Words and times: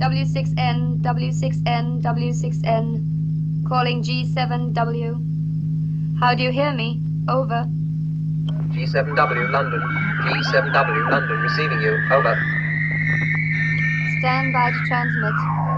W6N, 0.00 1.02
W6N, 1.02 2.00
W6N. 2.00 3.68
Calling 3.68 4.02
G7W. 4.02 5.20
How 6.18 6.34
do 6.34 6.42
you 6.42 6.50
hear 6.50 6.72
me? 6.72 7.02
Over. 7.28 7.66
G7W 8.72 9.50
London. 9.50 9.82
G7W 10.24 11.10
London 11.10 11.40
receiving 11.40 11.82
you. 11.82 11.98
Over. 12.10 12.34
Stand 14.20 14.54
by 14.54 14.70
to 14.70 14.78
transmit. 14.88 15.34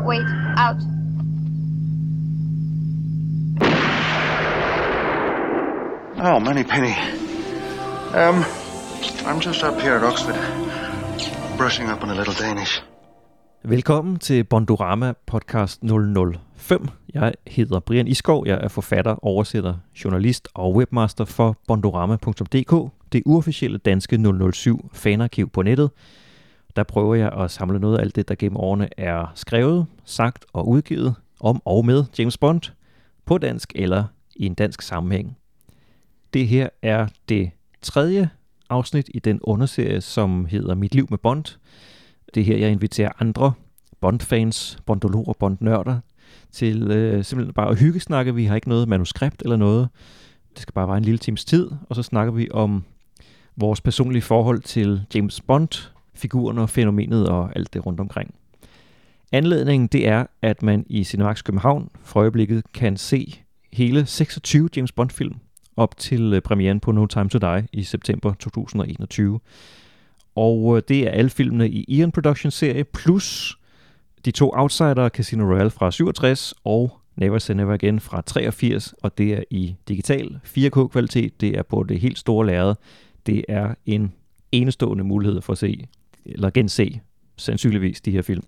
Wait, 0.07 0.25
out. 0.57 0.81
Oh, 6.25 6.39
Money 6.39 6.63
Penny. 6.63 6.95
Um, 8.15 8.45
I'm 9.27 9.41
just 9.41 9.65
up 9.65 9.81
here 9.81 9.95
at 9.95 10.05
Oxford, 10.05 10.37
brushing 11.57 11.89
up 11.89 12.05
on 12.05 12.11
a 12.11 12.15
little 12.15 12.35
Danish. 12.35 12.81
Velkommen 13.65 14.19
til 14.19 14.45
Bondorama 14.45 15.13
podcast 15.27 15.83
005. 15.83 16.89
Jeg 17.15 17.35
hedder 17.47 17.81
Brian 17.81 18.09
Iskov, 18.09 18.47
jeg 18.47 18.59
er 18.63 18.69
forfatter, 18.69 19.25
oversætter, 19.25 19.75
journalist 20.05 20.49
og 20.55 20.75
webmaster 20.75 21.25
for 21.25 21.59
bondorama.dk, 21.69 22.93
det 23.13 23.23
uofficielle 23.27 23.79
danske 23.79 24.35
007 24.53 24.91
fanarkiv 24.93 25.51
på 25.51 25.63
nettet. 25.63 25.91
Der 26.77 26.83
prøver 26.83 27.15
jeg 27.15 27.33
at 27.33 27.51
samle 27.51 27.79
noget 27.79 27.99
af 27.99 28.03
alt 28.03 28.17
det, 28.17 28.29
der 28.29 28.35
gennem 28.35 28.57
årene 28.57 28.89
er 29.01 29.33
skrevet, 29.35 29.87
sagt 30.05 30.45
og 30.53 30.69
udgivet 30.69 31.15
om 31.41 31.63
og 31.65 31.85
med 31.87 32.05
James 32.19 32.39
Bond 32.39 32.73
på 33.25 33.39
dansk 33.39 33.73
eller 33.75 34.05
i 34.37 34.47
en 34.47 34.55
dansk 34.55 34.83
sammenhæng. 34.83 35.37
Det 36.35 36.49
her 36.49 36.69
er 36.83 37.07
det 37.29 37.51
tredje 37.83 38.31
afsnit 38.71 39.11
i 39.15 39.19
den 39.19 39.41
underserie, 39.43 40.01
som 40.01 40.45
hedder 40.45 40.75
Mit 40.75 40.95
liv 40.95 41.07
med 41.11 41.19
Bond. 41.19 41.45
Det 42.35 42.41
er 42.41 42.45
her, 42.45 42.57
jeg 42.57 42.71
inviterer 42.71 43.11
andre 43.19 43.53
Bond-fans, 44.01 44.79
bondologer, 44.87 45.33
bondnørder 45.33 46.01
til 46.53 46.91
øh, 46.91 47.25
simpelthen 47.25 47.55
bare 47.55 47.71
at 47.71 47.79
hyggesnakke. 47.79 48.35
Vi 48.35 48.45
har 48.45 48.55
ikke 48.55 48.69
noget 48.69 48.89
manuskript 48.89 49.43
eller 49.43 49.57
noget. 49.57 49.89
Det 50.53 50.61
skal 50.61 50.73
bare 50.73 50.89
være 50.89 50.97
en 50.97 51.05
lille 51.05 51.19
times 51.19 51.45
tid, 51.45 51.71
og 51.89 51.97
så 51.97 52.03
snakker 52.03 52.33
vi 52.33 52.49
om 52.51 52.85
vores 53.57 53.81
personlige 53.81 54.23
forhold 54.23 54.61
til 54.61 55.03
James 55.15 55.41
Bond, 55.41 55.91
figuren 56.15 56.59
og 56.59 56.71
fænomenet 56.71 57.29
og 57.29 57.57
alt 57.57 57.75
det 57.75 57.87
rundt 57.87 58.01
omkring. 58.01 58.35
Anledningen 59.33 59.87
det 59.87 60.09
er, 60.09 60.27
at 60.43 60.63
man 60.63 60.87
i 60.89 61.05
Cinemax 61.05 61.45
København 61.45 61.89
for 62.03 62.21
øjeblikket 62.21 62.73
kan 62.73 62.97
se 62.97 63.43
hele 63.73 64.07
26 64.07 64.69
James 64.77 64.93
Bond-film 64.93 65.35
op 65.77 65.97
til 65.97 66.33
øh, 66.35 66.41
premieren 66.41 66.81
på 66.81 66.93
No 66.93 67.07
Time 67.07 67.29
to 67.29 67.39
Die 67.39 67.69
i 67.73 67.83
september 67.83 68.35
2021. 68.35 69.41
Og 70.35 70.77
øh, 70.77 70.83
det 70.89 71.07
er 71.07 71.11
alle 71.11 71.31
filmene 71.31 71.71
i 71.71 71.85
Ian 71.89 72.13
Productions 72.13 72.55
serie, 72.55 72.85
plus 72.85 73.59
de 74.25 74.31
to 74.31 74.51
Outsider, 74.55 75.09
Casino 75.09 75.45
Royale 75.45 75.71
fra 75.71 75.91
67 75.91 76.55
og 76.65 76.99
Never 77.17 77.39
Say 77.39 77.55
Never 77.55 77.75
Again 77.75 78.01
fra 78.01 78.21
83, 78.21 78.95
og 79.03 79.19
det 79.19 79.33
er 79.33 79.43
i 79.51 79.77
digital 79.89 80.41
4K-kvalitet. 80.45 81.41
Det 81.41 81.59
er 81.59 81.63
på 81.63 81.85
det 81.89 82.01
helt 82.01 82.19
store 82.19 82.47
lærred. 82.47 82.75
Det 83.27 83.45
er 83.49 83.75
en 83.87 84.13
enestående 84.53 85.05
mulighed 85.05 85.41
for 85.41 85.53
at 85.53 85.59
se, 85.59 85.87
eller 86.25 86.51
gense, 86.51 87.01
sandsynligvis, 87.37 88.01
de 88.01 88.11
her 88.11 88.23
film. 88.23 88.43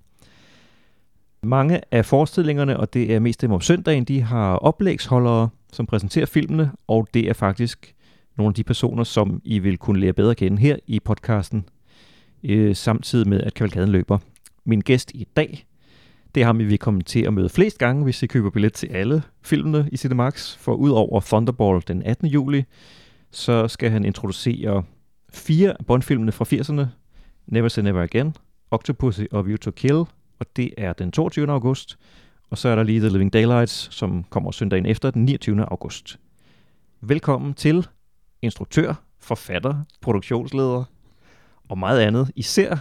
Mange 1.43 1.81
af 1.91 2.05
forestillingerne, 2.07 2.81
og 2.81 2.95
det 2.95 3.15
er 3.15 3.19
mest 3.19 3.41
dem 3.41 3.53
om 3.53 3.61
søndagen, 3.61 4.05
de 4.05 4.21
har 4.23 4.57
oplægsholdere, 4.57 5.49
som 5.73 5.87
præsenterer 5.87 6.27
filmene, 6.27 6.71
og 6.87 7.09
det 7.15 7.29
er 7.29 7.33
faktisk 7.33 7.94
nogle 8.37 8.51
af 8.51 8.55
de 8.55 8.65
personer, 8.65 9.05
som 9.05 9.41
I 9.45 9.59
vil 9.59 9.79
kunne 9.79 10.01
lære 10.01 10.13
bedre 10.13 10.31
at 10.31 10.37
kende 10.37 10.59
her 10.59 10.77
i 10.87 11.01
podcasten, 11.01 11.65
øh, 12.45 12.77
samtidig 12.77 13.29
med, 13.29 13.41
at 13.41 13.55
kavalkaden 13.55 13.91
løber. 13.91 14.19
Min 14.65 14.81
gæst 14.81 15.11
i 15.15 15.27
dag, 15.37 15.67
det 16.35 16.41
er 16.41 16.45
ham, 16.45 16.59
vi 16.59 16.65
vil 16.65 16.79
komme 16.79 17.03
til 17.03 17.21
at 17.27 17.35
møde 17.35 17.49
flest 17.49 17.79
gange, 17.79 18.05
hvis 18.05 18.23
I 18.23 18.27
køber 18.27 18.51
billet 18.51 18.73
til 18.73 18.87
alle 18.87 19.23
filmene 19.43 19.89
i 19.93 19.97
Cinemax. 19.97 20.57
For 20.57 20.75
ud 20.75 20.91
over 20.91 21.21
Thunderball 21.21 21.83
den 21.89 22.03
18. 22.03 22.29
juli, 22.29 22.65
så 23.31 23.69
skal 23.69 23.91
han 23.91 24.05
introducere 24.05 24.83
fire 25.33 25.71
af 25.79 25.87
Bond-filmene 25.87 26.33
fra 26.33 26.45
80'erne. 26.45 26.87
Never 27.47 27.69
Say 27.69 27.83
Never 27.83 28.03
Again, 28.03 28.35
Octopussy 28.71 29.23
og 29.31 29.47
View 29.47 29.57
to 29.57 29.71
Kill, 29.71 30.05
og 30.39 30.47
det 30.57 30.75
er 30.77 30.93
den 30.93 31.13
22. 31.13 31.51
august. 31.51 31.99
Og 32.51 32.59
så 32.59 32.69
er 32.69 32.75
der 32.75 32.83
lige 32.83 33.01
The 33.01 33.09
Living 33.09 33.33
Daylights, 33.33 33.95
som 33.95 34.25
kommer 34.31 34.51
søndagen 34.51 34.87
efter 34.87 35.11
den 35.11 35.25
29. 35.25 35.65
august. 35.65 36.19
Velkommen 37.01 37.55
til 37.55 37.87
instruktør, 38.45 38.95
forfatter, 39.21 39.75
produktionsleder 40.01 40.85
og 41.69 41.79
meget 41.79 42.01
andet. 42.01 42.31
Især 42.37 42.77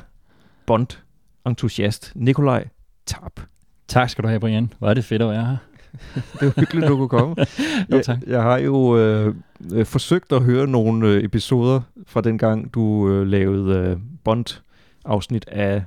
Bond-entusiast 0.65 2.11
Nikolaj 2.15 2.67
Tarp. 3.05 3.39
Tak 3.87 4.09
skal 4.09 4.23
du 4.23 4.27
have, 4.27 4.39
Brian. 4.39 4.73
Hvor 4.79 4.89
er 4.89 4.93
det 4.93 5.05
fedt 5.05 5.21
at 5.21 5.29
være 5.29 5.45
her. 5.45 5.57
Det 6.39 6.47
er 6.47 6.59
hyggeligt, 6.59 6.87
du 6.87 6.97
kunne 6.97 7.09
komme. 7.09 7.35
Jo, 7.91 8.01
tak. 8.01 8.17
Jeg, 8.21 8.29
jeg 8.29 8.41
har 8.41 8.57
jo 8.57 8.97
øh, 8.97 9.35
øh, 9.73 9.85
forsøgt 9.85 10.31
at 10.31 10.43
høre 10.43 10.67
nogle 10.67 11.07
øh, 11.07 11.23
episoder 11.23 11.81
fra 12.07 12.21
den 12.21 12.37
gang, 12.37 12.73
du 12.73 13.09
øh, 13.09 13.27
lavede 13.27 13.75
øh, 13.75 13.97
Bond-afsnit 14.23 15.45
af 15.47 15.83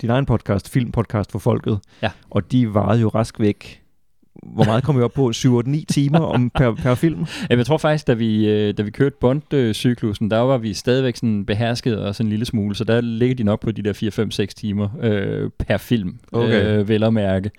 din 0.00 0.10
egen 0.10 0.26
podcast, 0.26 0.68
filmpodcast 0.68 1.32
for 1.32 1.38
folket. 1.38 1.80
Ja. 2.02 2.10
Og 2.30 2.52
de 2.52 2.74
varede 2.74 3.00
jo 3.00 3.08
rask 3.08 3.40
væk. 3.40 3.79
Hvor 4.42 4.64
meget 4.64 4.84
kom 4.84 4.96
vi 4.98 5.02
op 5.02 5.12
på? 5.12 5.30
7-8-9 5.36 5.84
timer 5.88 6.18
om 6.18 6.50
per, 6.50 6.74
per 6.74 6.94
film? 6.94 7.18
Jamen, 7.50 7.58
Jeg 7.58 7.66
tror 7.66 7.76
faktisk, 7.78 8.06
da 8.06 8.12
vi, 8.14 8.48
øh, 8.48 8.74
da 8.78 8.82
vi 8.82 8.90
kørte 8.90 9.16
Bond-cyklusen, 9.20 10.30
der 10.30 10.38
var 10.38 10.58
vi 10.58 10.74
stadigvæk 10.74 11.16
sådan 11.16 11.44
behersket 11.46 11.98
og 11.98 12.14
sådan 12.14 12.26
en 12.26 12.30
lille 12.30 12.44
smule, 12.44 12.74
så 12.74 12.84
der 12.84 13.00
ligger 13.00 13.36
de 13.36 13.42
nok 13.42 13.60
på 13.60 13.70
de 13.70 13.82
der 13.82 14.42
4-5-6 14.42 14.54
timer 14.56 14.88
øh, 15.02 15.50
per 15.58 15.76
film, 15.76 16.18
Okay. 16.32 16.64
øh, 16.78 16.88
vel 16.88 17.04
at 17.04 17.12
mærke. 17.14 17.50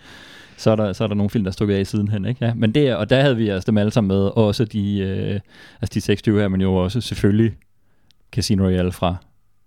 Så 0.58 0.72
er, 0.72 0.76
der, 0.76 0.94
så 0.94 1.04
er 1.04 1.08
der 1.08 1.16
nogle 1.16 1.30
film, 1.30 1.44
der 1.44 1.50
er 1.50 1.54
stukket 1.54 1.76
af 1.76 1.88
sidenhen, 1.88 2.26
ikke? 2.26 2.46
Ja, 2.46 2.54
men 2.54 2.72
det, 2.72 2.96
og 2.96 3.10
der 3.10 3.22
havde 3.22 3.38
vi 3.38 3.50
altså 3.50 3.68
dem 3.68 3.78
alle 3.78 3.92
sammen 3.92 4.08
med, 4.08 4.18
og 4.26 4.36
også 4.48 4.66
de, 4.66 5.00
øh, 5.00 5.40
altså 5.82 5.94
de 5.94 6.02
26 6.02 6.40
her, 6.40 6.48
men 6.48 6.62
jo 6.62 6.76
også 6.76 7.02
selvfølgelig 7.02 7.52
Casino 8.32 8.64
Royale 8.66 8.92
fra 8.92 9.16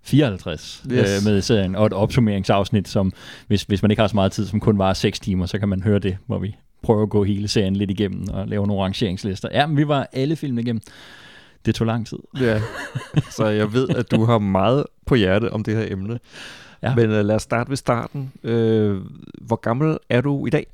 54 0.03 0.83
Yes. 0.93 0.99
yes. 0.99 1.27
øh, 1.27 1.33
med 1.33 1.41
serien, 1.41 1.77
og 1.77 1.87
et 1.87 1.93
opsummeringsafsnit, 1.93 2.89
som 2.89 3.13
hvis, 3.47 3.63
hvis 3.63 3.83
man 3.83 3.91
ikke 3.91 4.01
har 4.01 4.07
så 4.09 4.15
meget 4.15 4.33
tid, 4.33 4.47
som 4.47 4.61
kun 4.61 4.79
var 4.79 4.93
6 4.93 5.21
timer, 5.21 5.47
så 5.47 5.59
kan 5.59 5.69
man 5.69 5.83
høre 5.83 5.99
det, 5.99 6.17
hvor 6.27 6.39
vi 6.39 6.57
prøver 6.85 7.03
at 7.03 7.11
gå 7.11 7.25
hele 7.25 7.49
serien 7.49 7.77
lidt 7.77 7.91
igennem 7.91 8.29
og 8.33 8.49
lave 8.49 8.67
nogle 8.67 8.83
rangeringslister. 8.83 9.49
Ja, 9.53 9.67
men 9.67 9.77
vi 9.77 9.89
var 9.89 10.09
alle 10.13 10.37
filmene 10.37 10.63
igennem. 10.63 10.83
Det 11.67 11.75
tog 11.75 11.87
lang 11.87 12.07
tid. 12.07 12.19
Ja, 12.41 12.61
så 13.37 13.47
jeg 13.47 13.73
ved, 13.73 13.89
at 13.89 14.11
du 14.11 14.25
har 14.25 14.39
meget 14.39 14.85
på 15.07 15.15
hjerte 15.15 15.53
om 15.53 15.65
det 15.65 15.77
her 15.77 15.85
emne. 15.93 16.19
Ja. 16.83 16.95
Men 16.95 17.05
uh, 17.05 17.17
lad 17.17 17.35
os 17.35 17.43
starte 17.43 17.71
ved 17.71 17.77
starten. 17.77 18.33
Uh, 18.43 18.51
hvor 19.41 19.57
gammel 19.57 19.99
er 20.09 20.21
du 20.21 20.47
i 20.47 20.51
dag? 20.51 20.67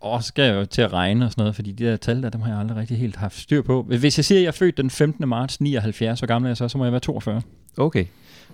Og 0.00 0.22
så 0.22 0.28
skal 0.28 0.44
jeg 0.44 0.54
jo 0.54 0.64
til 0.64 0.82
at 0.82 0.92
regne 0.92 1.24
og 1.24 1.30
sådan 1.30 1.42
noget, 1.42 1.54
fordi 1.54 1.72
de 1.72 1.84
der 1.84 1.96
tal 1.96 2.22
der, 2.22 2.30
dem 2.30 2.40
har 2.40 2.50
jeg 2.50 2.60
aldrig 2.60 2.76
rigtig 2.76 2.98
helt 2.98 3.16
haft 3.16 3.38
styr 3.38 3.62
på. 3.62 3.82
Hvis 3.82 4.18
jeg 4.18 4.24
siger, 4.24 4.38
at 4.38 4.42
jeg 4.42 4.48
er 4.48 4.52
født 4.52 4.76
den 4.76 4.90
15. 4.90 5.28
marts 5.28 5.60
79, 5.60 6.18
så 6.18 6.26
gammel 6.26 6.46
er 6.46 6.50
jeg 6.50 6.56
så, 6.56 6.68
så 6.68 6.78
må 6.78 6.84
jeg 6.84 6.92
være 6.92 7.00
42. 7.00 7.42
Okay. 7.76 8.04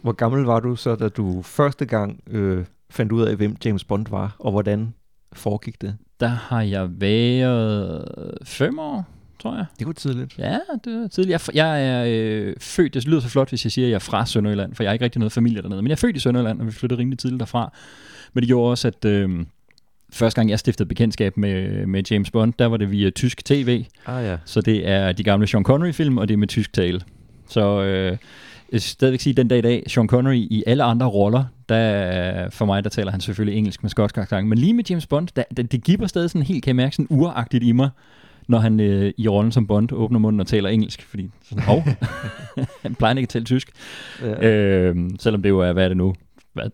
Hvor 0.03 0.13
gammel 0.13 0.45
var 0.45 0.61
du 0.61 0.77
så, 0.77 0.95
da 0.95 1.09
du 1.09 1.43
første 1.43 1.87
gang 1.87 2.21
øh, 2.27 2.65
fandt 2.91 3.13
ud 3.13 3.23
af, 3.23 3.37
hvem 3.37 3.57
James 3.65 3.85
Bond 3.85 4.07
var, 4.11 4.37
og 4.39 4.51
hvordan 4.51 4.95
foregik 5.33 5.83
det? 5.83 5.97
Der 6.23 6.29
har 6.29 6.63
jeg 6.63 6.89
været 7.01 8.05
5 8.45 8.79
år, 8.79 9.09
tror 9.39 9.57
jeg. 9.57 9.65
Det 9.79 9.87
var 9.87 9.93
tidligt. 9.93 10.39
Ja, 10.39 10.59
det 10.85 11.05
er 11.05 11.09
tidligt. 11.09 11.33
Jeg, 11.33 11.55
jeg 11.55 11.87
er 11.87 12.05
øh, 12.09 12.55
født, 12.61 12.95
det 12.95 13.07
lyder 13.07 13.21
så 13.21 13.29
flot, 13.29 13.49
hvis 13.49 13.65
jeg 13.65 13.73
siger, 13.73 13.87
at 13.87 13.91
jeg 13.91 13.95
er 13.95 13.99
fra 13.99 14.27
Sønderjylland, 14.27 14.75
for 14.75 14.83
jeg 14.83 14.91
har 14.91 14.93
ikke 14.93 15.05
rigtig 15.05 15.19
noget 15.19 15.33
familie 15.33 15.63
dernede. 15.63 15.83
Men 15.83 15.89
jeg 15.89 15.93
er 15.93 15.97
født 15.97 16.17
i 16.17 16.19
Sønderjylland, 16.19 16.61
og 16.61 16.67
vi 16.67 16.73
flyttede 16.73 17.01
rimelig 17.01 17.19
tidligt 17.19 17.41
derfra. 17.41 17.73
Men 18.33 18.43
det 18.43 18.49
gjorde 18.49 18.71
også, 18.71 18.89
at 18.89 19.05
øh, 19.05 19.31
første 20.13 20.41
gang 20.41 20.51
jeg 20.51 20.59
stiftede 20.59 20.89
bekendtskab 20.89 21.37
med, 21.37 21.87
med 21.87 22.03
James 22.11 22.31
Bond, 22.31 22.53
der 22.59 22.67
var 22.67 22.77
det 22.77 22.91
via 22.91 23.11
tysk 23.11 23.45
tv. 23.45 23.85
Ah 24.07 24.25
ja. 24.25 24.37
Så 24.45 24.61
det 24.61 24.89
er 24.89 25.13
de 25.13 25.25
gamle 25.25 25.47
Sean 25.47 25.65
Connery-film, 25.65 26.19
og 26.19 26.29
det 26.29 26.35
er 26.35 26.39
med 26.39 26.49
tysk 26.49 26.73
tale. 26.73 27.01
Så 27.49 27.83
øh, 27.83 28.17
stadigvæk 28.79 29.21
sige, 29.21 29.35
den 29.35 29.49
dag 29.49 29.59
i 29.59 29.63
dag, 29.63 29.85
Sean 29.87 30.07
Connery 30.09 30.35
i 30.35 30.65
alle 30.67 30.83
andre 30.83 31.07
roller, 31.07 31.45
der, 31.69 32.51
for 32.51 32.65
mig, 32.67 32.85
der 32.85 32.91
taler 32.91 33.11
han 33.11 33.21
selvfølgelig 33.21 33.59
engelsk 33.59 33.83
med 33.83 33.91
skotsk 33.91 34.19
accent. 34.19 34.49
Men 34.49 34.59
lige 34.59 34.75
med 34.75 34.85
James 34.91 35.07
Bond, 35.07 35.29
der, 35.37 35.45
det, 35.57 35.73
det 35.73 35.85
giver 35.85 36.07
stadig 36.07 36.31
sådan 36.31 36.47
helt, 36.47 36.65
kan 36.65 36.69
jeg 36.69 36.77
mærke, 36.77 36.97
sådan 36.97 37.07
uragtigt 37.11 37.65
i 37.65 37.73
mig, 37.73 37.91
når 38.49 38.59
han 38.59 38.81
øh, 38.81 39.13
i 39.19 39.29
rollen 39.29 39.53
som 39.53 39.67
Bond 39.67 39.93
åbner 39.93 40.19
munden 40.19 40.41
og 40.41 40.47
taler 40.47 40.69
engelsk, 40.69 41.03
fordi 41.03 41.31
sådan, 41.49 41.65
hov, 41.65 41.83
han 42.83 42.95
plejer 42.95 43.15
ikke 43.15 43.25
at 43.25 43.29
tale 43.29 43.45
tysk. 43.45 43.71
ja. 44.23 44.49
Øh, 44.51 44.97
selvom 45.21 45.43
det 45.43 45.49
jo 45.49 45.61
er, 45.61 45.73
hvad 45.73 45.85
er 45.85 45.89
det 45.89 45.97
nu, 45.97 46.15
hvad, 46.53 46.71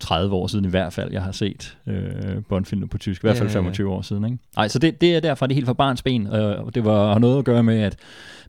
30 0.00 0.34
år 0.34 0.46
siden 0.46 0.64
i 0.64 0.68
hvert 0.68 0.92
fald, 0.92 1.12
jeg 1.12 1.22
har 1.22 1.32
set 1.32 1.78
øh, 1.86 2.42
Bond-filmer 2.48 2.86
på 2.86 2.98
tysk. 2.98 3.22
I 3.22 3.26
hvert 3.26 3.36
fald 3.36 3.48
Ja, 3.48 3.52
ja, 3.52 3.58
ja. 3.58 3.62
25 3.62 3.90
år 3.90 4.02
siden. 4.02 4.24
Ikke? 4.24 4.38
Ej, 4.56 4.68
så 4.68 4.78
det, 4.78 5.00
det 5.00 5.16
er 5.16 5.20
derfor, 5.20 5.46
det 5.46 5.52
er 5.52 5.54
helt 5.54 5.66
fra 5.66 5.72
barns 5.72 6.02
ben. 6.02 6.26
Øh, 6.26 6.64
og 6.64 6.74
det 6.74 6.84
var, 6.84 7.12
har 7.12 7.18
noget 7.18 7.38
at 7.38 7.44
gøre 7.44 7.62
med, 7.62 7.80
at 7.80 7.96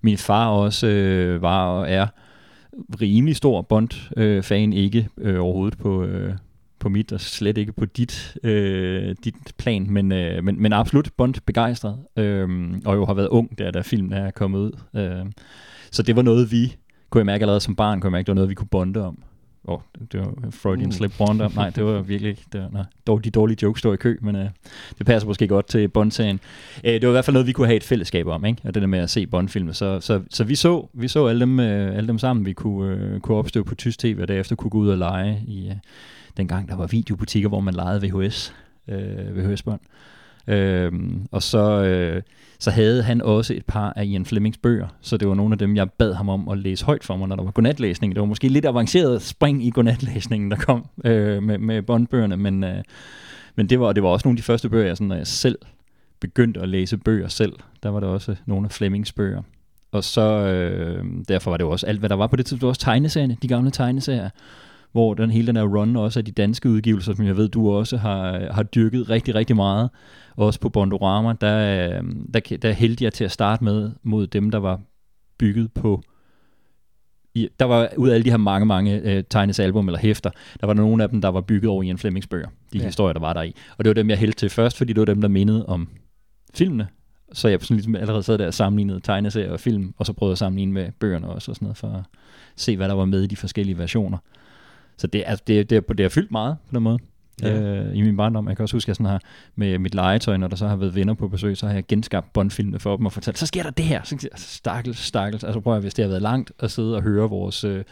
min 0.01 0.17
far 0.17 0.47
også 0.47 0.87
øh, 0.87 1.41
var 1.41 1.65
og 1.65 1.91
er 1.91 2.07
rimelig 3.01 3.35
stor 3.35 3.61
Bond-fan. 3.61 4.73
ikke 4.73 5.07
øh, 5.17 5.39
overhovedet 5.39 5.77
på, 5.77 6.03
øh, 6.03 6.33
på 6.79 6.89
mit, 6.89 7.11
og 7.11 7.21
slet 7.21 7.57
ikke 7.57 7.73
på 7.73 7.85
dit, 7.85 8.37
øh, 8.43 9.15
dit 9.23 9.35
plan, 9.57 9.87
men, 9.89 10.11
øh, 10.11 10.43
men, 10.43 10.61
men 10.61 10.73
absolut 10.73 11.09
Bond-begejstret. 11.17 11.97
Øh, 12.17 12.71
og 12.85 12.95
jo 12.95 13.05
har 13.05 13.13
været 13.13 13.27
ung, 13.27 13.57
der 13.57 13.71
da 13.71 13.81
filmen 13.81 14.13
er 14.13 14.31
kommet 14.31 14.59
ud. 14.59 14.71
Øh, 14.95 15.25
så 15.91 16.03
det 16.03 16.15
var 16.15 16.21
noget, 16.21 16.51
vi 16.51 16.75
kunne 17.09 17.19
jeg 17.19 17.25
mærke 17.25 17.43
allerede 17.43 17.61
som 17.61 17.75
barn, 17.75 17.99
kunne 17.99 18.07
jeg 18.07 18.11
mærke, 18.11 18.25
det 18.25 18.31
var 18.31 18.35
noget, 18.35 18.49
vi 18.49 18.55
kunne 18.55 18.67
bonde 18.67 19.05
om. 19.05 19.23
Åh, 19.67 19.73
oh, 19.75 19.79
det 20.11 20.19
var 20.19 20.33
Freudian 20.51 20.85
Mm. 20.87 20.91
slip 20.91 21.11
Bond. 21.17 21.39
der. 21.39 21.49
Nej, 21.55 21.69
det 21.69 21.85
var 21.85 22.01
virkelig. 22.01 22.37
Det 22.53 22.61
var, 22.61 22.69
nej, 22.73 22.83
dog, 23.07 23.23
de 23.23 23.29
dårlige 23.29 23.57
jokes 23.61 23.79
står 23.79 23.93
i 23.93 23.95
kø, 23.97 24.17
men 24.21 24.35
øh, 24.35 24.45
det 24.97 25.05
passer 25.05 25.27
måske 25.27 25.47
godt 25.47 25.67
til 25.67 25.87
Bond-serien. 25.87 26.39
Øh, 26.83 26.93
det 26.93 27.01
var 27.01 27.07
i 27.07 27.11
hvert 27.11 27.25
fald 27.25 27.33
noget, 27.33 27.47
vi 27.47 27.51
kunne 27.51 27.67
have 27.67 27.77
et 27.77 27.83
fællesskab 27.83 28.27
om, 28.27 28.45
ikke? 28.45 28.61
Og 28.65 28.73
det 28.73 28.81
der 28.81 28.87
med 28.87 28.99
at 28.99 29.09
se 29.09 29.27
Bond-filmer. 29.27 29.71
Så, 29.73 29.99
så, 29.99 30.21
så 30.29 30.43
vi 30.43 30.55
så, 30.55 30.87
vi 30.93 31.07
så 31.07 31.27
alle, 31.27 31.39
dem, 31.41 31.59
øh, 31.59 31.97
alle 31.97 32.07
dem 32.07 32.17
sammen, 32.19 32.45
vi 32.45 32.53
kunne, 32.53 32.93
øh, 32.95 33.19
kunne 33.19 33.37
opstøve 33.37 33.65
på 33.65 33.75
tysk 33.75 33.99
tv, 33.99 34.17
og 34.21 34.27
derefter 34.27 34.55
kunne 34.55 34.69
gå 34.71 34.77
ud 34.77 34.89
og 34.89 34.97
lege 34.97 35.43
i 35.47 35.67
øh, 35.69 35.75
dengang, 36.37 36.69
der 36.69 36.75
var 36.75 36.87
videobutikker, 36.87 37.49
hvor 37.49 37.59
man 37.59 37.73
lejede 37.73 38.01
VHS, 38.07 38.53
øh, 38.87 39.37
VHS-bånd. 39.37 39.79
Øhm, 40.47 41.27
og 41.31 41.43
så, 41.43 41.83
øh, 41.83 42.21
så 42.59 42.71
havde 42.71 43.03
han 43.03 43.21
også 43.21 43.53
et 43.53 43.65
par 43.65 43.93
af 43.95 44.05
Ian 44.05 44.25
Flemings 44.25 44.57
bøger, 44.57 44.87
så 45.01 45.17
det 45.17 45.27
var 45.27 45.33
nogle 45.33 45.53
af 45.53 45.57
dem, 45.57 45.75
jeg 45.75 45.91
bad 45.91 46.13
ham 46.13 46.29
om 46.29 46.49
at 46.49 46.57
læse 46.57 46.85
højt 46.85 47.03
for 47.03 47.15
mig, 47.15 47.27
når 47.27 47.35
der 47.35 47.43
var 47.43 47.51
godnatlæsning. 47.51 48.15
Det 48.15 48.19
var 48.19 48.25
måske 48.25 48.47
lidt 48.47 48.65
avanceret 48.65 49.21
spring 49.21 49.65
i 49.65 49.69
godnatlæsningen, 49.69 50.51
der 50.51 50.57
kom 50.57 50.85
øh, 51.05 51.43
med, 51.43 51.57
med 51.57 51.81
bondbøgerne, 51.81 52.37
men, 52.37 52.63
øh, 52.63 52.83
men 53.55 53.69
det, 53.69 53.79
var, 53.79 53.93
det 53.93 54.03
var 54.03 54.09
også 54.09 54.27
nogle 54.27 54.35
af 54.35 54.37
de 54.37 54.43
første 54.43 54.69
bøger, 54.69 54.87
jeg, 54.87 54.97
sådan, 54.97 55.07
når 55.07 55.15
jeg 55.15 55.27
selv 55.27 55.57
begyndte 56.19 56.59
at 56.59 56.69
læse 56.69 56.97
bøger 56.97 57.27
selv, 57.27 57.53
der 57.83 57.89
var 57.89 57.99
der 57.99 58.07
også 58.07 58.35
nogle 58.45 58.65
af 58.65 58.71
Flemings 58.71 59.11
bøger. 59.11 59.41
Og 59.91 60.03
så 60.03 60.21
øh, 60.21 61.05
derfor 61.27 61.51
var 61.51 61.57
det 61.57 61.63
jo 61.63 61.69
også 61.69 61.85
alt, 61.85 61.99
hvad 61.99 62.09
der 62.09 62.15
var 62.15 62.27
på 62.27 62.35
det 62.35 62.45
tidspunkt, 62.45 62.61
det 62.61 62.65
var 62.65 62.69
også 62.69 62.81
tegneserierne, 62.81 63.37
de 63.41 63.47
gamle 63.47 63.71
tegneserier, 63.71 64.29
hvor 64.93 65.13
den 65.13 65.31
hele 65.31 65.47
den 65.47 65.55
her 65.55 65.63
run 65.63 65.95
også 65.95 66.19
af 66.19 66.25
de 66.25 66.31
danske 66.31 66.69
udgivelser, 66.69 67.15
som 67.15 67.25
jeg 67.25 67.37
ved, 67.37 67.49
du 67.49 67.71
også 67.71 67.97
har, 67.97 68.51
har 68.53 68.63
dyrket 68.63 69.09
rigtig, 69.09 69.35
rigtig 69.35 69.55
meget, 69.55 69.89
også 70.35 70.59
på 70.59 70.69
Bondorama, 70.69 71.33
der, 71.41 71.87
øh, 71.97 72.03
der, 72.33 72.57
der 72.57 72.71
hældte 72.71 73.03
jeg 73.03 73.13
til 73.13 73.23
at 73.23 73.31
starte 73.31 73.63
med 73.63 73.91
mod 74.03 74.27
dem, 74.27 74.51
der 74.51 74.57
var 74.57 74.79
bygget 75.37 75.73
på 75.73 76.03
i, 77.35 77.47
der 77.59 77.65
var 77.65 77.89
ud 77.97 78.09
af 78.09 78.13
alle 78.13 78.25
de 78.25 78.29
her 78.29 78.37
mange, 78.37 78.65
mange 78.65 79.01
øh, 79.01 79.23
tegnesalbum 79.29 79.87
eller 79.87 79.99
hæfter, 79.99 80.29
der 80.61 80.67
var 80.67 80.73
der 80.73 80.81
nogle 80.81 81.03
af 81.03 81.09
dem, 81.09 81.21
der 81.21 81.29
var 81.29 81.41
bygget 81.41 81.69
over 81.69 81.83
i 81.83 81.89
en 81.89 81.97
Flemings 81.97 82.27
bøger, 82.27 82.47
de. 82.73 82.77
Ja. 82.77 82.85
historier, 82.85 83.13
der 83.13 83.19
var 83.19 83.33
der 83.33 83.41
i. 83.41 83.55
Og 83.77 83.85
det 83.85 83.89
var 83.89 83.93
dem, 83.93 84.09
jeg 84.09 84.17
hældte 84.17 84.39
til 84.39 84.49
først, 84.49 84.77
fordi 84.77 84.93
det 84.93 84.99
var 84.99 85.05
dem, 85.05 85.21
der 85.21 85.27
mindede 85.27 85.65
om 85.65 85.87
filmene. 86.53 86.87
Så 87.33 87.47
jeg 87.47 87.61
sådan 87.61 87.77
ligesom 87.77 87.95
allerede 87.95 88.23
sad 88.23 88.37
der 88.37 88.47
og 88.47 88.53
sammenlignede 88.53 88.99
tegneserier 88.99 89.51
og 89.51 89.59
film, 89.59 89.93
og 89.97 90.05
så 90.05 90.13
prøvede 90.13 90.31
jeg 90.31 90.33
at 90.33 90.37
sammenligne 90.37 90.73
med 90.73 90.91
bøgerne 90.99 91.27
også, 91.27 91.51
og 91.51 91.55
sådan 91.55 91.65
noget, 91.65 91.77
for 91.77 91.87
at 91.87 92.03
se, 92.55 92.77
hvad 92.77 92.87
der 92.87 92.93
var 92.93 93.05
med 93.05 93.23
i 93.23 93.27
de 93.27 93.35
forskellige 93.35 93.77
versioner. 93.77 94.17
Så 94.97 95.07
det 95.07 95.23
er, 95.25 95.35
det, 95.35 95.69
det, 95.69 95.87
det 95.89 95.99
er 95.99 96.09
fyldt 96.09 96.31
meget 96.31 96.57
på 96.69 96.75
den 96.75 96.83
måde. 96.83 96.99
Ja. 97.41 97.61
Øh, 97.61 97.97
I 97.97 98.01
min 98.01 98.17
barndom. 98.17 98.47
Jeg 98.47 98.55
kan 98.55 98.63
også 98.63 98.75
huske, 98.75 98.85
at 98.85 98.87
jeg 98.87 98.95
sådan 98.95 99.05
har 99.05 99.21
med 99.55 99.79
mit 99.79 99.95
legetøj, 99.95 100.37
når 100.37 100.47
der 100.47 100.55
så 100.55 100.67
har 100.67 100.75
været 100.75 100.95
venner 100.95 101.13
på 101.13 101.27
besøg, 101.27 101.57
så 101.57 101.67
har 101.67 101.73
jeg 101.73 101.87
genskabt 101.87 102.33
Bond-filmene 102.33 102.79
for 102.79 102.97
dem 102.97 103.05
og 103.05 103.11
fortalt, 103.11 103.37
så 103.37 103.45
sker 103.45 103.63
der 103.63 103.69
det 103.69 103.85
her. 103.85 104.01
Så, 104.03 104.17
jeg, 104.23 104.29
stakkels, 104.35 104.99
stakkels. 104.99 105.43
Altså 105.43 105.59
prøv 105.59 105.75
at 105.75 105.81
hvis 105.81 105.93
det 105.93 106.03
har 106.03 106.09
været 106.09 106.21
langt 106.21 106.51
at 106.59 106.71
sidde 106.71 106.95
og 106.95 107.01
høre 107.01 107.29
vores 107.29 107.63
øh, 107.63 107.83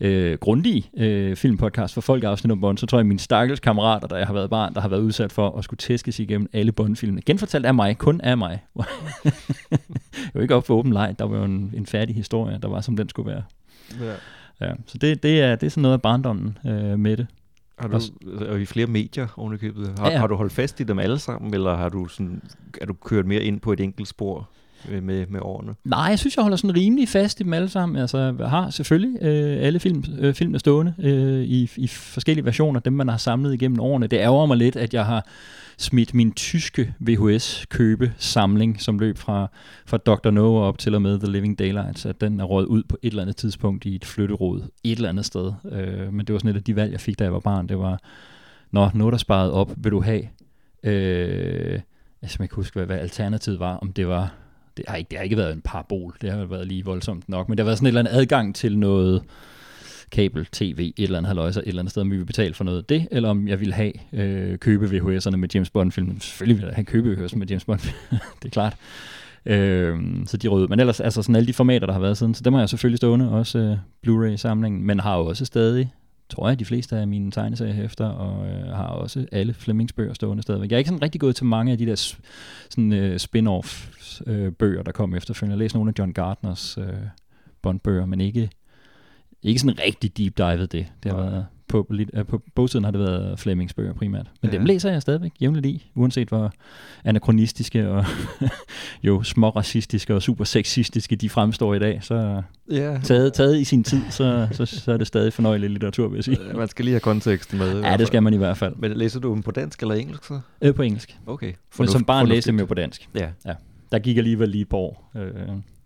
øh, 0.00 0.38
grundige 0.38 0.90
øh, 0.96 1.36
filmpodcast 1.36 1.94
for 1.94 2.00
folk 2.00 2.24
afsnit 2.24 2.52
om 2.52 2.60
Bond, 2.60 2.78
så 2.78 2.86
tror 2.86 2.98
jeg, 2.98 3.00
at 3.00 3.06
mine 3.06 3.18
stakkels 3.18 3.60
kammerater, 3.60 4.08
der 4.08 4.16
jeg 4.16 4.26
har 4.26 4.34
været 4.34 4.50
barn, 4.50 4.74
der 4.74 4.80
har 4.80 4.88
været 4.88 5.00
udsat 5.00 5.32
for 5.32 5.58
at 5.58 5.64
skulle 5.64 5.78
tæskes 5.78 6.18
igennem 6.18 6.48
alle 6.52 6.72
Bond-filmene. 6.72 7.22
Genfortalt 7.22 7.66
af 7.66 7.74
mig, 7.74 7.98
kun 7.98 8.20
af 8.20 8.38
mig. 8.38 8.64
jeg 8.76 10.30
var 10.34 10.42
ikke 10.42 10.54
op 10.54 10.66
for 10.66 10.74
åben 10.74 10.92
leg, 10.92 11.14
der 11.18 11.24
var 11.24 11.38
jo 11.38 11.44
en, 11.44 11.72
en 11.76 11.86
færdig 11.86 12.14
historie, 12.14 12.58
der 12.62 12.68
var, 12.68 12.80
som 12.80 12.96
den 12.96 13.08
skulle 13.08 13.30
være. 13.30 13.42
Ja. 14.00 14.14
Ja, 14.60 14.72
så 14.86 14.98
det, 14.98 15.22
det, 15.22 15.40
er, 15.40 15.56
det 15.56 15.66
er 15.66 15.70
sådan 15.70 15.82
noget 15.82 15.92
af 15.92 16.02
barndommen 16.02 16.58
øh, 16.66 16.98
med 16.98 17.16
det. 17.16 17.26
Har 17.78 17.88
du, 17.88 18.00
og 18.48 18.60
i 18.60 18.64
flere 18.66 18.86
medier 18.86 19.26
ovenikøbet, 19.36 19.94
har, 19.98 20.06
Ja, 20.06 20.12
ja. 20.12 20.18
har 20.18 20.26
du 20.26 20.34
holdt 20.34 20.52
fast 20.52 20.80
i 20.80 20.82
dem 20.82 20.98
alle 20.98 21.18
sammen, 21.18 21.54
eller 21.54 21.76
har 21.76 21.88
du 21.88 22.06
sådan, 22.08 22.42
er 22.80 22.86
du 22.86 22.92
kørt 22.92 23.26
mere 23.26 23.42
ind 23.42 23.60
på 23.60 23.72
et 23.72 23.80
enkelt 23.80 24.08
spor 24.08 24.48
øh, 24.90 25.02
med, 25.02 25.26
med 25.26 25.40
årene? 25.42 25.74
Nej, 25.84 26.00
jeg 26.00 26.18
synes, 26.18 26.36
jeg 26.36 26.42
holder 26.42 26.56
sådan 26.56 26.76
rimelig 26.76 27.08
fast 27.08 27.40
i 27.40 27.42
dem 27.42 27.52
alle 27.52 27.68
sammen. 27.68 27.98
Altså, 27.98 28.34
jeg 28.38 28.50
har 28.50 28.70
selvfølgelig 28.70 29.22
øh, 29.22 29.56
alle 29.66 29.80
film, 29.80 30.04
øh, 30.18 30.34
filmene 30.34 30.58
stående 30.58 30.94
øh, 30.98 31.42
i, 31.42 31.70
i 31.76 31.86
forskellige 31.86 32.44
versioner, 32.44 32.80
dem 32.80 32.92
man 32.92 33.08
har 33.08 33.16
samlet 33.16 33.54
igennem 33.54 33.80
årene. 33.80 34.06
Det 34.06 34.16
ærger 34.16 34.46
mig 34.46 34.56
lidt, 34.56 34.76
at 34.76 34.94
jeg 34.94 35.06
har 35.06 35.26
smidt 35.78 36.14
min 36.14 36.32
tyske 36.32 36.94
VHS-købe-samling, 37.00 38.80
som 38.80 38.98
løb 38.98 39.18
fra, 39.18 39.50
fra 39.86 39.96
Dr. 39.96 40.30
No 40.30 40.56
op 40.56 40.78
til 40.78 40.94
og 40.94 41.02
med 41.02 41.18
The 41.18 41.32
Living 41.32 41.58
Daylights, 41.58 42.06
at 42.06 42.20
den 42.20 42.40
er 42.40 42.44
røget 42.44 42.66
ud 42.66 42.82
på 42.88 42.98
et 43.02 43.10
eller 43.10 43.22
andet 43.22 43.36
tidspunkt 43.36 43.84
i 43.84 43.94
et 43.94 44.04
flytterod 44.04 44.62
et 44.84 44.96
eller 44.96 45.08
andet 45.08 45.24
sted. 45.24 45.52
Øh, 45.72 46.12
men 46.12 46.26
det 46.26 46.32
var 46.32 46.38
sådan 46.38 46.50
et 46.50 46.56
af 46.56 46.64
de 46.64 46.76
valg, 46.76 46.92
jeg 46.92 47.00
fik, 47.00 47.18
da 47.18 47.24
jeg 47.24 47.32
var 47.32 47.40
barn. 47.40 47.68
Det 47.68 47.78
var, 47.78 48.00
nå, 48.70 48.90
noget 48.94 49.12
der 49.12 49.18
sparet 49.18 49.52
op, 49.52 49.72
vil 49.76 49.92
du 49.92 50.00
have... 50.00 50.22
Øh, 50.82 51.80
jeg 52.22 52.30
kan 52.38 52.48
huske, 52.52 52.74
hvad, 52.74 52.86
hvad 52.86 52.98
alternativet 52.98 53.60
var, 53.60 53.76
om 53.76 53.92
det 53.92 54.08
var 54.08 54.34
det 54.76 54.84
har, 54.88 54.96
ikke, 54.96 55.08
det 55.08 55.18
har 55.18 55.24
ikke 55.24 55.36
været 55.36 55.52
en 55.52 55.60
parabol, 55.60 56.16
det 56.20 56.32
har 56.32 56.44
været 56.44 56.66
lige 56.66 56.84
voldsomt 56.84 57.28
nok, 57.28 57.48
men 57.48 57.58
der 57.58 57.64
har 57.64 57.66
været 57.66 57.78
sådan 57.78 57.86
et 57.86 57.90
eller 57.90 58.00
andet 58.00 58.20
adgang 58.20 58.54
til 58.54 58.78
noget 58.78 59.22
kabel, 60.16 60.46
tv, 60.46 60.92
et 60.96 61.04
eller 61.04 61.18
andet 61.18 61.28
halvøjse, 61.28 61.60
et 61.60 61.68
eller 61.68 61.82
andet 61.82 61.90
sted, 61.90 62.02
om 62.02 62.10
vi 62.10 62.16
vil 62.16 62.24
betale 62.24 62.54
for 62.54 62.64
noget 62.64 62.78
af 62.78 62.84
det, 62.84 63.08
eller 63.10 63.28
om 63.28 63.48
jeg 63.48 63.60
vil 63.60 63.72
have 63.72 63.92
øh, 64.12 64.58
købe 64.58 64.86
VHS'erne 64.86 65.36
med 65.36 65.48
James 65.54 65.70
Bond-filmen. 65.70 66.20
Selvfølgelig 66.20 66.56
vil 66.56 66.66
jeg 66.66 66.74
have 66.74 66.84
købe 66.84 67.12
VHS'erne 67.12 67.38
med 67.38 67.46
James 67.46 67.64
Bond, 67.64 67.80
det 68.42 68.44
er 68.44 68.50
klart. 68.50 68.76
Øh, 69.46 69.98
så 70.26 70.36
de 70.36 70.48
røde. 70.48 70.68
Men 70.68 70.80
ellers, 70.80 71.00
altså 71.00 71.22
sådan 71.22 71.36
alle 71.36 71.46
de 71.46 71.52
formater, 71.52 71.86
der 71.86 71.92
har 71.92 72.00
været 72.00 72.18
siden, 72.18 72.34
så 72.34 72.42
dem 72.42 72.52
har 72.52 72.60
jeg 72.60 72.68
selvfølgelig 72.68 72.96
stående, 72.96 73.30
også 73.30 73.58
øh, 73.58 73.76
Blu-ray-samlingen, 74.02 74.86
men 74.86 75.00
har 75.00 75.16
jo 75.16 75.26
også 75.26 75.44
stadig, 75.44 75.92
tror 76.28 76.48
jeg, 76.48 76.58
de 76.58 76.64
fleste 76.64 76.96
af 76.96 77.06
mine 77.06 77.30
tegneseriehæfter, 77.30 78.06
og 78.06 78.46
øh, 78.46 78.66
har 78.66 78.86
også 78.86 79.26
alle 79.32 79.54
Flemings 79.54 79.92
bøger 79.92 80.14
stående 80.14 80.42
stadigvæk. 80.42 80.70
Jeg 80.70 80.76
er 80.76 80.78
ikke 80.78 80.88
sådan 80.88 81.02
rigtig 81.02 81.20
gået 81.20 81.36
til 81.36 81.46
mange 81.46 81.72
af 81.72 81.78
de 81.78 81.86
der 81.86 82.14
sådan, 82.70 82.92
øh, 82.92 83.18
spin-off 83.20 83.90
øh, 84.26 84.52
bøger, 84.52 84.82
der 84.82 84.92
kom 84.92 85.14
efterfølgende. 85.14 85.52
Jeg 85.52 85.58
læste 85.58 85.76
nogle 85.76 85.88
af 85.88 85.98
John 85.98 86.12
Gardners 86.12 86.78
øh, 86.78 86.84
Bond-bøger, 87.62 88.06
men 88.06 88.20
ikke, 88.20 88.50
ikke 89.48 89.60
sådan 89.60 89.78
rigtig 89.84 90.18
deep 90.18 90.38
divet 90.38 90.72
det. 90.72 90.86
Det 91.02 91.12
har 91.12 91.18
været 91.20 91.46
på, 91.68 91.86
øh, 91.90 92.24
på 92.26 92.42
bogsiden 92.54 92.84
har 92.84 92.90
det 92.90 93.00
været 93.00 93.38
Flemings 93.38 93.74
bøger 93.74 93.92
primært. 93.92 94.26
Men 94.42 94.50
Ja. 94.50 94.56
dem 94.56 94.64
læser 94.66 94.90
jeg 94.92 95.02
stadigvæk 95.02 95.32
jævnligt 95.40 95.66
i, 95.66 95.90
uanset 95.94 96.28
hvor 96.28 96.52
anakronistiske 97.04 97.88
og 97.88 98.04
jo 99.02 99.22
små 99.22 99.48
racistiske 99.48 100.14
og 100.14 100.22
super 100.22 100.44
sexistiske 100.44 101.16
de 101.16 101.28
fremstår 101.28 101.74
i 101.74 101.78
dag. 101.78 101.98
Så 102.02 102.42
Ja, 102.70 102.98
taget, 103.02 103.32
taget 103.32 103.58
i 103.58 103.64
sin 103.64 103.84
tid, 103.84 104.00
så, 104.10 104.48
så, 104.52 104.66
så 104.66 104.92
er 104.92 104.96
det 104.96 105.06
stadig 105.06 105.32
fornøjelig 105.32 105.70
litteratur, 105.70 106.08
vil 106.08 106.16
jeg 106.16 106.24
sige. 106.24 106.38
man 106.54 106.68
skal 106.68 106.84
lige 106.84 106.92
have 106.92 107.00
konteksten 107.00 107.58
med. 107.58 107.80
Ja, 107.80 107.96
det 107.96 108.06
skal 108.06 108.22
man 108.22 108.34
i 108.34 108.36
hvert 108.36 108.56
fald. 108.56 108.74
Men 108.76 108.92
læser 108.92 109.20
du 109.20 109.34
dem 109.34 109.42
på 109.42 109.50
dansk 109.50 109.82
eller 109.82 109.94
engelsk 109.94 110.24
så? 110.24 110.40
Øh, 110.62 110.74
på 110.74 110.82
engelsk. 110.82 111.18
Okay. 111.26 111.52
Men 111.78 111.88
som 111.88 112.04
barn 112.04 112.26
læste 112.28 112.48
jeg 112.48 112.52
dem 112.52 112.60
jo 112.60 112.66
fornuftigt. 112.66 113.08
på 113.14 113.20
dansk. 113.20 113.34
Ja, 113.46 113.54
Der 113.92 113.98
gik 113.98 114.16
alligevel 114.16 114.48
lige 114.48 114.64
par 114.64 114.76
år. 114.78 115.10
Øh, 115.16 115.32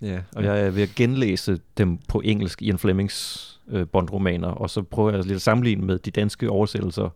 ja, 0.02 0.18
og 0.36 0.44
jeg 0.44 0.60
er 0.60 0.70
ved 0.70 0.82
at 0.82 0.92
genlæse 0.96 1.58
dem 1.78 1.98
på 2.08 2.20
engelsk, 2.24 2.62
Ian 2.62 2.78
Flemings 2.78 3.46
øh, 3.70 3.86
Bond-romaner, 3.86 4.48
og 4.48 4.70
så 4.70 4.82
prøver 4.82 5.10
jeg 5.10 5.24
lidt 5.24 5.36
at 5.36 5.42
sammenligne 5.42 5.86
med 5.86 5.98
de 5.98 6.10
danske 6.10 6.50
oversættelser, 6.50 7.08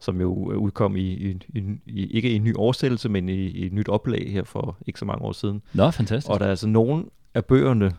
som 0.00 0.20
jo 0.20 0.52
øh, 0.52 0.58
udkom 0.58 0.96
i, 0.96 1.00
i, 1.00 1.36
i, 1.86 2.06
ikke 2.06 2.30
i 2.30 2.34
en 2.34 2.44
ny 2.44 2.54
oversættelse, 2.56 3.08
men 3.08 3.28
i, 3.28 3.32
i 3.32 3.66
et 3.66 3.72
nyt 3.72 3.88
oplag 3.88 4.32
her 4.32 4.44
for 4.44 4.76
ikke 4.86 4.98
så 4.98 5.04
mange 5.04 5.24
år 5.24 5.32
siden. 5.32 5.62
Nå, 5.74 5.90
fantastisk. 5.90 6.30
Og 6.30 6.40
der 6.40 6.46
er 6.46 6.50
altså 6.50 6.68
nogle 6.68 7.04
af 7.34 7.44
bøgerne, 7.44 7.92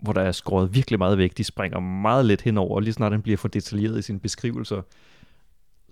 hvor 0.00 0.12
der 0.12 0.20
er 0.20 0.32
skåret 0.32 0.74
virkelig 0.74 0.98
meget 0.98 1.18
væk. 1.18 1.38
De 1.38 1.44
springer 1.44 1.80
meget 1.80 2.24
let 2.26 2.40
henover, 2.40 2.74
og 2.74 2.82
lige 2.82 2.92
snart 2.92 3.12
den 3.12 3.22
bliver 3.22 3.36
for 3.36 3.48
detaljeret 3.48 3.98
i 3.98 4.02
sine 4.02 4.18
beskrivelser, 4.18 4.82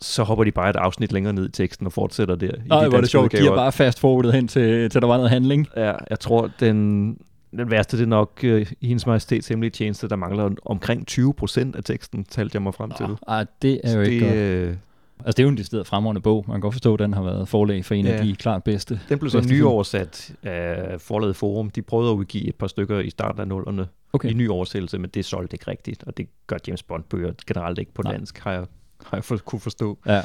så 0.00 0.22
hopper 0.22 0.44
de 0.44 0.52
bare 0.52 0.70
et 0.70 0.76
afsnit 0.76 1.12
længere 1.12 1.32
ned 1.32 1.48
i 1.48 1.52
teksten 1.52 1.86
og 1.86 1.92
fortsætter 1.92 2.34
der. 2.34 2.52
Nej, 2.66 2.82
de 2.82 2.88
hvor 2.88 3.00
det 3.00 3.10
sjovt. 3.10 3.32
De 3.32 3.46
er 3.46 3.54
bare 3.54 3.72
fast 3.72 4.00
forwardet 4.00 4.32
hen 4.32 4.48
til, 4.48 4.90
til 4.90 5.00
der 5.00 5.06
var 5.06 5.16
noget 5.16 5.30
handling. 5.30 5.68
Ja, 5.76 5.92
jeg 6.10 6.20
tror, 6.20 6.50
den, 6.60 7.18
den 7.56 7.70
værste 7.70 7.96
det 7.96 8.02
er 8.02 8.06
nok 8.08 8.40
uh, 8.44 8.60
i 8.80 8.86
hendes 8.86 9.06
majestæts 9.06 9.48
hemmelige 9.48 9.70
tjeneste, 9.70 10.08
der 10.08 10.16
mangler 10.16 10.50
omkring 10.64 11.06
20 11.06 11.34
procent 11.34 11.76
af 11.76 11.84
teksten, 11.84 12.24
talte 12.24 12.56
jeg 12.56 12.62
mig 12.62 12.74
frem 12.74 12.90
til. 12.90 13.06
Ej, 13.28 13.46
det 13.62 13.80
er 13.84 13.94
jo 13.94 14.00
ikke 14.00 14.20
godt. 14.26 14.34
øh, 14.36 14.76
Altså, 15.24 15.36
det 15.36 15.38
er 15.38 15.42
jo 15.44 15.48
en 15.48 15.56
decideret 15.56 15.86
fremragende 15.86 16.20
bog. 16.20 16.44
Man 16.48 16.54
kan 16.54 16.60
godt 16.60 16.74
forstå, 16.74 16.94
at 16.94 16.98
den 16.98 17.12
har 17.14 17.22
været 17.22 17.48
forlag 17.48 17.84
for 17.84 17.94
en 17.94 18.04
Ja. 18.06 18.12
af 18.12 18.24
de 18.24 18.34
klart 18.36 18.64
bedste. 18.64 19.00
den 19.08 19.18
blev 19.18 19.30
så 19.30 19.46
nyoversat 19.50 20.32
af 20.42 21.00
forlaget 21.00 21.36
Forum. 21.36 21.70
De 21.70 21.82
prøvede 21.82 22.10
at 22.10 22.14
udgive 22.14 22.48
et 22.48 22.54
par 22.54 22.66
stykker 22.66 22.98
i 22.98 23.10
starten 23.10 23.40
af 23.40 23.48
nullerne 23.48 23.86
Okay. 24.12 24.30
i 24.30 24.34
ny 24.34 24.48
oversættelse, 24.48 24.98
men 24.98 25.10
det 25.14 25.24
solgte 25.24 25.54
ikke 25.54 25.70
rigtigt, 25.70 26.04
og 26.06 26.16
det 26.16 26.26
gør 26.46 26.56
James 26.68 26.82
Bond-bøger 26.82 27.32
generelt 27.46 27.78
ikke 27.78 27.94
på 27.94 28.02
Nej. 28.02 28.12
dansk, 28.12 28.38
har 28.38 28.52
jeg, 28.52 28.64
har 29.06 29.16
jeg 29.16 29.24
for, 29.24 29.36
kunne 29.36 29.60
forstå. 29.60 29.98
Ja. 30.06 30.22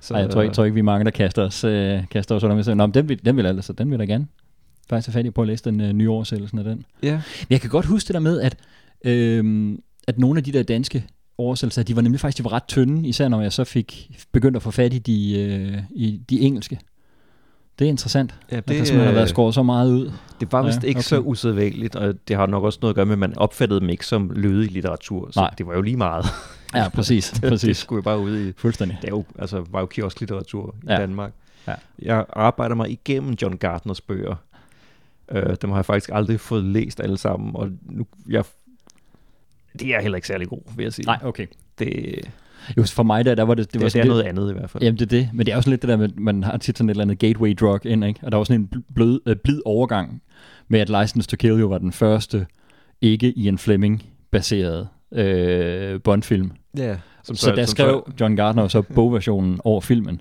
Så, 0.00 0.14
Ej, 0.14 0.20
jeg 0.20 0.30
tror, 0.30 0.42
jeg 0.42 0.52
tror 0.52 0.64
ikke, 0.64 0.74
vi 0.74 0.80
er 0.80 0.84
mange, 0.84 1.04
der 1.04 1.10
kaster 1.10 1.42
os, 1.42 1.64
øh, 1.64 1.98
kaster 2.10 2.34
os 2.34 2.44
under 2.44 2.56
med. 2.56 2.74
Nå, 2.74 2.86
men 2.86 2.94
den 2.94 3.08
vil, 3.08 3.24
den 3.24 3.36
vil 3.36 3.46
altså, 3.46 3.72
den 3.72 3.90
vil 3.90 3.98
jeg 3.98 4.08
gerne. 4.08 4.26
Faktisk 4.90 5.08
er 5.08 5.12
fat 5.12 5.26
i 5.26 5.30
på 5.30 5.42
at 5.42 5.48
læse 5.48 5.64
den 5.64 5.80
øh, 5.80 5.92
nye 5.92 6.10
oversættelsen 6.10 6.58
af 6.58 6.64
den. 6.64 6.84
Ja, 7.02 7.12
Men 7.12 7.46
jeg 7.50 7.60
kan 7.60 7.70
godt 7.70 7.86
huske 7.86 8.06
det 8.08 8.14
der 8.14 8.20
med, 8.20 8.40
at, 8.40 8.56
øh, 9.04 9.72
at 10.08 10.18
nogle 10.18 10.38
af 10.38 10.44
de 10.44 10.52
der 10.52 10.62
danske 10.62 11.04
oversættelser, 11.38 11.82
de 11.82 11.96
var 11.96 12.02
nemlig 12.02 12.20
faktisk 12.20 12.38
de 12.38 12.44
var 12.44 12.52
ret 12.52 12.64
tynde, 12.68 13.08
især 13.08 13.28
når 13.28 13.40
jeg 13.40 13.52
så 13.52 13.64
fik 13.64 14.10
begyndt 14.32 14.56
at 14.56 14.62
få 14.62 14.70
fat 14.70 14.94
i 14.94 14.98
de, 14.98 15.40
øh, 15.40 15.78
i 15.90 16.20
de 16.30 16.40
engelske. 16.40 16.78
Det 17.78 17.84
er 17.84 17.88
interessant, 17.88 18.34
ja 18.50 18.56
det, 18.56 18.62
at 18.62 18.68
der 18.68 18.74
simpelthen 18.74 19.04
har 19.06 19.12
været 19.12 19.28
skåret 19.28 19.54
så 19.54 19.62
meget 19.62 19.92
ud. 19.92 20.12
Det 20.40 20.52
var 20.52 20.62
vist 20.62 20.82
Ja, 20.82 20.88
ikke 20.88 20.98
okay. 20.98 21.02
så 21.04 21.18
usædvanligt, 21.20 21.96
og 21.96 22.14
det 22.28 22.36
har 22.36 22.46
nok 22.46 22.64
også 22.64 22.78
noget 22.82 22.92
at 22.92 22.96
gøre 22.96 23.06
med, 23.06 23.12
at 23.12 23.18
man 23.18 23.38
opfattede 23.38 23.80
dem 23.80 23.88
ikke 23.88 24.06
som 24.06 24.30
lødig 24.34 24.70
litteratur, 24.70 25.28
så 25.30 25.40
Nej. 25.40 25.54
det 25.58 25.66
var 25.66 25.74
jo 25.74 25.82
lige 25.82 25.96
meget. 25.96 26.24
Ja, 26.74 26.88
præcis. 26.88 27.30
det, 27.30 27.42
det 27.42 27.50
præcis. 27.50 27.76
skulle 27.76 27.96
jo 27.98 28.02
bare 28.02 28.18
ud 28.20 28.38
i 28.46 28.52
Fuldstændig. 28.56 28.98
det 29.02 29.06
er 29.08 29.12
jo, 29.12 29.24
altså, 29.38 29.64
var 29.70 29.80
jo 29.80 29.86
kiosklitteratur 29.86 30.74
i 30.82 30.86
Ja. 30.88 30.96
Danmark. 30.96 31.32
Ja. 31.68 31.74
Jeg 32.02 32.24
arbejder 32.32 32.74
mig 32.74 32.90
igennem 32.90 33.36
John 33.42 33.56
Gardners 33.56 34.00
bøger. 34.00 34.34
Uh, 35.34 35.54
dem 35.62 35.70
har 35.70 35.76
jeg 35.76 35.84
faktisk 35.84 36.10
aldrig 36.12 36.40
fået 36.40 36.64
læst 36.64 37.00
alle 37.00 37.18
sammen, 37.18 37.56
og 37.56 37.70
nu, 37.82 38.06
jeg, 38.28 38.44
det 39.78 39.94
er 39.94 40.00
heller 40.00 40.16
ikke 40.16 40.28
særlig 40.28 40.48
god, 40.48 40.76
vil 40.76 40.82
jeg 40.82 40.92
sige. 40.92 41.06
Nej, 41.06 41.18
okay. 41.22 41.46
det, 41.78 42.20
Jo, 42.76 42.82
for 42.82 43.02
mig 43.02 43.24
der, 43.24 43.34
der 43.34 43.42
var 43.42 43.54
det... 43.54 43.72
det, 43.72 43.80
var 43.80 43.86
det, 43.86 43.92
det 43.92 43.98
er 44.00 44.02
sådan 44.02 44.08
noget 44.08 44.22
andet 44.22 44.50
i 44.50 44.52
hvert 44.52 44.70
fald. 44.70 44.82
Jamen 44.82 44.98
det 44.98 45.12
er 45.12 45.18
det, 45.18 45.30
men 45.34 45.46
det 45.46 45.52
er 45.52 45.56
også 45.56 45.70
lidt 45.70 45.82
det 45.82 45.88
der 45.88 45.96
med, 45.96 46.08
man 46.08 46.42
har 46.42 46.56
tit 46.56 46.78
sådan 46.78 46.88
et 46.88 46.90
eller 46.90 47.02
andet 47.04 47.18
gateway 47.18 47.54
drug 47.60 47.86
ind, 47.86 48.04
ikke? 48.04 48.20
Og 48.22 48.32
der 48.32 48.38
var 48.38 48.44
sådan 48.44 48.60
en 48.60 48.68
bl- 48.76 48.92
blød, 48.94 49.20
øh, 49.26 49.36
blid 49.36 49.60
overgang 49.64 50.22
med, 50.68 50.80
at 50.80 50.88
License 50.88 51.28
to 51.28 51.36
Kill 51.36 51.60
jo 51.60 51.66
var 51.66 51.78
den 51.78 51.92
første 51.92 52.46
ikke 53.00 53.32
Ian 53.32 53.58
Fleming 53.58 54.02
baseret 54.30 54.88
øh, 55.12 56.00
Bond-film. 56.00 56.50
Ja. 56.76 56.96
Så, 57.22 57.34
så 57.34 57.54
der 57.56 57.64
skrev 57.64 58.12
John 58.20 58.36
Gardner 58.36 58.68
så 58.68 58.82
bogversionen 58.82 59.60
over 59.64 59.80
filmen. 59.80 60.20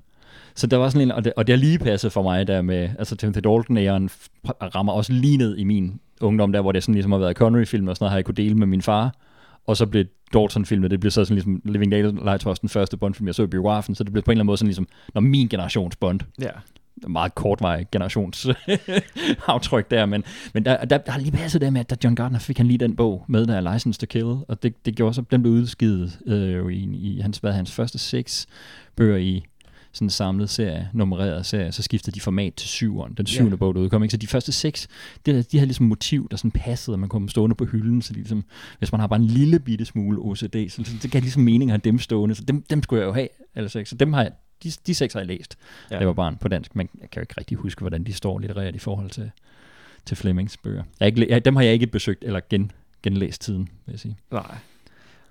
Så 0.60 0.68
der 0.68 0.78
var 0.78 0.90
sådan 0.90 1.02
en, 1.08 1.12
og 1.12 1.26
det, 1.26 1.34
og 1.36 1.48
det 1.48 1.54
har 1.56 1.58
lige 1.58 1.80
passet 1.80 2.12
for 2.12 2.24
mig 2.24 2.48
der 2.48 2.62
med, 2.62 2.90
altså 3.00 3.16
Timothy 3.16 3.40
Dalton 3.40 3.78
æren 3.78 4.10
rammer 4.76 4.94
også 4.94 5.14
lige 5.14 5.38
ned 5.38 5.58
i 5.58 5.64
min 5.64 6.00
ungdom, 6.22 6.52
der 6.52 6.62
hvor 6.62 6.72
det 6.72 6.84
sådan 6.84 6.94
ligesom 6.96 7.12
har 7.12 7.20
været 7.20 7.38
Connery-film 7.38 7.88
og 7.88 7.96
sådan 7.96 8.04
noget, 8.04 8.12
har 8.12 8.18
jeg 8.18 8.26
kunne 8.26 8.36
dele 8.36 8.56
med 8.56 8.68
min 8.68 8.82
far. 8.82 9.16
Og 9.68 9.78
så 9.78 9.86
blev 9.86 10.06
Dalton-filmen, 10.34 10.92
det 10.92 11.00
blev 11.00 11.12
så 11.12 11.26
sådan 11.26 11.36
ligesom 11.36 11.62
Living 11.66 11.92
Daylights 11.92 12.46
var 12.46 12.54
den 12.54 12.70
første 12.70 12.98
Bond-film, 12.98 13.28
jeg 13.28 13.36
så 13.36 13.44
i 13.44 13.48
biografen, 13.48 13.96
så 13.96 14.04
det 14.04 14.14
blev 14.14 14.24
på 14.24 14.32
en 14.32 14.34
eller 14.34 14.42
anden 14.42 14.46
måde 14.46 14.58
sådan 14.58 14.68
ligesom, 14.68 14.88
når 15.14 15.22
min 15.22 15.48
generations 15.48 15.96
Bond, 15.96 16.20
Ja. 16.42 16.50
meget 17.08 17.36
kortvarig 17.36 17.86
generations 17.92 18.48
aftryk 19.48 19.92
der, 19.92 20.06
men, 20.06 20.24
men 20.54 20.66
der, 20.66 20.86
der, 20.86 20.98
der 20.98 21.12
har 21.12 21.20
lige 21.20 21.32
passet 21.32 21.62
det 21.62 21.74
med, 21.74 21.80
at 21.82 21.90
da 21.90 21.96
John 22.04 22.16
Gardner 22.16 22.40
fik 22.40 22.58
han 22.58 22.68
lige 22.68 22.78
den 22.78 22.96
bog 22.96 23.26
med, 23.28 23.46
der 23.46 23.56
er 23.56 23.74
License 23.74 24.00
to 24.00 24.06
Kill, 24.06 24.26
og 24.26 24.64
det, 24.64 24.86
det 24.86 24.96
gjorde 24.96 25.14
så, 25.14 25.24
den 25.32 25.42
blev 25.42 25.54
udskivet 25.54 26.20
øh, 26.26 26.72
i, 26.74 27.16
i 27.18 27.20
hans, 27.20 27.38
hvad, 27.38 27.54
hans 27.54 27.72
første 27.72 27.98
seks 27.98 28.48
bøger 28.96 29.18
i 29.18 29.46
sådan 29.92 30.10
samlet 30.10 30.50
serie, 30.50 30.90
nummereret 30.94 31.46
serie, 31.46 31.72
så 31.72 31.82
skiftede 31.84 32.16
de 32.16 32.22
format 32.22 32.54
til 32.54 32.70
syveren, 32.70 33.14
den 33.14 33.26
syvende 33.26 33.52
Ja. 33.52 33.56
bog, 33.56 33.76
der 33.76 33.82
udkom. 33.82 34.04
Ikke? 34.04 34.12
Så 34.12 34.18
de 34.18 34.28
første 34.28 34.52
seks, 34.52 34.88
det, 35.26 35.52
de 35.52 35.58
havde 35.58 35.68
ligesom 35.68 35.86
motiv, 35.86 36.28
der 36.32 36.38
sådan 36.38 36.52
passede, 36.52 36.96
og 36.96 37.00
man 37.00 37.10
kunne 37.10 37.30
stående 37.30 37.56
på 37.56 37.66
hylden, 37.66 38.02
så 38.02 38.14
de 38.14 38.18
ligesom, 38.20 38.44
hvis 38.80 38.92
man 38.92 39.00
har 39.02 39.08
bare 39.08 39.20
en 39.20 39.26
lille 39.26 39.60
bitte 39.60 39.86
smule 39.86 40.20
OCD, 40.20 40.70
så, 40.70 40.98
det 41.04 41.12
gav 41.12 41.22
ligesom 41.22 41.44
mening 41.44 41.72
at 41.72 41.74
have 41.74 41.82
dem 41.84 42.00
stående, 42.00 42.36
så 42.36 42.44
dem, 42.44 42.62
dem 42.70 42.84
skulle 42.84 43.02
jeg 43.02 43.08
jo 43.08 43.14
have, 43.14 43.28
alle 43.56 43.70
seks. 43.70 43.90
Så 43.90 43.96
dem 43.96 44.14
har 44.14 44.22
jeg, 44.22 44.32
de, 44.64 44.72
de 44.88 44.94
seks 44.96 45.14
har 45.14 45.20
jeg 45.20 45.28
læst, 45.28 45.58
ja. 45.90 45.96
Ja. 45.96 46.00
det 46.00 46.08
var 46.08 46.14
barn 46.14 46.38
på 46.38 46.48
dansk, 46.48 46.76
men 46.76 46.90
jeg 47.02 47.10
kan 47.10 47.20
jo 47.20 47.24
ikke 47.24 47.34
rigtig 47.38 47.58
huske, 47.58 47.80
hvordan 47.82 48.04
de 48.04 48.14
står 48.14 48.40
litterært 48.40 48.76
i 48.76 48.80
forhold 48.80 49.10
til, 49.10 49.32
til 50.06 50.18
Flemings 50.18 50.58
bøger. 50.58 50.84
Jeg 51.00 51.08
ikke, 51.08 51.26
jeg, 51.30 51.46
dem 51.46 51.56
har 51.56 51.64
jeg 51.64 51.74
ikke 51.74 51.88
besøgt, 51.88 52.24
eller 52.24 52.40
gen, 52.50 52.72
genlæst 53.04 53.42
tiden, 53.42 53.70
vil 53.86 53.94
jeg 53.94 54.00
sige. 54.00 54.18
Nej. 54.32 54.56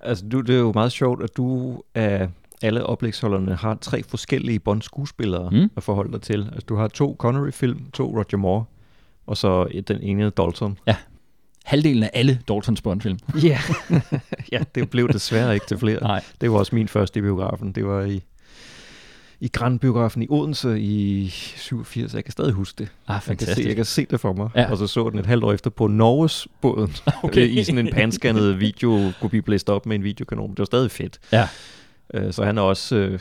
Altså, 0.01 0.29
du, 0.29 0.41
det 0.41 0.55
er 0.55 0.59
jo 0.59 0.73
meget 0.73 0.93
sjovt, 0.93 1.23
at 1.23 1.37
du 1.37 1.79
af 1.95 2.29
alle 2.63 2.87
oplægsholderne 2.87 3.55
har 3.55 3.75
tre 3.81 4.03
forskellige 4.03 4.59
Bond-skuespillere 4.59 5.51
Mm. 5.51 5.71
at 5.77 5.83
forholde 5.83 6.13
dig 6.13 6.23
til. 6.23 6.49
Altså, 6.53 6.67
du 6.69 6.77
har 6.77 6.89
to 6.89 7.17
Connery-film, 7.19 7.91
to 7.95 8.05
Roger 8.17 8.37
Moore, 8.37 8.65
og 9.27 9.37
så 9.37 9.69
den 9.89 10.03
ene 10.03 10.31
Dalton. 10.31 10.79
Halvdelen 11.65 12.03
af 12.03 12.11
alle 12.13 12.41
Daltons 12.49 12.83
Bond-film. 12.83 13.19
Ja. 13.43 13.59
ja, 14.53 14.61
det 14.75 14.91
blev 14.91 15.09
desværre 15.09 15.55
ikke 15.55 15.67
til 15.67 15.79
flere. 15.79 16.01
Nej. 16.03 16.25
Det 16.41 16.51
var 16.51 16.59
også 16.59 16.75
min 16.75 16.89
første 16.89 17.19
i 17.19 17.23
biografen. 17.23 17.73
Det 17.73 17.87
var 17.87 18.03
i, 18.03 18.23
i 19.41 19.49
Grand 19.49 19.79
Biografen 19.81 20.23
i 20.23 20.27
Odense 20.31 20.81
i 20.81 21.29
87. 21.29 22.15
Jeg 22.15 22.25
kan 22.25 22.33
stadig 22.33 22.53
huske 22.53 22.79
det. 22.79 22.89
Ah, 23.09 23.15
Jeg 23.15 23.15
kan, 23.15 23.23
se, 23.23 23.27
fantastisk. 23.27 23.69
jeg 23.69 23.77
kan 23.77 23.85
se 23.85 24.07
det 24.11 24.21
for 24.21 24.33
mig. 24.33 24.51
Ja. 24.55 24.61
Ja. 24.61 24.71
Og 24.71 24.77
så 24.79 24.87
så 24.87 25.11
den 25.11 25.19
et 25.19 25.27
halvt 25.27 25.45
år 25.45 25.53
efter 25.53 25.71
på 25.71 25.87
Norges 25.87 26.49
båden. 26.61 26.95
Okay. 27.23 27.49
I 27.49 27.65
sådan 27.65 27.87
en 27.87 27.93
panscannet 27.93 28.61
video, 28.61 29.13
kunne 29.21 29.31
blive 29.31 29.43
blæst 29.43 29.71
op 29.71 29.87
med 29.87 29.97
en 29.97 30.05
videokanon. 30.05 30.51
Det 30.51 30.59
var 30.59 30.65
stadig 30.65 30.91
fedt. 30.91 31.19
Ja. 31.33 31.49
Øh, 32.15 32.33
Så 32.33 32.45
han 32.45 32.59
er 32.59 32.63
også... 32.63 32.97
øh, 32.97 33.21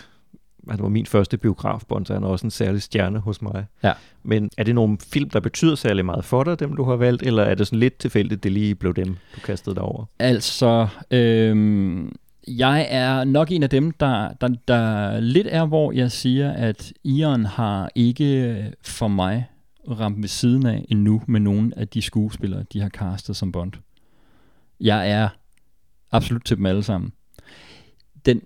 Han 0.70 0.80
var 0.82 0.90
min 0.90 1.06
første 1.06 1.38
biografbånd, 1.38 2.06
så 2.06 2.14
han 2.14 2.24
er 2.24 2.28
også 2.28 2.48
en 2.48 2.52
særlig 2.52 2.82
stjerne 2.82 3.20
hos 3.20 3.42
mig. 3.42 3.66
Ja. 3.84 3.94
Men 4.24 4.50
er 4.58 4.64
det 4.64 4.76
nogle 4.76 4.98
film, 5.14 5.30
der 5.30 5.40
betyder 5.40 5.76
særlig 5.76 6.06
meget 6.06 6.26
for 6.26 6.44
dig, 6.44 6.60
dem 6.60 6.76
du 6.76 6.84
har 6.84 6.96
valgt, 6.96 7.24
eller 7.24 7.44
er 7.44 7.56
det 7.56 7.68
sådan 7.68 7.80
lidt 7.80 7.98
tilfældigt, 7.98 8.44
det 8.44 8.52
lige 8.52 8.76
blev 8.76 8.94
dem, 8.94 9.18
du 9.36 9.40
kastede 9.44 9.76
dig 9.76 9.84
over? 9.84 10.06
Altså, 10.20 10.88
øhm, 11.12 12.16
jeg 12.48 12.88
er 12.90 13.24
nok 13.24 13.52
en 13.52 13.64
af 13.64 13.70
dem, 13.70 13.92
der, 13.92 14.30
der, 14.42 14.48
der 14.68 15.20
lidt 15.20 15.48
er, 15.50 15.66
hvor 15.66 15.92
jeg 15.92 16.12
siger, 16.12 16.52
at 16.52 16.94
Ion 17.04 17.46
har 17.46 17.90
ikke 17.96 18.74
for 18.82 19.08
mig 19.08 19.46
ramt 19.90 20.22
ved 20.22 20.28
siden 20.28 20.66
af 20.66 20.86
endnu 20.90 21.22
med 21.28 21.40
nogen 21.40 21.74
af 21.78 21.88
de 21.88 22.02
skuespillere, 22.02 22.64
de 22.74 22.82
har 22.82 22.90
castet 22.90 23.36
som 23.36 23.52
Bond. 23.52 23.72
Jeg 24.80 25.12
er 25.12 25.30
absolut 26.12 26.46
til 26.46 26.58
dem 26.58 26.66
alle 26.66 26.84
sammen. 26.84 27.12
Den 28.26 28.42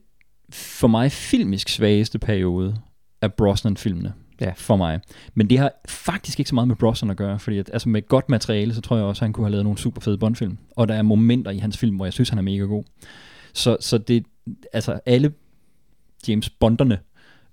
for 0.53 0.87
mig 0.87 1.11
filmisk 1.11 1.69
svageste 1.69 2.19
periode 2.19 2.75
er 3.21 3.27
Brosnan-filmene. 3.27 4.13
Ja. 4.41 4.51
For 4.55 4.75
mig. 4.75 4.99
Men 5.33 5.49
det 5.49 5.57
har 5.57 5.71
faktisk 5.87 6.39
ikke 6.39 6.49
så 6.49 6.55
meget 6.55 6.67
med 6.67 6.75
Brosnan 6.75 7.11
at 7.11 7.17
gøre, 7.17 7.39
fordi 7.39 7.57
at, 7.57 7.69
altså 7.73 7.89
med 7.89 8.07
godt 8.07 8.29
materiale, 8.29 8.73
så 8.73 8.81
tror 8.81 8.95
jeg 8.95 9.05
også, 9.05 9.19
at 9.19 9.27
han 9.27 9.33
kunne 9.33 9.45
have 9.45 9.51
lavet 9.51 9.63
nogle 9.63 9.79
super 9.79 10.01
fede 10.01 10.17
Bond-film. 10.17 10.57
Og 10.75 10.87
der 10.87 10.95
er 10.95 11.01
momenter 11.01 11.51
i 11.51 11.57
hans 11.57 11.77
film, 11.77 11.95
hvor 11.95 12.05
jeg 12.05 12.13
synes, 12.13 12.29
han 12.29 12.37
er 12.37 12.43
mega 12.43 12.63
god. 12.63 12.83
Så, 13.53 13.77
så 13.79 13.97
det, 13.97 14.25
altså 14.73 14.99
alle 15.05 15.33
James 16.27 16.49
Bonderne 16.49 16.99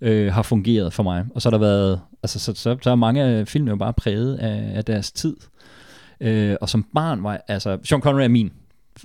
øh, 0.00 0.32
har 0.32 0.42
fungeret 0.42 0.92
for 0.92 1.02
mig. 1.02 1.24
Og 1.34 1.42
så 1.42 1.50
har 1.50 1.50
der 1.50 1.58
været, 1.58 2.00
altså 2.22 2.38
så, 2.38 2.54
så, 2.54 2.76
så 2.82 2.90
er 2.90 2.94
mange 2.94 3.22
af 3.22 3.48
filmene 3.48 3.70
jo 3.70 3.76
bare 3.76 3.92
præget 3.92 4.36
af, 4.36 4.76
af 4.76 4.84
deres 4.84 5.12
tid. 5.12 5.36
Øh, 6.20 6.56
og 6.60 6.68
som 6.68 6.86
barn 6.94 7.22
var, 7.22 7.40
altså 7.48 7.78
Sean 7.84 8.00
Connery 8.00 8.22
er 8.22 8.28
min 8.28 8.52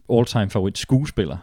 all-time 0.10 0.50
favorit 0.50 0.78
skuespiller 0.78 1.38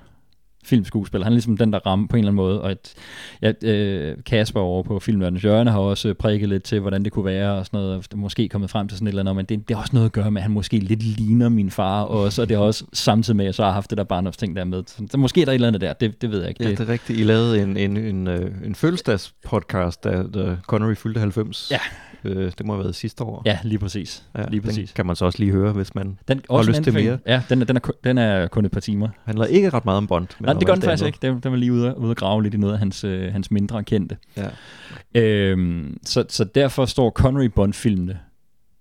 filmskuespiller. 0.65 1.25
Han 1.25 1.33
er 1.33 1.35
ligesom 1.35 1.57
den, 1.57 1.73
der 1.73 1.79
rammer 1.87 2.07
på 2.09 2.17
en 2.17 2.19
eller 2.19 2.31
anden 2.31 2.37
måde. 2.37 2.63
Og 2.63 2.73
et, 2.73 2.95
ja, 3.43 3.53
øh, 3.63 4.17
Kasper 4.27 4.61
over 4.61 4.83
på 4.83 4.99
Filmverdens 4.99 5.43
Hjørne 5.43 5.71
har 5.71 5.79
også 5.79 6.15
prikket 6.15 6.49
lidt 6.49 6.63
til, 6.63 6.81
hvordan 6.81 7.05
det 7.05 7.13
kunne 7.13 7.25
være, 7.25 7.53
og 7.53 7.67
sådan 7.67 7.81
noget, 7.81 8.07
og 8.13 8.19
måske 8.19 8.49
kommet 8.49 8.71
frem 8.71 8.89
til 8.89 8.99
sådan 8.99 9.07
et 9.07 9.11
eller 9.11 9.23
andet, 9.23 9.37
men 9.37 9.45
det, 9.45 9.69
det 9.69 9.77
har 9.77 9.83
også 9.83 9.97
noget 9.97 10.07
at 10.07 10.13
gøre 10.13 10.31
med, 10.31 10.41
at 10.41 10.43
han 10.43 10.53
måske 10.53 10.79
lidt 10.79 11.03
ligner 11.03 11.49
min 11.49 11.71
far 11.71 12.03
også, 12.03 12.43
og 12.43 12.49
det 12.49 12.57
har 12.57 12.65
også 12.65 12.85
samtidig 12.93 13.37
med, 13.37 13.45
at 13.45 13.47
jeg 13.47 13.55
så 13.55 13.65
har 13.65 13.73
haft 13.73 13.91
det 13.91 13.99
der 13.99 14.05
barndomsting 14.05 14.57
der 14.57 14.65
med. 14.65 14.83
Så 14.87 15.07
der, 15.13 15.19
måske 15.19 15.41
er 15.41 15.45
der 15.45 15.53
et 15.53 15.55
eller 15.55 15.69
andet 15.69 15.81
der, 15.81 15.93
det, 15.93 16.23
det 16.23 16.31
ved 16.31 16.41
jeg 16.41 16.49
ikke. 16.49 16.65
Ja, 16.65 16.71
det, 16.71 16.81
er 16.81 16.89
rigtigt. 16.89 17.19
I 17.19 17.23
lavede 17.23 17.63
en, 17.63 17.77
en, 17.77 17.97
en, 17.97 18.29
øh, 18.29 18.51
en 18.65 18.75
fødselsdagspodcast, 18.75 20.05
da, 20.05 20.23
da 20.35 20.57
Connery 20.63 20.95
fyldte 20.95 21.21
90. 21.21 21.71
Ja. 21.71 21.79
Øh, 22.25 22.53
det 22.59 22.67
må 22.67 22.73
have 22.73 22.85
været 22.85 22.95
sidste 22.95 23.25
år. 23.25 23.43
ja, 23.47 23.59
lige 23.63 23.79
præcis. 23.79 24.25
Ja, 24.39 24.43
lige 24.43 24.61
den 24.61 24.69
præcis. 24.69 24.93
kan 24.93 25.07
man 25.07 25.17
så 25.17 25.25
også 25.25 25.39
lige 25.39 25.53
høre, 25.53 25.73
hvis 25.73 25.95
man... 25.95 26.19
Den, 26.29 26.41
har 26.51 26.57
også 26.57 26.71
lyst 26.71 26.83
til 26.83 26.91
anbefaling. 26.91 27.21
Ja, 27.27 27.43
den 27.49 27.61
er, 27.63 27.65
den, 27.65 27.77
er, 27.77 27.81
den 28.05 28.19
er 28.19 28.47
kun 28.47 28.65
et 28.65 28.71
par 28.71 28.81
timer. 28.81 29.09
handler 29.25 29.45
ikke 29.45 29.71
ret 29.71 29.85
meget 29.85 29.97
om 29.97 30.07
Bond. 30.07 30.27
men 30.39 30.47
Nej, 30.47 30.55
det 30.55 30.67
gør 30.67 30.75
den 30.75 30.83
faktisk 30.83 31.07
ikke. 31.07 31.19
Den, 31.23 31.41
den 31.41 31.53
var 31.53 31.59
lige 31.59 31.73
ude, 31.73 31.99
ude 31.99 32.11
at 32.11 32.17
grave 32.17 32.43
lidt 32.43 32.55
i 32.55 32.57
noget 32.57 32.73
af 32.73 32.79
hans, 32.79 33.05
øh, 33.05 33.33
hans 33.33 33.51
mindre 33.51 33.85
kendte. 33.85 34.17
Ja. 34.37 34.49
Øhm, 35.21 35.99
så, 36.05 36.25
så 36.29 36.45
derfor 36.45 36.85
står 36.85 37.11
Connery 37.11 37.45
Bond-filmene 37.45 38.19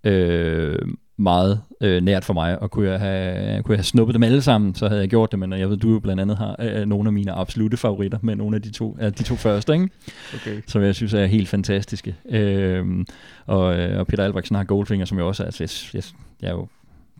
øh, 0.04 0.78
meget 1.20 1.60
øh, 1.80 2.02
nært 2.02 2.24
for 2.24 2.34
mig, 2.34 2.62
og 2.62 2.70
kunne 2.70 2.90
jeg, 2.90 3.00
have, 3.00 3.62
kunne 3.62 3.72
jeg 3.72 3.78
have 3.78 3.84
snuppet 3.84 4.14
dem 4.14 4.22
alle 4.22 4.42
sammen, 4.42 4.74
så 4.74 4.88
havde 4.88 5.00
jeg 5.00 5.08
gjort 5.08 5.30
det, 5.30 5.38
men 5.38 5.52
jeg 5.52 5.70
ved, 5.70 5.76
du 5.76 5.90
jo 5.92 5.98
blandt 5.98 6.20
andet 6.20 6.36
har 6.36 6.56
øh, 6.58 6.86
nogle 6.86 7.08
af 7.08 7.12
mine 7.12 7.32
absolute 7.32 7.76
favoritter 7.76 8.18
med 8.22 8.36
nogle 8.36 8.56
af 8.56 8.62
de 8.62 8.70
to, 8.70 8.96
af 9.00 9.12
de 9.12 9.22
to 9.22 9.36
første, 9.36 9.72
ikke? 9.72 9.88
Okay. 10.34 10.60
som 10.66 10.82
jeg 10.82 10.94
synes 10.94 11.14
er 11.14 11.26
helt 11.26 11.48
fantastiske. 11.48 12.16
Øhm, 12.28 13.06
og, 13.46 13.78
øh, 13.78 13.98
og 13.98 14.06
Peter 14.06 14.24
Albrechtsen 14.24 14.56
har 14.56 14.64
Goldfinger, 14.64 15.06
som 15.06 15.18
jeg 15.18 15.26
også 15.26 15.42
er, 15.42 15.46
altså, 15.46 15.62
jeg, 15.64 15.70
jeg, 15.94 16.02
jeg 16.42 16.48
er 16.48 16.52
jo 16.52 16.68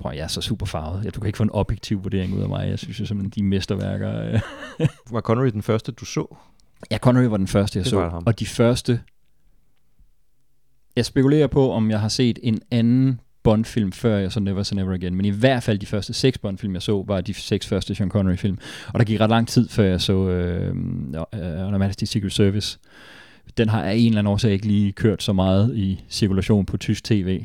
Prøv, 0.01 0.13
jeg 0.15 0.23
er 0.23 0.29
så 0.29 0.41
super 0.41 0.67
farvet. 0.67 1.05
Jeg, 1.05 1.15
du 1.15 1.21
kan 1.21 1.27
ikke 1.27 1.37
få 1.37 1.43
en 1.43 1.51
objektiv 1.51 2.05
vurdering 2.05 2.35
ud 2.35 2.43
af 2.43 2.49
mig. 2.49 2.69
Jeg 2.69 2.79
synes 2.79 3.01
jo 3.01 3.07
simpelthen, 3.07 3.31
de 3.31 3.41
er 3.41 3.49
mesterværker. 3.49 4.23
øh. 4.23 4.41
Var 5.13 5.21
Connery 5.21 5.47
den 5.47 5.63
første, 5.63 5.93
du 5.93 6.05
så? 6.05 6.37
Ja, 6.91 6.99
Connery 6.99 7.25
var 7.25 7.37
den 7.37 7.47
første, 7.47 7.79
jeg 7.79 7.85
Det 7.85 7.91
så. 7.91 8.09
ham. 8.09 8.23
Og 8.27 8.41
de 8.41 8.47
første... 8.47 9.01
Jeg 10.97 11.05
spekulerer 11.05 11.47
på, 11.47 11.73
om 11.73 11.91
jeg 11.91 12.01
har 12.01 12.09
set 12.09 12.39
en 12.43 12.61
anden 12.71 13.21
Bond-film, 13.43 13.93
før 13.93 14.17
jeg 14.17 14.33
så 14.33 14.41
Never 14.41 14.63
Say 14.63 14.75
Never 14.75 14.95
Again. 14.95 15.15
Men 15.15 15.25
i 15.25 15.31
hvert 15.31 15.63
fald 15.63 15.79
de 15.79 15.87
første 15.87 16.13
seks 16.13 16.39
Bond-film, 16.39 16.75
jeg 16.75 16.83
så, 16.83 17.05
var 17.07 17.21
de 17.21 17.35
seks 17.35 17.67
første 17.67 17.95
Sean 17.95 18.11
Connery-film. 18.11 18.59
Og 18.93 18.99
der 18.99 19.05
gik 19.05 19.21
ret 19.21 19.31
lang 19.31 19.49
tid, 19.49 19.69
før 19.69 19.85
jeg 19.85 20.01
så 20.01 20.29
øhm, 20.29 21.15
øh, 21.15 21.21
uh, 21.21 21.67
Under 21.67 21.93
Secret 22.05 22.33
Service. 22.33 22.79
Den 23.57 23.69
har 23.69 23.83
af 23.83 23.95
en 23.95 24.07
eller 24.07 24.19
anden 24.19 24.33
årsag 24.33 24.53
ikke 24.53 24.67
lige 24.67 24.93
kørt 24.93 25.23
så 25.23 25.33
meget 25.33 25.77
i 25.77 26.05
cirkulation 26.09 26.67
på 26.67 26.77
tysk 26.77 27.05
tv. 27.05 27.45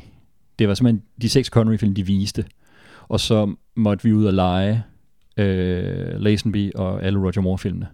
Det 0.58 0.68
var 0.68 0.74
simpelthen 0.74 1.02
de 1.22 1.28
seks 1.28 1.48
Connery-film, 1.48 1.94
de 1.94 2.06
viste. 2.06 2.44
Og 3.08 3.20
så 3.20 3.54
måtte 3.76 4.04
vi 4.04 4.12
ud 4.12 4.24
og 4.24 4.32
lege 4.32 4.82
øh, 5.36 6.20
Lazenby 6.20 6.72
og 6.74 7.02
alle 7.02 7.18
Roger 7.18 7.40
Moore-filmene. 7.40 7.86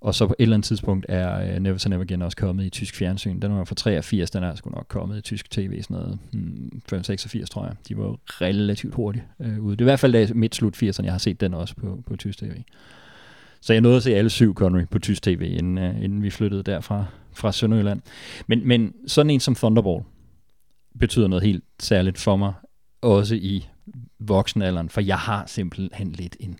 Og 0.00 0.14
så 0.14 0.26
på 0.26 0.34
et 0.38 0.42
eller 0.42 0.56
andet 0.56 0.66
tidspunkt 0.66 1.06
er 1.08 1.56
uh, 1.56 1.62
Never 1.62 1.78
Say 1.78 1.88
Never 1.88 2.04
Again 2.04 2.22
også 2.22 2.36
kommet 2.36 2.64
i 2.64 2.70
tysk 2.70 2.94
fjernsyn. 2.94 3.40
Den 3.40 3.56
var 3.56 3.64
fra 3.64 3.74
83, 3.74 4.30
den 4.30 4.42
er 4.42 4.54
sgu 4.54 4.70
nok 4.70 4.86
kommet 4.88 5.18
i 5.18 5.20
tysk 5.20 5.50
tv, 5.50 5.82
sådan 5.82 5.96
noget 5.96 6.18
hmm, 6.32 6.82
86 7.02 7.50
tror 7.50 7.64
jeg. 7.64 7.74
De 7.88 7.98
var 7.98 8.04
jo 8.04 8.16
relativt 8.28 8.94
hurtigt 8.94 9.24
øh, 9.40 9.60
ude. 9.60 9.76
Det 9.76 9.80
er 9.80 9.84
i 9.84 9.90
hvert 9.90 10.00
fald 10.00 10.12
da 10.12 10.28
midt 10.34 10.54
slut 10.54 10.82
80'erne, 10.82 11.04
jeg 11.04 11.12
har 11.12 11.18
set 11.18 11.40
den 11.40 11.54
også 11.54 11.76
på, 11.76 12.02
på 12.06 12.16
tysk 12.16 12.38
tv. 12.38 12.62
Så 13.60 13.72
jeg 13.72 13.82
nåede 13.82 13.96
at 13.96 14.02
se 14.02 14.14
alle 14.14 14.30
syv 14.30 14.54
Connery 14.54 14.84
på 14.90 14.98
tysk 14.98 15.22
tv, 15.22 15.54
inden, 15.58 15.78
uh, 15.78 16.04
inden 16.04 16.22
vi 16.22 16.30
flyttede 16.30 16.62
derfra 16.62 17.04
fra 17.32 17.52
Sønderjylland. 17.52 18.00
Men, 18.46 18.68
men 18.68 18.94
sådan 19.06 19.30
en 19.30 19.40
som 19.40 19.54
Thunderball 19.54 20.02
betyder 20.98 21.28
noget 21.28 21.44
helt 21.44 21.64
særligt 21.80 22.18
for 22.18 22.36
mig, 22.36 22.52
også 23.02 23.34
i 23.34 23.66
voksenalderen, 24.18 24.88
for 24.88 25.00
jeg 25.00 25.18
har 25.18 25.44
simpelthen 25.46 26.12
lidt 26.12 26.36
en 26.40 26.58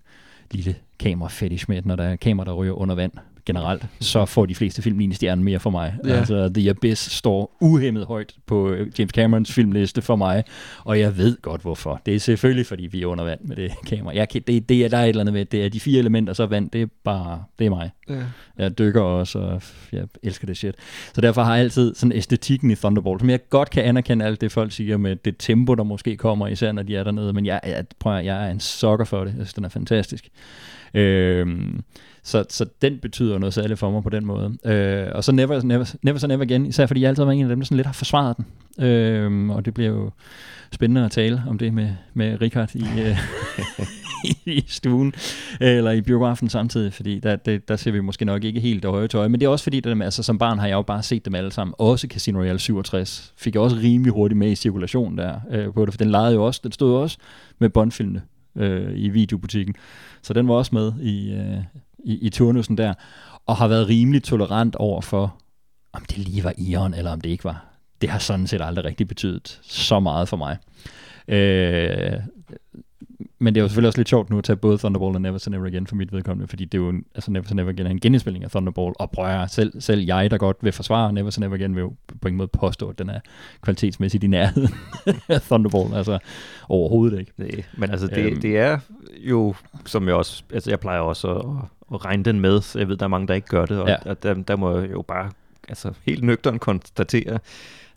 lille 0.55 0.77
kamera 0.99 1.29
fetish 1.29 1.65
med, 1.69 1.83
når 1.85 1.97
der 1.97 2.05
er 2.05 2.17
kamera, 2.17 2.45
der 2.45 2.53
ryger 2.53 2.73
under 2.73 2.95
vand 2.95 3.13
generelt, 3.47 3.87
så 4.01 4.25
får 4.25 4.47
de 4.47 4.55
fleste 4.55 4.83
film 4.83 5.01
en 5.01 5.15
stjerne 5.15 5.45
mere 5.45 5.59
for 5.59 5.71
mig. 5.71 5.95
Ja. 6.05 6.13
Altså, 6.13 6.51
The 6.55 6.71
Abyss 6.71 7.11
står 7.13 7.57
uhemmet 7.61 8.07
højt 8.07 8.35
på 8.47 8.71
øh, 8.71 8.87
James 8.99 9.11
Camerons 9.11 9.53
filmliste 9.53 10.03
for 10.03 10.17
mig, 10.17 10.45
og 10.85 11.01
jeg 11.01 11.17
ved 11.17 11.37
godt 11.43 11.63
hvorfor. 11.63 12.01
Det 12.07 12.15
er 12.15 12.21
selvfølgelig, 12.21 12.67
fordi 12.67 12.87
vi 12.87 13.03
er 13.03 13.07
under 13.07 13.25
vand 13.25 13.41
med 13.43 13.57
det 13.57 13.73
kamera. 13.89 14.15
Jeg 14.15 14.29
kan, 14.29 14.43
det, 14.47 14.69
det 14.69 14.85
er, 14.85 14.89
der 14.89 14.99
er 14.99 15.05
et 15.05 15.09
eller 15.09 15.21
andet 15.21 15.33
med, 15.33 15.45
det 15.45 15.65
er 15.65 15.69
de 15.69 15.81
fire 15.81 15.99
elementer, 15.99 16.33
så 16.33 16.47
vand, 16.47 16.71
det 16.71 16.83
er 16.83 16.87
bare, 17.05 17.43
det 17.59 17.67
er 17.67 17.71
mig. 17.71 17.91
Ja. 18.09 18.23
Jeg 18.59 18.79
dykker 18.79 19.01
også, 19.01 19.39
og 19.39 19.63
jeg 19.93 20.05
elsker 20.23 20.47
det 20.47 20.57
shit. 20.57 20.75
Så 21.15 21.21
derfor 21.21 21.43
har 21.43 21.55
jeg 21.55 21.65
altid 21.65 21.95
sådan 21.95 22.13
æstetikken 22.13 22.71
i 22.71 22.75
Thunderbolt, 22.75 23.21
som 23.21 23.31
jeg 23.31 23.49
godt 23.51 23.71
kan 23.71 23.85
anerkende 23.85 24.25
alt 24.25 24.41
det, 24.41 24.53
folk 24.53 24.73
siger 24.73 24.97
med 24.97 25.17
det 25.17 25.35
tempo, 25.39 25.75
der 25.75 25.85
måske 25.85 26.17
kommer, 26.17 26.47
især 26.47 26.73
når 26.73 26.83
de 26.83 26.97
er 26.97 27.05
dernede. 27.05 27.33
Men 27.33 27.47
jeg, 27.47 27.61
jeg, 27.67 27.85
prøver, 27.99 28.19
jeg 28.19 28.47
er 28.47 28.51
en 28.51 28.61
sokker 28.61 29.05
for 29.05 29.25
det. 29.25 29.27
Jeg 29.27 29.35
synes, 29.47 29.55
den 29.55 29.65
er 29.65 29.69
fantastisk. 29.69 30.29
Øhm, 30.95 31.81
så, 32.27 32.45
så 32.49 32.67
den 32.83 32.99
betyder 32.99 33.39
noget 33.39 33.55
særligt 33.55 33.79
for 33.79 33.91
mig 33.91 34.03
på 34.03 34.11
den 34.11 34.27
måde. 34.27 34.57
Øh, 34.65 35.09
og 35.15 35.25
så 35.25 35.33
Never, 35.33 35.63
Never, 35.63 35.95
Never 36.03 36.19
Så 36.19 36.27
Never 36.27 36.43
Again, 36.43 36.67
især 36.67 36.87
fordi 36.87 37.01
jeg 37.01 37.09
altid 37.09 37.23
har 37.23 37.27
været 37.27 37.39
en 37.39 37.45
af 37.45 37.49
dem, 37.49 37.61
der 37.61 37.65
sådan 37.65 37.77
lidt 37.77 37.87
har 37.87 37.93
forsvaret 37.93 38.37
den. 38.37 38.47
Øh, 38.85 39.51
og 39.51 39.65
det 39.65 39.75
bliver 39.75 39.91
jo 39.91 40.11
spændende 40.73 41.05
at 41.05 41.11
tale 41.11 41.43
om 41.49 41.59
det 41.59 41.75
med, 41.75 41.91
med 42.15 42.41
Richard 42.41 42.75
i, 42.75 42.85
øh, 43.01 43.19
i 44.57 44.65
stuen, 44.67 45.15
eller 45.61 45.91
i 45.91 46.01
biografen 46.01 46.49
samtidig, 46.49 46.93
fordi 46.93 47.19
der, 47.19 47.37
det, 47.37 47.69
der 47.69 47.77
ser 47.77 47.91
vi 47.91 48.01
måske 48.01 48.25
nok 48.25 48.45
ikke 48.45 48.61
helt 48.61 48.83
det 48.83 48.91
høje 48.91 49.09
tøj. 49.09 49.29
Men 49.29 49.41
det 49.41 49.47
er 49.47 49.51
også 49.51 49.63
fordi, 49.63 49.81
det, 49.81 50.03
altså, 50.03 50.23
som 50.23 50.39
barn 50.39 50.59
har 50.59 50.67
jeg 50.67 50.75
jo 50.75 50.83
bare 50.83 51.03
set 51.03 51.25
dem 51.25 51.35
alle 51.35 51.53
sammen. 51.53 51.75
Også 51.79 52.07
Casino 52.11 52.39
Royale 52.39 52.59
67 52.59 53.33
fik 53.37 53.55
jeg 53.55 53.63
også 53.63 53.77
rimelig 53.77 54.13
hurtigt 54.13 54.39
med 54.39 54.51
i 54.51 54.55
cirkulation 54.55 55.19
der 55.19 55.41
øh, 55.51 55.73
på 55.75 55.85
det, 55.85 55.95
for 55.95 55.99
den 55.99 56.11
lejede 56.11 56.35
jo 56.35 56.47
også, 56.47 56.61
den 56.65 56.73
stod 56.73 56.91
jo 56.91 57.03
også 57.03 57.19
med 57.59 57.69
bondfilmene 57.69 58.23
øh, 58.57 58.93
i 58.95 59.09
videobutikken. 59.09 59.75
Så 60.23 60.33
den 60.33 60.49
var 60.49 60.55
også 60.55 60.75
med 60.75 60.93
i, 61.01 61.33
øh, 61.33 61.59
i, 62.07 62.19
i 62.27 62.31
turnusen 62.31 62.79
der, 62.79 62.95
og 63.47 63.57
har 63.57 63.69
været 63.69 63.89
rimelig 63.89 64.23
tolerant 64.23 64.77
over 64.77 65.01
for, 65.01 65.35
om 65.93 66.03
det 66.05 66.19
lige 66.19 66.45
var 66.45 66.53
Ion, 66.59 66.95
eller 66.95 67.11
om 67.13 67.21
det 67.21 67.31
ikke 67.31 67.45
var. 67.45 67.65
Det 68.01 68.11
har 68.11 68.19
sådan 68.19 68.47
set 68.47 68.61
aldrig 68.63 68.85
rigtig 68.85 69.09
betydet 69.09 69.61
så 69.63 70.01
meget 70.01 70.29
for 70.29 70.37
mig. 70.37 70.57
Øh, 71.29 72.13
men 73.39 73.55
det 73.55 73.61
er 73.61 73.63
jo 73.63 73.69
selvfølgelig 73.69 73.89
også 73.89 73.99
lidt 73.99 74.09
sjovt 74.09 74.31
nu 74.31 74.39
at 74.39 74.45
tage 74.45 74.57
både 74.57 74.79
Thunderball 74.79 75.15
og 75.15 75.21
Never 75.21 75.39
Say 75.39 75.51
Never 75.51 75.67
Again 75.67 75.87
for 75.87 75.97
mit 75.97 76.13
vedkommende, 76.13 76.49
fordi 76.49 76.65
det 76.65 76.79
er 76.79 76.83
jo, 76.83 76.89
en- 76.89 77.05
altså 77.15 77.31
Never 77.31 77.45
Say 77.47 77.55
Never 77.55 77.71
Again 77.73 77.87
er 77.87 77.91
en 77.91 78.01
genindspilning 78.01 78.45
af 78.45 78.51
Thunderball, 78.51 78.95
og 78.99 79.11
prøver 79.11 79.47
selv, 79.47 79.81
selv 79.81 80.01
jeg, 80.05 80.31
der 80.31 80.39
godt 80.39 80.57
vil 80.61 80.73
forsvare 80.73 81.13
Never 81.13 81.31
Say 81.31 81.41
Never 81.41 81.55
Again, 81.55 81.75
vil 81.75 81.81
jo 81.81 81.93
på 82.23 82.29
ingen 82.29 82.37
måde 82.39 82.49
påstå, 82.49 82.89
at 82.89 82.99
den 82.99 83.11
er 83.11 83.21
kvalitetsmæssigt 83.63 84.25
i 84.25 84.27
nærheden 84.27 84.75
af 85.29 85.43
Thunderball, 85.43 85.95
altså 85.95 86.19
overhovedet 86.69 87.19
ikke. 87.21 87.33
Nej, 87.37 87.51
men 87.77 87.91
altså 87.91 88.07
det, 88.07 88.19
Øhm. 88.33 88.41
det 88.41 88.59
er 88.59 88.79
jo, 89.19 89.55
som 89.87 90.07
jeg 90.07 90.15
også, 90.15 90.43
altså 90.55 90.71
jeg 90.71 90.81
plejer 90.81 91.01
også 91.01 91.29
at, 91.35 91.45
at 91.95 92.05
regne 92.05 92.23
den 92.23 92.41
med, 92.41 92.61
så 92.61 92.79
jeg 92.79 92.89
ved, 92.89 92.97
der 92.97 93.05
er 93.05 93.09
mange, 93.09 93.27
der 93.29 93.35
ikke 93.35 93.49
gør 93.49 93.67
det, 93.67 93.81
og, 93.81 93.89
Ja. 93.89 93.97
og 94.11 94.23
der, 94.23 94.35
der 94.35 94.57
må 94.57 94.79
jeg 94.79 94.91
jo 94.93 95.03
bare 95.03 95.31
altså 95.69 95.93
helt 96.07 96.25
nøgteren 96.25 96.59
konstatere, 96.59 97.39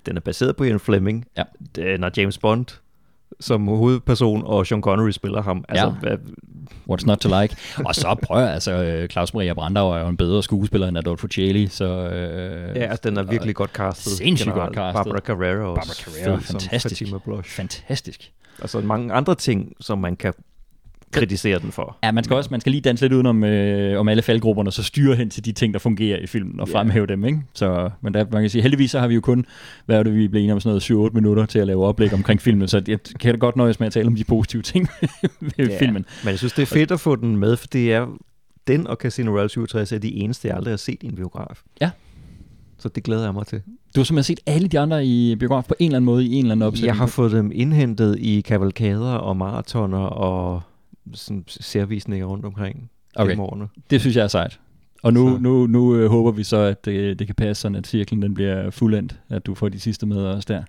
den 0.05 0.17
er 0.17 0.21
baseret 0.21 0.55
på 0.55 0.63
Ian 0.63 0.79
Fleming. 0.79 1.25
Ja. 1.37 1.43
Den 1.75 2.03
er 2.03 2.09
James 2.17 2.37
Bond 2.37 2.65
som 3.39 3.67
hovedperson, 3.67 4.43
og 4.45 4.67
Sean 4.67 4.81
Connery 4.81 5.09
spiller 5.11 5.41
ham. 5.41 5.65
Altså, 5.69 5.93
Ja. 6.03 6.15
What's 6.91 7.05
not 7.05 7.17
to 7.17 7.41
like? 7.41 7.55
og 7.85 7.95
så 7.95 8.15
prøver 8.23 8.41
jeg, 8.41 8.53
altså 8.53 8.71
øh, 8.71 9.09
Claus 9.09 9.33
Maria 9.33 9.53
Brandauer 9.53 9.95
er 9.95 10.01
jo 10.01 10.07
en 10.07 10.17
bedre 10.17 10.43
skuespiller 10.43 10.87
end 10.87 10.97
Adolfo 10.97 11.27
Celli, 11.27 11.67
så... 11.67 11.85
Øh, 11.85 12.75
ja, 12.75 12.81
altså, 12.81 13.09
den 13.09 13.17
er 13.17 13.23
virkelig 13.23 13.55
godt 13.55 13.71
castet. 13.71 14.13
sindssygt 14.13 14.53
godt 14.53 14.73
castet. 14.75 14.93
Barbara 15.03 15.19
Carrera 15.19 15.65
også. 15.65 16.03
Barbara 16.05 16.21
Carrera, 16.23 16.35
fed 16.37 16.43
fantastisk. 16.43 16.99
Fatima 17.01 17.17
Blush. 17.25 17.49
Fantastisk. 17.49 18.31
Og 18.61 18.69
så 18.69 18.79
mange 18.79 19.13
andre 19.13 19.35
ting, 19.35 19.73
som 19.79 19.97
man 19.97 20.15
kan 20.15 20.33
kritisere 21.11 21.59
den 21.59 21.71
for. 21.71 21.97
Ja, 22.03 22.11
man 22.11 22.23
skal 22.23 22.35
også 22.35 22.47
man 22.51 22.61
skal 22.61 22.71
lige 22.71 22.81
danse 22.81 23.03
lidt 23.03 23.13
udenom 23.13 23.43
øh, 23.43 23.99
om 23.99 24.07
alle 24.07 24.21
faldgrupperne, 24.21 24.71
så 24.71 24.83
styre 24.83 25.15
hen 25.15 25.29
til 25.29 25.45
de 25.45 25.51
ting, 25.51 25.73
der 25.73 25.79
fungerer 25.79 26.19
i 26.19 26.27
filmen, 26.27 26.59
og 26.59 26.67
Ja. 26.67 26.73
fremhæve 26.79 27.07
dem, 27.07 27.25
ikke? 27.25 27.41
Så, 27.53 27.89
men 28.01 28.13
der, 28.13 28.25
man 28.31 28.41
kan 28.43 28.49
sige, 28.49 28.61
heldigvis 28.61 28.91
så 28.91 28.99
har 28.99 29.07
vi 29.07 29.13
jo 29.15 29.21
kun, 29.21 29.45
hvad 29.85 29.99
er 29.99 30.03
det, 30.03 30.15
vi 30.15 30.27
blev 30.27 30.39
enige 30.41 30.53
om, 30.53 30.59
sådan 30.59 30.81
noget 30.99 31.09
7-8 31.11 31.13
minutter 31.13 31.45
til 31.45 31.59
at 31.59 31.67
lave 31.67 31.85
oplæg 31.85 32.13
omkring 32.13 32.41
filmen, 32.41 32.67
så 32.67 32.81
jeg 32.87 32.99
kan 33.19 33.33
da 33.33 33.37
godt 33.39 33.55
nøjes 33.55 33.79
med 33.79 33.87
at 33.87 33.93
tale 33.93 34.07
om 34.07 34.15
de 34.15 34.23
positive 34.23 34.61
ting 34.61 34.87
ved 35.57 35.77
filmen. 35.79 36.05
Men 36.23 36.29
jeg 36.29 36.37
synes, 36.37 36.53
det 36.53 36.61
er 36.61 36.65
fedt 36.65 36.91
at 36.91 36.99
få 36.99 37.15
den 37.15 37.37
med, 37.37 37.57
for 37.57 37.67
det 37.67 37.93
er 37.93 38.07
den 38.67 38.87
og 38.87 38.95
Casino 38.95 39.31
Royale 39.31 39.49
67 39.49 39.91
er 39.91 39.97
de 39.99 40.13
eneste, 40.15 40.47
jeg 40.47 40.57
aldrig 40.57 40.71
har 40.71 40.77
set 40.77 40.97
i 41.03 41.05
en 41.05 41.15
biograf. 41.15 41.61
Ja. 41.81 41.89
Så 42.77 42.89
det 42.89 43.03
glæder 43.03 43.23
jeg 43.23 43.33
mig 43.33 43.47
til. 43.47 43.61
Du 43.95 43.99
har 43.99 44.03
simpelthen 44.03 44.23
set 44.37 44.39
alle 44.53 44.67
de 44.67 44.79
andre 44.79 45.05
i 45.05 45.35
biograf 45.35 45.63
på 45.67 45.75
en 45.79 45.85
eller 45.85 45.95
anden 45.97 46.05
måde, 46.05 46.25
i 46.25 46.33
en 46.33 46.39
eller 46.45 46.51
anden 46.51 46.67
opsætning. 46.67 46.87
Jeg 46.87 46.95
har 46.95 47.05
fået 47.07 47.31
dem 47.31 47.51
indhentet 47.55 48.15
i 48.19 48.41
kavalkader 48.41 49.11
og 49.13 49.37
maratoner 49.37 49.97
og 49.97 50.61
sådan 51.13 51.43
servisninger 51.47 52.25
rundt 52.25 52.45
omkring 52.45 52.89
Okay. 53.15 53.29
gennem 53.31 53.43
årene. 53.45 53.67
Det 53.89 54.01
synes 54.01 54.15
jeg 54.15 54.23
er 54.23 54.27
sejt. 54.27 54.59
Og 55.03 55.13
nu, 55.13 55.29
Så. 55.29 55.37
nu, 55.41 55.67
nu 55.67 55.95
øh, 55.95 56.09
håber 56.09 56.31
vi 56.31 56.43
så, 56.43 56.57
at 56.57 56.85
det, 56.85 57.19
det 57.19 57.27
kan 57.27 57.35
passe 57.35 57.61
sådan, 57.61 57.75
at 57.75 57.87
cirklen 57.87 58.21
den 58.21 58.33
bliver 58.33 58.69
fuldendt, 58.69 59.19
at 59.29 59.45
du 59.45 59.55
får 59.55 59.69
de 59.69 59.79
sidste 59.79 60.05
med 60.05 60.17
os 60.25 60.45
der. 60.45 60.63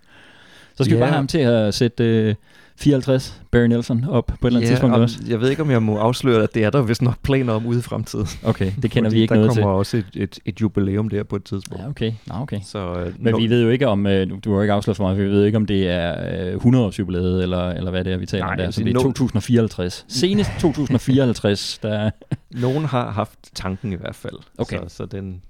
Så 0.74 0.84
skal 0.84 0.96
vi 0.96 0.96
Ja. 0.96 1.00
bare 1.02 1.08
have 1.10 1.16
ham 1.16 1.26
til 1.26 1.38
at 1.38 1.74
sætte 1.74 2.04
øh, 2.04 2.34
54 2.80 3.42
Barry 3.50 3.66
Nelson 3.66 4.04
op 4.08 4.26
på 4.26 4.32
et 4.32 4.38
eller 4.46 4.58
andet 4.60 4.68
tidspunkt 4.68 4.96
om, 4.96 5.02
også. 5.02 5.18
jeg 5.28 5.40
ved 5.40 5.50
ikke, 5.50 5.62
om 5.62 5.70
jeg 5.70 5.82
må 5.82 5.96
afsløre, 5.96 6.42
at 6.42 6.54
det 6.54 6.64
er 6.64 6.70
der 6.70 6.82
vist 6.82 7.02
nok 7.02 7.14
planer 7.22 7.52
om 7.52 7.66
ude 7.66 7.78
i 7.78 7.82
fremtiden. 7.82 8.26
Okay, 8.44 8.72
det 8.82 8.90
kender 8.90 9.08
Fordi 9.10 9.16
vi 9.16 9.22
ikke 9.22 9.34
der 9.34 9.40
noget 9.40 9.52
til. 9.54 9.62
kommer 9.62 9.78
også 9.78 9.96
et, 9.96 10.06
et, 10.14 10.38
et 10.46 10.60
jubilæum 10.60 11.08
der 11.08 11.22
på 11.22 11.36
et 11.36 11.44
tidspunkt. 11.44 11.82
Ja, 11.82 11.88
okay. 11.88 12.12
Nå, 12.26 12.34
okay. 12.40 12.60
Så, 12.64 12.92
øh, 12.94 13.12
Men 13.18 13.36
vi 13.38 13.50
ved 13.50 13.62
jo 13.62 13.68
ikke 13.68 13.88
om, 13.88 14.06
øh, 14.06 14.30
du- 14.44 14.50
har 14.50 14.56
jo 14.56 14.60
ikke 14.62 14.72
afsløret 14.72 14.96
for 14.96 15.08
mig, 15.08 15.18
vi 15.18 15.24
ved 15.30 15.44
ikke 15.44 15.56
om 15.56 15.66
det 15.66 15.88
er 15.90 16.46
øh, 16.48 16.54
100 16.54 16.84
års 16.84 16.98
jubilæet, 16.98 17.42
eller, 17.42 17.68
eller 17.68 17.90
hvad 17.90 18.04
det 18.04 18.12
er, 18.12 18.16
vi 18.16 18.26
taler 18.26 18.44
Nej, 18.44 18.52
om 18.52 18.58
der. 18.58 18.70
Så 18.70 18.80
det 18.84 18.96
er 18.96 19.00
no- 19.00 19.02
2054. 19.02 20.04
Senest 20.08 20.50
2054, 20.60 21.78
der 21.82 22.10
Nogen 22.50 22.84
har 22.84 23.10
haft 23.10 23.38
tanken 23.54 23.92
i 23.92 23.96
hvert 23.96 24.14
fald. 24.16 24.34
Okay. 24.58 24.78
Så, 24.88 24.96
så 24.96 25.04
den, 25.06 25.42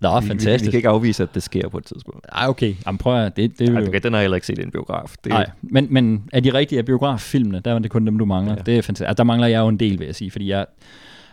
Nå, 0.00 0.20
vi, 0.20 0.24
vi, 0.24 0.28
fantastisk. 0.28 0.66
vi 0.66 0.70
kan 0.70 0.78
ikke 0.78 0.88
afvise, 0.88 1.22
at 1.22 1.34
det 1.34 1.42
sker 1.42 1.68
på 1.68 1.78
et 1.78 1.84
tidspunkt. 1.84 2.26
Ej, 2.32 2.46
okay. 2.48 2.74
Jamen, 2.86 2.98
prøv 2.98 3.24
at, 3.24 3.36
det, 3.36 3.58
det 3.58 3.68
er 3.68 3.74
Ej, 3.74 3.80
jo... 3.80 3.92
den 4.02 4.12
har 4.12 4.20
jeg 4.20 4.24
heller 4.24 4.34
ikke 4.34 4.46
set 4.46 4.58
i 4.58 4.62
en 4.62 4.70
biograf. 4.70 5.14
Det, 5.24 5.30
Nej, 5.30 5.50
men, 5.62 5.86
men 5.90 6.24
er 6.32 6.40
de 6.40 6.54
rigtige 6.54 6.78
af 6.78 6.84
biograffilmene, 6.84 7.60
der 7.60 7.74
er 7.74 7.78
det 7.78 7.90
kun 7.90 8.06
dem, 8.06 8.18
du 8.18 8.24
mangler. 8.24 8.54
Ja. 8.54 8.62
Det 8.62 8.78
er 8.78 8.82
fantastisk. 8.82 9.08
Altså, 9.08 9.14
der 9.14 9.24
mangler 9.24 9.46
jeg 9.46 9.58
jo 9.58 9.68
en 9.68 9.80
del, 9.80 9.98
vil 9.98 10.04
jeg 10.04 10.14
sige, 10.14 10.30
fordi 10.30 10.48
jeg 10.48 10.66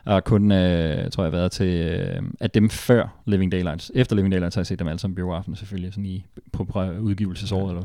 har 0.08 0.20
kun, 0.20 0.52
øh, 0.52 1.12
tror 1.12 1.24
jeg, 1.24 1.32
været 1.32 1.52
til, 1.52 1.68
øh, 1.68 2.22
at 2.40 2.54
dem 2.54 2.70
før 2.70 3.08
Living 3.26 3.52
Daylights. 3.52 3.92
Efter 3.96 4.16
Living 4.16 4.32
Daylights 4.32 4.56
har 4.56 4.62
jeg 4.62 4.68
set 4.68 4.80
dem 4.80 4.88
alle 4.88 5.00
sammen 5.00 5.16
biografen, 5.16 5.56
selvfølgelig, 5.56 5.94
sådan 5.94 6.06
i, 6.06 6.26
på, 6.52 6.64
på 6.64 6.84
udgivelsesår. 6.84 7.70
Eller, 7.70 7.84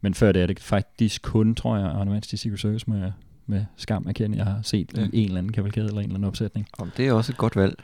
men 0.00 0.14
før 0.14 0.32
det 0.32 0.42
er 0.42 0.46
det 0.46 0.60
faktisk 0.60 1.22
kun, 1.22 1.54
tror 1.54 1.76
jeg, 1.76 1.86
Arne 1.86 2.10
Mands, 2.10 2.26
de 2.26 2.36
Secret 2.36 2.60
Service 2.60 2.90
med, 2.90 3.12
med 3.46 3.64
skam 3.76 4.04
erkende, 4.08 4.36
jeg 4.36 4.46
har 4.46 4.58
set. 4.62 4.90
Ja. 4.96 5.06
i 5.12 5.18
en 5.18 5.24
eller 5.24 5.38
anden 5.38 5.52
kavalkade 5.52 5.86
eller 5.86 5.98
en 5.98 6.04
eller 6.04 6.14
anden 6.14 6.28
opsætning. 6.28 6.66
Om 6.78 6.92
det 6.96 7.08
er 7.08 7.12
også 7.12 7.32
et 7.32 7.36
godt 7.36 7.56
valg. 7.56 7.74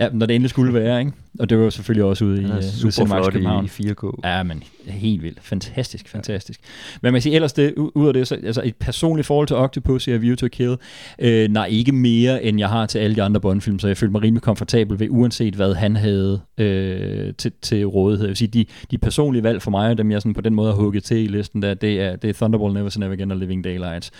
Ja, 0.00 0.08
når 0.12 0.26
det 0.26 0.34
endelig 0.34 0.50
skulle 0.50 0.74
være, 0.74 1.00
ikke? 1.00 1.12
Og 1.38 1.50
det 1.50 1.58
var 1.58 1.64
jo 1.64 1.70
selvfølgelig 1.70 2.04
også 2.04 2.24
ude 2.24 2.42
i, 2.42 2.44
i 2.44 2.90
super 2.90 3.06
flot 3.06 3.32
København. 3.32 3.64
i, 3.78 3.82
i 3.82 3.90
4K. 3.90 4.20
Ja, 4.24 4.42
men 4.42 4.62
helt 4.86 5.22
vildt. 5.22 5.38
Fantastisk, 5.42 6.08
fantastisk. 6.08 6.60
Men 7.02 7.12
man 7.12 7.12
kan 7.12 7.22
sige, 7.22 7.34
ellers 7.34 7.52
det, 7.52 7.74
ud 7.76 8.06
af 8.06 8.14
det, 8.14 8.28
så, 8.28 8.34
altså 8.34 8.62
et 8.64 8.76
personligt 8.76 9.26
forhold 9.26 9.46
til 9.46 9.56
Octopus 9.56 10.08
og 10.08 10.22
View 10.22 10.34
to 10.34 10.48
Kill, 10.48 10.76
øh, 11.18 11.48
nej, 11.48 11.66
ikke 11.66 11.92
mere, 11.92 12.44
end 12.44 12.58
jeg 12.58 12.68
har 12.68 12.86
til 12.86 12.98
alle 12.98 13.16
de 13.16 13.22
andre 13.22 13.40
Bond-film, 13.40 13.78
så 13.78 13.86
jeg 13.86 13.96
følte 13.96 14.12
mig 14.12 14.22
rimelig 14.22 14.42
komfortabel 14.42 15.00
ved, 15.00 15.06
uanset 15.10 15.54
hvad 15.54 15.74
han 15.74 15.96
havde 15.96 16.40
øh, 16.58 17.34
til, 17.38 17.52
til 17.62 17.86
rådighed. 17.86 18.24
Jeg 18.26 18.28
vil 18.28 18.36
sige, 18.36 18.48
de, 18.48 18.64
de 18.90 18.98
personlige 18.98 19.42
valg 19.42 19.62
for 19.62 19.70
mig, 19.70 19.98
dem 19.98 20.10
jeg 20.10 20.22
sådan 20.22 20.34
på 20.34 20.40
den 20.40 20.54
måde 20.54 20.68
har 20.70 20.76
hugget 20.76 21.04
til 21.04 21.16
i 21.16 21.26
listen, 21.26 21.62
der, 21.62 21.74
det, 21.74 22.00
er, 22.00 22.16
det 22.16 22.30
er 22.30 22.34
Thunderbolt, 22.34 22.74
Never 22.74 22.88
Say 22.88 23.00
Never 23.00 23.12
Again 23.12 23.30
og 23.30 23.36
Living 23.36 23.64
Daylights. 23.64 24.10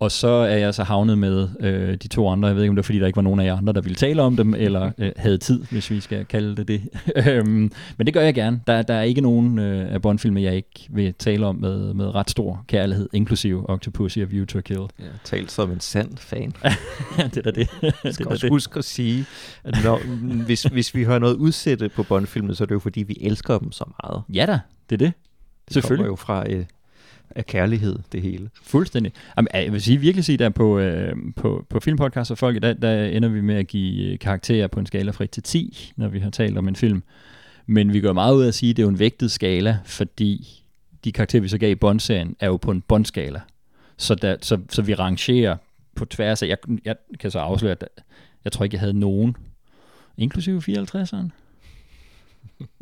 Og 0.00 0.12
så 0.12 0.28
er 0.28 0.56
jeg 0.56 0.74
så 0.74 0.82
havnet 0.82 1.18
med 1.18 1.48
øh, 1.60 1.94
de 1.96 2.08
to 2.08 2.28
andre. 2.28 2.48
Jeg 2.48 2.56
ved 2.56 2.62
ikke, 2.62 2.70
om 2.70 2.76
det 2.76 2.82
var, 2.82 2.84
fordi 2.86 2.98
der 2.98 3.06
ikke 3.06 3.16
var 3.16 3.22
nogen 3.22 3.40
af 3.40 3.44
jer 3.44 3.56
andre, 3.56 3.72
der 3.72 3.80
ville 3.80 3.96
tale 3.96 4.22
om 4.22 4.36
dem, 4.36 4.54
eller 4.54 4.90
øh, 4.98 5.12
havde 5.16 5.38
tid, 5.38 5.64
hvis 5.70 5.90
vi 5.90 6.00
skal 6.00 6.24
kalde 6.24 6.56
det 6.56 6.68
det. 6.68 6.82
Øhm, 7.28 7.72
Men 7.96 8.06
det 8.06 8.14
gør 8.14 8.20
jeg 8.20 8.34
gerne. 8.34 8.60
Der, 8.66 8.82
der 8.82 8.94
er 8.94 9.02
ikke 9.02 9.20
nogen 9.20 9.58
øh, 9.58 9.94
af 9.94 10.02
Bond-filmer, 10.02 10.40
jeg 10.40 10.56
ikke 10.56 10.86
vil 10.90 11.14
tale 11.14 11.46
om 11.46 11.56
med, 11.56 11.94
med 11.94 12.14
ret 12.14 12.30
stor 12.30 12.64
kærlighed, 12.68 13.08
inklusive 13.12 13.70
Octopussy 13.70 14.18
og 14.18 14.30
View 14.30 14.44
to 14.44 14.60
Kill. 14.60 14.80
Ja, 14.98 15.04
talt 15.24 15.52
som 15.52 15.70
en 15.72 15.80
sand 15.80 16.16
fan. 16.16 16.52
det 17.16 17.36
er 17.36 17.42
da 17.42 17.50
det. 17.50 17.68
Jeg 17.82 17.92
det, 18.02 18.14
skal 18.14 18.28
også 18.28 18.46
det. 18.46 18.52
huske 18.52 18.78
at 18.78 18.84
sige, 18.84 19.24
at 19.64 19.84
når, 19.84 20.00
hvis, 20.44 20.62
hvis 20.62 20.94
vi 20.94 21.04
har 21.04 21.18
noget 21.18 21.34
udsætte 21.34 21.88
på 21.88 22.02
Bond-filmene, 22.02 22.54
så 22.54 22.64
er 22.64 22.66
det 22.66 22.74
jo 22.74 22.78
fordi, 22.78 23.02
vi 23.02 23.16
elsker 23.20 23.58
dem 23.58 23.72
så 23.72 23.84
meget. 24.02 24.22
Ja 24.34 24.46
da, 24.46 24.58
det 24.90 25.02
er 25.02 25.06
det. 25.06 25.12
Det 25.68 25.74
Selvfølgelig. 25.74 26.06
kommer 26.06 26.12
jo 26.12 26.16
fra 26.16 26.44
øh, 26.50 26.64
af 27.36 27.46
kærlighed, 27.46 27.98
det 28.12 28.22
hele. 28.22 28.50
Fuldstændig. 28.62 29.12
Jamen, 29.36 29.48
jeg 29.54 29.72
vil 29.72 29.82
sige, 29.82 29.98
virkelig 29.98 30.24
sige, 30.24 30.38
der 30.38 30.48
på, 30.48 30.78
øh, 30.78 31.16
på, 31.36 31.66
på 31.68 31.80
filmpodcast 31.80 32.30
og 32.30 32.38
folk, 32.38 32.56
i 32.56 32.58
dag, 32.58 32.76
der 32.82 33.04
ender 33.04 33.28
vi 33.28 33.40
med 33.40 33.54
at 33.54 33.66
give 33.66 34.12
øh, 34.12 34.18
karakterer 34.18 34.66
på 34.66 34.80
en 34.80 34.86
skala 34.86 35.10
fra 35.10 35.24
1 35.24 35.30
til 35.30 35.42
10, 35.42 35.92
når 35.96 36.08
vi 36.08 36.18
har 36.18 36.30
talt 36.30 36.58
om 36.58 36.68
en 36.68 36.76
film. 36.76 37.02
Men 37.66 37.92
vi 37.92 38.00
går 38.00 38.12
meget 38.12 38.34
ud 38.34 38.42
af 38.42 38.48
at 38.48 38.54
sige, 38.54 38.70
at 38.70 38.76
det 38.76 38.82
er 38.82 38.86
jo 38.86 38.90
en 38.90 38.98
vægtet 38.98 39.30
skala, 39.30 39.78
fordi 39.84 40.62
de 41.04 41.12
karakterer, 41.12 41.42
vi 41.42 41.48
så 41.48 41.58
gav 41.58 41.70
i 41.70 41.74
Bond-serien, 41.74 42.36
er 42.40 42.46
jo 42.46 42.56
på 42.56 42.70
en 42.70 42.80
Bond-skala. 42.80 43.40
Så, 43.96 44.14
der, 44.14 44.36
så, 44.40 44.58
så 44.70 44.82
vi 44.82 44.94
rangerer 44.94 45.56
på 45.94 46.04
tværs 46.04 46.42
af, 46.42 46.48
jeg, 46.48 46.56
jeg 46.84 46.96
kan 47.20 47.30
så 47.30 47.38
afsløre, 47.38 47.72
at 47.72 47.84
jeg 48.44 48.52
tror 48.52 48.64
ikke, 48.64 48.74
jeg 48.74 48.80
havde 48.80 48.98
nogen, 48.98 49.36
inklusive 50.18 50.62
54'eren, 50.68 51.28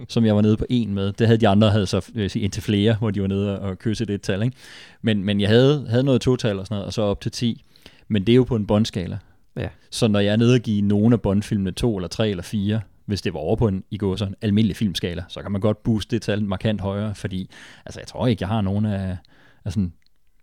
som 0.08 0.24
jeg 0.24 0.36
var 0.36 0.42
nede 0.42 0.56
på 0.56 0.66
en 0.70 0.94
med. 0.94 1.12
Det 1.12 1.26
havde 1.26 1.40
de 1.40 1.48
andre, 1.48 1.70
havde 1.70 1.86
så 1.86 2.00
sige, 2.28 2.42
indtil 2.42 2.62
flere, 2.62 2.94
hvor 2.94 3.10
de 3.10 3.22
var 3.22 3.28
nede 3.28 3.60
og 3.60 3.78
kysse 3.78 4.04
det 4.04 4.14
et 4.14 4.22
tal. 4.22 4.42
Ikke? 4.42 4.56
Men, 5.02 5.24
men 5.24 5.40
jeg 5.40 5.48
havde, 5.48 5.86
havde 5.88 6.04
noget 6.04 6.20
total 6.20 6.58
og 6.58 6.66
sådan 6.66 6.74
noget, 6.74 6.86
og 6.86 6.92
så 6.92 7.02
op 7.02 7.20
til 7.20 7.32
10. 7.32 7.64
Men 8.08 8.26
det 8.26 8.32
er 8.32 8.36
jo 8.36 8.44
på 8.44 8.56
en 8.56 8.66
Bond-skala. 8.66 9.18
Ja. 9.56 9.68
Så 9.90 10.08
når 10.08 10.20
jeg 10.20 10.32
er 10.32 10.36
nede 10.36 10.54
og 10.54 10.60
give 10.60 10.82
nogle 10.82 11.14
af 11.14 11.20
Bond-filmene 11.20 11.70
to 11.70 11.96
eller 11.96 12.08
tre 12.08 12.30
eller 12.30 12.42
fire, 12.42 12.80
hvis 13.04 13.22
det 13.22 13.34
var 13.34 13.40
over 13.40 13.56
på 13.56 13.68
en, 13.68 13.84
i 13.90 13.96
går 13.96 14.16
sådan 14.16 14.34
almindelig 14.42 14.76
filmskala, 14.76 15.24
så 15.28 15.42
kan 15.42 15.52
man 15.52 15.60
godt 15.60 15.82
booste 15.82 16.16
det 16.16 16.22
tal 16.22 16.44
markant 16.44 16.80
højere, 16.80 17.14
fordi 17.14 17.50
altså, 17.86 18.00
jeg 18.00 18.06
tror 18.06 18.26
ikke, 18.26 18.42
jeg 18.42 18.48
har 18.48 18.60
nogen 18.60 18.84
af, 18.84 19.16
af 19.64 19.72
sådan 19.72 19.92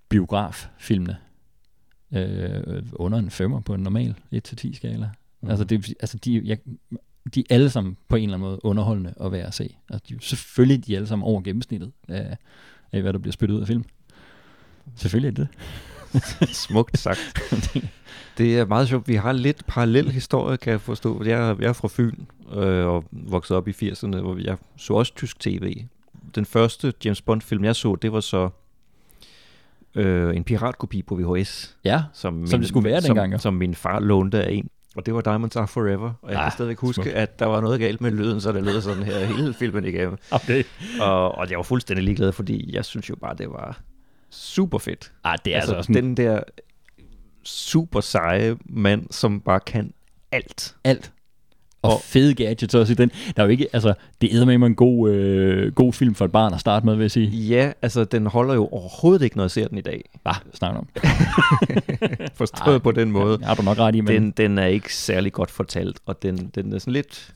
biograffilmene 0.09 1.17
øh, 2.13 2.83
under 2.93 3.17
en 3.17 3.29
femmer 3.29 3.59
på 3.59 3.73
en 3.73 3.83
normal 3.83 4.15
1-10 4.35 4.75
skala. 4.75 5.09
Mm. 5.41 5.49
Altså, 5.49 5.65
det, 5.65 5.93
altså 5.99 6.17
de, 6.17 6.41
jeg, 6.45 6.57
de 7.33 7.39
er 7.39 7.43
alle 7.55 7.69
sammen 7.69 7.97
på 8.09 8.15
en 8.15 8.23
eller 8.23 8.33
anden 8.38 8.49
måde 8.49 8.65
underholdende 8.65 9.13
at 9.21 9.31
være 9.31 9.45
at 9.47 9.53
se. 9.53 9.75
Altså, 9.89 10.05
de, 10.09 10.17
selvfølgelig 10.21 10.85
de 10.88 10.93
er 10.93 10.97
alle 10.97 11.07
sammen 11.07 11.25
over 11.25 11.41
gennemsnittet 11.41 11.91
af, 12.07 12.38
af, 12.91 13.01
hvad 13.01 13.13
der 13.13 13.19
bliver 13.19 13.31
spyttet 13.33 13.55
ud 13.55 13.61
af 13.61 13.67
film. 13.67 13.83
Selvfølgelig 14.95 15.39
er 15.41 15.45
det 15.45 15.47
Smukt 16.55 16.97
sagt. 16.99 17.39
det 18.38 18.59
er 18.59 18.65
meget 18.65 18.88
sjovt. 18.88 19.07
Vi 19.07 19.15
har 19.15 19.31
lidt 19.31 19.65
parallel 19.67 20.11
historie, 20.11 20.57
kan 20.57 20.71
jeg 20.71 20.81
forstå. 20.81 21.23
Jeg, 21.23 21.49
er- 21.49 21.55
jeg 21.59 21.67
er 21.69 21.73
fra 21.73 21.88
Fyn 21.91 22.15
øh, 22.53 22.85
og 22.88 23.03
vokset 23.11 23.57
op 23.57 23.67
i 23.67 23.71
80'erne, 23.71 24.17
hvor 24.17 24.38
jeg 24.43 24.57
så 24.77 24.93
også 24.93 25.15
tysk 25.15 25.39
tv. 25.39 25.83
Den 26.35 26.45
første 26.45 26.93
James 27.05 27.21
Bond-film, 27.21 27.63
jeg 27.63 27.75
så, 27.75 27.95
det 27.95 28.11
var 28.11 28.19
så 28.19 28.49
øh, 29.95 30.35
en 30.35 30.43
piratkopi 30.43 31.01
på 31.01 31.15
VHS. 31.15 31.77
Ja, 31.83 32.03
Som, 32.13 32.47
Som 32.47 32.59
det 32.59 32.69
skulle 32.69 32.89
være 32.89 33.01
dengang. 33.01 33.31
Som, 33.33 33.39
som 33.39 33.53
min 33.53 33.75
far 33.75 33.99
lånte 33.99 34.43
af 34.43 34.51
en. 34.53 34.69
Og 34.95 35.05
det 35.05 35.13
var 35.13 35.21
Diamonds 35.21 35.55
Are 35.55 35.67
Forever. 35.67 36.13
Og 36.21 36.31
jeg 36.31 36.39
Ah, 36.39 36.43
kan 36.45 36.51
stadigvæk 36.51 36.79
huske, 36.79 37.03
smukt. 37.03 37.10
at 37.17 37.39
der 37.39 37.45
var 37.45 37.62
noget 37.62 37.79
galt 37.79 38.01
med 38.01 38.12
lyden, 38.12 38.41
så 38.41 38.51
det 38.51 38.63
lød 38.63 38.81
sådan 38.81 39.03
her 39.03 39.25
hele 39.25 39.53
filmen 39.53 39.86
igennem. 39.86 40.17
okay. 40.31 40.63
Og, 41.01 41.36
og 41.36 41.49
jeg 41.49 41.58
var 41.58 41.63
fuldstændig 41.63 42.03
ligeglad, 42.05 42.31
fordi 42.31 42.75
jeg 42.75 42.86
synes 42.86 43.10
jo 43.10 43.15
bare, 43.15 43.36
det 43.36 43.49
var 43.49 43.81
super 44.29 44.77
fedt. 44.77 45.12
Ah, 45.23 45.38
det 45.45 45.53
er 45.55 45.60
altså, 45.60 45.75
altså 45.75 45.93
den 45.93 46.17
der 46.17 46.39
super 47.43 48.01
seje 48.01 48.55
mand, 48.65 49.08
som 49.12 49.41
bare 49.41 49.60
kan 49.60 49.93
alt. 50.31 50.75
alt. 50.84 51.12
Og, 51.85 51.93
Og- 51.93 52.01
fede 52.01 52.33
gadgets 52.33 52.75
også 52.75 52.93
i 52.93 52.95
den. 52.95 53.11
Der 53.35 53.41
er 53.43 53.45
jo 53.47 53.51
ikke, 53.51 53.67
altså, 53.73 53.93
det 54.21 54.35
er 54.35 54.45
med 54.45 54.55
en 54.67 54.75
god, 54.75 55.09
øh, 55.09 55.73
god 55.73 55.93
film 55.93 56.15
for 56.15 56.25
et 56.25 56.31
barn 56.31 56.53
at 56.53 56.59
starte 56.59 56.85
med, 56.85 56.95
vil 56.95 57.03
jeg 57.03 57.11
sige. 57.11 57.27
Ja, 57.27 57.71
altså 57.81 58.03
den 58.03 58.25
holder 58.27 58.53
jo 58.53 58.67
overhovedet 58.71 59.23
ikke, 59.23 59.37
når 59.37 59.43
jeg 59.43 59.51
ser 59.51 59.67
den 59.67 59.77
i 59.77 59.81
dag. 59.81 60.09
Hvad 60.23 60.33
snakker 60.53 60.79
om? 60.79 60.87
Forstået 62.35 62.73
Ej, 62.73 62.77
på 62.79 62.91
den 62.91 63.11
måde. 63.11 63.39
Har 63.43 63.55
du 63.55 63.61
nok 63.61 63.77
ret 63.79 63.95
i, 63.95 64.01
men 64.01 64.21
Den, 64.21 64.31
den 64.31 64.57
er 64.57 64.65
ikke 64.65 64.95
særlig 64.95 65.33
godt 65.33 65.51
fortalt, 65.51 65.97
og 66.05 66.23
den, 66.23 66.51
den 66.55 66.73
er 66.73 66.79
sådan 66.79 66.93
lidt, 66.93 67.33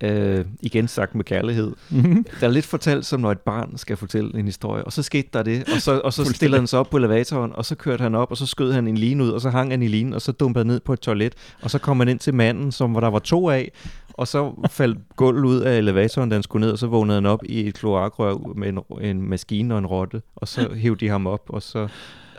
øh, 0.00 0.44
igen 0.60 0.88
sagt 0.88 1.14
med 1.14 1.24
kærlighed, 1.24 1.72
Mhm. 1.90 2.26
der 2.40 2.46
er 2.46 2.50
lidt 2.50 2.66
fortalt, 2.66 3.06
som 3.06 3.20
når 3.20 3.30
et 3.32 3.40
barn 3.40 3.76
skal 3.76 3.96
fortælle 3.96 4.38
en 4.38 4.44
historie, 4.44 4.84
og 4.84 4.92
så 4.92 5.02
skete 5.02 5.28
der 5.32 5.42
det, 5.42 5.64
og 5.74 5.80
så, 5.80 6.00
og 6.04 6.12
så 6.12 6.24
stillede 6.24 6.60
han 6.60 6.66
sig 6.66 6.78
op 6.78 6.90
på 6.90 6.96
elevatoren, 6.96 7.52
og 7.54 7.64
så 7.64 7.74
kørte 7.74 8.02
han 8.02 8.14
op, 8.14 8.30
og 8.30 8.36
så 8.36 8.46
skød 8.46 8.72
han 8.72 8.88
en 8.88 8.96
line 8.98 9.24
ud, 9.24 9.28
og 9.30 9.40
så 9.40 9.50
hang 9.50 9.70
han 9.70 9.82
i 9.82 9.88
linen, 9.88 10.12
og 10.12 10.22
så 10.22 10.32
dumpede 10.32 10.60
han 10.60 10.66
ned 10.66 10.80
på 10.80 10.92
et 10.92 11.00
toilet, 11.00 11.34
og 11.62 11.70
så 11.70 11.78
kom 11.78 11.98
han 11.98 12.08
ind 12.08 12.18
til 12.18 12.34
manden, 12.34 12.72
som 12.72 12.90
hvor 12.90 13.00
der 13.00 13.10
var 13.10 13.18
to 13.18 13.50
af, 13.50 13.72
og 14.12 14.28
så 14.28 14.68
faldt 14.70 14.98
gulvet 15.16 15.44
ud 15.48 15.60
af 15.60 15.78
elevatoren, 15.78 16.28
da 16.30 16.34
han 16.36 16.42
skulle 16.42 16.64
ned, 16.66 16.72
og 16.72 16.78
så 16.78 16.86
vågnede 16.86 17.16
han 17.16 17.26
op 17.26 17.40
i 17.44 17.68
et 17.68 17.74
kloakrør 17.74 18.54
med 18.56 18.68
en, 18.68 18.78
en 19.00 19.22
maskine 19.28 19.74
og 19.74 19.78
en 19.78 19.86
rotte, 19.86 20.22
og 20.36 20.48
så 20.48 20.68
hævde 20.74 21.00
de 21.04 21.08
ham 21.10 21.26
op, 21.26 21.42
og 21.48 21.62
så... 21.62 21.88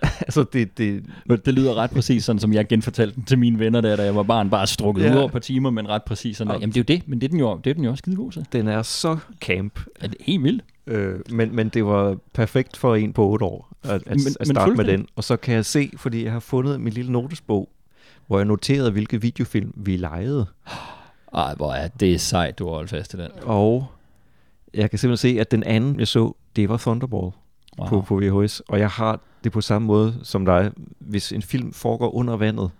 altså, 0.27 0.45
det, 0.53 0.77
det, 0.77 1.03
Men 1.25 1.39
det 1.45 1.53
lyder 1.53 1.75
ret 1.75 1.91
præcis 1.91 2.23
sådan, 2.25 2.39
som 2.39 2.53
jeg 2.53 2.67
genfortalte 2.67 3.15
den 3.15 3.23
til 3.23 3.39
mine 3.39 3.59
venner, 3.59 3.81
der, 3.81 3.95
da 3.95 4.03
jeg 4.03 4.15
var 4.15 4.23
barn, 4.23 4.49
bare 4.49 4.67
strukket 4.67 5.03
Ja. 5.03 5.11
ud 5.13 5.17
over 5.17 5.29
på 5.29 5.39
timer, 5.39 5.69
men 5.69 5.89
ret 5.89 6.03
præcis 6.03 6.37
sådan. 6.37 6.51
Og- 6.51 6.59
Jamen 6.59 6.73
det 6.73 6.77
er 6.89 6.93
jo 6.93 6.97
det, 6.99 7.07
men 7.09 7.21
det 7.21 7.27
er 7.27 7.29
den 7.29 7.39
jo, 7.39 7.59
det 7.63 7.69
er 7.69 7.73
den 7.73 7.83
jo 7.83 7.89
også 7.89 8.01
skide 8.01 8.15
god 8.15 8.31
til. 8.31 8.45
den 8.53 8.67
er 8.67 8.81
så 8.81 9.17
camp, 9.41 9.79
Er 10.01 10.07
det 10.07 10.17
helt 10.19 10.43
vildt? 10.43 10.63
Øh, 10.87 11.19
men, 11.29 11.55
men 11.55 11.69
det 11.69 11.85
var 11.85 12.17
perfekt 12.33 12.77
for 12.77 12.95
en 12.95 13.13
på 13.13 13.27
8 13.29 13.45
år 13.45 13.69
at, 13.83 13.89
at, 13.91 14.01
Men- 14.05 14.09
men, 14.09 14.17
at 14.17 14.23
men 14.23 14.45
starte 14.45 14.55
med 14.55 14.65
fuldstændig. 14.65 14.97
den. 14.97 15.07
Og 15.15 15.23
så 15.23 15.37
kan 15.37 15.55
jeg 15.55 15.65
se, 15.65 15.91
fordi 15.97 16.23
jeg 16.23 16.31
har 16.31 16.39
fundet 16.39 16.81
min 16.81 16.93
lille 16.93 17.11
notesbog, 17.11 17.69
hvor 18.27 18.37
jeg 18.39 18.45
noterede, 18.45 18.91
hvilke 18.91 19.21
videofilm 19.21 19.71
vi 19.75 19.97
lejede. 19.97 20.45
Ej, 21.33 21.53
hvor 21.55 21.73
er 21.73 21.87
det 21.87 22.21
sejt, 22.21 22.59
du 22.59 22.67
har 22.67 22.73
holdt 22.75 22.89
fast 22.89 23.13
i 23.13 23.17
den. 23.17 23.27
Og 23.43 23.87
jeg 24.73 24.89
kan 24.89 24.99
simpelthen 24.99 25.35
se, 25.35 25.39
at 25.41 25.51
den 25.51 25.63
anden, 25.63 25.99
jeg 25.99 26.07
så, 26.07 26.33
det 26.55 26.69
var 26.69 26.77
Thunderball 26.77 27.31
wow. 27.79 27.87
på, 27.89 28.01
på 28.01 28.19
VHS. 28.19 28.59
Og 28.59 28.79
jeg 28.79 28.89
har 28.89 29.19
det 29.45 29.53
på 29.53 29.61
samme 29.61 29.85
måde 29.85 30.15
som 30.23 30.45
dig. 30.45 30.71
Hvis 30.99 31.31
en 31.31 31.41
film 31.41 31.73
foregår 31.73 32.15
under 32.15 32.37
vandet, 32.37 32.71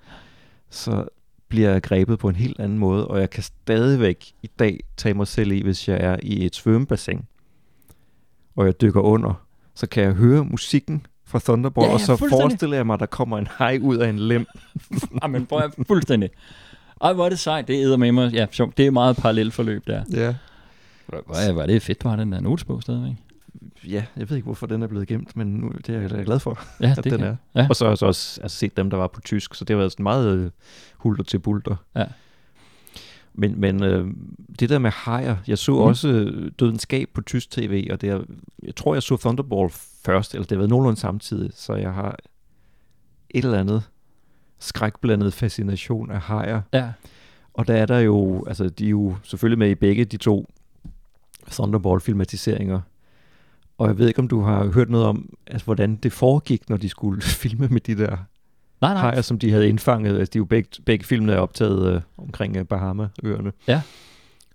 så 0.70 1.06
bliver 1.48 1.72
jeg 1.72 1.82
grebet 1.84 2.20
på 2.20 2.30
en 2.30 2.36
helt 2.36 2.60
anden 2.60 2.78
måde, 2.78 3.08
og 3.08 3.20
jeg 3.20 3.30
kan 3.30 3.44
stadigvæk 3.44 4.32
i 4.44 4.50
dag 4.60 4.80
tage 4.98 5.14
mig 5.14 5.28
selv 5.28 5.52
i, 5.52 5.62
hvis 5.62 5.88
jeg 5.88 5.98
er 5.98 6.18
i 6.24 6.46
et 6.46 6.56
svømmebassin, 6.56 7.22
og 8.56 8.66
jeg 8.66 8.82
dykker 8.82 9.02
under, 9.02 9.34
så 9.76 9.88
kan 9.88 10.04
jeg 10.04 10.14
høre 10.14 10.46
musikken 10.46 11.06
fra 11.26 11.40
Thunderball, 11.40 11.86
Ja, 11.86 11.88
ja, 11.88 11.94
og 11.94 12.00
så 12.00 12.16
forestiller 12.16 12.78
jeg 12.78 12.86
mig, 12.86 12.94
at 12.94 13.00
der 13.00 13.06
kommer 13.06 13.38
en 13.38 13.48
hej 13.60 13.80
ud 13.82 13.98
af 13.98 14.10
en 14.10 14.20
lem. 14.20 14.46
Jamen, 15.24 15.46
prøv 15.46 15.60
at 15.60 15.74
fuldstændig. 15.88 16.30
Ej, 17.02 17.14
hvor 17.14 17.26
er 17.26 17.30
det 17.30 17.40
sejt. 17.40 17.68
Det 17.68 17.74
æder 17.74 17.98
med 17.98 18.12
mig. 18.12 18.34
Ja, 18.34 18.46
sjovt. 18.52 18.78
Det 18.78 18.88
er 18.88 18.92
meget 18.92 19.16
parallelt 19.18 19.54
forløb 19.54 19.88
der. 19.88 20.04
Ja. 20.12 20.36
Hvor 21.06 21.36
er, 21.36 21.52
hvor 21.52 21.62
er 21.62 21.66
det 21.66 21.82
fedt, 21.82 22.04
har 22.04 22.16
den 22.16 22.32
der 22.32 22.40
notesbog 22.40 22.82
stadigvæk. 22.82 23.16
Ja, 23.88 24.06
jeg 24.18 24.30
ved 24.30 24.38
ikke, 24.38 24.46
hvorfor 24.46 24.68
den 24.68 24.84
er 24.84 24.88
blevet 24.88 25.08
gemt, 25.08 25.36
men 25.36 25.48
nu 25.48 25.72
det 25.88 25.96
er 25.96 26.02
jeg 26.02 26.10
da 26.10 26.22
glad 26.26 26.40
for, 26.40 26.60
Ja, 26.82 26.92
at 26.92 27.04
det 27.04 27.04
den 27.04 27.20
kan- 27.20 27.28
er. 27.28 27.36
Ja. 27.62 27.68
Og 27.70 27.76
så 27.76 27.86
har 27.86 27.92
jeg 27.92 27.98
så 27.98 28.06
også 28.06 28.42
altså, 28.42 28.58
set 28.58 28.78
dem, 28.78 28.90
der 28.90 28.98
var 28.98 29.08
på 29.08 29.22
tysk, 29.22 29.56
så 29.56 29.66
det 29.66 29.74
har 29.74 29.78
været 29.78 29.92
sådan 29.92 30.04
meget 30.04 30.38
øh, 30.38 30.52
hulter 30.98 31.24
til 31.24 31.40
bulter. 31.40 31.76
Ja. 31.96 32.06
Men, 33.34 33.60
men 33.60 33.84
øh, 33.84 34.08
det 34.60 34.70
der 34.70 34.80
med 34.80 34.92
hajer, 34.92 35.36
jeg 35.48 35.58
så 35.58 35.72
mm. 35.72 35.78
også 35.78 36.08
øh, 36.08 36.52
Dødens 36.60 36.82
Skab 36.82 37.10
på 37.14 37.22
tysk 37.22 37.52
tv, 37.52 37.88
og 37.92 38.02
det 38.02 38.10
er, 38.10 38.22
jeg 38.64 38.76
tror, 38.76 38.96
jeg 38.96 39.04
så 39.04 39.18
Thunderball 39.18 39.70
først, 40.06 40.34
eller 40.34 40.44
det 40.44 40.52
har 40.52 40.58
været 40.58 40.70
nogenlunde 40.70 41.00
samtidig, 41.00 41.52
så 41.54 41.74
jeg 41.76 41.94
har 41.94 42.18
et 43.30 43.46
eller 43.46 43.60
andet 43.60 43.84
skrækblandet 44.60 45.34
fascination 45.34 46.12
af 46.12 46.20
hajer. 46.22 46.62
Ja. 46.74 46.90
Og 47.54 47.68
der 47.68 47.74
er 47.76 47.86
der 47.86 48.00
jo, 48.00 48.46
altså 48.48 48.70
de 48.70 48.86
er 48.86 48.90
jo 48.90 49.16
selvfølgelig 49.24 49.60
med 49.60 49.70
i 49.70 49.76
begge 49.76 50.06
de 50.06 50.18
to 50.18 50.50
Thunderball-filmatiseringer. 51.52 52.82
Og 53.78 53.88
jeg 53.88 53.98
ved 53.98 54.08
ikke, 54.08 54.20
om 54.20 54.28
du 54.28 54.42
har 54.42 54.66
hørt 54.66 54.90
noget 54.90 55.06
om, 55.06 55.30
altså, 55.48 55.66
hvordan 55.66 55.96
det 55.96 56.14
foregik, 56.14 56.70
når 56.70 56.78
de 56.78 56.90
skulle 56.90 57.22
filme 57.44 57.68
med 57.68 57.82
de 57.82 57.96
der 57.98 58.18
Nej, 58.82 58.94
nej. 58.94 59.02
hajer, 59.02 59.22
som 59.22 59.40
de 59.40 59.52
havde 59.52 59.70
indfanget. 59.70 60.20
Altså, 60.20 60.32
de 60.34 60.38
jo 60.38 60.46
begge, 60.46 60.70
begge 60.86 61.06
filmene 61.06 61.34
er 61.34 61.38
optaget 61.38 61.94
øh, 61.96 62.02
omkring 62.18 62.58
øh, 62.58 62.66
Bahama-øerne. 62.66 63.52
Ja. 63.68 63.82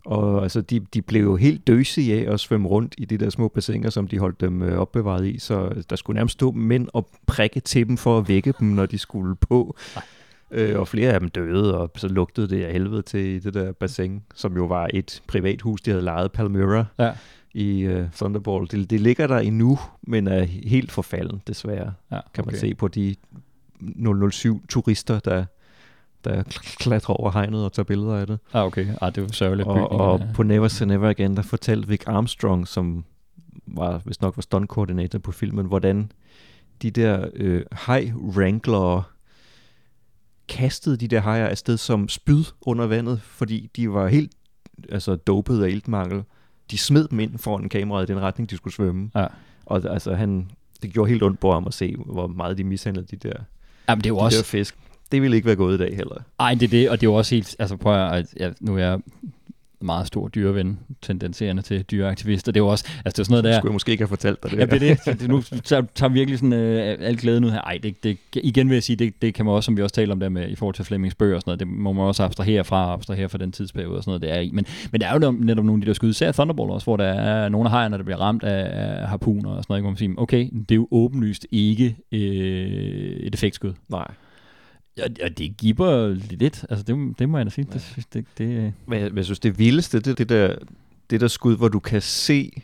Og 0.06 0.42
altså, 0.42 0.60
de, 0.60 0.80
de 0.80 1.02
blev 1.02 1.22
jo 1.22 1.36
helt 1.36 1.66
døsige 1.66 2.26
af 2.28 2.32
at 2.32 2.40
svømme 2.40 2.68
rundt 2.68 2.94
i 2.98 3.04
de 3.04 3.18
der 3.18 3.30
små 3.30 3.48
bassiner, 3.48 3.90
som 3.90 4.08
de 4.08 4.18
holdt 4.18 4.40
dem 4.40 4.62
øh, 4.62 4.78
opbevaret 4.78 5.26
i. 5.26 5.38
Så 5.38 5.64
øh, 5.64 5.82
der 5.90 5.96
skulle 5.96 6.14
nærmest 6.14 6.32
stå 6.32 6.50
mænd 6.52 6.88
og 6.92 7.08
prikke 7.26 7.60
til 7.60 7.88
dem 7.88 7.96
for 7.96 8.18
at 8.18 8.28
vække 8.28 8.54
dem, 8.60 8.68
når 8.68 8.86
de 8.86 8.98
skulle 8.98 9.36
på. 9.36 9.76
Øh, 10.50 10.78
og 10.78 10.88
flere 10.88 11.12
af 11.12 11.20
dem 11.20 11.28
døde, 11.28 11.78
og 11.78 11.90
så 11.96 12.08
lugtede 12.08 12.48
det 12.48 12.64
af 12.64 12.72
helvede 12.72 13.02
til 13.02 13.20
i 13.20 13.38
det 13.38 13.54
der 13.54 13.72
bassin, 13.72 14.22
som 14.34 14.56
jo 14.56 14.64
var 14.64 14.88
et 14.94 15.22
privathus, 15.26 15.80
de 15.80 15.90
havde 15.90 16.04
lejet 16.04 16.32
Palmyra 16.32 16.84
Ja. 16.98 17.12
I 17.54 17.88
uh, 17.88 18.10
Thunderball. 18.14 18.68
Det, 18.70 18.90
det 18.90 19.00
ligger 19.00 19.26
der 19.26 19.38
endnu, 19.38 19.78
men 20.02 20.26
er 20.26 20.42
helt 20.44 20.92
forfalden, 20.92 21.42
desværre, 21.46 21.92
Ja, 22.10 22.20
kan 22.34 22.44
man 22.44 22.54
okay. 22.54 22.58
se 22.58 22.74
på 22.74 22.88
de 22.88 23.14
007-turister, 23.82 25.18
der, 25.18 25.44
der 26.24 26.42
klatrer 26.78 27.14
over 27.14 27.30
hegnet 27.30 27.64
og 27.64 27.72
tager 27.72 27.84
billeder 27.84 28.16
af 28.16 28.26
det. 28.26 28.38
Ah, 28.52 28.64
okay. 28.64 28.86
Ah, 29.00 29.14
det 29.14 29.22
var 29.22 29.28
sørgeligt. 29.32 29.68
Og, 29.68 29.92
og 29.92 30.20
på 30.34 30.42
Never 30.42 30.68
Say 30.68 30.86
Never 30.86 31.08
Again, 31.08 31.36
der 31.36 31.42
fortalte 31.42 31.88
Vic 31.88 32.02
Armstrong, 32.06 32.68
som 32.68 33.04
var, 33.66 34.00
hvis 34.04 34.20
nok 34.20 34.36
var 34.36 34.42
stunt-koordinator 34.42 35.18
på 35.18 35.32
filmen, 35.32 35.66
hvordan 35.66 36.12
de 36.82 36.90
der 36.90 37.28
øh, 37.34 37.62
high-wranglere 37.72 39.02
kastede 40.48 40.96
de 40.96 41.08
der 41.08 41.20
hajer 41.20 41.46
afsted 41.46 41.76
som 41.76 42.08
spyd 42.08 42.44
under 42.60 42.86
vandet, 42.86 43.20
fordi 43.22 43.70
de 43.76 43.92
var 43.92 44.08
helt 44.08 44.32
altså, 44.88 45.16
dopet 45.16 45.62
af 45.62 45.68
iltmangel. 45.68 46.22
De 46.70 46.78
smed 46.78 47.08
dem 47.08 47.20
ind 47.20 47.38
foran 47.38 47.68
kameraet 47.68 48.10
i 48.10 48.12
den 48.12 48.22
retning, 48.22 48.50
de 48.50 48.56
skulle 48.56 48.74
svømme. 48.74 49.10
Ja. 49.14 49.26
Og 49.66 49.92
altså, 49.92 50.14
han, 50.14 50.50
det 50.82 50.92
gjorde 50.92 51.10
helt 51.10 51.22
ondt 51.22 51.40
på 51.40 51.52
ham 51.52 51.66
at 51.66 51.74
se, 51.74 51.96
hvor 52.06 52.26
meget 52.26 52.58
de 52.58 52.64
mishandlede 52.64 53.06
de 53.16 53.28
der, 53.28 53.34
Jamen, 53.88 54.00
det 54.00 54.06
er 54.06 54.14
jo 54.14 54.18
de 54.18 54.22
også... 54.22 54.38
der 54.38 54.44
fisk. 54.44 54.76
Det 55.12 55.22
ville 55.22 55.36
ikke 55.36 55.46
være 55.46 55.56
gået 55.56 55.74
i 55.74 55.78
dag 55.78 55.96
heller. 55.96 56.16
Ej, 56.40 56.54
det 56.54 56.62
er 56.62 56.68
det, 56.68 56.90
og 56.90 57.00
det 57.00 57.06
er 57.06 57.10
jo 57.10 57.14
også 57.14 57.34
helt... 57.34 57.56
Altså, 57.58 57.76
prøv 57.76 57.94
at... 57.94 58.34
Ja, 58.40 58.50
nu 58.60 58.74
er 58.74 58.78
jeg 58.78 59.00
meget 59.82 60.06
stor 60.06 60.28
dyreven, 60.28 60.78
tendenserende 61.02 61.62
til 61.62 61.82
dyreaktivister. 61.82 62.52
Det 62.52 62.60
er 62.60 62.64
jo 62.64 62.68
også... 62.68 62.84
Altså, 62.88 63.00
det 63.04 63.18
er 63.18 63.24
sådan 63.24 63.32
noget 63.32 63.44
der... 63.44 63.60
skulle 63.60 63.70
jeg 63.70 63.72
måske 63.72 63.92
ikke 63.92 64.02
have 64.02 64.08
fortalt 64.08 64.42
dig 64.42 64.50
det. 64.50 64.58
Ja, 64.58 64.66
det 64.66 64.90
er 64.90 64.94
det. 64.94 65.20
Det 65.20 65.28
nu 65.28 65.42
tager, 65.42 65.82
tager 65.94 66.10
virkelig 66.10 66.38
sådan 66.38 66.52
øh, 66.52 66.96
al 67.00 67.16
glæden 67.16 67.44
ud 67.44 67.50
her. 67.50 67.60
Ej, 67.60 67.78
det, 67.82 68.04
det, 68.04 68.18
igen 68.34 68.68
vil 68.68 68.74
jeg 68.74 68.82
sige, 68.82 68.96
det, 68.96 69.22
det 69.22 69.34
kan 69.34 69.44
man 69.44 69.54
også, 69.54 69.66
som 69.66 69.76
vi 69.76 69.82
også 69.82 69.94
taler 69.94 70.12
om 70.12 70.20
der 70.20 70.28
med, 70.28 70.48
i 70.48 70.54
forhold 70.54 70.74
til 70.74 70.84
Flemmings 70.84 71.14
bøger 71.14 71.34
og 71.34 71.40
sådan 71.40 71.50
noget, 71.50 71.60
det 71.60 71.68
må 71.68 71.92
man 71.92 72.04
også 72.04 72.22
abstrahere 72.22 72.64
fra, 72.64 72.92
abstrahere 72.92 73.28
fra 73.28 73.38
den 73.38 73.52
tidsperiode 73.52 73.96
og 73.96 74.02
sådan 74.04 74.10
noget, 74.10 74.22
det 74.22 74.30
er 74.30 74.40
i. 74.40 74.50
Men, 74.52 74.66
men 74.92 75.00
der 75.00 75.06
er 75.06 75.12
jo 75.12 75.30
netop 75.30 75.64
nogle 75.64 75.80
af 75.80 75.84
de 75.84 75.86
der 75.86 75.94
skud, 75.94 76.10
især 76.10 76.32
Thunderball 76.32 76.70
også, 76.70 76.84
hvor 76.84 76.96
der 76.96 77.04
er 77.04 77.48
nogle 77.48 77.66
af 77.66 77.70
hejerne, 77.70 77.98
der 77.98 78.04
bliver 78.04 78.20
ramt 78.20 78.42
af, 78.42 78.70
af 79.00 79.08
harpuner 79.08 79.50
og 79.50 79.62
sådan 79.62 79.72
noget, 79.72 79.82
hvor 79.82 79.90
man 79.90 79.96
siger, 79.96 80.14
okay, 80.16 80.48
det 80.52 80.70
er 80.70 80.76
jo 80.76 80.88
åbenlyst 80.90 81.46
ikke 81.50 81.96
øh, 82.12 82.20
et 83.20 83.34
effektskud. 83.34 83.72
Nej. 83.88 84.10
Ja, 84.96 85.04
ja, 85.20 85.28
det 85.28 85.56
giver 85.56 86.08
lidt, 86.08 86.64
altså 86.70 86.82
det, 86.84 87.18
det 87.18 87.28
må 87.28 87.36
jeg 87.38 87.46
da 87.46 87.50
sige, 87.50 87.66
det, 87.72 87.92
det, 87.96 88.06
det, 88.14 88.24
det 88.38 88.72
Men 88.86 89.00
jeg, 89.00 89.16
jeg 89.16 89.24
synes, 89.24 89.38
det 89.40 89.58
vildeste, 89.58 89.98
det 90.00 90.06
er 90.06 90.14
det 90.14 90.28
der, 90.28 90.54
det 91.10 91.20
der 91.20 91.28
skud, 91.28 91.56
hvor 91.56 91.68
du 91.68 91.78
kan 91.78 92.02
se, 92.02 92.62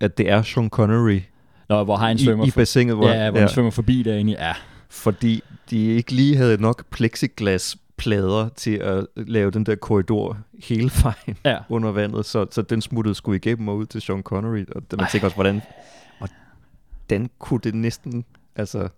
at 0.00 0.18
det 0.18 0.30
er 0.30 0.42
Sean 0.42 0.68
Connery 0.68 1.20
Nå, 1.68 1.84
hvor 1.84 1.96
hajen 1.96 2.18
svømmer, 2.18 2.44
i, 2.44 2.48
i 2.48 2.50
bassinet, 2.50 2.94
hvor, 2.96 3.08
ja, 3.08 3.30
hvor 3.30 3.40
ja. 3.40 3.46
svømmer 3.46 3.70
forbi 3.70 4.02
derinde, 4.02 4.32
i- 4.32 4.36
ja, 4.36 4.52
fordi 4.88 5.42
de 5.70 5.86
ikke 5.86 6.12
lige 6.12 6.36
havde 6.36 6.62
nok 6.62 6.84
plexiglas 6.90 7.76
plader 7.96 8.48
til 8.48 8.76
at 8.76 9.06
lave 9.16 9.50
den 9.50 9.66
der 9.66 9.74
korridor 9.74 10.38
hele 10.64 10.90
vejen 11.02 11.36
Ja. 11.44 11.58
under 11.68 11.90
vandet, 11.92 12.26
så, 12.26 12.46
så 12.50 12.62
den 12.62 12.80
smuttede 12.80 13.14
skulle 13.14 13.36
igennem 13.36 13.68
og 13.68 13.76
ud 13.76 13.86
til 13.86 14.00
Sean 14.00 14.22
Connery, 14.22 14.64
og 14.76 14.82
man 14.98 15.06
tænker 15.12 15.26
også, 15.26 15.34
hvordan, 15.36 15.60
hvordan 16.18 17.30
kunne 17.38 17.60
det 17.64 17.74
næsten, 17.74 18.24
altså, 18.56 18.88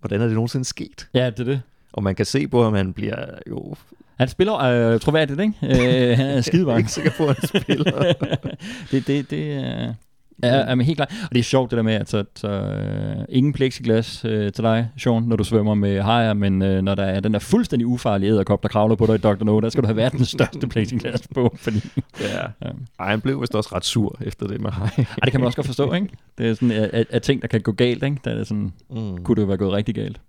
hvordan 0.00 0.20
er 0.20 0.24
det 0.24 0.34
nogensinde 0.34 0.64
sket? 0.64 1.08
Ja, 1.14 1.30
det 1.30 1.40
er 1.40 1.44
det. 1.44 1.62
Og 1.92 2.02
man 2.02 2.14
kan 2.14 2.26
se 2.26 2.48
på, 2.48 2.66
at 2.66 2.72
man 2.72 2.92
bliver 2.92 3.16
jo 3.48 3.74
Han 4.16 4.28
spiller 4.28 4.58
øh, 4.58 5.00
troværdigt, 5.00 5.40
ikke? 5.40 5.54
Øh, 5.62 6.16
han 6.16 6.26
er 6.26 6.40
skidevang. 6.50 6.78
ikke 6.78 6.92
sikker 6.92 7.10
på, 7.16 7.26
at 7.26 7.38
han 7.38 7.48
spiller. 7.62 8.12
det, 8.90 9.06
det, 9.06 9.30
det 9.30 9.52
er... 9.52 9.94
Ja, 10.42 10.48
er 10.48 10.82
helt 10.82 10.96
klart. 10.98 11.12
Og 11.22 11.28
det 11.32 11.38
er 11.38 11.42
sjovt 11.42 11.70
det 11.70 11.76
der 11.76 11.82
med, 11.82 11.94
at 11.94 12.08
så, 12.10 12.24
så, 12.36 12.48
øh, 12.48 13.24
ingen 13.28 13.52
plexiglas 13.52 14.24
øh, 14.24 14.52
til 14.52 14.64
dig, 14.64 14.88
Sean, 14.98 15.22
når 15.22 15.36
du 15.36 15.44
svømmer 15.44 15.74
med 15.74 16.02
hajer, 16.02 16.34
men 16.34 16.62
øh, 16.62 16.82
når 16.82 16.94
der 16.94 17.02
er 17.04 17.20
den 17.20 17.32
der 17.32 17.38
fuldstændig 17.38 17.86
ufarlige 17.86 18.30
æderkop, 18.30 18.62
der 18.62 18.68
kravler 18.68 18.96
på 18.96 19.06
dig 19.06 19.14
i 19.14 19.18
Dr. 19.18 19.44
No, 19.44 19.60
der 19.60 19.68
skal 19.68 19.82
du 19.82 19.86
have 19.86 19.96
verdens 19.96 20.28
største 20.28 20.66
plexiglas 20.68 21.28
på, 21.34 21.56
fordi... 21.58 21.80
ja. 22.20 22.40
Ja. 22.62 22.70
Ej, 23.00 23.10
han 23.10 23.20
blev 23.20 23.40
vist 23.40 23.54
også 23.54 23.70
ret 23.74 23.84
sur 23.84 24.18
efter 24.20 24.46
det 24.46 24.60
med 24.60 24.70
hej. 24.70 24.88
Ej, 24.98 25.04
det 25.24 25.30
kan 25.30 25.40
man 25.40 25.46
også 25.46 25.56
godt 25.56 25.66
forstå, 25.66 25.92
ikke? 25.92 26.08
Det 26.38 26.48
er 26.48 26.54
sådan, 26.54 26.70
at, 26.70 27.06
at 27.10 27.22
ting, 27.22 27.42
der 27.42 27.48
kan 27.48 27.60
gå 27.60 27.72
galt, 27.72 28.02
ikke? 28.04 28.16
Der 28.24 28.30
er 28.30 28.44
sådan, 28.44 28.72
Mm. 28.90 29.24
kunne 29.24 29.36
det 29.36 29.42
jo 29.42 29.46
være 29.46 29.56
gået 29.56 29.72
rigtig 29.72 29.94
galt. 29.94 30.20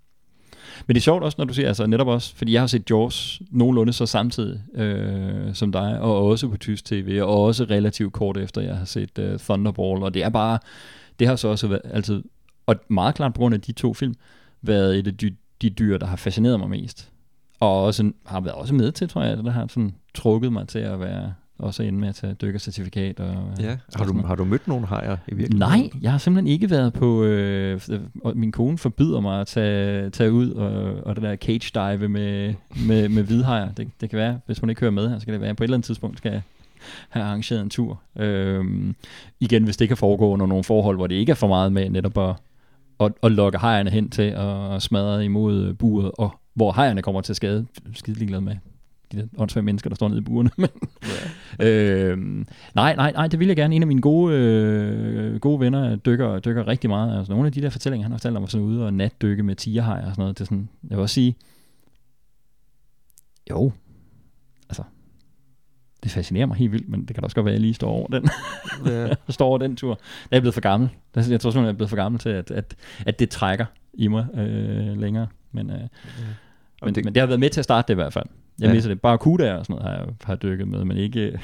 Men 0.89 0.95
det 0.95 1.01
er 1.01 1.03
sjovt 1.03 1.23
også, 1.23 1.35
når 1.37 1.45
du 1.45 1.53
siger, 1.53 1.67
altså 1.67 1.85
netop 1.85 2.07
også, 2.07 2.35
fordi 2.35 2.53
jeg 2.53 2.61
har 2.61 2.67
set 2.67 2.89
Jaws 2.89 3.41
nogenlunde 3.51 3.93
så 3.93 4.05
samtidig 4.05 4.61
øh, 4.75 5.53
som 5.53 5.71
dig, 5.71 5.99
og 5.99 6.25
også 6.27 6.47
på 6.47 6.57
tysk 6.57 6.85
tv, 6.85 7.19
og 7.23 7.43
også 7.43 7.63
relativt 7.63 8.13
kort 8.13 8.37
efter, 8.37 8.61
jeg 8.61 8.77
har 8.77 8.85
set 8.85 9.19
øh, 9.19 9.39
Thunderball, 9.39 10.03
og 10.03 10.13
det 10.13 10.23
er 10.23 10.29
bare, 10.29 10.59
det 11.19 11.27
har 11.27 11.35
så 11.35 11.47
også 11.47 11.67
været, 11.67 11.81
altid, 11.85 12.23
og 12.65 12.75
meget 12.87 13.15
klart 13.15 13.33
på 13.33 13.37
grund 13.37 13.55
af 13.55 13.61
de 13.61 13.71
to 13.71 13.93
film, 13.93 14.15
været 14.61 14.99
et 14.99 15.07
af 15.07 15.17
de, 15.17 15.35
de 15.61 15.69
dyr, 15.69 15.97
der 15.97 16.05
har 16.05 16.15
fascineret 16.15 16.59
mig 16.59 16.69
mest. 16.69 17.11
Og 17.59 17.83
også 17.83 18.11
har 18.25 18.39
været 18.41 18.55
også 18.55 18.73
med 18.73 18.91
til, 18.91 19.09
tror 19.09 19.23
jeg, 19.23 19.37
det 19.37 19.45
der 19.45 19.51
har 19.51 19.67
sådan 19.67 19.95
trukket 20.13 20.53
mig 20.53 20.67
til 20.67 20.79
at 20.79 20.99
være, 20.99 21.33
også 21.59 21.83
inde 21.83 21.99
med 21.99 22.09
at 22.09 22.15
tage 22.15 22.33
dykkercertifikat. 22.33 23.19
Og, 23.19 23.35
Ja. 23.59 23.71
og 23.71 23.77
Har 23.95 24.05
du, 24.05 24.21
har 24.25 24.35
du 24.35 24.45
mødt 24.45 24.67
nogen 24.67 24.83
hajer 24.83 25.17
i 25.27 25.35
virkeligheden? 25.35 25.79
Nej, 25.79 25.89
jeg 26.01 26.11
har 26.11 26.17
simpelthen 26.17 26.47
ikke 26.53 26.69
været 26.69 26.93
på... 26.93 27.23
Øh, 27.23 27.81
og 28.23 28.37
min 28.37 28.51
kone 28.51 28.77
forbyder 28.77 29.19
mig 29.19 29.41
at 29.41 29.47
tage, 29.47 30.09
tage 30.09 30.31
ud 30.31 30.51
og, 30.51 30.93
og 31.05 31.15
det 31.15 31.23
der 31.23 31.35
cage 31.35 31.71
dive 31.73 32.09
med, 32.09 32.53
med, 32.87 33.09
med 33.09 33.23
hvidhajer. 33.23 33.71
Det, 33.71 33.87
det 34.01 34.09
kan 34.09 34.19
være, 34.19 34.39
hvis 34.45 34.59
hun 34.59 34.69
ikke 34.69 34.79
hører 34.81 34.91
med 34.91 35.09
her, 35.09 35.19
så 35.19 35.25
kan 35.25 35.33
det 35.33 35.41
være, 35.41 35.49
at 35.49 35.55
på 35.55 35.63
et 35.63 35.65
eller 35.65 35.77
andet 35.77 35.85
tidspunkt 35.85 36.17
skal 36.17 36.31
jeg 36.31 36.41
have 37.09 37.25
arrangeret 37.25 37.61
en 37.61 37.69
tur. 37.69 38.01
Øhm, 38.19 38.95
igen, 39.39 39.63
hvis 39.63 39.77
det 39.77 39.87
kan 39.87 39.97
foregå 39.97 40.29
under 40.29 40.45
nogle 40.45 40.63
forhold, 40.63 40.95
hvor 40.97 41.07
det 41.07 41.15
ikke 41.15 41.29
er 41.31 41.35
for 41.35 41.47
meget 41.47 41.73
med 41.73 41.89
netop 41.89 42.17
at, 42.17 42.35
at, 42.99 43.11
at 43.23 43.31
lokke 43.31 43.57
hajerne 43.57 43.89
hen 43.89 44.09
til 44.09 44.21
at 44.37 44.81
smadre 44.81 45.25
imod 45.25 45.73
buret, 45.73 46.11
og 46.17 46.39
hvor 46.53 46.71
hajerne 46.71 47.01
kommer 47.01 47.21
til 47.21 47.35
skade. 47.35 47.65
Skide 47.93 48.17
ligeglad 48.17 48.41
med 48.41 48.55
de 49.11 49.17
der 49.17 49.27
åndssvage 49.37 49.63
mennesker, 49.65 49.89
der 49.89 49.95
står 49.95 50.07
nede 50.07 50.19
i 50.19 50.23
burene. 50.23 50.49
Men, 50.57 50.69
øhm, 51.67 52.47
nej, 52.75 52.95
nej, 52.95 53.11
nej, 53.11 53.27
det 53.27 53.39
vil 53.39 53.47
jeg 53.47 53.55
gerne. 53.55 53.75
En 53.75 53.81
af 53.83 53.87
mine 53.87 54.01
gode, 54.01 54.35
øh, 54.35 55.39
gode 55.39 55.59
venner 55.59 55.95
dykker, 55.95 56.39
dykker 56.39 56.67
rigtig 56.67 56.89
meget. 56.89 57.17
Altså, 57.17 57.33
nogle 57.33 57.45
af 57.47 57.51
de 57.53 57.61
der 57.61 57.69
fortællinger, 57.69 58.03
han 58.03 58.11
har 58.11 58.17
fortalt 58.17 58.37
om, 58.37 58.47
sådan 58.47 58.65
ude 58.67 58.85
og 58.85 58.93
natdykke 58.93 59.43
med 59.43 59.55
tigerhajer 59.55 60.05
og 60.05 60.11
sådan 60.11 60.21
noget. 60.21 60.37
Det 60.37 60.41
er 60.43 60.45
sådan, 60.45 60.69
jeg 60.89 60.97
vil 60.97 61.01
også 61.01 61.13
sige, 61.13 61.35
jo, 63.49 63.71
altså, 64.69 64.83
det 66.03 66.11
fascinerer 66.11 66.45
mig 66.45 66.57
helt 66.57 66.71
vildt, 66.71 66.89
men 66.89 66.99
det 67.05 67.07
kan 67.15 67.21
da 67.21 67.25
også 67.25 67.35
godt 67.35 67.45
være, 67.45 67.53
at 67.53 67.57
jeg 67.57 67.61
lige 67.61 67.73
står 67.73 67.89
over 67.89 68.07
den, 68.07 68.29
Ja. 68.85 69.13
står 69.29 69.45
over 69.47 69.57
den 69.57 69.75
tur. 69.75 69.99
Jeg 70.31 70.37
er 70.37 70.41
blevet 70.41 70.53
for 70.53 70.61
gammel. 70.61 70.89
Jeg 71.15 71.23
tror 71.23 71.31
simpelthen, 71.35 71.63
jeg 71.65 71.69
er 71.71 71.75
blevet 71.75 71.89
for 71.89 71.95
gammel 71.97 72.19
til, 72.19 72.29
at, 72.29 72.51
at, 72.51 72.75
at 73.05 73.19
det 73.19 73.29
trækker 73.29 73.65
i 73.93 74.07
mig 74.07 74.27
øh, 74.33 74.97
længere. 74.97 75.27
Men, 75.51 75.69
øh, 75.69 75.75
men, 75.79 75.87
det- 76.85 76.95
det, 76.95 77.05
men 77.05 77.15
det 77.15 77.21
har 77.21 77.27
været 77.27 77.39
med 77.39 77.49
til 77.49 77.61
at 77.61 77.63
starte 77.63 77.87
det 77.87 77.93
i 77.93 77.95
hvert 77.95 78.13
fald. 78.13 78.25
Jeg 78.59 78.67
Ja. 78.67 78.73
misser 78.73 78.89
det. 78.89 79.01
Barracuda 79.01 79.53
og 79.55 79.65
sådan 79.65 79.81
noget 79.81 79.91
har 79.97 80.05
jeg 80.05 80.13
har 80.23 80.35
dykket 80.35 80.67
med, 80.67 80.85
men 80.85 80.97
ikke... 80.97 81.39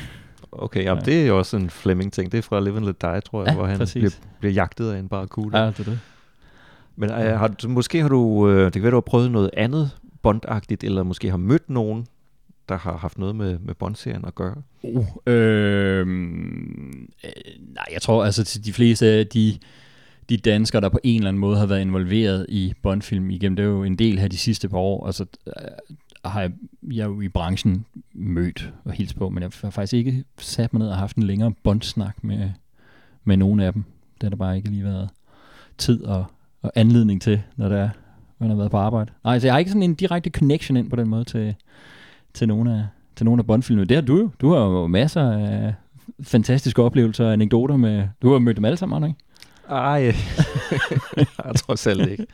Okay, 0.51 0.83
jamen, 0.83 1.03
Ja. 1.07 1.11
det 1.11 1.21
er 1.23 1.27
jo 1.27 1.37
også 1.37 1.57
en 1.57 1.69
Fleming-ting. 1.69 2.31
Det 2.31 2.37
er 2.37 2.41
fra 2.41 2.59
Live 2.59 2.77
and 2.77 2.85
Let 2.85 3.01
Die, 3.01 3.21
tror 3.21 3.41
jeg, 3.41 3.47
Ja, 3.49 3.55
hvor 3.55 3.65
han 3.65 3.77
præcis. 3.77 3.93
bliver, 4.01 4.11
bliver 4.39 4.53
jagtet 4.53 4.91
af 4.91 4.99
en 4.99 5.07
barracuda. 5.09 5.57
Ja, 5.59 5.67
det 5.67 5.79
er 5.79 5.83
det. 5.83 5.99
Men 6.95 7.09
øh, 7.11 7.39
har, 7.39 7.47
du- 7.47 7.69
måske 7.69 8.01
har 8.01 8.09
du, 8.09 8.49
øh, 8.49 8.65
det 8.65 8.73
kan 8.73 8.81
være, 8.81 8.91
du 8.91 8.95
har 8.95 9.01
prøvet 9.01 9.31
noget 9.31 9.49
andet 9.57 9.91
bondagtigt, 10.21 10.83
eller 10.83 11.03
måske 11.03 11.29
har 11.29 11.37
mødt 11.37 11.69
nogen, 11.69 12.07
der 12.69 12.77
har 12.77 12.97
haft 12.97 13.17
noget 13.17 13.35
med, 13.35 13.59
med 13.59 13.73
Bond-serien 13.75 14.25
at 14.25 14.35
gøre. 14.35 14.55
Uh, 14.83 15.05
øh, 15.27 15.99
øh, 15.99 16.07
nej, 16.07 17.85
jeg 17.93 18.01
tror 18.01 18.25
altså 18.25 18.43
til 18.43 18.65
de 18.65 18.73
fleste 18.73 19.07
af 19.07 19.27
de, 19.27 19.57
de 20.29 20.37
danskere, 20.37 20.81
der 20.81 20.89
på 20.89 20.99
en 21.03 21.15
eller 21.15 21.27
anden 21.27 21.39
måde 21.39 21.57
har 21.57 21.65
været 21.65 21.81
involveret 21.81 22.45
i 22.49 22.73
Bondfilm 22.81 23.29
igennem, 23.29 23.55
det 23.55 23.63
er 23.63 23.69
jo 23.69 23.83
en 23.83 23.95
del 23.95 24.19
her 24.19 24.27
de 24.27 24.37
sidste 24.37 24.69
par 24.69 24.77
år, 24.77 25.05
altså 25.05 25.25
så 26.25 26.29
har 26.29 26.41
jeg, 26.41 26.51
jeg 26.91 27.01
er 27.01 27.05
jo 27.05 27.21
i 27.21 27.29
branchen 27.29 27.85
mødt 28.13 28.73
og 28.85 28.91
hilst 28.91 29.15
på, 29.15 29.29
men 29.29 29.43
jeg 29.43 29.51
har 29.61 29.69
faktisk 29.69 29.93
ikke 29.93 30.23
sat 30.37 30.73
mig 30.73 30.79
ned 30.79 30.89
og 30.89 30.97
haft 30.97 31.17
en 31.17 31.23
længere 31.23 31.53
bondsnak 31.63 32.23
med, 32.23 32.51
med 33.23 33.37
nogen 33.37 33.59
af 33.59 33.73
dem. 33.73 33.83
Det 34.15 34.23
har 34.23 34.29
der 34.29 34.37
bare 34.37 34.57
ikke 34.57 34.69
lige 34.69 34.83
været 34.83 35.09
tid 35.77 36.03
og, 36.03 36.25
og 36.61 36.71
anledning 36.75 37.21
til, 37.21 37.41
når 37.55 37.69
der 37.69 37.89
man 38.39 38.49
har 38.49 38.57
været 38.57 38.71
på 38.71 38.77
arbejde. 38.77 39.11
Nej, 39.23 39.39
så 39.39 39.47
jeg 39.47 39.53
har 39.53 39.59
ikke 39.59 39.71
sådan 39.71 39.83
en 39.83 39.95
direkte 39.95 40.29
connection 40.29 40.77
ind 40.77 40.89
på 40.89 40.95
den 40.95 41.09
måde 41.09 41.23
til, 41.23 41.55
til 42.33 42.47
nogen 42.47 42.67
af, 42.67 42.85
til 43.15 43.25
nogle 43.25 43.39
af 43.39 43.47
Bondfilmene. 43.47 43.87
Det 43.87 43.97
har 43.97 44.01
du 44.01 44.17
jo. 44.17 44.29
Du 44.41 44.53
har 44.53 44.59
jo 44.59 44.87
masser 44.87 45.31
af 45.31 45.73
fantastiske 46.21 46.83
oplevelser 46.83 47.25
og 47.25 47.33
anekdoter 47.33 47.77
med... 47.77 48.07
Du 48.21 48.31
har 48.31 48.39
mødt 48.39 48.57
dem 48.57 48.65
alle 48.65 48.77
sammen, 48.77 49.03
ikke? 49.03 49.19
Ej, 49.69 49.97
jeg 51.45 51.55
tror 51.55 51.75
selv 51.75 52.09
ikke. 52.09 52.25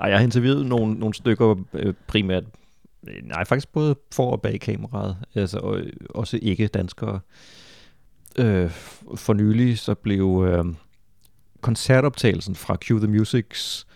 Ej, 0.00 0.08
jeg 0.08 0.18
har 0.18 0.24
interviewet 0.24 0.66
nogle, 0.66 0.94
nogle 0.94 1.14
stykker 1.14 1.54
øh, 1.74 1.94
primært, 2.06 2.44
øh, 3.08 3.14
nej 3.22 3.44
faktisk 3.44 3.72
både 3.72 3.96
for 4.12 4.30
og 4.30 4.42
bag 4.42 4.60
kameraet, 4.60 5.16
altså 5.34 5.58
og, 5.58 5.80
også 6.10 6.38
ikke 6.42 6.66
danskere. 6.66 7.20
Øh, 8.38 8.70
for 9.16 9.32
nylig 9.32 9.78
så 9.78 9.94
blev 9.94 10.46
øh, 10.48 10.64
koncertoptagelsen 11.60 12.54
fra 12.54 12.76
Cue 12.76 12.98
the 12.98 13.08
Musics 13.08 13.86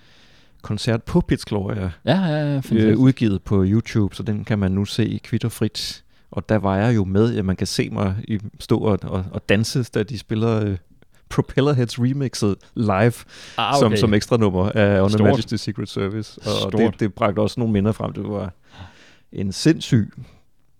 koncert 0.62 1.02
på 1.02 1.20
Pits 1.20 1.44
Gloria 1.44 1.90
Ja, 2.04 2.20
ja, 2.20 2.54
ja. 2.54 2.60
øh, 2.72 2.98
udgivet 2.98 3.42
på 3.42 3.64
YouTube, 3.66 4.16
så 4.16 4.22
den 4.22 4.44
kan 4.44 4.58
man 4.58 4.72
nu 4.72 4.84
se 4.84 5.20
kvitterfrit. 5.24 6.04
Og 6.30 6.48
der 6.48 6.56
var 6.56 6.76
jeg 6.76 6.96
jo 6.96 7.04
med, 7.04 7.36
at 7.36 7.44
man 7.44 7.56
kan 7.56 7.66
se 7.66 7.90
mig 7.90 8.16
stå 8.60 8.78
og, 8.78 8.98
og, 9.02 9.24
og 9.32 9.48
danse, 9.48 9.82
da 9.82 10.02
de 10.02 10.18
spiller 10.18 10.64
øh, 10.66 10.76
Propellerheads 11.30 11.98
remixet 12.00 12.56
live 12.74 13.12
ah, 13.58 13.74
som, 13.78 13.96
som 13.96 14.14
ekstra 14.14 14.36
nummer 14.36 14.70
af 14.74 15.02
On 15.02 15.10
Stort. 15.10 15.28
Majesty's 15.38 15.56
Secret 15.56 15.88
Service. 15.88 16.40
Og 16.40 16.46
Stort. 16.70 16.72
det, 16.92 17.00
det 17.00 17.14
bragte 17.14 17.38
også 17.40 17.60
nogle 17.60 17.72
minder 17.72 17.92
frem. 17.92 18.12
Det 18.12 18.24
var 18.28 18.52
en 19.32 19.52
sindssyg 19.52 20.12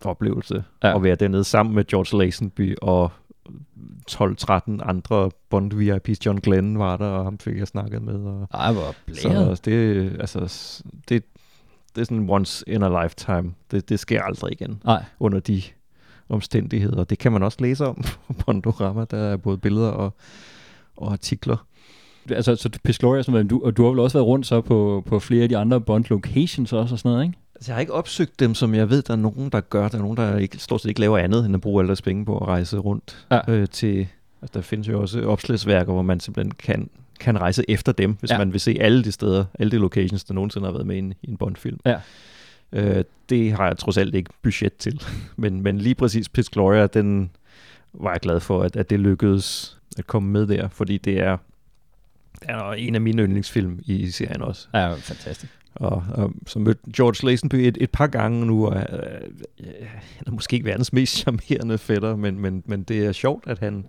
oplevelse 0.04 0.64
Ja. 0.82 0.96
at 0.96 1.02
være 1.02 1.14
dernede 1.14 1.44
sammen 1.44 1.74
med 1.74 1.84
George 1.84 2.18
Lazenby 2.18 2.76
og 2.82 3.11
12-13 4.11 4.88
andre 4.88 5.30
Bond 5.50 5.72
VIP's. 5.74 6.16
John 6.26 6.38
Glenn 6.40 6.78
var 6.78 6.96
der, 6.96 7.06
og 7.06 7.24
ham 7.24 7.38
fik 7.38 7.58
jeg 7.58 7.66
snakket 7.66 8.02
med. 8.02 8.14
Og, 8.14 8.48
Ej, 8.54 8.72
hvor 8.72 8.94
blæret. 9.06 9.58
så 9.58 9.62
det, 9.64 10.16
altså, 10.20 10.38
det, 11.08 11.24
det 11.94 12.00
er 12.00 12.04
sådan 12.04 12.30
once 12.30 12.64
in 12.66 12.82
a 12.82 13.02
lifetime. 13.02 13.54
Det, 13.70 13.88
det 13.88 14.00
sker 14.00 14.22
aldrig 14.22 14.52
igen 14.52 14.80
Nej, 14.84 15.04
under 15.20 15.40
de 15.40 15.62
omstændigheder. 16.28 17.04
Det 17.04 17.18
kan 17.18 17.32
man 17.32 17.42
også 17.42 17.58
læse 17.60 17.86
om 17.86 18.04
på 18.26 18.32
Bondorama. 18.32 19.04
Der 19.10 19.16
er 19.18 19.36
både 19.36 19.58
billeder 19.58 19.88
og, 19.88 20.14
og 20.96 21.12
artikler. 21.12 21.66
altså, 22.30 22.56
så 22.56 22.70
Piscloria, 22.84 23.22
som 23.22 23.48
du, 23.48 23.60
og 23.64 23.76
du 23.76 23.82
har 23.84 23.90
vel 23.90 23.98
også 24.00 24.18
været 24.18 24.26
rundt 24.26 24.46
så 24.46 24.60
på, 24.60 25.02
på 25.06 25.18
flere 25.18 25.42
af 25.42 25.48
de 25.48 25.56
andre 25.56 25.80
Bond 25.80 26.04
locations 26.08 26.72
også 26.72 26.94
og 26.94 26.98
sådan 26.98 27.10
noget, 27.12 27.24
ikke? 27.24 27.38
Altså, 27.54 27.70
jeg 27.70 27.76
har 27.76 27.80
ikke 27.80 27.92
opsøgt 27.92 28.40
dem, 28.40 28.54
som 28.54 28.74
jeg 28.74 28.90
ved, 28.90 29.02
der 29.02 29.12
er 29.12 29.16
nogen, 29.16 29.48
der 29.50 29.60
gør. 29.60 29.88
Der 29.88 29.98
er 29.98 30.02
nogen, 30.02 30.16
der 30.16 30.38
ikke, 30.38 30.58
stort 30.58 30.80
set 30.80 30.88
ikke 30.88 31.00
laver 31.00 31.18
andet, 31.18 31.46
end 31.46 31.54
at 31.54 31.60
bruge 31.60 31.80
alle 31.82 31.88
deres 31.88 32.02
penge 32.02 32.24
på 32.24 32.38
at 32.38 32.48
rejse 32.48 32.78
rundt 32.78 33.26
Ja. 33.30 33.40
øh, 33.48 33.68
til... 33.68 34.06
Altså, 34.42 34.54
der 34.54 34.60
findes 34.60 34.88
jo 34.88 35.00
også 35.00 35.22
opslagsværker, 35.22 35.92
hvor 35.92 36.02
man 36.02 36.20
simpelthen 36.20 36.52
kan, 36.54 36.90
kan 37.20 37.40
rejse 37.40 37.64
efter 37.68 37.92
dem, 37.92 38.16
hvis 38.20 38.30
ja. 38.30 38.38
man 38.38 38.52
vil 38.52 38.60
se 38.60 38.76
alle 38.80 39.04
de 39.04 39.12
steder, 39.12 39.44
alle 39.58 39.70
de 39.70 39.76
locations, 39.76 40.24
der 40.24 40.34
nogensinde 40.34 40.66
har 40.66 40.72
været 40.72 40.86
med 40.86 40.96
i 40.96 40.98
en, 40.98 41.14
i 41.22 41.30
en 41.30 41.36
Bond-film. 41.36 41.80
Ja. 41.86 41.96
Øh, 42.72 43.04
det 43.28 43.52
har 43.52 43.66
jeg 43.66 43.78
trods 43.78 43.96
alt 43.96 44.14
ikke 44.14 44.31
budget 44.42 44.76
til. 44.76 45.02
men, 45.37 45.62
men 45.62 45.78
lige 45.78 45.94
præcis 45.94 46.28
Pitch 46.28 46.50
Gloria, 46.52 46.87
den 46.87 47.31
var 47.92 48.11
jeg 48.11 48.20
glad 48.20 48.40
for, 48.40 48.62
at, 48.62 48.76
at 48.76 48.90
det 48.90 49.00
lykkedes 49.00 49.78
at 49.98 50.07
komme 50.07 50.31
med 50.31 50.46
der, 50.46 50.68
fordi 50.68 50.98
det 50.98 51.20
er, 51.20 51.37
det 52.40 52.50
er 52.50 52.72
en 52.72 52.94
af 52.94 53.00
mine 53.00 53.22
yndlingsfilm 53.22 53.81
i 53.85 54.11
serien 54.11 54.42
også. 54.42 54.68
Ja, 54.74 54.94
fantastisk. 54.94 55.52
Og, 55.74 56.04
og 56.11 56.33
så 56.46 56.59
mødte 56.59 56.81
George 56.96 57.26
Lazenby 57.26 57.54
et, 57.54 57.78
et 57.81 57.90
par 57.90 58.07
gange 58.07 58.46
nu, 58.46 58.66
og 58.66 58.76
øh, 58.76 58.87
han 59.90 60.26
er 60.26 60.31
måske 60.31 60.54
ikke 60.54 60.66
verdens 60.66 60.92
mest 60.92 61.16
charmerende 61.16 61.78
fætter, 61.78 62.16
men, 62.16 62.40
men, 62.40 62.62
men 62.66 62.83
det 62.83 63.07
er 63.07 63.12
sjovt, 63.12 63.46
at 63.46 63.59
han 63.59 63.87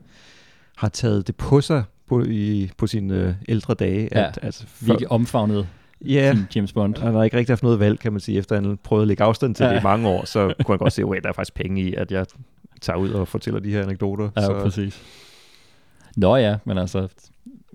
har 0.77 0.89
taget 0.89 1.27
det 1.27 1.35
på 1.35 1.61
sig 1.61 1.83
på, 2.07 2.23
i, 2.23 2.71
på 2.77 2.87
sine 2.87 3.15
øh, 3.15 3.33
ældre 3.47 3.73
dage. 3.73 4.09
Ja, 4.11 4.27
at, 4.27 4.39
altså, 4.41 4.67
for, 4.67 4.85
Virkelig 4.85 5.11
omfavnet 5.11 5.67
ja, 6.05 6.31
fin 6.33 6.45
James 6.55 6.73
Bond. 6.73 6.97
han 6.97 7.13
har 7.13 7.23
ikke 7.23 7.37
rigtig 7.37 7.51
haft 7.53 7.63
noget 7.63 7.79
valg, 7.79 7.99
kan 7.99 8.11
man 8.11 8.19
sige, 8.19 8.37
efter 8.37 8.55
han 8.55 8.77
prøvede 8.83 9.03
at 9.03 9.07
lægge 9.07 9.23
afstand 9.23 9.55
til 9.55 9.63
Ja. 9.63 9.73
det 9.73 9.79
i 9.79 9.83
mange 9.83 10.07
år, 10.07 10.25
så 10.25 10.53
kunne 10.65 10.73
han 10.73 10.77
godt 10.77 10.93
se, 10.93 11.01
at 11.17 11.23
der 11.23 11.29
er 11.29 11.33
faktisk 11.33 11.53
penge 11.53 11.81
i, 11.81 11.93
at 11.93 12.11
jeg 12.11 12.25
tager 12.81 12.97
ud 12.97 13.09
og 13.09 13.27
fortæller 13.27 13.59
de 13.59 13.71
her 13.71 13.83
anekdoter. 13.83 14.29
Ja, 14.37 14.41
så, 14.41 14.59
præcis. 14.63 15.01
Nå 16.17 16.35
ja, 16.35 16.57
men 16.65 16.77
altså, 16.77 17.07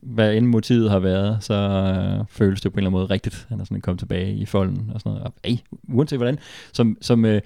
hvad 0.03 0.35
end 0.35 0.47
motivet 0.47 0.91
har 0.91 0.99
været, 0.99 1.39
så 1.41 1.55
øh, 1.55 2.25
føles 2.29 2.61
det 2.61 2.73
på 2.73 2.75
en 2.77 2.79
eller 2.79 2.89
anden 2.91 2.99
måde 3.01 3.07
rigtigt. 3.11 3.47
Han 3.49 3.61
er 3.61 3.65
sådan 3.65 3.81
kommet 3.81 3.99
tilbage 3.99 4.35
i 4.35 4.47
folden 4.47 4.91
og 4.95 5.01
sådan 5.01 5.11
noget. 5.13 5.27
Og, 5.27 5.35
ej, 5.45 5.57
uanset 5.89 6.19
hvordan. 6.19 6.39
Som, 6.73 6.97
som 7.01 7.25
øh, 7.25 7.41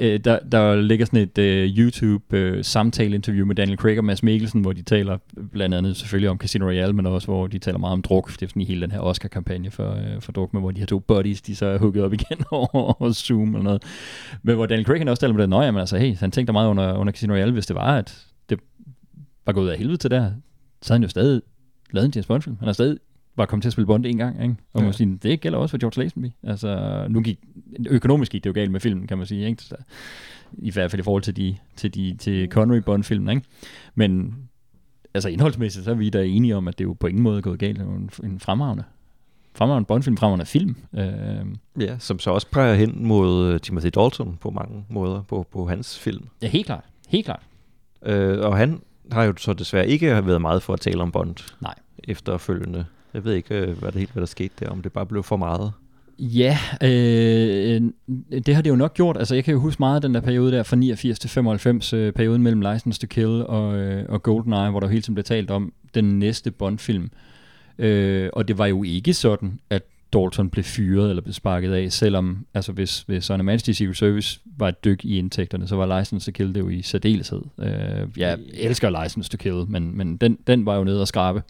øh, 0.00 0.20
der, 0.24 0.38
der 0.38 0.76
ligger 0.76 1.06
sådan 1.06 1.20
et 1.20 1.38
øh, 1.38 1.68
YouTube-samtale-interview 1.78 3.42
øh, 3.42 3.46
med 3.46 3.54
Daniel 3.54 3.78
Craig 3.78 3.98
og 3.98 4.04
Mads 4.04 4.22
Mikkelsen, 4.22 4.60
hvor 4.60 4.72
de 4.72 4.82
taler 4.82 5.18
blandt 5.52 5.74
andet 5.74 5.96
selvfølgelig 5.96 6.30
om 6.30 6.38
Casino 6.38 6.66
Royale, 6.66 6.92
men 6.92 7.06
også 7.06 7.26
hvor 7.26 7.46
de 7.46 7.58
taler 7.58 7.78
meget 7.78 7.92
om 7.92 8.02
druk. 8.02 8.32
Det 8.32 8.42
er 8.42 8.46
sådan 8.46 8.62
i 8.62 8.64
hele 8.64 8.80
den 8.80 8.90
her 8.90 9.00
Oscar-kampagne 9.00 9.70
for, 9.70 9.90
øh, 9.90 10.20
for 10.20 10.32
druk, 10.32 10.52
med 10.52 10.60
hvor 10.60 10.70
de 10.70 10.80
her 10.80 10.86
to 10.86 10.98
buddies, 10.98 11.42
de 11.42 11.56
så 11.56 11.66
er 11.66 11.78
hugget 11.78 12.04
op 12.04 12.12
igen 12.12 12.44
over, 12.50 12.68
over 12.74 13.12
Zoom 13.12 13.54
eller 13.54 13.64
noget. 13.64 13.82
Men 14.42 14.54
hvor 14.54 14.66
Daniel 14.66 14.86
Craig 14.86 15.00
han 15.00 15.08
også 15.08 15.20
taler 15.20 15.34
med 15.34 15.42
det, 15.42 15.50
nøje, 15.50 15.80
altså, 15.80 15.96
hey, 15.96 16.16
han 16.16 16.30
tænkte 16.30 16.52
meget 16.52 16.68
under, 16.68 16.94
under 16.94 17.12
Casino 17.12 17.34
Royale, 17.34 17.52
hvis 17.52 17.66
det 17.66 17.76
var, 17.76 17.98
at 17.98 18.26
det 18.50 18.58
var 19.46 19.52
gået 19.52 19.70
af 19.70 19.78
helvede 19.78 19.96
til 19.96 20.10
der, 20.10 20.30
så 20.82 20.92
havde 20.92 20.98
han 20.98 21.02
jo 21.02 21.08
stadig 21.08 21.42
lavet 21.90 22.06
en 22.06 22.12
James 22.14 22.26
Bond-film. 22.26 22.56
Han 22.58 22.68
har 22.68 22.72
stadig 22.72 22.98
var 23.36 23.46
kommet 23.46 23.62
til 23.62 23.68
at 23.68 23.72
spille 23.72 23.86
Bond 23.86 24.06
en 24.06 24.16
gang, 24.16 24.42
ikke? 24.42 24.56
Og 24.72 24.80
ja. 24.80 24.84
man 24.84 24.92
sige, 24.92 25.18
det 25.22 25.40
gælder 25.40 25.58
også 25.58 25.70
for 25.70 25.78
George 25.78 26.02
Lazenby. 26.02 26.30
Altså, 26.42 27.04
nu 27.10 27.20
gik, 27.20 27.38
økonomisk 27.90 28.32
gik 28.32 28.44
det 28.44 28.50
jo 28.50 28.54
galt 28.54 28.70
med 28.70 28.80
filmen, 28.80 29.06
kan 29.06 29.18
man 29.18 29.26
sige, 29.26 29.46
ikke? 29.46 29.62
Så, 29.62 29.76
I 30.52 30.70
hvert 30.70 30.90
fald 30.90 31.00
i 31.00 31.02
forhold 31.02 31.22
til, 31.22 31.36
de, 31.36 31.56
til, 31.76 31.94
de, 31.94 32.16
til 32.18 32.48
Connery 32.50 32.78
Bond-filmen, 32.78 33.36
ikke? 33.36 33.48
Men 33.94 34.34
altså 35.14 35.28
indholdsmæssigt, 35.28 35.84
så 35.84 35.90
er 35.90 35.94
vi 35.94 36.10
da 36.10 36.24
enige 36.24 36.56
om, 36.56 36.68
at 36.68 36.78
det 36.78 36.84
jo 36.84 36.92
på 36.92 37.06
ingen 37.06 37.22
måde 37.22 37.36
er 37.38 37.42
gået 37.42 37.58
galt. 37.58 37.78
Det 37.78 37.86
er 37.86 37.90
en, 37.90 38.10
en 38.24 38.40
fremragende 38.40 38.84
fremragende 39.56 39.86
Bond-film, 39.86 40.16
fremragende 40.16 40.46
film. 40.46 40.76
Øh, 40.94 41.80
Ja, 41.80 41.98
som 41.98 42.18
så 42.18 42.30
også 42.30 42.46
præger 42.50 42.74
hen 42.74 43.06
mod 43.06 43.46
øh, 43.46 43.60
Timothy 43.60 43.88
Dalton 43.94 44.36
på 44.40 44.50
mange 44.50 44.84
måder 44.88 45.22
på, 45.22 45.46
på 45.52 45.68
hans 45.68 45.98
film. 45.98 46.28
ja, 46.42 46.48
helt 46.48 46.66
klart. 46.66 46.84
Helt 47.08 47.24
klart. 47.24 47.42
Øh, 48.06 48.38
og 48.40 48.56
han 48.56 48.80
har 49.12 49.24
jo 49.24 49.34
så 49.36 49.52
desværre 49.52 49.88
ikke 49.88 50.26
været 50.26 50.40
meget 50.40 50.62
for 50.62 50.72
at 50.72 50.80
tale 50.80 51.02
om 51.02 51.12
Bond 51.12 51.54
Nej. 51.62 51.74
efterfølgende. 52.04 52.84
Jeg 53.14 53.24
ved 53.24 53.34
ikke, 53.34 53.54
øh, 53.54 53.78
hvad 53.78 53.92
der 53.92 53.98
helt 53.98 54.12
hvad 54.12 54.20
der 54.20 54.26
skete 54.26 54.54
der, 54.60 54.68
om 54.68 54.82
det 54.82 54.92
bare 54.92 55.06
blev 55.06 55.22
for 55.22 55.36
meget. 55.36 55.72
Ja, 56.18 56.58
øh, 56.82 57.82
det 58.46 58.54
har 58.54 58.62
det 58.62 58.70
jo 58.70 58.76
nok 58.76 58.94
gjort. 58.94 59.16
Altså, 59.16 59.34
jeg 59.34 59.44
kan 59.44 59.52
jo 59.52 59.60
huske 59.60 59.80
meget 59.80 59.94
af 59.94 60.02
den 60.02 60.14
der 60.14 60.20
periode 60.20 60.52
der 60.52 60.62
fra 60.62 60.76
89 60.76 61.18
til 61.18 61.30
95, 61.30 61.92
øh, 61.92 62.12
perioden 62.12 62.42
mellem 62.42 62.60
License 62.60 63.00
to 63.00 63.06
Kill 63.06 63.46
og, 63.46 63.76
øh, 63.76 64.04
og 64.08 64.22
GoldenEye, 64.22 64.70
hvor 64.70 64.80
der 64.80 64.86
jo 64.86 64.90
hele 64.90 65.02
tiden 65.02 65.14
blev 65.14 65.24
talt 65.24 65.50
om 65.50 65.72
den 65.94 66.18
næste 66.18 66.50
Bond-film. 66.50 67.10
Øh, 67.78 68.30
og 68.32 68.48
det 68.48 68.58
var 68.58 68.66
jo 68.66 68.82
ikke 68.82 69.14
sådan, 69.14 69.58
at 69.70 69.82
Dalton 70.12 70.50
blev 70.50 70.64
fyret 70.64 71.10
eller 71.10 71.22
blev 71.22 71.32
sparket 71.32 71.72
af, 71.72 71.92
selvom 71.92 72.46
altså 72.54 72.72
hvis, 72.72 73.00
hvis 73.00 73.24
Son 73.24 73.40
of 73.40 73.44
Majesty 73.44 73.70
Secret 73.70 73.96
Service 73.96 74.40
var 74.56 74.68
et 74.68 74.84
dyk 74.84 75.04
i 75.04 75.18
indtægterne, 75.18 75.68
så 75.68 75.76
var 75.76 75.98
License 75.98 76.30
to 76.30 76.34
Kill 76.34 76.54
det 76.54 76.60
jo 76.60 76.68
i 76.68 76.82
særdeleshed. 76.82 77.40
Øh, 77.58 78.08
jeg 78.16 78.38
elsker 78.54 79.02
License 79.02 79.30
to 79.30 79.36
Kill, 79.36 79.64
men, 79.68 79.96
men 79.96 80.16
den, 80.16 80.38
den 80.46 80.66
var 80.66 80.76
jo 80.76 80.84
nede 80.84 81.00
og 81.00 81.08
skrabe. 81.08 81.42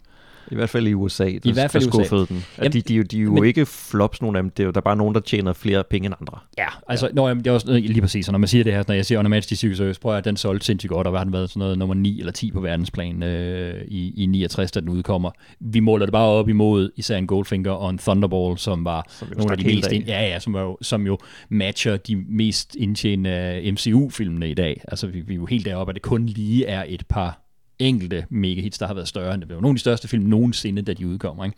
I 0.51 0.55
hvert 0.55 0.69
fald 0.69 0.87
i 0.87 0.93
USA, 0.93 1.23
der, 1.23 1.29
I 1.43 1.51
hvert 1.51 1.71
fald 1.71 1.83
der 1.83 1.87
i 1.87 1.89
USA. 1.89 2.05
skuffede 2.07 2.25
den. 2.27 2.45
At 2.57 2.63
Jamen, 2.63 2.73
de, 2.73 2.81
de, 2.81 2.95
jo- 2.95 3.03
de 3.03 3.17
er 3.19 3.21
jo 3.23 3.33
men- 3.33 3.45
ikke 3.45 3.65
flops, 3.65 4.21
nogen 4.21 4.35
af 4.35 4.43
dem. 4.43 4.49
Det 4.49 4.63
er 4.63 4.65
jo, 4.65 4.71
der 4.71 4.77
er 4.77 4.81
bare 4.81 4.95
nogen, 4.95 5.15
der 5.15 5.21
tjener 5.21 5.53
flere 5.53 5.83
penge 5.89 6.05
end 6.05 6.15
andre. 6.21 6.37
Ja, 6.57 6.67
altså, 6.87 7.07
ja. 7.07 7.13
Nå, 7.13 7.27
jamen, 7.27 7.43
det 7.43 7.49
er 7.49 7.53
også 7.53 7.71
lige 7.73 8.01
præcis, 8.01 8.27
og 8.27 8.31
når 8.31 8.39
man 8.39 8.47
siger 8.47 8.63
det 8.63 8.73
her, 8.73 8.83
når 8.87 8.95
jeg 8.95 9.05
siger 9.05 9.19
a 9.19 9.23
Majesty 9.27 9.53
Secret 9.53 9.77
Service, 9.77 9.99
prøver 9.99 10.13
jeg, 10.15 10.17
at 10.17 10.25
den 10.25 10.37
solgte 10.37 10.65
sindssygt 10.65 10.89
godt, 10.89 11.07
og 11.07 11.13
var 11.13 11.23
den 11.23 11.33
været 11.33 11.49
sådan 11.49 11.59
noget 11.59 11.77
nummer 11.77 11.95
9 11.95 12.19
eller 12.19 12.31
10 12.31 12.51
på 12.51 12.59
verdensplan 12.61 13.23
øh, 13.23 13.81
i, 13.87 14.23
i 14.23 14.25
69, 14.25 14.71
da 14.71 14.79
den 14.79 14.89
udkommer. 14.89 15.31
Vi 15.59 15.79
måler 15.79 16.05
det 16.05 16.13
bare 16.13 16.27
op 16.27 16.49
imod 16.49 16.89
især 16.95 17.17
en 17.17 17.27
Goldfinger 17.27 17.71
og 17.71 17.89
en 17.89 17.97
Thunderball, 17.97 18.57
som 18.57 18.85
var 18.85 19.05
Som 19.09 19.27
nogle 19.37 19.51
af 19.51 19.57
de 19.57 19.63
mest, 19.75 19.91
ind, 19.91 20.05
ja, 20.05 20.21
ja, 20.27 20.39
som, 20.39 20.53
var 20.53 20.61
jo, 20.61 20.77
som 20.81 21.05
jo 21.05 21.17
matcher 21.49 21.97
de 21.97 22.15
mest 22.15 22.75
indtjenende 22.75 23.71
MCU-filmene 23.71 24.49
i 24.49 24.53
dag. 24.53 24.81
Altså, 24.87 25.07
vi, 25.07 25.19
vi 25.19 25.33
er 25.33 25.37
jo 25.37 25.45
helt 25.45 25.65
deroppe, 25.65 25.91
at 25.91 25.95
det 25.95 26.01
kun 26.03 26.25
lige 26.25 26.65
er 26.65 26.83
et 26.87 27.03
par 27.09 27.41
enkelte 27.79 28.25
megahits, 28.29 28.77
der 28.77 28.87
har 28.87 28.93
været 28.93 29.07
større 29.07 29.33
end 29.33 29.41
det. 29.41 29.49
Det 29.49 29.55
var 29.55 29.61
nogle 29.61 29.73
af 29.73 29.75
de 29.75 29.79
største 29.79 30.07
film 30.07 30.23
nogensinde, 30.23 30.81
da 30.81 30.93
de 30.93 31.07
udkommer. 31.07 31.45
Ikke? 31.45 31.57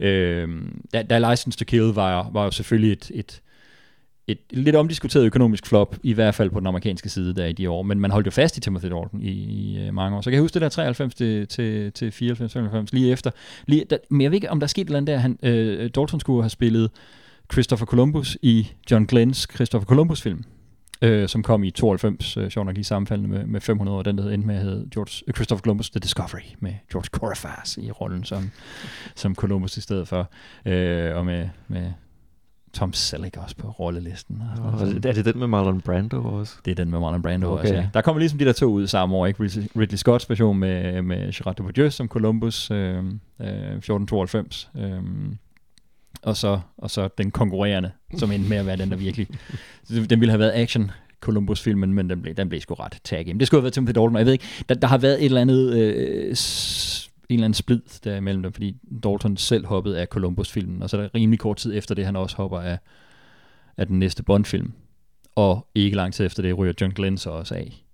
Øh, 0.00 0.48
da, 0.92 1.02
da 1.02 1.30
License 1.30 1.58
to 1.58 1.64
Kill 1.64 1.84
var, 1.84 2.30
var 2.32 2.44
jo 2.44 2.50
selvfølgelig 2.50 2.92
et, 2.92 3.10
et, 3.14 3.42
et 4.26 4.38
lidt 4.50 4.76
omdiskuteret 4.76 5.24
økonomisk 5.24 5.66
flop, 5.66 5.96
i 6.02 6.12
hvert 6.12 6.34
fald 6.34 6.50
på 6.50 6.60
den 6.60 6.66
amerikanske 6.66 7.08
side 7.08 7.34
der 7.34 7.46
i 7.46 7.52
de 7.52 7.70
år, 7.70 7.82
men 7.82 8.00
man 8.00 8.10
holdt 8.10 8.26
jo 8.26 8.30
fast 8.30 8.56
i 8.56 8.60
Timothy 8.60 8.84
Dalton 8.84 9.22
i, 9.22 9.30
i 9.30 9.78
øh, 9.86 9.94
mange 9.94 10.16
år. 10.16 10.20
Så 10.20 10.30
kan 10.30 10.34
jeg 10.34 10.42
huske 10.42 10.54
det 10.54 10.62
der 10.62 10.68
93 10.68 11.14
til, 11.14 11.48
til, 11.48 11.92
til 11.92 12.12
94, 12.12 12.52
95, 12.52 12.92
lige 12.92 13.12
efter. 13.12 13.30
Lige, 13.66 13.84
der, 13.90 13.98
men 14.10 14.20
jeg 14.20 14.30
ved 14.30 14.36
ikke, 14.36 14.50
om 14.50 14.60
der 14.60 14.64
er 14.64 14.68
sket 14.68 14.82
et 14.82 14.86
eller 14.86 14.96
andet 14.96 15.12
der, 15.12 15.18
han, 15.18 15.38
øh, 15.42 15.90
Dalton 15.94 16.20
skulle 16.20 16.42
have 16.42 16.50
spillet 16.50 16.90
Christopher 17.52 17.86
Columbus 17.86 18.38
i 18.42 18.68
John 18.90 19.08
Glenn's 19.12 19.46
Christopher 19.54 19.86
Columbus 19.86 20.22
film, 20.22 20.44
øh, 21.02 21.28
som 21.28 21.42
kom 21.42 21.64
i 21.64 21.70
92, 21.70 22.36
øh, 22.36 22.50
sjovt 22.50 22.66
nok 22.66 22.74
lige 22.74 22.84
sammenfaldende 22.84 23.30
med, 23.30 23.46
med 23.46 23.60
500 23.60 23.98
år, 23.98 24.02
den 24.02 24.18
der 24.18 24.30
endte 24.30 24.46
med 24.46 24.56
at 24.56 24.62
hedde 24.62 24.88
George, 24.94 25.24
øh, 25.28 25.34
Christopher 25.34 25.62
Columbus 25.62 25.90
The 25.90 26.00
Discovery, 26.00 26.40
med 26.58 26.74
George 26.92 27.08
Corafas 27.12 27.76
i 27.76 27.90
rollen 27.90 28.24
som, 28.24 28.50
som 29.14 29.34
Columbus 29.34 29.76
i 29.76 29.80
stedet 29.80 30.08
for, 30.08 30.30
øh, 30.66 31.16
og 31.16 31.26
med, 31.26 31.48
med 31.68 31.92
Tom 32.72 32.92
Selleck 32.92 33.36
også 33.36 33.56
på 33.56 33.68
rollelisten. 33.68 34.42
Og 34.64 34.78
sådan. 34.78 34.96
Og 34.96 35.10
er 35.10 35.12
det 35.12 35.24
den 35.24 35.38
med 35.38 35.46
Marlon 35.46 35.80
Brando 35.80 36.22
også? 36.38 36.54
Det 36.64 36.70
er 36.70 36.74
den 36.74 36.90
med 36.90 37.00
Marlon 37.00 37.22
Brando 37.22 37.46
Okay. 37.52 37.62
også, 37.62 37.74
ja. 37.74 37.88
Der 37.94 38.00
kommer 38.00 38.18
ligesom 38.18 38.38
de 38.38 38.44
der 38.44 38.52
to 38.52 38.66
ud 38.66 38.86
samme 38.86 39.16
år, 39.16 39.26
ikke? 39.26 39.42
Ridley, 39.42 39.62
Ridley 39.76 39.96
Scotts 39.96 40.30
version 40.30 40.58
med, 40.58 41.02
med 41.02 41.32
Gerard 41.32 41.56
Depardieu 41.56 41.90
som 41.90 42.08
Columbus, 42.08 42.70
øh, 42.70 42.96
øh, 42.98 43.04
1492, 43.40 44.70
øh, 44.78 45.02
og, 46.22 46.36
så, 46.36 46.60
og 46.78 46.90
så 46.90 47.08
den 47.18 47.30
konkurrerende, 47.30 47.90
som 48.16 48.32
endte 48.32 48.48
med 48.48 48.56
at 48.56 48.66
være 48.66 48.76
den, 48.76 48.90
der 48.90 48.96
virkelig... 48.96 49.28
den 50.10 50.20
ville 50.20 50.30
have 50.30 50.38
været 50.38 50.52
action 50.54 50.90
Columbus-filmen, 51.20 51.94
men 51.94 52.10
den 52.10 52.22
blev, 52.22 52.34
den 52.34 52.48
blev 52.48 52.60
sgu 52.60 52.74
ret 52.74 52.98
tag 53.04 53.26
Det 53.40 53.46
skulle 53.46 53.58
have 53.58 53.64
været 53.64 53.74
Timothy 53.74 53.92
Dalton, 53.92 54.14
og 54.14 54.18
jeg 54.18 54.26
ved 54.26 54.32
ikke, 54.32 54.44
der, 54.68 54.74
der 54.74 54.86
har 54.86 54.98
været 54.98 55.18
et 55.18 55.24
eller 55.24 55.40
andet... 55.40 55.74
Øh, 55.74 56.36
en 57.28 57.34
eller 57.34 57.44
anden 57.44 57.54
splid 57.54 57.80
der 58.04 58.16
imellem 58.16 58.42
dem, 58.42 58.52
fordi 58.52 58.76
Dalton 59.04 59.36
selv 59.36 59.66
hoppede 59.66 60.00
af 60.00 60.06
Columbus-filmen, 60.06 60.82
og 60.82 60.90
så 60.90 60.96
er 60.96 61.00
der 61.00 61.08
rimelig 61.14 61.38
kort 61.38 61.56
tid 61.56 61.74
efter 61.74 61.94
det, 61.94 62.04
han 62.04 62.16
også 62.16 62.36
hopper 62.36 62.60
af, 62.60 62.78
af 63.76 63.86
den 63.86 63.98
næste 63.98 64.22
Bond-film. 64.22 64.72
Og 65.34 65.66
ikke 65.74 65.96
lang 65.96 66.14
tid 66.14 66.26
efter 66.26 66.42
det 66.42 66.58
ryger 66.58 66.72
John 66.80 66.92
Glenn 66.92 67.18
så 67.18 67.30
også 67.30 67.54
af. 67.54 67.84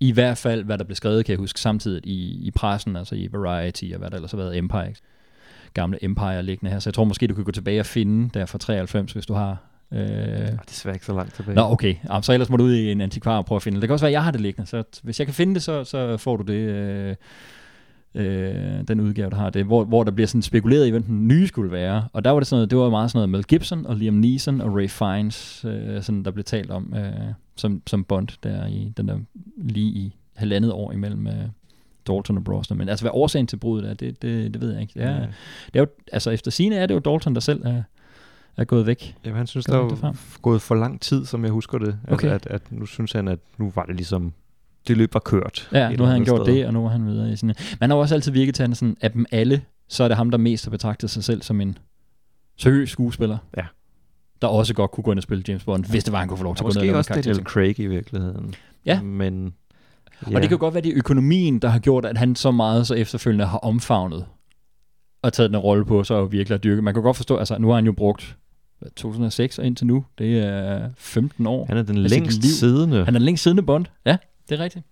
I 0.00 0.12
hvert 0.12 0.38
fald, 0.38 0.64
hvad 0.64 0.78
der 0.78 0.84
blev 0.84 0.96
skrevet, 0.96 1.24
kan 1.24 1.32
jeg 1.32 1.38
huske 1.38 1.60
samtidig 1.60 2.06
i, 2.06 2.46
i 2.46 2.50
pressen, 2.50 2.96
altså 2.96 3.14
i 3.14 3.28
Variety 3.32 3.84
og 3.92 3.98
hvad 3.98 4.10
der 4.10 4.16
ellers 4.16 4.30
har 4.30 4.38
været 4.38 4.58
Empire, 4.58 4.94
gamle 5.74 6.04
Empire 6.04 6.42
liggende 6.42 6.70
her. 6.72 6.78
Så 6.78 6.88
jeg 6.90 6.94
tror 6.94 7.04
måske, 7.04 7.26
du 7.26 7.34
kan 7.34 7.44
gå 7.44 7.50
tilbage 7.50 7.80
og 7.80 7.86
finde 7.86 8.30
der 8.34 8.46
fra 8.46 8.58
93, 8.58 9.12
hvis 9.12 9.26
du 9.26 9.34
har. 9.34 9.56
Øh, 9.92 9.98
Det 9.98 10.08
er 10.08 10.56
desværre 10.68 10.96
ikke 10.96 11.06
så 11.06 11.14
langt 11.14 11.34
tilbage. 11.34 11.54
Nå, 11.54 11.62
okay. 11.62 11.94
Jamen, 12.08 12.22
så 12.22 12.32
ellers 12.32 12.50
må 12.50 12.56
du 12.56 12.64
ud 12.64 12.74
i 12.74 12.92
en 12.92 13.00
antikvar 13.00 13.36
og 13.36 13.46
prøve 13.46 13.56
at 13.56 13.62
finde 13.62 13.76
det. 13.76 13.82
Det 13.82 13.88
kan 13.88 13.92
også 13.92 14.04
være, 14.04 14.10
at 14.10 14.12
jeg 14.12 14.24
har 14.24 14.30
det 14.30 14.40
liggende, 14.40 14.68
så 14.70 14.82
hvis 15.02 15.18
jeg 15.18 15.26
kan 15.26 15.34
finde 15.34 15.54
det, 15.54 15.62
så, 15.62 15.84
så 15.84 16.16
får 16.16 16.36
du 16.36 16.42
det, 16.52 16.54
øh, 16.58 17.14
øh, 18.14 18.54
den 18.88 19.00
udgave, 19.00 19.30
der 19.30 19.36
har 19.36 19.50
det, 19.50 19.64
hvor, 19.64 19.84
hvor 19.84 20.04
der 20.04 20.10
bliver 20.10 20.26
sådan 20.26 20.42
spekuleret 20.42 20.86
i, 20.86 20.90
hvem 20.90 21.02
den 21.02 21.28
nye 21.28 21.46
skulle 21.46 21.72
være. 21.72 22.08
Og 22.12 22.24
der 22.24 22.30
var 22.30 22.40
det 22.40 22.46
sådan 22.46 22.56
noget, 22.58 22.70
det 22.70 22.78
var 22.78 22.90
meget 22.90 23.10
sådan 23.10 23.18
noget 23.18 23.28
Mel 23.28 23.44
Gibson 23.44 23.86
og 23.86 23.96
Liam 23.96 24.14
Neeson 24.14 24.60
og 24.60 24.76
Ray 24.76 24.88
Fiennes, 24.88 25.64
øh, 25.68 26.02
sådan, 26.02 26.24
der 26.24 26.30
blev 26.30 26.44
talt 26.44 26.70
om 26.70 26.94
øh, 26.96 27.12
som, 27.56 27.82
som 27.86 28.04
Bond 28.04 28.28
der 28.42 28.66
i 28.66 28.92
den 28.96 29.08
der 29.08 29.18
lige 29.56 29.86
i 29.86 30.16
halvandet 30.36 30.72
år 30.72 30.92
imellem 30.92 31.26
øh, 31.26 31.34
Dalton 32.14 32.36
og 32.36 32.44
Brosnan. 32.44 32.78
Men 32.78 32.88
altså, 32.88 33.02
hvad 33.02 33.10
årsagen 33.14 33.46
til 33.46 33.56
bruddet 33.56 33.90
er, 33.90 33.94
det, 33.94 34.22
det, 34.22 34.54
det 34.54 34.60
ved 34.62 34.72
jeg 34.72 34.80
ikke. 34.82 34.94
Det 34.94 35.02
er, 35.02 35.10
Ja. 35.10 35.20
det 35.66 35.74
er 35.74 35.80
jo, 35.80 35.86
altså, 36.12 36.30
efter 36.30 36.50
sine 36.50 36.76
er 36.76 36.86
det 36.86 36.94
jo 36.94 36.98
Dalton, 36.98 37.34
der 37.34 37.40
selv 37.40 37.62
er, 37.66 37.82
er 38.56 38.64
gået 38.64 38.86
væk. 38.86 39.16
Jamen, 39.24 39.36
han 39.36 39.46
synes, 39.46 39.66
Gør 39.66 39.88
der 39.88 40.08
er 40.08 40.38
gået 40.42 40.62
for 40.62 40.74
lang 40.74 41.00
tid, 41.00 41.24
som 41.24 41.44
jeg 41.44 41.52
husker 41.52 41.78
det. 41.78 41.98
Okay. 42.08 42.28
At, 42.28 42.46
at, 42.46 42.72
nu 42.72 42.86
synes 42.86 43.12
han, 43.12 43.28
at 43.28 43.38
nu 43.58 43.72
var 43.74 43.84
det 43.84 43.96
ligesom, 43.96 44.32
det 44.88 44.96
løb 44.96 45.14
var 45.14 45.20
kørt. 45.20 45.68
Ja, 45.72 45.96
nu 45.96 46.04
har 46.04 46.12
han 46.12 46.24
gjort 46.24 46.46
sted. 46.46 46.54
det, 46.54 46.66
og 46.66 46.72
nu 46.72 46.84
er 46.84 46.88
han 46.88 47.06
videre 47.06 47.32
i 47.32 47.36
sådan... 47.36 47.46
Men 47.56 47.76
han 47.80 47.90
har 47.90 47.96
også 47.96 48.14
altid 48.14 48.32
virket 48.32 48.54
til, 48.54 48.62
at 48.62 48.68
han 48.68 48.74
sådan, 48.74 48.96
af 49.00 49.10
dem 49.12 49.26
alle, 49.30 49.62
så 49.88 50.04
er 50.04 50.08
det 50.08 50.16
ham, 50.16 50.30
der 50.30 50.38
mest 50.38 50.64
har 50.64 50.70
betragtet 50.70 51.10
sig 51.10 51.24
selv 51.24 51.42
som 51.42 51.60
en 51.60 51.78
seriøs 52.56 52.90
skuespiller. 52.90 53.38
Ja. 53.56 53.64
Der 54.42 54.48
også 54.48 54.74
godt 54.74 54.90
kunne 54.90 55.04
gå 55.04 55.10
ind 55.10 55.18
og 55.18 55.22
spille 55.22 55.44
James 55.48 55.64
Bond, 55.64 55.84
hvis 55.90 56.04
det 56.04 56.12
var, 56.12 56.18
han 56.18 56.28
kunne 56.28 56.38
få 56.38 56.44
lov 56.44 56.56
til 56.56 56.64
at 56.64 56.74
gå 56.74 56.80
ned 56.80 56.90
og 56.90 56.96
måske 56.96 57.14
også 57.14 57.30
Daniel. 57.30 57.44
Craig 57.44 57.78
i 57.78 57.86
virkeligheden. 57.86 58.54
Ja. 58.86 59.02
Men, 59.02 59.54
Ja. 60.30 60.34
Og 60.34 60.40
det 60.40 60.48
kan 60.48 60.58
godt 60.58 60.74
være, 60.74 60.82
det 60.82 60.92
er 60.92 60.96
økonomien, 60.96 61.58
der 61.58 61.68
har 61.68 61.78
gjort, 61.78 62.04
at 62.04 62.18
han 62.18 62.36
så 62.36 62.50
meget 62.50 62.86
så 62.86 62.94
efterfølgende 62.94 63.44
har 63.44 63.58
omfavnet 63.58 64.26
og 65.22 65.32
taget 65.32 65.50
den 65.50 65.58
rolle 65.58 65.84
på 65.84 66.04
sig 66.04 66.16
og 66.16 66.32
virkelig 66.32 66.54
har 66.54 66.58
dyrket. 66.58 66.84
Man 66.84 66.94
kan 66.94 67.02
godt 67.02 67.16
forstå, 67.16 67.36
altså 67.36 67.58
nu 67.58 67.68
har 67.68 67.74
han 67.74 67.86
jo 67.86 67.92
brugt 67.92 68.36
hvad, 68.78 68.90
2006 68.90 69.58
og 69.58 69.66
indtil 69.66 69.86
nu, 69.86 70.04
det 70.18 70.38
er 70.38 70.88
15 70.96 71.46
år. 71.46 71.66
Han 71.66 71.76
er 71.76 71.82
den 71.82 71.96
længst 71.96 72.58
siddende. 72.58 73.04
Han 73.04 73.14
er 73.14 73.18
den 73.18 73.24
længst 73.24 73.42
siddende 73.42 73.62
Bond. 73.62 73.86
Ja, 74.06 74.16
det 74.48 74.60
er 74.60 74.64
rigtigt. 74.64 74.84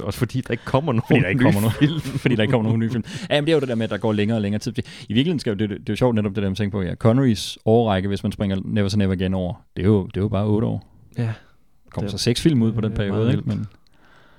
Også 0.00 0.18
fordi 0.18 0.40
der 0.40 0.50
ikke 0.50 0.64
kommer 0.64 0.92
nogen 0.92 1.02
Fordi 1.08 1.20
der 1.20 1.28
ikke 1.28 1.42
kommer 1.42 1.60
nogen 1.60 1.74
film. 1.78 2.00
fordi 2.22 2.34
der 2.34 2.42
ikke 2.42 2.52
kommer 2.52 2.68
nogen 2.68 2.80
nye 2.80 2.90
film. 2.90 3.04
Ja, 3.30 3.40
men 3.40 3.46
det 3.46 3.52
er 3.52 3.56
jo 3.56 3.60
det 3.60 3.68
der 3.68 3.74
med, 3.74 3.84
at 3.84 3.90
der 3.90 3.98
går 3.98 4.12
længere 4.12 4.38
og 4.38 4.42
længere 4.42 4.58
tid. 4.58 4.72
I 4.78 4.82
virkeligheden 5.08 5.38
skal 5.38 5.50
jo, 5.50 5.56
det, 5.56 5.70
det, 5.70 5.76
er 5.76 5.82
jo 5.88 5.96
sjovt 5.96 6.14
netop 6.14 6.34
det 6.34 6.42
der, 6.42 6.48
man 6.48 6.56
tænker 6.56 6.78
på, 6.78 6.82
ja, 6.82 6.94
Connerys 6.94 7.58
årrække, 7.64 8.08
hvis 8.08 8.22
man 8.22 8.32
springer 8.32 8.56
Never 8.64 8.88
Say 8.88 8.98
Never 8.98 9.12
Again 9.12 9.34
over, 9.34 9.54
det 9.76 9.82
er 9.82 9.86
jo, 9.86 10.06
det 10.06 10.16
er 10.16 10.20
jo 10.20 10.28
bare 10.28 10.46
otte 10.46 10.66
år. 10.66 10.88
Ja. 11.18 11.22
Der 11.22 11.32
kommer 11.90 12.10
så 12.10 12.18
seks 12.18 12.42
film 12.42 12.62
ud 12.62 12.72
på 12.72 12.80
den 12.80 12.92
er 12.92 12.96
periode, 12.96 13.30
ikke? 13.30 13.42
Men 13.46 13.66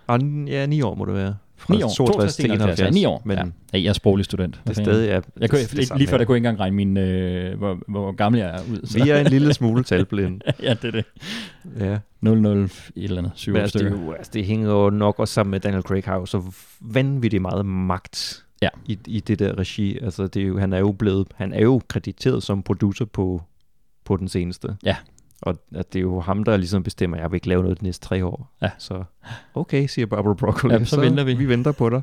N- 0.09 0.47
ja, 0.49 0.65
ni 0.65 0.81
år 0.81 0.95
må 0.95 1.05
det 1.05 1.13
være. 1.13 1.35
Fra 1.57 1.73
ni 1.75 1.83
år, 1.83 1.89
62 1.89 2.35
til 2.35 2.45
71. 2.51 2.79
ja, 2.79 2.89
ni 2.89 3.05
år. 3.05 3.21
Men 3.25 3.37
ja. 3.37 3.43
ja, 3.73 3.79
jeg 3.83 3.89
er 3.89 3.93
sproglig 3.93 4.25
student. 4.25 4.59
det 4.67 4.77
er 4.77 4.83
stadig... 4.83 5.07
Ja, 5.07 5.19
Jeg 5.41 5.49
kunne, 5.49 5.61
det- 5.61 5.71
det 5.71 5.97
lige, 5.97 6.07
før, 6.07 6.17
der 6.17 6.25
kunne 6.25 6.37
ikke 6.37 6.47
engang 6.49 6.59
regne 6.59 6.75
min, 6.75 6.97
øh, 6.97 7.57
hvor, 7.57 7.77
hvor 7.87 8.11
gammel 8.11 8.39
jeg 8.39 8.49
er 8.49 8.59
ud. 8.71 8.85
Så. 8.87 9.03
Vi 9.03 9.09
er 9.09 9.19
en 9.19 9.25
lille 9.27 9.53
smule 9.53 9.83
talblind. 9.93 10.41
ja, 10.63 10.73
det 10.73 10.85
er 10.87 10.91
det. 10.91 11.05
ja. 11.79 11.97
00 12.21 12.63
et 12.63 12.71
eller 12.95 13.17
andet, 13.17 13.31
7 13.35 13.51
Men 13.51 13.61
altså, 13.61 13.79
det, 13.79 13.87
stykker. 13.91 14.13
altså, 14.13 14.31
det 14.33 14.45
hænger 14.45 14.71
jo 14.71 14.89
nok 14.89 15.19
også 15.19 15.33
sammen 15.33 15.51
med, 15.51 15.59
Daniel 15.59 15.81
Craig 15.83 16.03
har 16.05 16.15
jo 16.15 16.25
så 16.25 16.41
vanvittigt 16.81 17.41
meget 17.41 17.65
magt 17.65 18.43
Ja. 18.61 18.69
i, 18.85 18.97
i 19.07 19.19
det 19.19 19.39
der 19.39 19.57
regi. 19.59 19.97
Altså, 20.01 20.27
det 20.27 20.41
er 20.41 20.45
jo, 20.47 20.57
han 20.59 20.73
er 20.73 20.79
jo 20.79 20.91
blevet, 20.91 21.27
han 21.35 21.53
er 21.53 21.61
jo 21.61 21.81
krediteret 21.87 22.43
som 22.43 22.63
producer 22.63 23.05
på, 23.05 23.41
på 24.05 24.17
den 24.17 24.27
seneste. 24.27 24.67
Ja. 24.83 24.95
Og 25.45 25.55
at 25.75 25.93
det 25.93 25.99
er 25.99 26.03
jo 26.03 26.19
ham, 26.19 26.43
der 26.43 26.57
ligesom 26.57 26.83
bestemmer, 26.83 27.17
at 27.17 27.23
jeg 27.23 27.31
vil 27.31 27.35
ikke 27.35 27.47
lave 27.47 27.63
noget 27.63 27.79
de 27.79 27.83
næste 27.83 28.07
tre 28.07 28.25
år. 28.25 28.55
Ja. 28.61 28.69
Så 28.77 29.03
okay, 29.53 29.87
siger 29.87 30.05
Barbara 30.05 30.33
Broccoli. 30.33 30.73
Ja, 30.73 30.83
så 30.83 30.99
venter 31.01 31.23
vi. 31.23 31.33
Vi 31.33 31.47
venter 31.49 31.71
på 31.71 31.89
dig. 31.89 32.01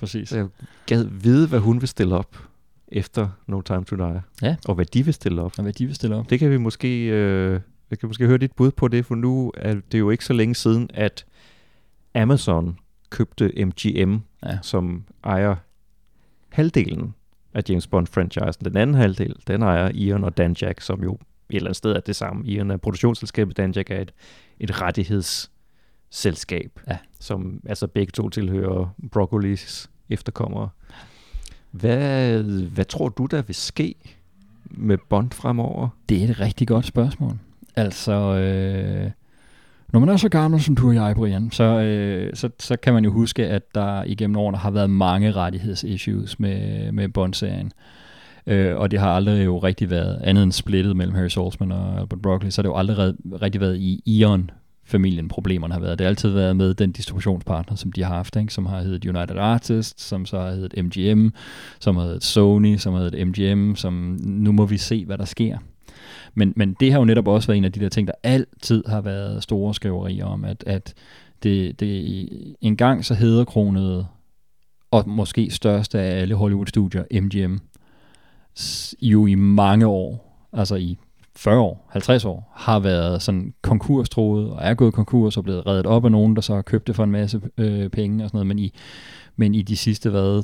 Præcis. 0.00 0.28
Så 0.28 0.36
jeg 0.36 0.48
gad 0.86 1.04
vide, 1.04 1.48
hvad 1.48 1.58
hun 1.58 1.80
vil 1.80 1.88
stille 1.88 2.14
op 2.14 2.36
efter 2.88 3.28
No 3.46 3.60
Time 3.60 3.84
to 3.84 3.96
Die. 3.96 4.22
Ja. 4.42 4.56
Og 4.68 4.74
hvad 4.74 4.84
de 4.84 5.04
vil 5.04 5.14
stille 5.14 5.42
op. 5.42 5.52
Og 5.58 5.62
hvad 5.62 5.72
de 5.72 5.86
vil 5.86 5.94
stille 5.94 6.16
op. 6.16 6.30
Det 6.30 6.38
kan 6.38 6.50
vi 6.50 6.56
måske, 6.56 7.06
øh, 7.06 7.60
vi 7.90 7.96
kan 7.96 8.06
måske 8.08 8.26
høre 8.26 8.38
dit 8.38 8.52
bud 8.52 8.70
på 8.70 8.88
det, 8.88 9.06
for 9.06 9.14
nu 9.14 9.52
er 9.56 9.74
det 9.92 9.98
jo 9.98 10.10
ikke 10.10 10.24
så 10.24 10.32
længe 10.32 10.54
siden, 10.54 10.90
at 10.94 11.26
Amazon 12.14 12.78
købte 13.10 13.52
MGM, 13.66 14.16
Ja. 14.46 14.58
som 14.62 15.04
ejer 15.24 15.56
halvdelen 16.48 17.14
af 17.54 17.62
James 17.68 17.86
Bond-franchisen. 17.86 18.64
Den 18.64 18.76
anden 18.76 18.94
halvdel, 18.96 19.36
den 19.46 19.62
ejer 19.62 19.90
Ian 19.94 20.24
og 20.24 20.36
Dan 20.36 20.56
Jack, 20.62 20.80
som 20.80 21.02
jo 21.02 21.18
et 21.50 21.56
eller 21.56 21.66
andet 21.68 21.76
sted 21.76 21.92
er 21.92 22.00
det 22.00 22.16
samme. 22.16 22.46
Ian 22.46 22.70
er 22.70 22.76
produktionsselskabet, 22.76 23.56
Dan 23.56 23.72
Jack 23.72 23.90
er 23.90 24.00
et, 24.00 24.12
et 24.60 24.82
rettighedsselskab, 24.82 26.80
Ja. 26.88 26.96
som 27.20 27.60
altså 27.66 27.86
begge 27.86 28.10
to 28.10 28.28
tilhører 28.28 28.94
Broccolis 29.12 29.90
efterkommere. 30.08 30.68
Hvad, 31.70 32.42
hvad 32.68 32.84
tror 32.84 33.08
du, 33.08 33.26
der 33.26 33.42
vil 33.42 33.54
ske 33.54 33.94
med 34.70 34.98
Bond 35.08 35.30
fremover? 35.32 35.88
Det 36.08 36.24
er 36.24 36.28
et 36.28 36.40
rigtig 36.40 36.68
godt 36.68 36.86
spørgsmål. 36.86 37.38
Altså, 37.76 38.12
øh, 38.12 39.10
når 39.92 40.00
man 40.00 40.08
er 40.08 40.16
så 40.16 40.28
gammel 40.28 40.60
som 40.62 40.74
du 40.76 40.88
og 40.88 40.94
jeg, 40.94 41.14
Brian, 41.16 41.50
så, 41.50 41.64
øh, 41.64 42.36
så, 42.36 42.50
så 42.58 42.76
kan 42.76 42.94
man 42.94 43.04
jo 43.04 43.10
huske, 43.12 43.46
at 43.46 43.74
der 43.74 44.04
igennem 44.04 44.36
årene 44.36 44.58
har 44.58 44.70
været 44.70 44.90
mange 44.90 45.32
rettighedsissues 45.32 46.40
med, 46.40 46.92
med 46.92 47.08
Bond-serien. 47.08 47.66
Øh, 47.66 47.72
Øh, 48.48 48.76
og 48.76 48.90
det 48.90 49.00
har 49.00 49.10
aldrig 49.10 49.44
jo 49.44 49.58
rigtig 49.58 49.90
været 49.90 50.20
andet 50.24 50.42
end 50.42 50.52
splittet 50.52 50.96
mellem 50.96 51.14
Harry 51.14 51.28
Saltzman 51.28 51.72
og 51.72 52.00
Albert 52.00 52.22
Broccoli, 52.22 52.50
så 52.50 52.58
har 52.58 52.62
det 52.62 52.68
jo 52.68 52.76
aldrig 52.76 53.14
rigtig 53.42 53.60
været 53.60 53.76
i 53.76 54.02
Ion 54.06 54.50
familien 54.84 55.28
problemerne 55.28 55.74
har 55.74 55.80
været. 55.80 55.98
Det 55.98 56.04
har 56.04 56.08
altid 56.08 56.30
været 56.30 56.56
med 56.56 56.74
den 56.74 56.92
distributionspartner, 56.92 57.76
som 57.76 57.92
de 57.92 58.02
har 58.02 58.14
haft, 58.14 58.36
ikke? 58.36 58.54
som 58.54 58.66
har 58.66 58.82
heddet 58.82 59.04
United 59.04 59.36
Artists, 59.36 60.04
som 60.04 60.26
så 60.26 60.40
har 60.40 60.50
heddet 60.50 60.84
MGM, 60.84 61.28
som 61.80 61.96
har 61.96 62.02
heddet 62.02 62.24
Sony, 62.24 62.76
som 62.76 62.94
har 62.94 63.00
heddet 63.00 63.26
MGM, 63.28 63.74
som 63.74 64.18
nu 64.20 64.52
må 64.52 64.66
vi 64.66 64.76
se, 64.76 65.04
hvad 65.04 65.18
der 65.18 65.24
sker. 65.24 65.58
Men, 66.34 66.52
men 66.56 66.76
det 66.80 66.92
har 66.92 66.98
jo 66.98 67.04
netop 67.04 67.28
også 67.28 67.48
været 67.48 67.58
en 67.58 67.64
af 67.64 67.72
de 67.72 67.80
der 67.80 67.88
ting, 67.88 68.06
der 68.06 68.14
altid 68.22 68.84
har 68.86 69.00
været 69.00 69.42
store 69.42 69.74
skriverier 69.74 70.24
om, 70.24 70.44
at, 70.44 70.64
at 70.66 70.94
det, 71.42 71.80
det 71.80 72.28
en 72.60 72.76
gang 72.76 73.04
så 73.04 73.14
hedder 73.14 73.44
kronet 73.44 74.06
og 74.90 75.08
måske 75.08 75.50
største 75.50 76.00
af 76.00 76.20
alle 76.20 76.34
Hollywood-studier, 76.34 77.04
MGM, 77.20 77.58
jo 79.02 79.26
i 79.26 79.34
mange 79.34 79.86
år, 79.86 80.38
altså 80.52 80.74
i 80.74 80.98
40 81.36 81.60
år, 81.60 81.88
50 81.90 82.24
år, 82.24 82.52
har 82.56 82.78
været 82.78 83.22
sådan 83.22 83.54
konkurstroet, 83.62 84.50
og 84.50 84.58
er 84.60 84.74
gået 84.74 84.94
konkurs 84.94 85.36
og 85.36 85.44
blevet 85.44 85.66
reddet 85.66 85.86
op 85.86 86.04
af 86.04 86.12
nogen, 86.12 86.36
der 86.36 86.42
så 86.42 86.54
har 86.54 86.62
købt 86.62 86.86
det 86.86 86.96
for 86.96 87.04
en 87.04 87.10
masse 87.10 87.40
øh, 87.58 87.90
penge 87.90 88.24
og 88.24 88.28
sådan 88.28 88.36
noget, 88.36 88.46
men 88.46 88.58
i, 88.58 88.72
men 89.36 89.54
i 89.54 89.62
de 89.62 89.76
sidste, 89.76 90.10
hvad, 90.10 90.42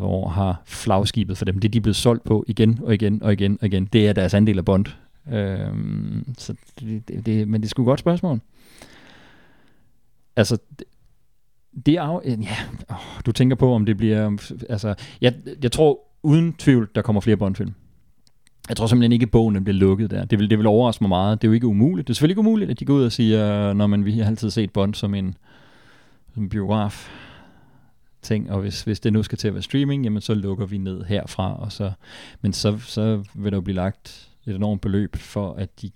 30-35 0.00 0.04
år 0.04 0.28
har 0.28 0.62
flagskibet 0.64 1.38
for 1.38 1.44
dem, 1.44 1.58
det 1.58 1.72
de 1.72 1.78
er 1.78 1.82
blevet 1.82 1.96
solgt 1.96 2.24
på 2.24 2.44
igen 2.48 2.80
og 2.82 2.94
igen 2.94 3.22
og 3.22 3.32
igen 3.32 3.58
og 3.60 3.66
igen, 3.66 3.84
det 3.84 4.08
er 4.08 4.12
deres 4.12 4.34
andel 4.34 4.58
af 4.58 4.64
Bond. 4.64 4.86
Øhm, 5.32 6.34
så 6.38 6.54
det, 6.80 7.08
det, 7.08 7.26
det, 7.26 7.48
men 7.48 7.60
det 7.60 7.66
er 7.66 7.70
sgu 7.70 7.82
et 7.82 7.86
godt 7.86 8.00
spørgsmål. 8.00 8.40
Altså, 10.36 10.58
det, 10.78 10.86
det 11.86 11.94
er 11.94 12.06
jo, 12.06 12.20
ja, 12.26 12.56
oh, 12.88 13.20
du 13.26 13.32
tænker 13.32 13.56
på, 13.56 13.74
om 13.74 13.86
det 13.86 13.96
bliver, 13.96 14.36
altså, 14.68 14.94
jeg, 15.20 15.34
jeg 15.62 15.72
tror 15.72 16.11
uden 16.22 16.52
tvivl, 16.52 16.90
der 16.94 17.02
kommer 17.02 17.20
flere 17.20 17.36
Bond-film. 17.36 17.74
Jeg 18.68 18.76
tror 18.76 18.86
simpelthen 18.86 19.12
ikke, 19.12 19.24
at 19.24 19.30
bogen 19.30 19.64
bliver 19.64 19.78
lukket 19.78 20.10
der. 20.10 20.24
Det 20.24 20.38
vil, 20.38 20.50
det 20.50 20.58
vil 20.58 20.66
overraske 20.66 21.04
mig 21.04 21.08
meget. 21.08 21.42
Det 21.42 21.48
er 21.48 21.50
jo 21.50 21.54
ikke 21.54 21.66
umuligt. 21.66 22.08
Det 22.08 22.12
er 22.12 22.14
selvfølgelig 22.14 22.32
ikke 22.32 22.48
umuligt, 22.48 22.70
at 22.70 22.80
de 22.80 22.84
går 22.84 22.94
ud 22.94 23.04
og 23.04 23.12
siger, 23.12 23.72
når 23.72 23.86
man 23.86 24.04
vi 24.04 24.18
har 24.18 24.26
altid 24.26 24.50
set 24.50 24.72
Bond 24.72 24.94
som 24.94 25.14
en, 25.14 25.36
som 26.34 26.42
en 26.42 26.48
biograf 26.48 27.10
ting, 28.22 28.50
og 28.50 28.60
hvis, 28.60 28.82
hvis 28.82 29.00
det 29.00 29.12
nu 29.12 29.22
skal 29.22 29.38
til 29.38 29.48
at 29.48 29.54
være 29.54 29.62
streaming, 29.62 30.04
jamen 30.04 30.20
så 30.20 30.34
lukker 30.34 30.66
vi 30.66 30.78
ned 30.78 31.04
herfra, 31.04 31.60
og 31.60 31.72
så, 31.72 31.92
men 32.40 32.52
så, 32.52 32.78
så 32.78 33.24
vil 33.34 33.52
der 33.52 33.56
jo 33.56 33.62
blive 33.62 33.74
lagt 33.74 34.30
et 34.46 34.54
enormt 34.54 34.80
beløb 34.80 35.16
for, 35.16 35.52
at 35.52 35.82
de, 35.82 35.90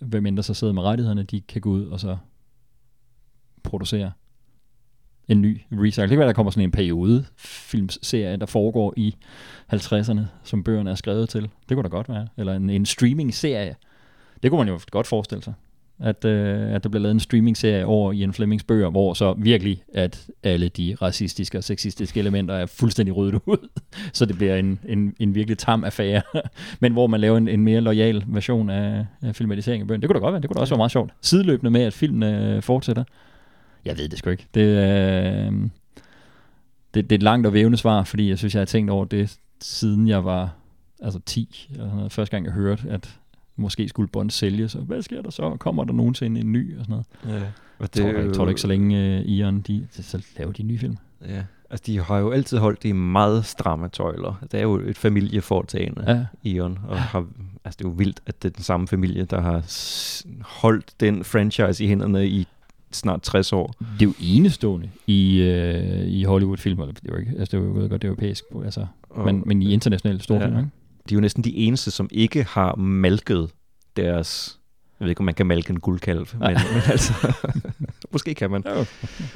hvem 0.00 0.26
end 0.26 0.36
der 0.36 0.42
så 0.42 0.54
sidder 0.54 0.72
med 0.72 0.82
rettighederne, 0.82 1.22
de 1.22 1.40
kan 1.40 1.60
gå 1.60 1.70
ud 1.70 1.86
og 1.86 2.00
så 2.00 2.16
producere 3.62 4.12
en 5.28 5.42
ny 5.42 5.60
recycle. 5.72 6.02
Det 6.02 6.10
kan 6.10 6.18
være, 6.18 6.28
der 6.28 6.34
kommer 6.34 6.50
sådan 6.50 6.64
en 6.64 6.70
periode 6.70 7.24
filmserie, 7.36 8.36
der 8.36 8.46
foregår 8.46 8.94
i 8.96 9.14
50'erne, 9.72 10.20
som 10.44 10.64
bøgerne 10.64 10.90
er 10.90 10.94
skrevet 10.94 11.28
til. 11.28 11.42
Det 11.42 11.74
kunne 11.76 11.82
da 11.82 11.88
godt 11.88 12.08
være. 12.08 12.28
Eller 12.36 12.54
en, 12.54 12.70
en 12.70 12.86
streaming-serie. 12.86 13.76
Det 14.42 14.50
kunne 14.50 14.58
man 14.58 14.68
jo 14.68 14.80
godt 14.90 15.06
forestille 15.06 15.44
sig. 15.44 15.54
At, 16.00 16.24
øh, 16.24 16.74
at 16.74 16.82
der 16.82 16.88
bliver 16.88 17.02
lavet 17.02 17.14
en 17.14 17.20
streaming-serie 17.20 17.86
over 17.86 18.12
i 18.12 18.32
Flemings 18.32 18.64
bøger, 18.64 18.90
hvor 18.90 19.14
så 19.14 19.34
virkelig, 19.38 19.82
at 19.94 20.26
alle 20.42 20.68
de 20.68 20.96
racistiske 21.02 21.58
og 21.58 21.64
sexistiske 21.64 22.20
elementer 22.20 22.54
er 22.54 22.66
fuldstændig 22.66 23.16
ryddet 23.16 23.34
ud. 23.46 23.68
så 24.12 24.24
det 24.24 24.36
bliver 24.36 24.56
en, 24.56 24.78
en, 24.88 25.14
en 25.20 25.34
virkelig 25.34 25.58
tam 25.58 25.84
affære. 25.84 26.22
Men 26.80 26.92
hvor 26.92 27.06
man 27.06 27.20
laver 27.20 27.36
en, 27.36 27.48
en 27.48 27.64
mere 27.64 27.80
lojal 27.80 28.24
version 28.26 28.70
af, 28.70 29.06
af 29.22 29.36
filmatiseringen 29.36 29.84
af 29.84 29.88
bøgerne. 29.88 30.02
Det 30.02 30.08
kunne 30.08 30.20
da 30.20 30.24
godt 30.24 30.32
være. 30.32 30.42
Det 30.42 30.48
kunne 30.48 30.54
da 30.54 30.60
også 30.60 30.74
være 30.74 30.78
meget 30.78 30.92
sjovt. 30.92 31.12
Sideløbende 31.20 31.70
med, 31.70 31.82
at 31.82 31.92
filmen 31.92 32.22
øh, 32.34 32.62
fortsætter. 32.62 33.04
Jeg 33.84 33.98
ved 33.98 34.08
det 34.08 34.18
sgu 34.18 34.30
ikke. 34.30 34.46
Det, 34.54 34.60
øh, 34.60 35.52
det, 36.94 37.10
det 37.10 37.12
er 37.12 37.18
et 37.18 37.22
langt 37.22 37.46
og 37.46 37.52
vævende 37.52 37.78
svar, 37.78 38.04
fordi 38.04 38.28
jeg 38.28 38.38
synes, 38.38 38.54
jeg 38.54 38.60
har 38.60 38.64
tænkt 38.66 38.90
over 38.90 39.04
det, 39.04 39.38
siden 39.60 40.08
jeg 40.08 40.24
var 40.24 40.54
altså 41.02 41.20
10, 41.26 41.68
eller 41.70 41.84
sådan 41.84 41.96
noget, 41.96 42.12
første 42.12 42.36
gang 42.36 42.44
jeg 42.46 42.52
hørte, 42.54 42.82
at 42.90 43.18
måske 43.56 43.88
skulle 43.88 44.08
Bond 44.08 44.30
sælges, 44.30 44.74
og 44.74 44.82
hvad 44.82 45.02
sker 45.02 45.22
der 45.22 45.30
så? 45.30 45.56
Kommer 45.60 45.84
der 45.84 45.92
nogensinde 45.92 46.40
en 46.40 46.52
ny? 46.52 46.78
Og 46.78 46.84
sådan 46.84 47.02
noget. 47.24 47.40
Ja. 47.42 47.46
Og 47.78 47.94
Det 47.94 48.02
tror, 48.02 48.20
jeg, 48.20 48.34
tror 48.34 48.44
du 48.44 48.48
ikke 48.48 48.60
så 48.60 48.66
længe 48.68 49.18
uh, 49.20 49.28
Ion, 49.30 49.60
de, 49.60 49.86
så 49.90 50.22
laver 50.38 50.52
de 50.52 50.62
en 50.62 50.68
ny 50.68 50.78
film? 50.78 50.96
Ja. 51.28 51.42
Altså, 51.70 51.82
de 51.86 52.00
har 52.00 52.18
jo 52.18 52.30
altid 52.30 52.58
holdt 52.58 52.82
de 52.82 52.94
meget 52.94 53.44
stramme 53.44 53.88
tøjler. 53.88 54.44
Det 54.52 54.58
er 54.58 54.62
jo 54.62 54.74
et 54.74 54.98
familieforetagende, 54.98 56.04
Ja. 56.08 56.50
Ion. 56.50 56.78
Og 56.88 57.00
har, 57.00 57.26
altså, 57.64 57.78
det 57.78 57.84
er 57.84 57.88
jo 57.88 57.94
vildt, 57.94 58.20
at 58.26 58.42
det 58.42 58.48
er 58.48 58.52
den 58.52 58.64
samme 58.64 58.88
familie, 58.88 59.24
der 59.24 59.40
har 59.40 59.62
holdt 60.60 60.92
den 61.00 61.24
franchise 61.24 61.84
i 61.84 61.88
hænderne 61.88 62.26
i 62.28 62.46
snart 62.96 63.22
60 63.22 63.52
år. 63.52 63.74
Det 63.78 64.02
er 64.02 64.04
jo 64.04 64.14
enestående 64.20 64.90
i, 65.06 65.40
øh, 65.40 66.06
i 66.06 66.24
Hollywood-film, 66.24 66.80
eller 66.80 66.92
det 66.92 67.08
er 67.08 67.12
jo 67.12 67.18
ikke, 67.18 67.32
altså 67.38 67.56
det 67.56 67.62
er 67.64 67.66
jo 67.68 67.72
godt, 67.72 67.92
det 67.92 68.04
er 68.04 68.08
europæisk, 68.08 68.44
altså, 68.64 68.86
Og, 69.10 69.24
men, 69.24 69.42
men 69.46 69.62
i 69.62 69.72
internationale 69.72 70.20
storfilm, 70.22 70.52
Ja. 70.52 70.58
ikke? 70.58 70.70
De 71.08 71.14
er 71.14 71.16
jo 71.16 71.20
næsten 71.20 71.44
de 71.44 71.56
eneste, 71.56 71.90
som 71.90 72.08
ikke 72.12 72.42
har 72.50 72.74
malket 72.76 73.50
deres... 73.96 74.58
Jeg 75.00 75.04
ved 75.06 75.10
ikke, 75.10 75.20
om 75.20 75.24
man 75.24 75.34
kan 75.34 75.46
malke 75.46 75.70
en 75.70 75.80
guldkalv, 75.80 76.26
men, 76.32 76.48
men 76.48 76.82
altså... 76.90 77.12
måske 78.12 78.34
kan 78.34 78.50
man. 78.50 78.64
Jo. 78.66 78.84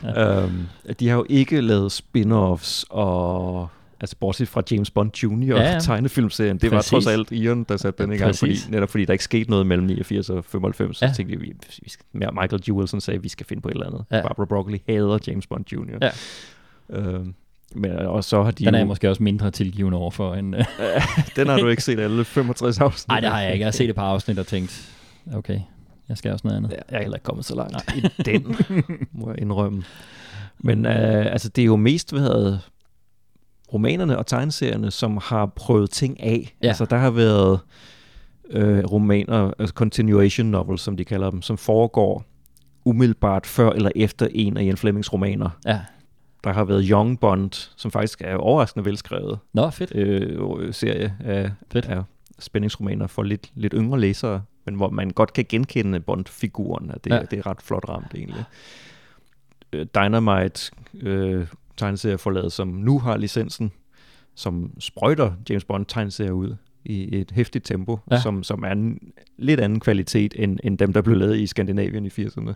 Ja. 0.02 0.42
Øhm, 0.44 0.66
de 1.00 1.08
har 1.08 1.16
jo 1.16 1.26
ikke 1.28 1.60
lavet 1.60 1.92
spin-offs 1.92 2.84
og... 2.90 3.68
Altså 4.00 4.16
bortset 4.20 4.48
fra 4.48 4.62
James 4.70 4.90
Bond 4.90 5.22
Jr. 5.22 5.56
Ja, 5.56 5.72
Ja, 5.72 5.78
tegnefilmserien. 5.80 6.58
Det 6.58 6.70
Præcis. 6.70 6.92
var 6.92 6.98
trods 6.98 7.06
alt 7.06 7.30
Ian, 7.30 7.64
der 7.64 7.76
satte 7.76 8.02
den 8.02 8.12
i 8.12 8.16
gang, 8.16 8.34
fordi, 8.36 8.58
netop 8.68 8.90
fordi 8.90 9.04
der 9.04 9.12
ikke 9.12 9.24
skete 9.24 9.50
noget 9.50 9.66
mellem 9.66 9.86
89 9.86 10.30
og 10.30 10.44
95. 10.44 11.02
Ja. 11.02 11.08
Så 11.08 11.14
tænkte 11.16 11.40
vi, 11.40 11.52
vi 11.82 11.90
skal, 11.90 12.06
Michael 12.12 12.62
G. 12.70 12.72
Wilson 12.72 13.00
sagde, 13.00 13.16
at 13.18 13.24
vi 13.24 13.28
skal 13.28 13.46
finde 13.46 13.62
på 13.62 13.68
et 13.68 13.72
eller 13.72 13.86
andet. 13.86 14.04
Ja. 14.10 14.22
Barbara 14.22 14.44
Broccoli 14.46 14.82
hader 14.88 15.18
James 15.26 15.46
Bond 15.46 15.64
Jr. 15.72 15.98
Ja. 16.02 16.10
Øhm, 16.90 17.34
men, 17.74 17.90
og 17.92 18.24
så 18.24 18.42
har 18.42 18.50
de 18.50 18.64
Den 18.64 18.74
er 18.74 18.78
jo, 18.78 18.80
jeg 18.80 18.86
måske 18.86 19.10
også 19.10 19.22
mindre 19.22 19.50
tilgivende 19.50 19.98
over 19.98 20.10
for 20.10 20.34
end... 20.34 20.56
Øh, 20.56 20.64
den 21.36 21.48
har 21.48 21.58
du 21.58 21.68
ikke 21.68 21.82
set 21.82 22.00
alle 22.00 22.24
65 22.24 22.80
afsnit. 22.80 23.08
Nej, 23.08 23.20
det 23.20 23.28
har 23.30 23.40
jeg 23.40 23.52
ikke. 23.52 23.60
Jeg 23.62 23.66
har 23.66 23.72
set 23.72 23.88
et 23.90 23.96
par 23.96 24.06
afsnit 24.12 24.38
og 24.38 24.46
tænkt, 24.46 24.92
okay, 25.34 25.60
jeg 26.08 26.18
skal 26.18 26.32
også 26.32 26.46
noget 26.46 26.56
andet. 26.56 26.70
Ja, 26.70 26.76
jeg 26.90 26.96
er 26.96 27.02
heller 27.02 27.16
ikke 27.16 27.24
kommet 27.24 27.44
så 27.44 27.54
langt 27.54 27.94
i 27.96 28.22
den, 28.22 28.56
må 29.12 29.30
jeg 29.30 29.40
indrømme. 29.40 29.82
Men 30.58 30.86
øh, 30.86 31.26
altså, 31.32 31.48
det 31.48 31.62
er 31.62 31.66
jo 31.66 31.76
mest 31.76 32.14
været 32.14 32.60
romanerne 33.72 34.18
og 34.18 34.26
tegneserierne, 34.26 34.90
som 34.90 35.18
har 35.22 35.46
prøvet 35.46 35.90
ting 35.90 36.20
af. 36.22 36.56
Ja. 36.62 36.68
Altså, 36.68 36.84
der 36.84 36.96
har 36.96 37.10
været 37.10 37.60
øh, 38.50 38.84
romaner, 38.84 39.50
altså 39.58 39.74
continuation 39.74 40.46
novels, 40.46 40.80
som 40.82 40.96
de 40.96 41.04
kalder 41.04 41.30
dem, 41.30 41.42
som 41.42 41.58
foregår 41.58 42.24
umiddelbart 42.84 43.46
før 43.46 43.70
eller 43.70 43.90
efter 43.96 44.28
en 44.30 44.56
af 44.56 44.62
Ian 44.62 44.76
Flemings 44.76 45.12
romaner. 45.12 45.50
Ja. 45.66 45.80
Der 46.44 46.52
har 46.52 46.64
været 46.64 46.86
Young 46.90 47.20
Bond, 47.20 47.70
som 47.76 47.90
faktisk 47.90 48.20
er 48.24 48.36
overraskende 48.36 48.84
velskrevet 48.84 49.38
Nå, 49.52 49.70
fedt. 49.70 49.94
øh, 49.94 50.74
serie 50.74 51.16
af, 51.24 51.50
Fedt. 51.72 51.86
af 51.86 52.02
spændingsromaner 52.38 53.06
for 53.06 53.22
lidt, 53.22 53.50
lidt 53.54 53.72
yngre 53.76 54.00
læsere, 54.00 54.42
men 54.66 54.74
hvor 54.74 54.90
man 54.90 55.10
godt 55.10 55.32
kan 55.32 55.44
genkende 55.48 56.00
Bond-figuren, 56.00 56.90
og 56.90 57.04
det, 57.04 57.10
Ja. 57.10 57.16
ja. 57.16 57.22
det 57.22 57.38
er 57.38 57.46
ret 57.46 57.62
flot 57.62 57.88
ramt 57.88 58.14
egentlig. 58.14 58.44
Øh, 59.72 59.86
Dynamite 59.94 60.72
øh, 61.00 61.46
tegneserie 61.76 62.18
forladet, 62.18 62.52
som 62.52 62.68
nu 62.68 62.98
har 62.98 63.16
licensen, 63.16 63.72
som 64.34 64.70
sprøjter 64.78 65.32
James 65.50 65.64
Bond 65.64 65.86
tegneserier 65.86 66.32
ud 66.32 66.54
i 66.84 67.16
et 67.20 67.30
hæftigt 67.30 67.64
tempo, 67.66 67.98
Ja. 68.10 68.20
som, 68.20 68.42
som 68.42 68.62
er 68.64 68.72
en 68.72 68.98
lidt 69.38 69.60
anden 69.60 69.80
kvalitet 69.80 70.34
end, 70.38 70.58
end 70.64 70.78
dem, 70.78 70.92
der 70.92 71.02
blev 71.02 71.16
lavet 71.16 71.38
i 71.38 71.46
Skandinavien 71.46 72.06
i 72.06 72.08
80'erne. 72.08 72.52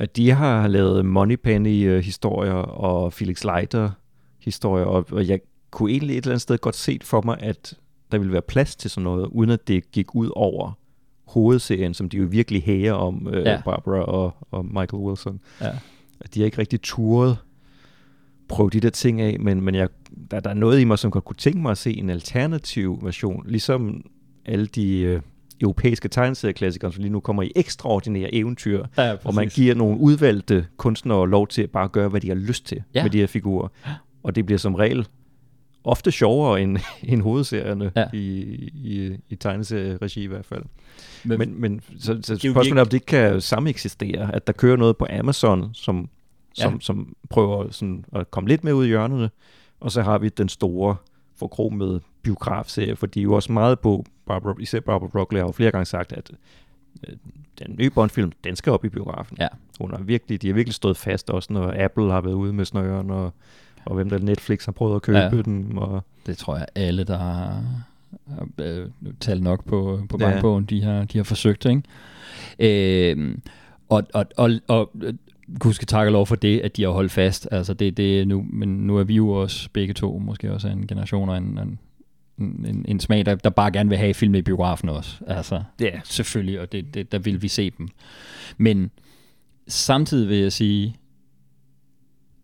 Øh, 0.00 0.06
De 0.16 0.30
har 0.30 0.68
lavet 0.68 1.04
Moneypenny-historier 1.04 2.52
og 2.52 3.12
Felix 3.12 3.44
Leiter 3.44 3.90
historie, 4.38 4.86
og, 4.86 5.06
og 5.12 5.28
jeg 5.28 5.40
kunne 5.70 5.90
egentlig 5.92 6.18
et 6.18 6.22
eller 6.24 6.30
andet 6.32 6.42
sted 6.42 6.58
godt 6.58 6.76
se 6.76 6.98
for 7.02 7.22
mig, 7.22 7.36
at 7.40 7.74
der 8.12 8.18
ville 8.18 8.32
være 8.32 8.42
plads 8.42 8.76
til 8.76 8.90
sådan 8.90 9.04
noget, 9.04 9.26
uden 9.26 9.50
at 9.50 9.68
det 9.68 9.90
gik 9.92 10.14
ud 10.14 10.30
over 10.36 10.72
hovedserien, 11.26 11.94
som 11.94 12.08
de 12.08 12.16
jo 12.16 12.26
virkelig 12.30 12.62
hæger 12.62 12.92
om, 12.92 13.28
øh, 13.32 13.42
Ja. 13.46 13.60
Barbara 13.64 14.02
og, 14.02 14.36
og 14.50 14.64
Michael 14.64 14.94
Wilson. 15.02 15.40
Ja. 15.60 15.70
De 16.34 16.40
har 16.40 16.44
ikke 16.44 16.58
rigtig 16.58 16.80
turet 16.82 17.36
prøve 18.50 18.70
de 18.70 18.80
der 18.80 18.90
ting 18.90 19.20
af, 19.20 19.36
men, 19.40 19.60
men 19.60 19.74
jeg, 19.74 19.88
der, 20.30 20.40
der 20.40 20.50
er 20.50 20.54
noget 20.54 20.80
i 20.80 20.84
mig, 20.84 20.98
som 20.98 21.10
godt 21.10 21.24
kunne 21.24 21.36
tænke 21.36 21.58
mig 21.58 21.70
at 21.70 21.78
se 21.78 21.96
en 21.98 22.10
alternativ 22.10 22.98
version, 23.02 23.44
ligesom 23.48 24.04
alle 24.46 24.66
de 24.66 24.98
øh, 25.00 25.20
europæiske 25.60 26.08
tegneserieklassikere, 26.08 26.92
som 26.92 27.02
lige 27.02 27.12
nu 27.12 27.20
kommer 27.20 27.42
i 27.42 27.52
ekstraordinære 27.56 28.34
eventyr, 28.34 28.84
Ja, 28.98 29.16
hvor 29.22 29.32
man 29.32 29.48
giver 29.48 29.74
nogle 29.74 29.98
udvalgte 30.00 30.66
kunstnere 30.76 31.28
lov 31.28 31.48
til 31.48 31.62
at 31.62 31.70
bare 31.70 31.88
gøre, 31.88 32.08
hvad 32.08 32.20
de 32.20 32.28
har 32.28 32.34
lyst 32.34 32.66
til 32.66 32.82
Ja. 32.94 33.02
med 33.02 33.10
de 33.10 33.18
her 33.18 33.26
figurer. 33.26 33.68
Og 34.22 34.34
det 34.34 34.46
bliver 34.46 34.58
som 34.58 34.74
regel 34.74 35.06
ofte 35.84 36.10
sjovere 36.10 36.62
end, 36.62 36.78
end 37.02 37.22
hovedserierne 37.22 37.92
Ja. 37.96 38.04
i, 38.12 38.18
i, 38.74 39.16
i 39.28 39.34
tegneserieregi 39.36 40.22
i 40.22 40.26
hvert 40.26 40.44
fald. 40.46 40.62
Men, 41.24 41.38
Men, 41.38 41.60
men 41.60 41.80
så, 41.98 42.18
så 42.22 42.36
spørgsmålet 42.36 42.76
er, 42.76 42.80
om 42.80 42.86
det 42.86 42.94
ikke 42.94 43.06
kan 43.06 43.40
sameksistere, 43.40 44.34
at 44.34 44.46
der 44.46 44.52
kører 44.52 44.76
noget 44.76 44.96
på 44.96 45.06
Amazon, 45.10 45.70
som, 45.74 46.08
som, 46.54 46.72
Ja. 46.72 46.78
som 46.80 47.16
prøver 47.30 47.70
sådan 47.70 48.04
at 48.12 48.30
komme 48.30 48.48
lidt 48.48 48.64
med 48.64 48.72
ud 48.72 48.84
i 48.84 48.88
hjørnerne, 48.88 49.30
og 49.80 49.92
så 49.92 50.02
har 50.02 50.18
vi 50.18 50.28
den 50.28 50.48
store 50.48 50.96
forkromede 51.36 52.00
biografserie, 52.22 52.96
for 52.96 53.06
de 53.06 53.18
er 53.20 53.24
jo 53.24 53.32
også 53.32 53.52
meget 53.52 53.80
på, 53.80 54.04
Barbara, 54.26 54.54
især 54.60 54.80
Barbara 54.80 55.08
Broccoli 55.08 55.38
har 55.40 55.46
jo 55.46 55.52
flere 55.52 55.70
gange 55.70 55.84
sagt, 55.84 56.12
at 56.12 56.30
øh, 57.08 57.14
den 57.58 57.74
nye 57.78 57.90
Bond-film, 57.90 58.32
den 58.44 58.56
skal 58.56 58.72
op 58.72 58.84
i 58.84 58.88
biografen. 58.88 59.36
Ja. 59.40 59.48
Hun 59.80 59.90
har 59.90 59.98
virkelig, 60.02 60.42
de 60.42 60.46
har 60.46 60.54
virkelig 60.54 60.74
stået 60.74 60.96
fast 60.96 61.30
også, 61.30 61.52
når 61.52 61.74
Apple 61.84 62.10
har 62.10 62.20
været 62.20 62.34
ude 62.34 62.52
med 62.52 62.64
snøren, 62.64 63.10
og, 63.10 63.32
og 63.84 63.94
hvem 63.94 64.10
der 64.10 64.18
Netflix 64.18 64.64
har 64.64 64.72
prøvet 64.72 64.96
at 64.96 65.02
købe 65.02 65.18
Ja. 65.18 65.24
ja. 65.36 65.42
dem. 65.42 65.78
Og, 65.78 66.04
Det 66.26 66.38
tror 66.38 66.56
jeg 66.56 66.66
alle, 66.74 67.04
der 67.04 67.18
har 67.18 67.62
har, 68.28 68.48
øh, 68.58 68.86
talt 69.20 69.42
nok 69.42 69.64
på, 69.64 70.00
på 70.08 70.16
Ja. 70.20 70.30
bankbogen, 70.30 70.64
de 70.64 70.82
har, 70.82 71.04
de 71.04 71.18
har 71.18 71.24
forsøgt. 71.24 71.66
Ikke? 71.66 71.82
Øh, 72.58 73.36
og, 73.88 74.02
og, 74.14 74.26
og, 74.36 74.50
og 74.68 74.90
øh, 75.50 75.56
huske 75.62 75.86
tak 75.86 76.06
og 76.06 76.12
lov 76.12 76.26
for 76.26 76.36
det, 76.36 76.60
at 76.60 76.76
de 76.76 76.82
har 76.82 76.90
holdt 76.90 77.12
fast. 77.12 77.48
Altså 77.50 77.74
det, 77.74 77.96
det 77.96 78.28
nu, 78.28 78.46
men 78.52 78.68
nu 78.68 78.98
er 78.98 79.04
vi 79.04 79.14
jo 79.14 79.28
også 79.30 79.68
begge 79.72 79.94
to, 79.94 80.18
måske 80.18 80.52
også 80.52 80.68
en 80.68 80.86
generation 80.86 81.28
og 81.28 81.36
en, 81.36 81.58
en, 81.58 81.78
en, 82.38 82.84
en 82.88 83.00
smag, 83.00 83.26
der, 83.26 83.34
der 83.34 83.50
bare 83.50 83.70
gerne 83.70 83.88
vil 83.88 83.98
have 83.98 84.14
film 84.14 84.34
i 84.34 84.42
biografen 84.42 84.88
også. 84.88 85.16
Altså, 85.26 85.62
ja. 85.80 86.00
selvfølgelig, 86.04 86.60
og 86.60 86.72
det, 86.72 86.94
det, 86.94 87.12
der 87.12 87.18
vil 87.18 87.42
vi 87.42 87.48
se 87.48 87.70
dem. 87.78 87.88
Men 88.58 88.90
samtidig 89.68 90.28
vil 90.28 90.38
jeg 90.38 90.52
sige, 90.52 90.96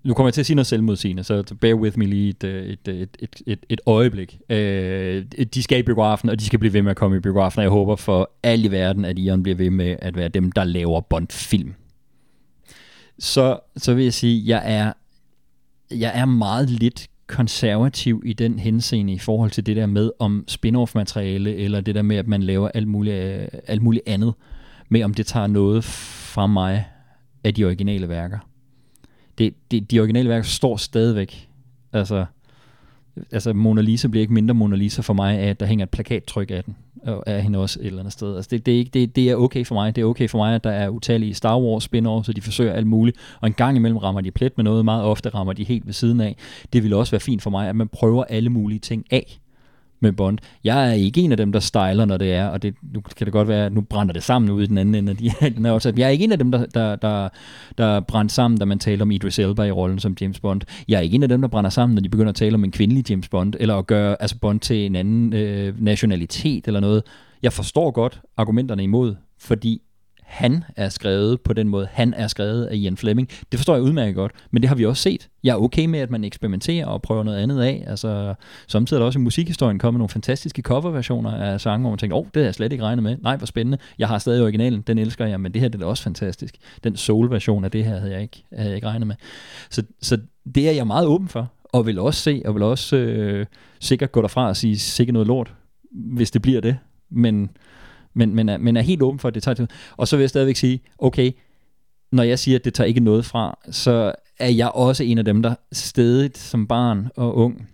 nu 0.05 0.15
kommer 0.15 0.29
jeg 0.29 0.35
til 0.35 0.43
at 0.43 0.47
sige 0.47 0.57
noget 0.57 0.67
selvmodsigende, 0.67 1.25
så 1.25 1.55
bear 1.61 1.75
with 1.75 1.99
me 1.99 2.07
lige 2.07 2.29
et, 2.29 2.45
øh, 2.45 2.67
et, 2.67 2.89
et, 2.89 3.17
et, 3.19 3.43
et, 3.47 3.67
et 3.69 3.81
øjeblik. 3.87 4.41
Øh, 4.51 5.25
de 5.55 5.63
skal 5.63 5.79
i 5.79 5.83
biografen, 5.83 6.29
og 6.29 6.41
de 6.41 6.45
skal 6.45 6.59
blive 6.59 6.73
ved 6.73 6.83
med 6.83 6.91
at 6.91 6.97
komme 6.97 7.17
i 7.17 7.21
biografen, 7.21 7.59
og 7.59 7.63
jeg 7.63 7.71
håber 7.71 7.97
for 7.97 8.31
alt 8.43 8.65
i 8.65 8.71
verden, 8.71 9.05
at 9.05 9.19
Ion 9.19 9.43
bliver 9.43 9.57
ved 9.57 9.71
med 9.71 9.97
at 9.99 10.17
være 10.17 10.29
dem, 10.29 10.53
der 10.53 10.65
laver 10.65 11.01
Bond-film. 11.01 11.75
Så, 13.19 13.59
så 13.77 13.95
vil 13.95 14.05
jeg 14.05 14.14
sige, 14.14 14.43
jeg 14.47 14.62
er, 14.64 14.93
jeg 15.91 16.12
er 16.14 16.25
meget 16.25 16.71
lidt 16.71 17.09
konservativ 17.27 18.23
i 18.25 18.33
den 18.33 18.59
henseende 18.59 19.12
i 19.12 19.19
forhold 19.19 19.51
til 19.51 19.67
det 19.67 19.77
der 19.77 19.87
med 19.87 20.11
om 20.19 20.45
spin-off 20.51 20.93
materiale, 20.95 21.57
eller 21.57 21.81
det 21.81 21.95
der 21.95 22.03
med, 22.03 22.17
at 22.17 22.27
man 22.27 22.43
laver 22.43 22.69
alt 22.69 22.89
muligt, 22.89 23.17
øh, 23.17 23.49
alt 23.67 23.83
muligt 23.83 24.05
andet, 24.07 24.35
med 24.89 25.05
om 25.05 25.14
det 25.14 25.27
tager 25.27 25.47
noget 25.47 25.85
fra 25.85 26.47
mig 26.47 26.85
af 27.45 27.55
de 27.55 27.64
originale 27.64 28.09
værker. 28.09 28.39
Det, 29.39 29.55
det, 29.71 29.91
de 29.91 30.01
originale 30.01 30.29
værker 30.29 30.45
står 30.45 30.77
stadigvæk. 30.77 31.49
Altså, 31.93 32.27
altså 33.33 33.53
Mona 33.53 33.81
Lisa 33.81 34.09
bliver 34.09 34.21
ikke 34.21 34.35
mindre 34.35 34.55
Mona 34.55 34.77
Lisa 34.77 35.03
for 35.03 35.14
mig 35.14 35.39
af, 35.39 35.49
at 35.49 35.61
der 35.61 35.67
hænger 35.67 35.83
et 35.83 35.91
plakattryk 35.91 36.51
af 36.51 36.64
den, 36.64 36.77
og 37.03 37.29
af 37.29 37.43
hende 37.43 37.59
også 37.59 37.81
et 37.81 37.87
eller 37.87 37.99
andet 37.99 38.12
sted. 38.12 38.37
Altså 38.37 38.49
det, 38.51 38.67
det, 38.67 38.75
er 38.75 38.79
ikke, 38.79 38.91
det, 38.91 39.17
det 39.17 39.31
er 39.31 39.37
okay 39.37 39.64
for 39.64 39.75
mig. 39.75 39.97
Det 39.97 40.03
er 40.03 40.07
okay 40.07 40.29
for 40.29 40.39
mig, 40.39 40.55
at 40.55 40.64
der 40.64 40.71
er 40.71 40.89
utallige 40.89 41.35
Star 41.35 41.59
Wars 41.61 41.85
spin 41.85 42.05
så 42.05 42.33
de 42.37 42.41
forsøger 42.41 42.73
alt 42.73 42.87
muligt, 42.87 43.17
og 43.41 43.47
en 43.47 43.55
gang 43.55 43.77
imellem 43.77 43.97
rammer 43.97 44.21
de 44.21 44.31
plet 44.31 44.53
med 44.57 44.64
noget, 44.64 44.85
meget 44.85 45.05
ofte 45.05 45.29
rammer 45.29 45.53
de 45.53 45.64
helt 45.64 45.87
ved 45.87 45.93
siden 45.93 46.21
af. 46.21 46.37
Det 46.73 46.83
vil 46.83 46.93
også 46.93 47.11
være 47.11 47.21
fint 47.21 47.43
for 47.43 47.51
mig, 47.51 47.69
at 47.69 47.77
man 47.77 47.89
prøver 47.89 48.25
alle 48.25 48.51
mulige 48.51 48.79
ting 48.79 49.05
af 49.11 49.39
med 50.01 50.12
Bond. 50.12 50.38
Jeg 50.64 50.88
er 50.88 50.92
ikke 50.92 51.20
en 51.20 51.30
af 51.32 51.36
dem, 51.36 51.53
der 51.53 51.61
styler, 51.61 52.05
når 52.05 52.16
det 52.16 52.32
er, 52.32 52.47
og 52.47 52.62
det, 52.62 52.74
nu 52.94 53.01
kan 53.01 53.24
det 53.24 53.32
godt 53.32 53.49
være, 53.49 53.66
at 53.66 53.72
nu 53.72 53.80
brænder 53.80 54.12
det 54.12 54.22
sammen 54.22 54.51
ude 54.51 54.64
i 54.64 54.66
den 54.66 54.78
anden 54.78 54.94
ende 54.94 55.11
af 55.11 55.16
de 55.16 55.30
den 55.57 55.64
her 55.64 55.72
også. 55.72 55.92
Jeg 55.97 56.07
er 56.07 56.09
ikke 56.09 56.24
en 56.24 56.32
af 56.32 56.38
dem, 56.38 56.53
der, 56.53 56.66
der, 56.66 56.97
der, 56.97 57.28
der 57.78 58.01
brænder 58.01 58.32
sammen, 58.32 58.59
da 58.59 58.64
man 58.64 58.78
taler 58.78 59.03
om 59.03 59.11
Idris 59.11 59.38
Elba 59.38 59.62
i 59.62 59.70
rollen 59.70 59.99
som 59.99 60.16
James 60.20 60.40
Bond. 60.40 60.61
Jeg 60.88 60.97
er 60.97 61.01
ikke 61.01 61.14
en 61.14 61.22
af 61.22 61.28
dem, 61.28 61.40
der 61.40 61.49
brænder 61.49 61.70
sammen, 61.70 61.94
når 61.94 62.03
de 62.03 62.09
begynder 62.09 62.28
at 62.28 62.36
tale 62.36 62.55
om 62.55 62.64
en 62.64 62.70
kvindelig 62.70 63.11
James 63.11 63.28
Bond, 63.28 63.55
eller 63.61 63.74
at 63.76 63.86
gøre 63.86 64.22
altså 64.22 64.38
Bond 64.38 64.61
til 64.61 64.86
en 64.86 64.97
anden 64.97 65.32
øh, 65.32 65.82
nationalitet 65.82 66.66
eller 66.66 66.80
noget. 66.80 67.03
Jeg 67.42 67.53
forstår 67.53 67.90
godt 67.90 68.20
argumenterne 68.36 68.82
imod, 68.82 69.14
fordi 69.38 69.82
han 70.27 70.64
er 70.77 70.89
skrevet 70.89 71.41
på 71.41 71.53
den 71.53 71.68
måde, 71.68 71.89
han 71.93 72.14
er 72.14 72.27
skrevet 72.27 72.64
af 72.64 72.74
Ian 72.77 72.97
Fleming. 72.97 73.29
Det 73.53 73.59
forstår 73.59 73.74
jeg 73.74 73.83
udmærket 73.83 74.14
godt, 74.14 74.33
men 74.51 74.62
det 74.62 74.68
har 74.68 74.77
vi 74.77 74.87
også 74.87 75.03
set. 75.03 75.29
Jeg 75.45 75.53
er 75.53 75.57
okay 75.57 75.87
med, 75.87 76.01
at 76.01 76.11
man 76.11 76.24
eksperimenterer 76.24 76.87
og 76.87 77.03
prøver 77.03 77.22
noget 77.22 77.39
andet 77.39 77.62
af. 77.62 77.85
Altså, 77.87 78.35
samtidig 78.66 78.99
er 78.99 79.01
der 79.01 79.07
også 79.07 79.18
i 79.18 79.22
musikhistorien 79.22 79.79
kommet 79.79 79.99
nogle 79.99 80.09
fantastiske 80.09 80.62
coverversioner 80.62 81.31
af 81.31 81.61
sange, 81.61 81.81
hvor 81.81 81.91
man 81.91 81.99
tænker, 81.99 82.16
åh, 82.16 82.20
oh, 82.20 82.27
det 82.35 82.41
har 82.41 82.47
jeg 82.47 82.55
slet 82.55 82.72
ikke 82.72 82.85
regnet 82.85 83.03
med. 83.03 83.16
Nej, 83.22 83.37
hvor 83.37 83.47
spændende. 83.47 83.79
Jeg 83.99 84.09
har 84.09 84.18
stadig 84.18 84.43
originalen, 84.43 84.81
den 84.81 84.99
elsker 84.99 85.27
jeg, 85.27 85.41
men 85.41 85.55
det 85.55 85.61
her 85.61 85.68
det 85.68 85.83
er 85.83 85.87
også 85.87 86.03
fantastisk. 86.03 86.57
Den 86.85 86.97
soul-version 86.97 87.64
af 87.64 87.70
det 87.70 87.85
her 87.85 87.99
havde 87.99 88.12
jeg 88.12 88.22
ikke, 88.22 88.45
havde 88.53 88.68
jeg 88.68 88.77
ikke 88.77 88.89
regnet 88.89 89.07
med. 89.07 89.16
Så, 89.70 89.83
så 90.03 90.18
det 90.55 90.68
er 90.68 90.72
jeg 90.72 90.87
meget 90.87 91.07
åben 91.07 91.29
for, 91.29 91.53
og 91.64 91.87
vil 91.87 91.99
også 91.99 92.20
se, 92.20 92.43
og 92.45 92.55
vil 92.55 92.62
også 92.62 92.97
øh, 92.97 93.47
sikkert 93.81 94.12
gå 94.12 94.22
derfra 94.22 94.49
og 94.49 94.57
sige, 94.57 94.79
sikkert 94.79 95.12
noget 95.12 95.29
lort, 95.29 95.55
hvis 95.91 96.31
det 96.31 96.43
bliver 96.43 96.61
det. 96.61 96.77
Men 97.11 97.51
men, 98.17 98.35
men, 98.35 98.49
er, 98.49 98.59
men 98.59 98.77
er 98.77 98.81
helt 98.81 99.03
åben 99.03 99.19
for, 99.19 99.29
at 99.29 99.35
det 99.35 99.43
tager 99.43 99.55
tid. 99.55 99.67
Og 99.97 100.09
så 100.09 100.17
vil 100.17 100.23
jeg 100.23 100.31
stadigvæk 100.31 100.57
sige, 100.57 100.81
okay, 100.99 101.33
når 102.12 102.23
jeg 102.23 102.39
siger, 102.39 102.59
at 102.59 102.64
det 102.64 102.75
tager 102.75 102.89
ikke 102.89 103.01
noget 103.01 103.25
fra, 103.25 103.59
så 103.71 104.12
er 104.39 104.49
jeg 104.49 104.69
også 104.69 105.05
en 105.05 105.19
af 105.19 105.25
dem, 105.25 105.43
der 105.43 105.55
stedigt 105.73 106.39
som 106.39 106.67
barn 106.67 107.09
og 107.17 107.37
ung 107.37 107.69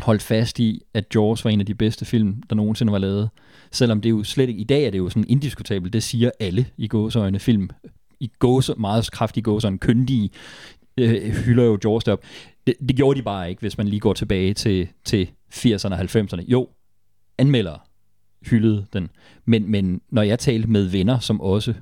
holdt 0.00 0.22
fast 0.22 0.58
i, 0.58 0.82
at 0.94 1.14
Jaws 1.14 1.44
var 1.44 1.50
en 1.50 1.60
af 1.60 1.66
de 1.66 1.74
bedste 1.74 2.04
film, 2.04 2.42
der 2.50 2.56
nogensinde 2.56 2.92
var 2.92 2.98
lavet. 2.98 3.30
Selvom 3.72 4.00
det 4.00 4.10
jo 4.10 4.24
slet 4.24 4.48
ikke, 4.48 4.60
i 4.60 4.64
dag 4.64 4.84
er 4.84 4.90
det 4.90 4.98
jo 4.98 5.08
sådan 5.08 5.24
indiskutabelt, 5.28 5.92
det 5.92 6.02
siger 6.02 6.30
alle 6.40 6.66
i 6.76 6.88
gåseøjne 6.88 7.38
film. 7.38 7.70
I 8.20 8.30
gåse, 8.38 8.74
meget 8.78 9.10
kraftige 9.10 9.44
gåseøjne, 9.44 9.78
køndige, 9.78 10.30
øh, 10.98 11.32
hylder 11.32 11.64
jo 11.64 11.78
Jaws 11.84 12.04
op. 12.04 12.22
Det, 12.66 12.74
det 12.88 12.96
gjorde 12.96 13.18
de 13.18 13.22
bare 13.22 13.50
ikke, 13.50 13.60
hvis 13.60 13.78
man 13.78 13.88
lige 13.88 14.00
går 14.00 14.12
tilbage 14.12 14.54
til, 14.54 14.88
til 15.04 15.30
80'erne 15.54 15.92
og 15.92 16.00
90'erne. 16.00 16.44
Jo, 16.48 16.68
anmeldere 17.38 17.78
hyldede 18.50 18.86
den. 18.92 19.08
Men, 19.44 19.70
men 19.70 20.00
når 20.10 20.22
jeg 20.22 20.38
talte 20.38 20.70
med 20.70 20.84
venner, 20.84 21.18
som 21.18 21.40
også 21.40 21.74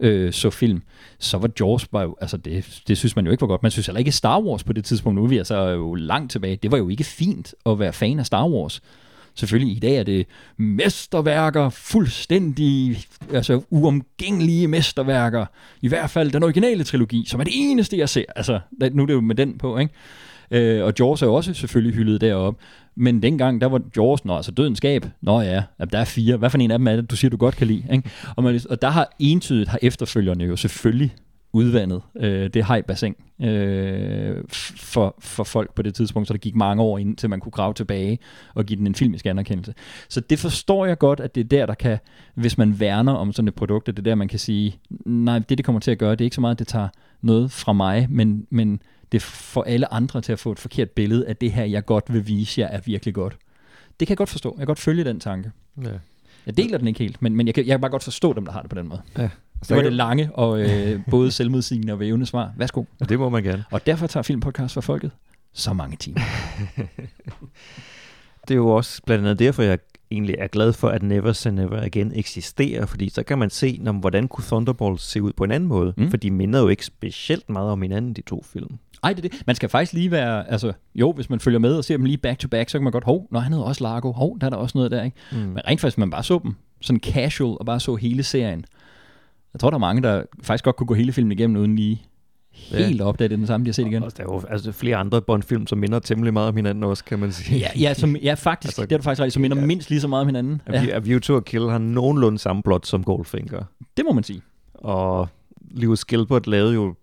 øh, 0.00 0.32
så 0.32 0.50
film, 0.50 0.82
så 1.18 1.38
var 1.38 1.50
Jaws 1.60 1.88
bare 1.88 2.02
jo, 2.02 2.16
altså 2.20 2.36
det, 2.36 2.82
det 2.88 2.98
synes 2.98 3.16
man 3.16 3.24
jo 3.24 3.30
ikke 3.30 3.40
var 3.40 3.46
godt. 3.46 3.62
Man 3.62 3.70
synes 3.70 3.86
heller 3.86 3.98
ikke 3.98 4.12
Star 4.12 4.40
Wars 4.40 4.64
på 4.64 4.72
det 4.72 4.84
tidspunkt, 4.84 5.16
nu 5.16 5.24
er 5.24 5.28
vi 5.28 5.38
altså 5.38 5.68
øh, 5.68 5.74
jo 5.74 5.94
langt 5.94 6.32
tilbage. 6.32 6.56
Det 6.56 6.70
var 6.70 6.78
jo 6.78 6.88
ikke 6.88 7.04
fint 7.04 7.54
at 7.66 7.78
være 7.78 7.92
fan 7.92 8.18
af 8.18 8.26
Star 8.26 8.48
Wars. 8.48 8.82
Selvfølgelig 9.34 9.76
i 9.76 9.80
dag 9.80 9.96
er 9.96 10.02
det 10.02 10.26
mesterværker, 10.56 11.68
fuldstændig 11.68 12.96
altså 13.32 13.62
uomgængelige 13.70 14.68
mesterværker. 14.68 15.46
I 15.82 15.88
hvert 15.88 16.10
fald 16.10 16.30
den 16.30 16.42
originale 16.42 16.84
trilogi, 16.84 17.24
som 17.28 17.40
er 17.40 17.44
det 17.44 17.52
eneste, 17.56 17.98
jeg 17.98 18.08
ser. 18.08 18.24
Altså, 18.36 18.60
nu 18.92 19.02
er 19.02 19.06
det 19.06 19.14
jo 19.14 19.20
med 19.20 19.34
den 19.34 19.58
på, 19.58 19.78
ikke? 19.78 19.94
Øh, 20.50 20.84
og 20.84 20.92
Jaws 20.98 21.22
er 21.22 21.26
jo 21.26 21.34
også 21.34 21.54
selvfølgelig 21.54 21.96
hyldet 21.96 22.20
deroppe. 22.20 22.62
Men 23.00 23.22
dengang, 23.22 23.60
der 23.60 23.66
var 23.66 23.80
Jaws, 23.96 24.24
nå, 24.24 24.36
altså 24.36 24.52
dødens 24.52 24.78
skab, 24.78 25.06
nå 25.20 25.40
ja, 25.40 25.62
der 25.92 25.98
er 25.98 26.04
fire. 26.04 26.36
Hvad 26.36 26.50
for 26.50 26.58
en 26.58 26.70
af 26.70 26.78
dem 26.78 26.88
er 26.88 26.96
det, 26.96 27.10
du 27.10 27.16
siger, 27.16 27.30
du 27.30 27.36
godt 27.36 27.56
kan 27.56 27.66
lide? 27.66 27.84
Ikke? 27.92 28.10
Og, 28.36 28.42
man, 28.44 28.60
og 28.70 28.82
der 28.82 28.88
har 28.88 29.12
entydigt, 29.18 29.68
har 29.68 29.78
efterfølgerne 29.82 30.44
jo 30.44 30.56
selvfølgelig 30.56 31.14
udvandet 31.52 32.02
øh, 32.16 32.50
det 32.54 32.64
hajbassin 32.64 33.14
øh, 33.40 34.36
for, 34.76 35.14
for 35.18 35.44
folk 35.44 35.74
på 35.74 35.82
det 35.82 35.94
tidspunkt, 35.94 36.28
så 36.28 36.34
der 36.34 36.38
gik 36.38 36.54
mange 36.54 36.82
år 36.82 36.98
ind, 36.98 37.16
til 37.16 37.30
man 37.30 37.40
kunne 37.40 37.52
grave 37.52 37.74
tilbage 37.74 38.18
og 38.54 38.64
give 38.64 38.78
den 38.78 38.86
en 38.86 38.94
filmisk 38.94 39.26
anerkendelse. 39.26 39.74
Så 40.08 40.20
det 40.20 40.38
forstår 40.38 40.86
jeg 40.86 40.98
godt, 40.98 41.20
at 41.20 41.34
det 41.34 41.40
er 41.40 41.48
der, 41.48 41.66
der 41.66 41.74
kan, 41.74 41.98
hvis 42.34 42.58
man 42.58 42.80
værner 42.80 43.12
om 43.12 43.32
sådan 43.32 43.48
et 43.48 43.54
produkt, 43.54 43.88
at 43.88 43.96
det 43.96 44.02
er 44.02 44.10
der, 44.10 44.14
man 44.14 44.28
kan 44.28 44.38
sige, 44.38 44.78
nej, 45.06 45.38
det 45.38 45.58
det 45.58 45.64
kommer 45.64 45.80
til 45.80 45.90
at 45.90 45.98
gøre, 45.98 46.12
det 46.12 46.20
er 46.20 46.24
ikke 46.26 46.34
så 46.34 46.40
meget, 46.40 46.54
at 46.54 46.58
det 46.58 46.68
tager 46.68 46.88
noget 47.22 47.52
fra 47.52 47.72
mig, 47.72 48.06
men, 48.10 48.46
men 48.50 48.80
det 49.12 49.22
får 49.22 49.62
alle 49.62 49.92
andre 49.92 50.20
til 50.20 50.32
at 50.32 50.38
få 50.38 50.52
et 50.52 50.58
forkert 50.58 50.90
billede 50.90 51.26
af 51.26 51.36
det 51.36 51.52
her, 51.52 51.64
jeg 51.64 51.84
godt 51.84 52.12
vil 52.12 52.26
vise 52.26 52.60
jer, 52.60 52.66
er 52.66 52.80
virkelig 52.84 53.14
godt. 53.14 53.36
Det 54.00 54.08
kan 54.08 54.12
jeg 54.12 54.18
godt 54.18 54.28
forstå. 54.28 54.48
Jeg 54.48 54.58
kan 54.58 54.66
godt 54.66 54.78
følge 54.78 55.04
den 55.04 55.20
tanke. 55.20 55.50
Ja. 55.84 55.90
Jeg 56.46 56.56
deler 56.56 56.78
den 56.78 56.88
ikke 56.88 56.98
helt, 56.98 57.22
men, 57.22 57.36
men 57.36 57.46
jeg, 57.46 57.54
kan, 57.54 57.66
jeg 57.66 57.72
kan 57.72 57.80
bare 57.80 57.90
godt 57.90 58.04
forstå 58.04 58.32
dem, 58.32 58.44
der 58.44 58.52
har 58.52 58.60
det 58.60 58.70
på 58.70 58.76
den 58.76 58.88
måde. 58.88 59.02
Ja. 59.18 59.28
Det 59.68 59.76
var 59.76 59.82
det 59.82 59.92
lange 59.92 60.30
og 60.34 60.60
øh, 60.60 61.00
både 61.10 61.30
selvmodsigende 61.30 61.92
og 61.92 62.00
vævende 62.00 62.26
svar. 62.26 62.52
Værsgo. 62.56 62.84
Det 63.08 63.18
må 63.18 63.28
man 63.28 63.42
gerne. 63.42 63.64
Og 63.70 63.86
derfor 63.86 64.06
tager 64.06 64.22
Filmpodcast 64.22 64.74
for 64.74 64.80
folket 64.80 65.10
så 65.52 65.72
mange 65.72 65.96
timer. 65.96 66.20
Det 68.48 68.54
er 68.54 68.58
jo 68.58 68.68
også 68.68 69.02
blandt 69.06 69.24
andet 69.24 69.38
derfor, 69.38 69.62
jeg 69.62 69.78
egentlig 70.10 70.36
er 70.38 70.46
glad 70.46 70.72
for, 70.72 70.88
at 70.88 71.02
Never 71.02 71.32
Say 71.32 71.50
Never 71.50 71.82
Again 71.82 72.12
eksisterer, 72.14 72.86
fordi 72.86 73.08
så 73.08 73.22
kan 73.22 73.38
man 73.38 73.50
se, 73.50 73.78
når, 73.80 73.92
hvordan 73.92 74.28
kunne 74.28 74.44
Thunderbolts 74.44 75.04
se 75.04 75.22
ud 75.22 75.32
på 75.32 75.44
en 75.44 75.50
anden 75.50 75.68
måde, 75.68 75.94
mm. 75.96 76.10
for 76.10 76.16
de 76.16 76.30
minder 76.30 76.60
jo 76.60 76.68
ikke 76.68 76.86
specielt 76.86 77.50
meget 77.50 77.70
om 77.70 77.82
hinanden, 77.82 78.14
de 78.14 78.22
to 78.22 78.44
film. 78.52 78.78
Ej, 79.02 79.12
det 79.12 79.24
er 79.24 79.28
det. 79.28 79.42
Man 79.46 79.56
skal 79.56 79.68
faktisk 79.68 79.92
lige 79.92 80.10
være, 80.10 80.50
altså 80.50 80.72
jo, 80.94 81.12
hvis 81.12 81.30
man 81.30 81.40
følger 81.40 81.58
med 81.58 81.74
og 81.74 81.84
ser 81.84 81.96
dem 81.96 82.04
lige 82.04 82.18
back 82.18 82.38
to 82.38 82.48
back, 82.48 82.70
så 82.70 82.78
kan 82.78 82.82
man 82.82 82.92
godt, 82.92 83.04
hov, 83.04 83.26
når 83.30 83.40
han 83.40 83.52
hedder 83.52 83.66
også 83.66 83.84
Largo, 83.84 84.12
hov, 84.12 84.38
der 84.40 84.46
er 84.46 84.50
der 84.50 84.56
også 84.56 84.78
noget 84.78 84.90
der, 84.90 85.02
ikke? 85.02 85.16
Mm. 85.32 85.38
Men 85.38 85.58
rent 85.68 85.80
faktisk, 85.80 85.98
man 85.98 86.10
bare 86.10 86.22
så 86.22 86.40
dem 86.42 86.54
sådan 86.80 87.00
casual 87.00 87.56
og 87.60 87.66
bare 87.66 87.80
så 87.80 87.94
hele 87.94 88.22
serien, 88.22 88.64
jeg 89.54 89.60
tror, 89.60 89.70
der 89.70 89.76
er 89.76 89.80
mange, 89.80 90.02
der 90.02 90.22
faktisk 90.42 90.64
godt 90.64 90.76
kunne 90.76 90.86
gå 90.86 90.94
hele 90.94 91.12
filmen 91.12 91.32
igennem, 91.32 91.56
uden 91.56 91.76
lige 91.76 92.02
helt 92.52 93.00
at 93.00 93.06
opdage, 93.06 93.28
det 93.28 93.34
er 93.34 93.36
den 93.36 93.46
samme, 93.46 93.64
de 93.64 93.68
har 93.68 93.72
set 93.72 93.86
igen. 93.86 94.02
Og 94.02 94.16
der 94.16 94.22
er 94.22 94.32
jo 94.32 94.42
altså, 94.50 94.72
flere 94.72 94.96
andre 94.96 95.22
Bond-film, 95.22 95.66
som 95.66 95.78
minder 95.78 95.98
temmelig 95.98 96.32
meget 96.32 96.48
om 96.48 96.56
hinanden 96.56 96.84
også, 96.84 97.04
kan 97.04 97.18
man 97.18 97.32
sige. 97.32 97.58
Ja, 97.58 97.68
ja, 97.80 97.94
som, 97.94 98.16
ja 98.16 98.34
faktisk, 98.34 98.68
altså, 98.68 98.82
det 98.82 98.92
er 98.92 98.96
du 98.96 99.02
faktisk 99.02 99.20
rigtigt, 99.20 99.34
som 99.34 99.40
minder 99.40 99.60
ja. 99.60 99.66
mindst 99.66 99.90
lige 99.90 100.00
så 100.00 100.08
meget 100.08 100.20
om 100.20 100.28
hinanden. 100.28 100.62
A, 100.66 100.72
Ja, 100.72 100.96
A 100.96 100.98
View 100.98 101.18
to 101.18 101.36
a 101.36 101.40
Kill 101.40 101.70
har 101.70 101.78
nogenlunde 101.78 102.38
samme 102.38 102.62
plot 102.62 102.86
som 102.86 103.04
Goldfinger. 103.04 103.62
det 103.96 104.04
må 104.04 104.12
man 104.12 104.24
sige. 104.24 104.42
Og 104.74 105.28
Lewis 105.70 106.04
Gilbert 106.04 106.46
lavede 106.46 106.74
jo, 106.74 106.94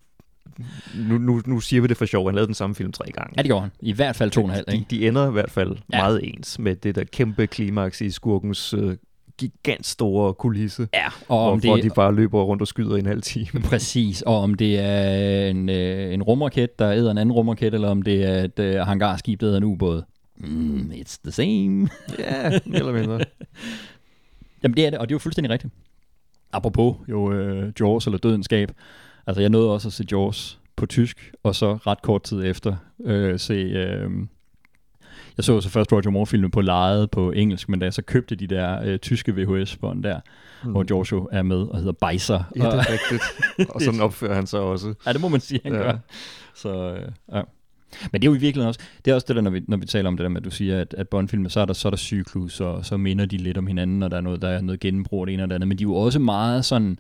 nu, 0.95 1.17
nu, 1.17 1.41
nu 1.45 1.59
siger 1.59 1.81
vi 1.81 1.87
det 1.87 1.97
for 1.97 2.05
sjov, 2.05 2.25
han 2.27 2.35
lavede 2.35 2.47
den 2.47 2.55
samme 2.55 2.75
film 2.75 2.91
tre 2.91 3.05
gange. 3.11 3.33
Ja, 3.37 3.41
det 3.41 3.49
gjorde 3.49 3.61
han. 3.61 3.71
I 3.79 3.93
hvert 3.93 4.15
fald 4.15 4.31
to 4.31 4.41
og 4.41 4.47
en 4.47 4.53
halv, 4.53 4.65
de, 4.71 4.75
ikke? 4.75 4.85
de 4.89 5.07
ender 5.07 5.29
i 5.29 5.31
hvert 5.31 5.51
fald 5.51 5.75
Ja. 5.93 5.97
meget 6.01 6.19
ens 6.23 6.59
med 6.59 6.75
det 6.75 6.95
der 6.95 7.03
kæmpe 7.03 7.47
klimaks 7.47 8.01
i 8.01 8.09
skurkens 8.11 8.73
øh, 8.73 8.97
gigant 9.37 9.85
store 9.85 10.33
kulisse, 10.33 10.87
Ja, 10.93 11.07
og 11.27 11.51
om 11.51 11.59
hvor 11.59 11.75
det, 11.75 11.83
de 11.83 11.89
bare 11.95 12.15
løber 12.15 12.43
rundt 12.43 12.61
og 12.61 12.67
skyder 12.67 12.95
i 12.95 12.99
en 12.99 13.05
halv 13.05 13.21
time. 13.21 13.61
Præcis, 13.69 14.21
og 14.21 14.39
om 14.41 14.53
det 14.53 14.79
er 14.79 15.47
en, 15.47 15.69
øh, 15.69 16.13
en 16.13 16.23
rumraket, 16.23 16.79
der 16.79 16.91
æder 16.91 17.11
en 17.11 17.17
anden 17.17 17.33
rumraket, 17.33 17.73
eller 17.73 17.89
om 17.89 18.01
det 18.01 18.23
er 18.23 18.43
et 18.43 18.59
øh, 18.59 18.75
hangarskib, 18.75 19.41
der 19.41 19.47
æder 19.47 19.57
en 19.57 19.63
ubåd. 19.63 20.03
Mm, 20.37 20.91
it's 20.93 21.17
the 21.23 21.31
same. 21.31 21.89
ja, 22.19 22.49
mere 22.65 22.79
eller 22.79 22.93
mindre. 22.93 23.19
Jamen 24.63 24.77
det 24.77 24.85
er 24.85 24.89
det, 24.89 24.99
og 24.99 25.07
det 25.09 25.13
er 25.13 25.15
jo 25.15 25.19
fuldstændig 25.19 25.51
rigtigt. 25.51 25.73
Apropos 26.53 26.95
jo 27.09 27.31
øh, 27.33 27.71
Jaws 27.79 28.05
eller 28.05 28.17
Dødenskab. 28.17 28.71
Altså 29.27 29.41
jeg 29.41 29.49
nåede 29.49 29.73
også 29.73 29.87
at 29.87 29.93
se 29.93 30.05
Jaws 30.11 30.59
på 30.75 30.85
tysk, 30.85 31.31
og 31.43 31.55
så 31.55 31.73
ret 31.73 32.01
kort 32.01 32.23
tid 32.23 32.45
efter 32.45 32.75
øh, 33.05 33.39
se... 33.39 33.53
Øh, 33.53 34.11
jeg 35.37 35.43
så 35.43 35.61
så 35.61 35.69
først 35.69 35.91
Roger 35.91 36.09
Moore-filmen 36.09 36.51
på 36.51 36.61
lejet 36.61 37.11
på 37.11 37.31
engelsk, 37.31 37.69
men 37.69 37.79
da 37.79 37.83
jeg 37.83 37.93
så 37.93 38.01
købte 38.01 38.35
de 38.35 38.47
der 38.47 38.81
øh, 38.83 38.99
tyske 38.99 39.31
VHS-bånd 39.35 40.03
der, 40.03 40.19
mm. 40.63 40.71
hvor 40.71 40.83
Giorgio 40.83 41.29
er 41.31 41.41
med 41.41 41.57
og 41.57 41.77
hedder 41.77 41.91
Beiser. 41.91 42.43
Ja, 42.55 42.65
det 42.65 42.73
er 42.73 42.91
rigtigt. 42.91 43.23
Og 43.73 43.81
sådan 43.81 44.01
opfører 44.01 44.35
han 44.35 44.47
sig 44.47 44.59
også. 44.59 44.93
Ja, 45.05 45.13
det 45.13 45.21
må 45.21 45.27
man 45.27 45.39
sige, 45.39 45.59
han 45.63 45.73
ja. 45.73 45.79
Gør. 45.79 45.97
Så, 46.55 46.93
øh, 46.93 47.11
ja. 47.33 47.41
Men 48.11 48.21
det 48.21 48.27
er 48.27 48.31
jo 48.31 48.35
i 48.35 48.39
virkeligheden 48.39 48.67
også, 48.67 48.79
det 49.05 49.11
er 49.11 49.15
også 49.15 49.25
det 49.27 49.35
der, 49.35 49.41
når 49.41 49.51
vi, 49.51 49.61
når 49.67 49.77
vi 49.77 49.85
taler 49.85 50.07
om 50.07 50.17
det 50.17 50.23
der 50.23 50.29
med, 50.29 50.37
at 50.37 50.45
du 50.45 50.51
siger, 50.51 50.81
at, 50.81 50.95
at 50.97 51.09
Bond-filmer, 51.09 51.49
så 51.49 51.59
er 51.59 51.65
der, 51.65 51.73
så 51.73 51.87
er 51.87 51.89
der 51.89 51.97
cyklus, 51.97 52.61
og 52.61 52.85
så 52.85 52.97
minder 52.97 53.25
de 53.25 53.37
lidt 53.37 53.57
om 53.57 53.67
hinanden, 53.67 54.03
og 54.03 54.11
der 54.11 54.17
er 54.17 54.21
noget, 54.21 54.41
der 54.41 54.49
er 54.49 54.61
noget 54.61 54.79
gennembrud, 54.79 55.25
det 55.25 55.33
ene 55.33 55.43
og 55.43 55.49
det 55.49 55.55
andet, 55.55 55.67
men 55.67 55.77
de 55.77 55.83
er 55.83 55.87
jo 55.87 55.95
også 55.95 56.19
meget 56.19 56.65
sådan, 56.65 56.99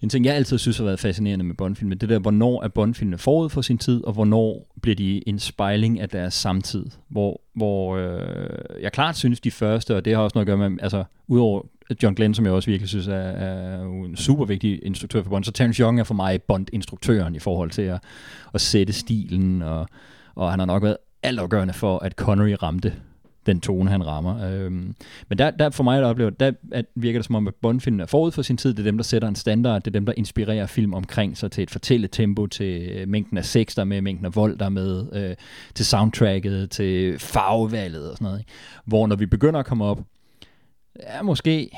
en 0.00 0.08
ting, 0.08 0.24
jeg 0.24 0.34
altid 0.34 0.58
synes 0.58 0.78
har 0.78 0.84
været 0.84 1.00
fascinerende 1.00 1.44
med 1.44 1.54
Bondfilm, 1.54 1.90
det 1.90 2.08
der, 2.08 2.18
hvornår 2.18 2.62
er 2.62 2.68
Bondfilmene 2.68 3.18
forud 3.18 3.48
for 3.48 3.62
sin 3.62 3.78
tid, 3.78 4.04
og 4.04 4.12
hvornår 4.12 4.74
bliver 4.82 4.94
de 4.96 5.28
en 5.28 5.38
spejling 5.38 6.00
af 6.00 6.08
deres 6.08 6.34
samtid. 6.34 6.86
Hvor, 7.08 7.40
hvor 7.54 7.96
øh, 7.96 8.82
jeg 8.82 8.92
klart 8.92 9.16
synes, 9.16 9.40
de 9.40 9.50
første, 9.50 9.96
og 9.96 10.04
det 10.04 10.14
har 10.14 10.22
også 10.22 10.34
noget 10.34 10.48
at 10.48 10.58
gøre 10.58 10.70
med, 10.70 10.78
altså 10.82 11.04
udover 11.26 11.62
John 12.02 12.14
Glenn, 12.14 12.34
som 12.34 12.44
jeg 12.44 12.54
også 12.54 12.70
virkelig 12.70 12.88
synes 12.88 13.06
er, 13.06 13.14
er 13.14 13.82
en 13.82 14.16
super 14.16 14.44
vigtig 14.44 14.80
instruktør 14.82 15.22
for 15.22 15.30
Bond, 15.30 15.44
så 15.44 15.52
Terence 15.52 15.82
Young 15.82 16.00
er 16.00 16.04
for 16.04 16.14
mig 16.14 16.42
Bond-instruktøren 16.42 17.34
i 17.34 17.38
forhold 17.38 17.70
til 17.70 17.82
at, 17.82 18.02
at 18.54 18.60
sætte 18.60 18.92
stilen, 18.92 19.62
og, 19.62 19.86
og 20.34 20.50
han 20.50 20.58
har 20.58 20.66
nok 20.66 20.82
været 20.82 20.96
altafgørende 21.22 21.74
for, 21.74 21.98
at 21.98 22.12
Connery 22.12 22.56
ramte 22.62 22.92
den 23.46 23.60
tone, 23.60 23.90
han 23.90 24.06
rammer. 24.06 24.44
Øhm, 24.44 24.94
men 25.28 25.38
der, 25.38 25.50
der 25.50 25.70
for 25.70 25.84
mig, 25.84 26.02
der 26.02 26.08
oplever, 26.08 26.30
der 26.30 26.52
at 26.72 26.84
virker 26.94 27.18
det 27.18 27.26
som 27.26 27.34
om, 27.34 27.48
at 27.48 27.54
Bond-filmen 27.54 28.00
er 28.00 28.06
forud 28.06 28.32
for 28.32 28.42
sin 28.42 28.56
tid. 28.56 28.70
Det 28.70 28.78
er 28.78 28.84
dem, 28.84 28.96
der 28.98 29.04
sætter 29.04 29.28
en 29.28 29.34
standard. 29.34 29.82
Det 29.82 29.86
er 29.86 29.92
dem, 29.92 30.06
der 30.06 30.12
inspirerer 30.16 30.66
film 30.66 30.94
omkring 30.94 31.36
sig 31.36 31.50
til 31.50 31.62
et 31.62 31.70
fortælletempo, 31.70 32.46
til 32.46 32.88
øh, 32.90 33.08
mængden 33.08 33.38
af 33.38 33.44
sex, 33.44 33.74
der 33.74 33.80
er 33.80 33.86
med, 33.86 34.00
mængden 34.00 34.26
af 34.26 34.36
vold, 34.36 34.58
der 34.58 34.64
er 34.64 34.68
med, 34.68 35.06
øh, 35.12 35.36
til 35.74 35.86
soundtracket, 35.86 36.70
til 36.70 37.18
farvevalget 37.18 38.10
og 38.10 38.16
sådan 38.16 38.24
noget. 38.24 38.38
Ikke? 38.38 38.50
Hvor 38.84 39.06
når 39.06 39.16
vi 39.16 39.26
begynder 39.26 39.60
at 39.60 39.66
komme 39.66 39.84
op, 39.84 40.00
ja, 41.02 41.22
måske 41.22 41.70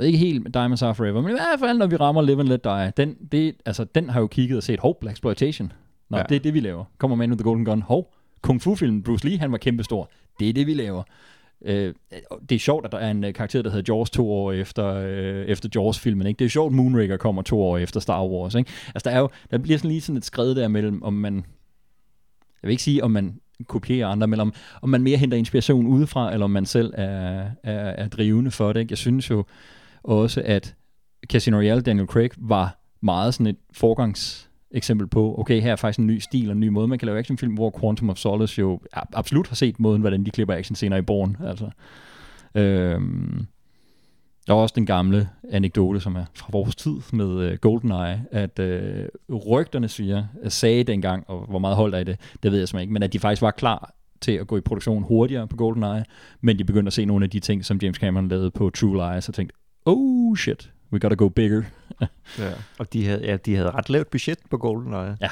ikke 0.00 0.18
helt 0.18 0.54
Diamonds 0.54 0.82
Are 0.82 0.94
Forever, 0.94 1.20
men 1.20 1.30
i 1.30 1.32
hvert 1.32 1.60
fald, 1.60 1.78
når 1.78 1.86
vi 1.86 1.96
rammer 1.96 2.22
Live 2.22 2.40
and 2.40 2.48
Let 2.48 2.64
Die, 2.64 2.92
den, 2.96 3.16
det, 3.32 3.54
altså, 3.66 3.84
den 3.84 4.10
har 4.10 4.20
jo 4.20 4.26
kigget 4.26 4.56
og 4.56 4.62
set, 4.62 4.80
hov, 4.80 5.00
Black 5.00 5.14
Exploitation. 5.14 5.72
Nå, 6.10 6.16
ja. 6.16 6.22
Det 6.28 6.36
er 6.36 6.40
det, 6.40 6.54
vi 6.54 6.60
laver. 6.60 6.84
Kommer 6.98 7.16
Man 7.16 7.30
with 7.30 7.38
the 7.38 7.44
Golden 7.44 7.64
Gun, 7.64 7.82
hov, 7.82 8.14
Kung 8.42 8.62
Fu-filmen, 8.62 9.02
Bruce 9.02 9.28
Lee, 9.28 9.38
han 9.38 9.52
var 9.52 9.58
kæmpestor. 9.58 10.10
Det 10.38 10.48
er 10.48 10.52
det, 10.52 10.66
vi 10.66 10.74
laver. 10.74 11.02
Øh, 11.64 11.94
det 12.48 12.54
er 12.54 12.58
sjovt, 12.58 12.86
at 12.86 12.92
der 12.92 12.98
er 12.98 13.10
en 13.10 13.24
øh, 13.24 13.34
karakter, 13.34 13.62
der 13.62 13.70
hedder 13.70 13.94
Jaws 13.94 14.10
to 14.10 14.32
år 14.32 14.52
efter, 14.52 14.86
øh, 14.86 15.46
efter 15.46 15.68
Jaws-filmen. 15.74 16.26
Ikke? 16.26 16.38
Det 16.38 16.44
er 16.44 16.48
sjovt, 16.48 16.72
Moonraker 16.74 17.16
kommer 17.16 17.42
to 17.42 17.62
år 17.62 17.78
efter 17.78 18.00
Star 18.00 18.26
Wars. 18.26 18.54
Ikke? 18.54 18.70
Altså, 18.94 19.10
der, 19.10 19.16
er 19.16 19.20
jo, 19.20 19.28
der 19.50 19.58
bliver 19.58 19.78
sådan 19.78 19.90
lige 19.90 20.00
sådan 20.00 20.16
et 20.16 20.24
skred 20.24 20.54
der 20.54 20.68
mellem, 20.68 21.02
om 21.02 21.12
man... 21.12 21.34
Jeg 22.62 22.68
vil 22.68 22.70
ikke 22.70 22.82
sige, 22.82 23.04
om 23.04 23.10
man 23.10 23.40
kopierer 23.66 24.08
andre, 24.08 24.26
men 24.26 24.40
om, 24.40 24.52
om 24.82 24.88
man 24.88 25.02
mere 25.02 25.18
henter 25.18 25.36
inspiration 25.36 25.86
udefra, 25.86 26.32
eller 26.32 26.44
om 26.44 26.50
man 26.50 26.66
selv 26.66 26.94
er, 26.96 27.50
er, 27.62 27.78
er 27.78 28.08
drivende 28.08 28.50
for 28.50 28.72
det. 28.72 28.80
Ikke? 28.80 28.92
Jeg 28.92 28.98
synes 28.98 29.30
jo 29.30 29.44
også, 30.02 30.42
at 30.44 30.74
Casino 31.26 31.56
Royale, 31.56 31.80
Daniel 31.80 32.06
Craig, 32.06 32.30
var 32.36 32.78
meget 33.00 33.34
sådan 33.34 33.46
et 33.46 33.56
forgangs 33.72 34.47
eksempel 34.70 35.06
på, 35.06 35.34
okay, 35.38 35.60
her 35.60 35.72
er 35.72 35.76
faktisk 35.76 35.98
en 35.98 36.06
ny 36.06 36.18
stil 36.18 36.48
og 36.48 36.52
en 36.52 36.60
ny 36.60 36.68
måde, 36.68 36.88
man 36.88 36.98
kan 36.98 37.06
lave 37.06 37.18
actionfilm, 37.18 37.54
hvor 37.54 37.78
Quantum 37.80 38.10
of 38.10 38.16
Solace 38.16 38.60
jo 38.60 38.80
absolut 38.92 39.48
har 39.48 39.56
set 39.56 39.80
måden, 39.80 40.00
hvordan 40.00 40.24
de 40.24 40.30
klipper 40.30 40.54
actionscener 40.54 40.96
i 40.96 41.02
Born. 41.02 41.36
Altså. 41.44 41.70
Øhm, 42.54 43.46
der 44.46 44.52
var 44.54 44.60
også 44.60 44.74
den 44.76 44.86
gamle 44.86 45.28
anekdote, 45.50 46.00
som 46.00 46.16
er 46.16 46.24
fra 46.34 46.48
vores 46.52 46.76
tid 46.76 46.96
med 47.12 47.52
uh, 47.52 47.58
GoldenEye, 47.58 48.24
at 48.30 48.60
uh, 49.28 49.36
rygterne 49.36 49.88
siger, 49.88 50.24
uh, 50.42 50.48
sagde 50.50 50.84
dengang, 50.84 51.24
og 51.30 51.46
hvor 51.48 51.58
meget 51.58 51.76
holdt 51.76 51.94
i 51.94 52.04
det, 52.04 52.20
det 52.42 52.52
ved 52.52 52.58
jeg 52.58 52.68
simpelthen 52.68 52.82
ikke, 52.82 52.92
men 52.92 53.02
at 53.02 53.12
de 53.12 53.18
faktisk 53.18 53.42
var 53.42 53.50
klar 53.50 53.94
til 54.20 54.32
at 54.32 54.46
gå 54.46 54.56
i 54.56 54.60
produktion 54.60 55.02
hurtigere 55.02 55.48
på 55.48 55.56
GoldenEye, 55.56 56.04
men 56.40 56.58
de 56.58 56.64
begyndte 56.64 56.88
at 56.88 56.92
se 56.92 57.04
nogle 57.04 57.24
af 57.24 57.30
de 57.30 57.40
ting, 57.40 57.64
som 57.64 57.78
James 57.82 57.96
Cameron 57.96 58.28
lavede 58.28 58.50
på 58.50 58.70
True 58.70 59.14
Lies, 59.14 59.28
og 59.28 59.34
tænkte, 59.34 59.56
oh 59.84 60.36
shit, 60.36 60.70
we 60.92 60.98
gotta 60.98 61.14
go 61.14 61.28
bigger. 61.28 61.62
Ja. 62.38 62.50
Og 62.78 62.92
de 62.92 63.06
havde, 63.06 63.20
ja, 63.24 63.36
de 63.36 63.56
havde 63.56 63.70
ret 63.70 63.90
lavt 63.90 64.10
budget 64.10 64.38
på 64.50 64.56
GoldenEye. 64.56 65.16
Ja. 65.20 65.30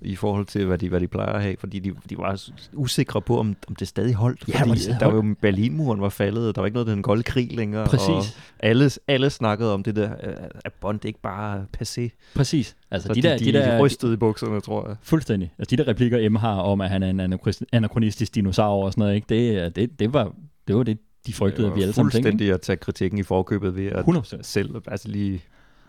I 0.00 0.16
forhold 0.16 0.46
til, 0.46 0.66
hvad 0.66 0.78
de, 0.78 0.88
hvad 0.88 1.00
de 1.00 1.08
plejer 1.08 1.32
at 1.32 1.42
have. 1.42 1.56
Fordi 1.58 1.78
de, 1.78 1.92
de 2.10 2.18
var 2.18 2.42
usikre 2.72 3.22
på, 3.22 3.38
om, 3.38 3.56
om 3.68 3.74
det 3.76 3.88
stadig 3.88 4.14
holdt. 4.14 4.48
Ja, 4.48 4.62
fordi 4.62 4.80
det 4.80 4.96
der 5.00 5.06
var 5.06 5.14
jo 5.14 5.34
Berlinmuren 5.40 6.00
var 6.00 6.08
faldet, 6.08 6.48
og 6.48 6.54
der 6.54 6.60
var 6.60 6.66
ikke 6.66 6.74
noget 6.74 6.88
af 6.88 6.94
den 6.94 7.02
kolde 7.02 7.22
krig 7.22 7.52
længere. 7.52 7.86
Præcis. 7.86 8.08
Og 8.08 8.24
alle, 8.60 8.90
alle 9.08 9.30
snakkede 9.30 9.74
om 9.74 9.82
det 9.82 9.96
der, 9.96 10.12
øh, 10.22 10.34
at 10.64 10.72
Bond 10.72 11.04
ikke 11.04 11.20
bare 11.20 11.66
passé. 11.76 12.08
Præcis. 12.34 12.76
Altså, 12.90 13.06
Så 13.06 13.14
de, 13.14 13.22
der, 13.22 13.38
de, 13.38 13.44
de, 13.44 13.52
der, 13.52 13.80
rystede 13.80 14.14
i 14.14 14.16
bukserne, 14.16 14.60
tror 14.60 14.88
jeg. 14.88 14.96
Fuldstændig. 15.02 15.52
Altså 15.58 15.76
de 15.76 15.82
der 15.82 15.88
replikker, 15.88 16.30
M 16.30 16.36
har 16.36 16.60
om, 16.60 16.80
at 16.80 16.90
han 16.90 17.02
er 17.02 17.10
en 17.10 17.38
anachronistisk 17.72 18.34
dinosaur 18.34 18.84
og 18.84 18.92
sådan 18.92 19.02
noget, 19.02 19.14
ikke? 19.14 19.26
Det, 19.28 19.76
det, 19.76 20.00
det, 20.00 20.12
var, 20.12 20.32
det 20.68 20.76
var 20.76 20.82
det, 20.82 20.98
de 21.28 21.32
frygtede, 21.32 21.62
Det 21.66 21.70
at 21.72 21.76
vi 21.76 21.82
alle 21.82 21.92
sammen 21.94 22.10
tænkte. 22.10 22.28
fuldstændig 22.28 22.54
at 22.54 22.60
tage 22.60 22.76
kritikken 22.76 23.18
i 23.18 23.22
forkøbet 23.22 23.76
ved 23.76 23.86
at 23.86 24.04
100%. 24.04 24.38
selv 24.42 24.74
altså 24.86 25.08
lige 25.08 25.42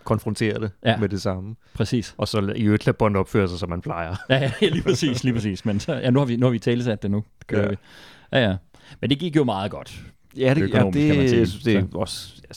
konfrontere 0.04 0.60
det 0.60 0.72
Ja. 0.86 0.92
ja. 0.92 0.98
med 0.98 1.10
det 1.10 1.22
samme. 1.22 1.56
Præcis. 1.74 2.16
Og 2.18 2.28
så 2.28 2.54
i 2.56 2.64
øvrigt 2.64 2.86
lade 2.86 2.98
Bond 2.98 3.18
opføre 3.18 3.48
sig, 3.48 3.60
som 3.60 3.70
man 3.70 3.82
plejer. 3.82 4.16
Ja, 4.30 4.52
ja, 4.62 4.70
lige 4.70 4.84
præcis, 4.84 5.24
lige 5.24 5.34
præcis. 5.34 5.66
Men 5.66 5.80
så, 5.80 5.94
ja, 5.94 6.10
nu 6.10 6.20
har 6.20 6.26
vi, 6.26 6.36
nu 6.36 6.46
har 6.46 6.52
vi 6.52 6.60
talesat 6.60 7.04
det 7.04 7.12
nu. 7.12 7.24
Kører 7.48 7.62
Ja. 7.64 7.70
vi. 7.70 7.76
Ja, 8.34 8.50
ja. 8.50 8.56
Men 9.02 9.10
det 9.10 9.20
gik 9.20 9.36
jo 9.36 9.44
meget 9.44 9.72
godt. 9.72 10.02
Ja, 10.38 10.54
det, 10.54 10.60
ja, 10.60 10.64
det, 10.64 10.72
kan 10.72 11.18
man 11.18 11.28
sige. 11.30 11.42
det 11.72 11.76
er 11.76 11.82
Så. 11.92 11.98
også, 11.98 12.34
jeg 12.48 12.56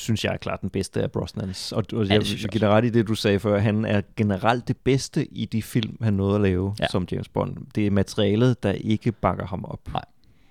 synes 0.00 0.24
jeg 0.24 0.32
er 0.32 0.36
klart 0.36 0.60
den 0.60 0.70
bedste 0.70 1.02
af 1.02 1.10
Brosnans. 1.12 1.72
Og, 1.72 1.84
og 1.92 2.04
det 2.04 2.10
jeg 2.10 2.22
synes 2.26 2.42
jeg 2.42 2.46
vil 2.46 2.50
give 2.50 2.60
dig 2.60 2.68
ret 2.68 2.84
i 2.84 2.90
det, 2.90 3.08
du 3.08 3.14
sagde 3.14 3.38
før. 3.40 3.58
Han 3.58 3.84
er 3.84 4.00
generelt 4.16 4.68
det 4.68 4.76
bedste 4.76 5.26
i 5.32 5.44
de 5.44 5.62
film, 5.62 5.96
han 6.02 6.14
nåede 6.14 6.34
at 6.34 6.40
lave 6.40 6.74
Ja. 6.78 6.84
ja. 6.84 6.88
som 6.90 7.06
James 7.12 7.28
Bond. 7.28 7.56
Det 7.74 7.86
er 7.86 7.90
materialet, 7.90 8.62
der 8.62 8.72
ikke 8.72 9.12
bakker 9.12 9.46
ham 9.46 9.64
op. 9.64 9.80
Nej. 9.92 10.04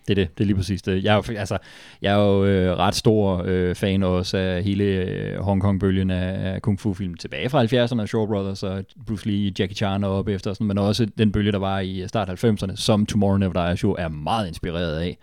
Det 0.07 0.19
er 0.19 0.25
det. 0.25 0.37
Det 0.37 0.43
er 0.43 0.45
lige 0.45 0.55
præcis 0.55 0.81
det. 0.81 1.03
Jeg 1.03 1.11
er 1.11 1.15
jo, 1.15 1.37
altså, 1.37 1.57
jeg 2.01 2.13
er 2.13 2.25
jo 2.25 2.45
øh, 2.45 2.77
ret 2.77 2.95
stor 2.95 3.43
øh, 3.45 3.75
fan 3.75 4.03
også 4.03 4.37
af 4.37 4.63
hele 4.63 4.83
øh, 4.83 5.39
Hongkong-bølgen 5.39 6.11
af, 6.11 6.53
af 6.53 6.61
Kung 6.61 6.79
Fu-film 6.79 7.13
tilbage 7.13 7.49
fra 7.49 7.63
70'erne 7.63 8.01
af 8.01 8.07
Shaw 8.07 8.25
Brothers 8.25 8.63
og 8.63 8.83
Bruce 9.07 9.27
Lee, 9.27 9.53
Jackie 9.59 9.75
Chan 9.75 10.03
og 10.03 10.17
op 10.17 10.27
efter, 10.27 10.53
sådan, 10.53 10.67
men 10.67 10.77
også 10.77 11.07
den 11.17 11.31
bølge, 11.31 11.51
der 11.51 11.59
var 11.59 11.79
i 11.79 12.07
start 12.07 12.43
90'erne, 12.43 12.75
som 12.75 13.05
Tomorrow 13.05 13.37
Never 13.37 13.67
Dies 13.67 13.83
jo 13.83 13.95
er 13.99 14.07
meget 14.07 14.47
inspireret 14.47 14.99
af. 14.99 15.17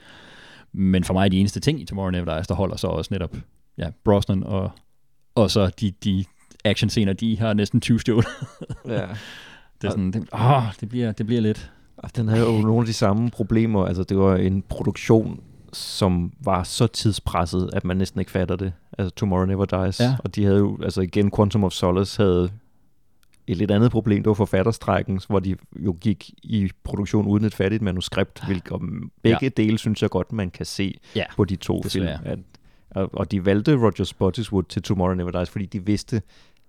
Men 0.73 1.05
for 1.05 1.15
mig 1.15 1.25
er 1.25 1.29
de 1.29 1.39
eneste 1.39 1.61
ting 1.61 1.81
i 1.81 1.85
Tomorrow 1.85 2.11
Never 2.11 2.37
Dies, 2.37 2.47
der 2.47 2.55
holder 2.55 2.77
så 2.77 2.87
også 2.87 3.09
netop 3.15 3.37
ja, 3.79 3.89
Brosnan 4.05 4.43
og, 4.43 4.71
og 5.35 5.51
så 5.51 5.71
de, 5.81 5.93
de 6.05 6.25
actionscener, 6.65 7.13
de 7.13 7.39
har 7.39 7.53
næsten 7.53 7.81
20 7.81 8.01
stjålet. 8.01 8.27
Ja. 8.89 9.07
Det 9.83 9.87
er 9.87 9.91
sådan, 9.91 10.11
det, 10.11 10.29
åh, 10.33 10.63
det, 10.81 10.89
bliver, 10.89 11.13
det 11.13 11.27
bliver 11.27 11.41
lidt... 11.41 11.71
Den 12.17 12.29
havde 12.29 12.47
jo 12.47 12.61
nogle 12.61 12.81
af 12.81 12.87
de 12.87 12.93
samme 12.93 13.31
problemer. 13.31 13.85
Altså, 13.87 14.05
det 14.05 14.19
var 14.19 14.37
en 14.37 14.63
produktion, 14.69 15.41
som 15.73 16.33
var 16.45 16.63
så 16.63 16.87
tidspresset, 16.87 17.71
at 17.73 17.85
man 17.85 17.97
næsten 17.97 18.21
ikke 18.21 18.33
fatter 18.33 18.57
det. 18.57 18.73
Altså, 18.99 19.15
Tomorrow 19.15 19.45
Never 19.47 19.65
Dies. 19.65 20.01
Ja. 20.01 20.17
Og 20.25 20.35
de 20.37 20.45
havde 20.45 20.59
jo, 20.59 20.79
altså 20.83 21.01
igen, 21.01 21.31
Quantum 21.37 21.65
of 21.65 21.73
Solace 21.73 22.23
havde 22.23 22.51
et 23.47 23.57
lidt 23.57 23.71
andet 23.71 23.91
problem, 23.91 24.23
det 24.23 24.29
var 24.29 24.35
forfatterstrækken, 24.35 25.21
hvor 25.29 25.39
de 25.39 25.57
jo 25.77 25.97
gik 26.01 26.31
i 26.43 26.71
produktion 26.85 27.27
uden 27.27 27.45
et 27.45 27.55
færdigt 27.55 27.83
manuskript, 27.83 28.47
hvilket 28.47 28.73
om 28.73 29.11
begge 29.23 29.39
ja. 29.43 29.49
dele 29.49 29.79
synes 29.79 30.03
jeg 30.03 30.11
godt, 30.11 30.33
man 30.33 30.51
kan 30.51 30.67
se 30.67 30.99
Ja, 31.17 31.25
på 31.37 31.45
de 31.45 31.57
to 31.57 31.81
desværre. 31.85 32.19
film. 32.19 32.33
At, 32.33 32.39
og, 32.91 33.11
og 33.13 33.31
de 33.31 33.45
valgte 33.47 33.77
Roger 33.77 34.05
Spottiswoode 34.05 34.69
til 34.69 34.83
Tomorrow 34.83 35.15
Never 35.15 35.31
Dies, 35.31 35.51
fordi 35.51 35.67
de 35.67 35.87
vidste, 35.87 36.23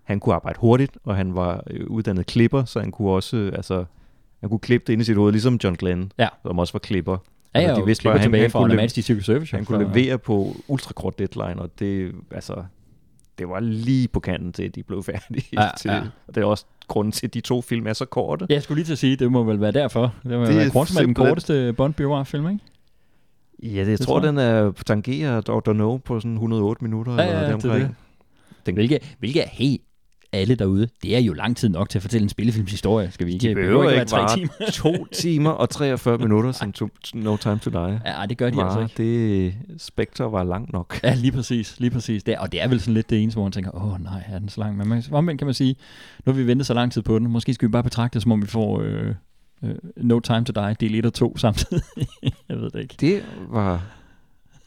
han 0.04 0.20
kunne 0.20 0.36
arbejde 0.36 0.60
hurtigt, 0.60 0.98
og 1.04 1.16
han 1.16 1.36
var 1.36 1.64
øh, 1.68 1.88
uddannet 1.88 2.26
klipper, 2.26 2.66
så 2.66 2.80
han 2.80 2.92
kunne 2.92 3.10
også, 3.10 3.38
øh, 3.38 3.54
altså, 3.56 3.86
han 4.42 4.50
kunne 4.50 4.60
klippe 4.60 4.84
det 4.88 4.94
ind 4.94 5.02
i 5.02 5.06
sit 5.06 5.18
hoved, 5.18 5.32
ligesom 5.32 5.60
John 5.64 5.76
Glenn, 5.76 6.12
Ja. 6.20 6.28
som 6.48 6.60
også 6.60 6.74
var 6.74 6.80
klipper. 6.80 7.12
Ja, 7.12 7.60
Altså, 7.60 7.70
ja, 7.72 7.76
de 7.76 7.82
de 7.82 7.86
vidste 7.86 8.04
bare, 8.04 8.18
han- 8.20 8.34
han 8.34 8.52
kunne 8.52 8.62
Automatic 8.64 9.06
Secret 9.06 9.26
Service. 9.26 9.56
Han 9.56 9.66
kunne 9.66 9.84
levere 9.94 10.18
på 10.18 10.56
ultrakort 10.68 11.20
deadline, 11.20 11.62
og 11.62 11.70
det, 11.80 12.12
altså, 12.32 12.64
det 13.38 13.50
var 13.50 13.60
lige 13.60 14.08
på 14.08 14.20
kanten 14.20 14.54
til, 14.54 14.64
at 14.64 14.76
de 14.76 14.84
blev 14.84 15.04
færdige. 15.04 15.46
Ja, 15.54 15.68
til, 15.82 15.92
ja. 15.92 16.02
Og 16.28 16.36
det 16.36 16.42
er 16.42 16.46
også 16.46 16.66
grunden 16.88 17.12
til, 17.12 17.28
at 17.28 17.34
de 17.34 17.40
to 17.42 17.62
film 17.62 17.88
er 17.88 17.94
så 17.94 18.06
korte. 18.06 18.46
Ja, 18.50 18.54
jeg 18.54 18.64
skulle 18.64 18.78
lige 18.78 18.86
til 18.86 18.92
at 18.92 18.98
sige, 18.98 19.16
det 19.16 19.32
må 19.32 19.44
vel 19.44 19.62
være 19.62 19.72
derfor. 19.72 20.02
Det 20.24 20.32
må 20.32 20.40
Det 20.40 20.48
det 20.48 20.56
være 20.56 20.64
Quantum 20.72 20.80
er 20.80 20.84
den 20.86 20.88
simpelthen- 20.96 21.14
korteste 21.28 21.74
Bond-biograffilm, 21.74 22.48
ikke? 22.50 22.64
Ja, 23.64 23.68
det, 23.70 23.78
jeg 23.78 23.86
Det 23.86 24.00
tror, 24.00 24.20
jeg. 24.20 24.28
den 24.28 24.38
er 24.38 24.72
tangerer 24.86 25.42
Dr. 25.42 25.74
No 25.74 25.98
på 25.98 26.20
sådan 26.20 26.34
108 26.34 26.84
minutter. 26.84 27.14
Ja, 27.14 27.22
eller 27.22 27.34
ja, 27.34 27.40
det 27.40 27.54
er 27.54 27.58
deromkring. 27.58 27.88
det. 27.88 27.96
Den- 28.66 28.76
Hvilket, 28.76 29.16
hvilket 29.20 29.44
er 29.44 29.48
helt 29.52 29.82
alle 30.34 30.56
derude. 30.56 30.88
Det 31.04 31.16
er 31.16 31.20
jo 31.20 31.34
lang 31.34 31.58
tid 31.58 31.70
nok 31.70 31.90
til 31.90 31.98
at 31.98 32.02
fortælle 32.02 32.24
en 32.24 32.30
spillefilmshistorie. 32.30 33.12
Skal 33.12 33.28
vi 33.28 33.34
ikke? 33.34 33.50
De 33.50 33.56
behøver 33.56 33.84
ikke 33.84 33.96
være 33.96 34.06
tre 34.06 34.18
vare 34.18 34.36
timer. 34.38 34.52
to 34.72 35.06
timer 35.22 35.50
og 35.50 35.70
43 35.70 36.18
minutter, 36.18 36.52
som 36.52 36.72
to, 36.72 36.90
No 37.14 37.38
Time 37.38 37.60
to 37.60 37.70
Die. 37.70 38.02
Ja, 38.06 38.26
det 38.30 38.38
gør 38.38 38.50
de 38.50 38.64
altså 38.64 38.80
var. 38.80 38.88
ikke. 38.88 39.54
Det 39.78 39.82
Spectre 39.82 40.32
var 40.32 40.44
langt 40.44 40.74
nok. 40.74 41.00
Ja, 41.04 41.16
lige 41.16 41.32
præcis. 41.32 41.80
Lige 41.80 41.92
præcis. 41.92 42.24
Det 42.24 42.34
er, 42.34 42.40
og 42.40 42.52
det 42.52 42.62
er 42.62 42.68
vel 42.68 42.80
sådan 42.80 42.94
lidt 42.94 43.10
det 43.10 43.22
eneste, 43.22 43.36
hvor 43.36 43.44
man 43.44 43.52
tænker, 43.52 43.76
åh 43.76 44.04
nej, 44.04 44.24
er 44.28 44.40
den 44.40 44.50
så 44.50 44.62
lang? 44.62 44.78
Men 44.78 44.88
man, 44.88 45.04
omvendt 45.12 45.40
kan 45.40 45.46
man 45.48 45.54
sige, 45.54 45.76
nu 46.26 46.32
har 46.32 46.38
vi 46.40 46.48
ventet 46.48 46.68
så 46.68 46.74
lang 46.74 46.92
tid 46.92 47.02
på 47.02 47.20
den. 47.20 47.30
Måske 47.32 47.54
skal 47.54 47.68
vi 47.68 47.72
bare 47.72 47.84
betragte 47.84 48.14
det, 48.14 48.22
som 48.22 48.32
om 48.32 48.42
vi 48.42 48.48
får 48.48 48.82
øh, 48.82 49.08
øh, 49.64 49.76
No 49.98 50.20
Time 50.20 50.44
to 50.46 50.52
Die, 50.62 50.76
del 50.80 50.96
1 50.96 51.06
og 51.06 51.14
2 51.14 51.38
samtidig. 51.38 51.84
jeg 52.50 52.58
ved 52.58 52.70
det 52.70 52.80
ikke. 52.80 52.96
Det 53.00 53.24
var 53.50 53.84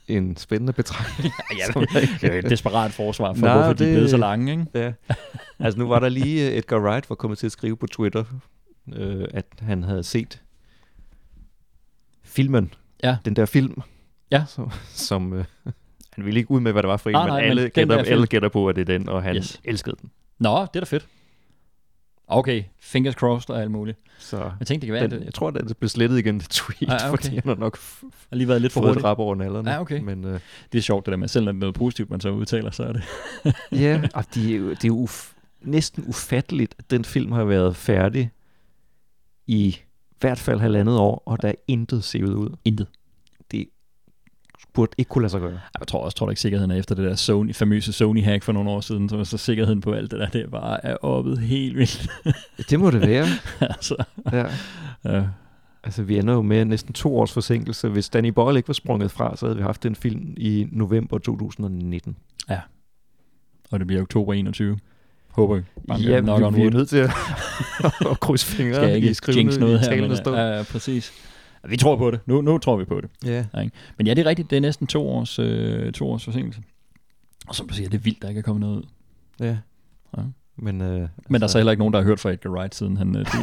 en 0.08 0.36
spændende 0.36 0.72
betragtning. 0.72 1.34
Ja, 1.58 1.80
ikke- 2.00 2.18
det 2.20 2.34
er 2.34 2.38
et 2.38 2.50
desperat 2.50 2.92
forsvar 2.92 3.34
for, 3.34 3.40
Nej, 3.40 3.52
hvorfor 3.54 3.72
de 3.72 3.84
er 3.84 3.88
det- 3.88 3.94
blevet 3.96 4.10
så 4.10 4.16
lange, 4.16 4.52
ikke? 4.52 4.66
Ja. 4.74 4.92
Altså 5.58 5.78
nu 5.78 5.88
var 5.88 5.98
der 6.00 6.08
lige 6.08 6.50
øh, 6.50 6.56
Edgar 6.58 6.78
Wright 6.80 7.10
var 7.10 7.16
kommet 7.16 7.38
til 7.38 7.46
at 7.46 7.52
skrive 7.52 7.76
på 7.76 7.86
Twitter, 7.86 8.24
øh, 8.94 9.24
at 9.34 9.46
han 9.60 9.82
havde 9.82 10.02
set 10.02 10.42
filmen. 12.22 12.74
Ja. 13.02 13.16
Den 13.24 13.36
der 13.36 13.46
film. 13.46 13.82
Ja. 14.30 14.44
Som, 14.48 14.70
som 14.88 15.32
øh, 15.32 15.44
han 16.14 16.24
ville 16.24 16.40
ikke 16.40 16.50
ud 16.50 16.60
med, 16.60 16.72
hvad 16.72 16.82
det 16.82 16.88
var 16.88 16.96
for 16.96 17.10
en, 17.10 17.14
Nej, 17.14 17.22
men, 17.22 17.28
nej, 17.32 17.40
men 17.40 17.50
alle, 17.50 17.62
den 17.62 17.70
gætter, 17.70 17.96
alle 17.98 18.26
gætter 18.26 18.48
på, 18.48 18.68
at 18.68 18.76
det 18.76 18.82
er 18.88 18.98
den, 18.98 19.08
og 19.08 19.22
han 19.22 19.36
yes. 19.36 19.60
elskede 19.64 19.96
den. 20.02 20.10
Nå, 20.38 20.60
det 20.60 20.76
er 20.76 20.80
da 20.80 20.84
fedt. 20.84 21.06
Okay, 22.28 22.62
fingers 22.80 23.14
crossed 23.14 23.50
og 23.50 23.62
alt 23.62 23.70
muligt. 23.70 23.98
Så 24.18 24.36
Jeg 24.58 24.66
tænkte, 24.66 24.74
det 24.74 24.80
kan 24.86 24.92
være, 24.94 25.06
den, 25.06 25.12
at 25.18 25.24
jeg 25.24 25.34
tror, 25.34 25.50
det 25.50 25.76
blev 25.76 25.88
slettet 25.88 26.18
igen 26.18 26.40
til 26.40 26.48
tweet, 26.50 26.90
Ah, 26.92 27.12
okay. 27.12 27.22
fordi 27.22 27.34
han 27.34 27.42
har 27.46 27.54
nok 27.54 27.76
f- 27.78 28.04
har 28.30 28.36
lige 28.36 28.48
været 28.48 28.60
lidt 28.62 28.72
for 28.72 28.80
fået 28.80 28.88
hurtigt. 28.90 29.04
rap 29.04 29.18
over 29.18 29.34
nallerne. 29.34 29.74
Ah, 29.74 29.80
okay. 29.80 30.00
Men 30.00 30.24
øh, 30.24 30.40
Det 30.72 30.78
er 30.78 30.82
sjovt 30.82 31.06
det 31.06 31.10
der 31.12 31.16
med, 31.16 31.28
selv 31.28 31.44
når 31.44 31.52
det 31.52 31.58
er 31.58 31.60
noget 31.60 31.74
positivt, 31.74 32.10
man 32.10 32.20
så 32.20 32.30
udtaler, 32.30 32.70
så 32.70 32.82
er 32.82 32.92
det. 32.92 33.02
ja, 33.82 34.02
og 34.14 34.24
de 34.34 34.54
er 34.54 34.58
jo, 34.58 34.70
det 34.70 34.84
er 34.84 34.88
jo 34.88 35.04
uf- 35.04 35.34
næsten 35.62 36.04
ufatteligt, 36.06 36.74
at 36.78 36.90
den 36.90 37.04
film 37.04 37.32
har 37.32 37.44
været 37.44 37.76
færdig 37.76 38.30
i 39.46 39.76
hvert 40.20 40.38
fald 40.38 40.60
halvandet 40.60 40.98
år, 40.98 41.22
og 41.26 41.42
der 41.42 41.48
er 41.48 41.54
intet 41.68 42.04
sivet 42.04 42.34
ud. 42.34 42.56
Intet. 42.64 42.86
Burde 44.72 44.92
ikke 44.98 45.08
kunne 45.08 45.22
lade 45.22 45.30
sig 45.30 45.40
gøre. 45.40 45.60
Jeg 45.78 45.86
tror 45.86 46.00
også, 46.04 46.16
tror 46.16 46.30
ikke, 46.30 46.40
sikkerheden 46.40 46.70
er 46.70 46.76
efter 46.76 46.94
det 46.94 47.04
der 47.04 47.14
Sony, 47.14 47.54
famøse 47.54 47.92
Sony-hack 47.92 48.42
for 48.42 48.52
nogle 48.52 48.70
år 48.70 48.80
siden, 48.80 49.08
så, 49.08 49.24
så 49.24 49.38
sikkerheden 49.38 49.80
på 49.80 49.92
alt 49.92 50.10
det 50.10 50.20
der, 50.20 50.28
det 50.28 50.50
bare 50.50 50.86
er 50.86 50.96
oppet 50.96 51.38
helt 51.38 51.76
vildt. 51.76 52.10
Det 52.70 52.80
må 52.80 52.90
det 52.90 53.00
være. 53.00 53.26
altså, 53.60 53.96
ja. 54.32 54.46
ja. 55.04 55.24
Altså, 55.84 56.02
vi 56.02 56.18
ender 56.18 56.34
jo 56.34 56.42
med 56.42 56.64
næsten 56.64 56.92
to 56.92 57.18
års 57.18 57.32
forsinkelse. 57.32 57.88
Hvis 57.88 58.08
Danny 58.08 58.28
Boyle 58.28 58.56
ikke 58.56 58.68
var 58.68 58.74
sprunget 58.74 59.10
fra, 59.10 59.36
så 59.36 59.46
havde 59.46 59.56
vi 59.56 59.62
haft 59.62 59.82
den 59.82 59.94
film 59.94 60.34
i 60.36 60.66
november 60.72 61.18
2019. 61.18 62.16
Og 63.70 63.78
det 63.78 63.86
bliver 63.86 64.02
oktober 64.02 64.32
21. 64.32 64.78
Håber 65.28 65.54
jeg. 65.54 65.64
Banker 65.88 66.10
ja, 66.10 66.20
vi, 66.20 66.56
vi 66.56 66.66
er 66.66 66.70
nødt 66.70 66.88
til 66.88 66.96
at, 66.96 67.10
at 68.10 68.20
krydse 68.20 68.46
fingre 68.46 68.74
Skal 68.74 68.88
jeg 68.88 68.98
i 68.98 69.02
ikke 69.02 69.14
skrivende, 69.14 69.42
jinx 69.42 69.60
noget 69.60 69.74
i 69.74 69.90
her, 69.90 70.08
men 70.08 70.36
ja, 70.38 70.56
ja, 70.56 70.62
præcis. 70.62 71.12
Vi 71.68 71.76
tror 71.76 71.96
på 71.96 72.10
det. 72.10 72.20
Nu, 72.26 72.40
nu 72.40 72.58
tror 72.58 72.76
vi 72.76 72.84
på 72.84 73.00
det. 73.00 73.10
Ja. 73.24 73.44
Ja, 73.54 73.60
ikke? 73.60 73.76
Men 73.98 74.06
ja, 74.06 74.14
det 74.14 74.26
er 74.26 74.26
rigtigt. 74.30 74.50
Det 74.50 74.56
er 74.56 74.60
næsten 74.60 74.86
to 74.86 75.08
års, 75.08 75.38
øh, 75.38 75.92
to 75.92 76.10
års 76.10 76.24
forsinkelse. 76.24 76.62
Og 77.48 77.54
som 77.54 77.68
du 77.68 77.74
siger, 77.74 77.88
det 77.88 77.98
er 77.98 78.02
vildt, 78.02 78.22
der 78.22 78.28
ikke 78.28 78.38
er 78.38 78.42
kommet 78.42 78.60
noget 78.60 78.76
ud. 78.76 78.82
ja. 79.40 79.56
Ja. 80.16 80.22
Men, 80.56 80.80
øh, 80.80 81.08
Men 81.28 81.40
der 81.40 81.46
er 81.46 81.50
så 81.50 81.58
heller 81.58 81.72
ikke 81.72 81.78
nogen, 81.78 81.94
der 81.94 82.00
har 82.00 82.04
hørt 82.06 82.20
fra 82.20 82.30
Edgar 82.30 82.50
Wright, 82.50 82.74
siden 82.74 82.96
han 82.96 83.16
øh. 83.16 83.26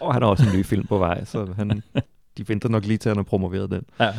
Og 0.00 0.12
han 0.14 0.22
har 0.22 0.28
også 0.28 0.44
en 0.50 0.58
ny 0.58 0.64
film 0.64 0.86
på 0.86 0.98
vej, 0.98 1.24
så 1.24 1.52
han, 1.56 1.82
de 2.38 2.48
venter 2.48 2.68
nok 2.68 2.86
lige 2.86 2.98
til, 2.98 3.08
at 3.08 3.16
han 3.16 3.24
har 3.24 3.28
promoveret 3.28 3.70
den. 3.70 3.82
Ja. 4.00 4.10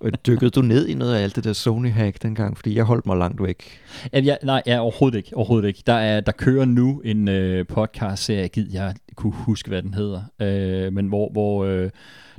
Og 0.00 0.10
Dykkede 0.26 0.50
du 0.50 0.62
ned 0.62 0.88
i 0.88 0.94
noget 0.94 1.14
af 1.14 1.22
alt 1.22 1.36
det 1.36 1.44
der 1.44 1.52
Sony-hack 1.52 2.22
dengang? 2.22 2.56
Fordi 2.56 2.76
jeg 2.76 2.84
holdt 2.84 3.06
mig 3.06 3.16
langt 3.16 3.42
væk. 3.42 3.80
Ja, 4.12 4.20
ja, 4.20 4.36
nej, 4.42 4.62
ja, 4.66 4.80
overhovedet 4.80 5.18
ikke. 5.18 5.36
Overhovedet 5.36 5.68
ikke. 5.68 5.82
Der, 5.86 5.92
er, 5.92 6.20
der 6.20 6.32
kører 6.32 6.64
nu 6.64 7.00
en 7.04 7.28
øh, 7.28 7.66
podcast-serie, 7.66 8.48
gid 8.48 8.66
jeg 8.72 8.94
kunne 9.14 9.32
huske, 9.32 9.68
hvad 9.68 9.82
den 9.82 9.94
hedder, 9.94 10.22
øh, 10.40 10.92
men 10.92 11.06
hvor, 11.06 11.30
hvor 11.32 11.64
øh, 11.64 11.90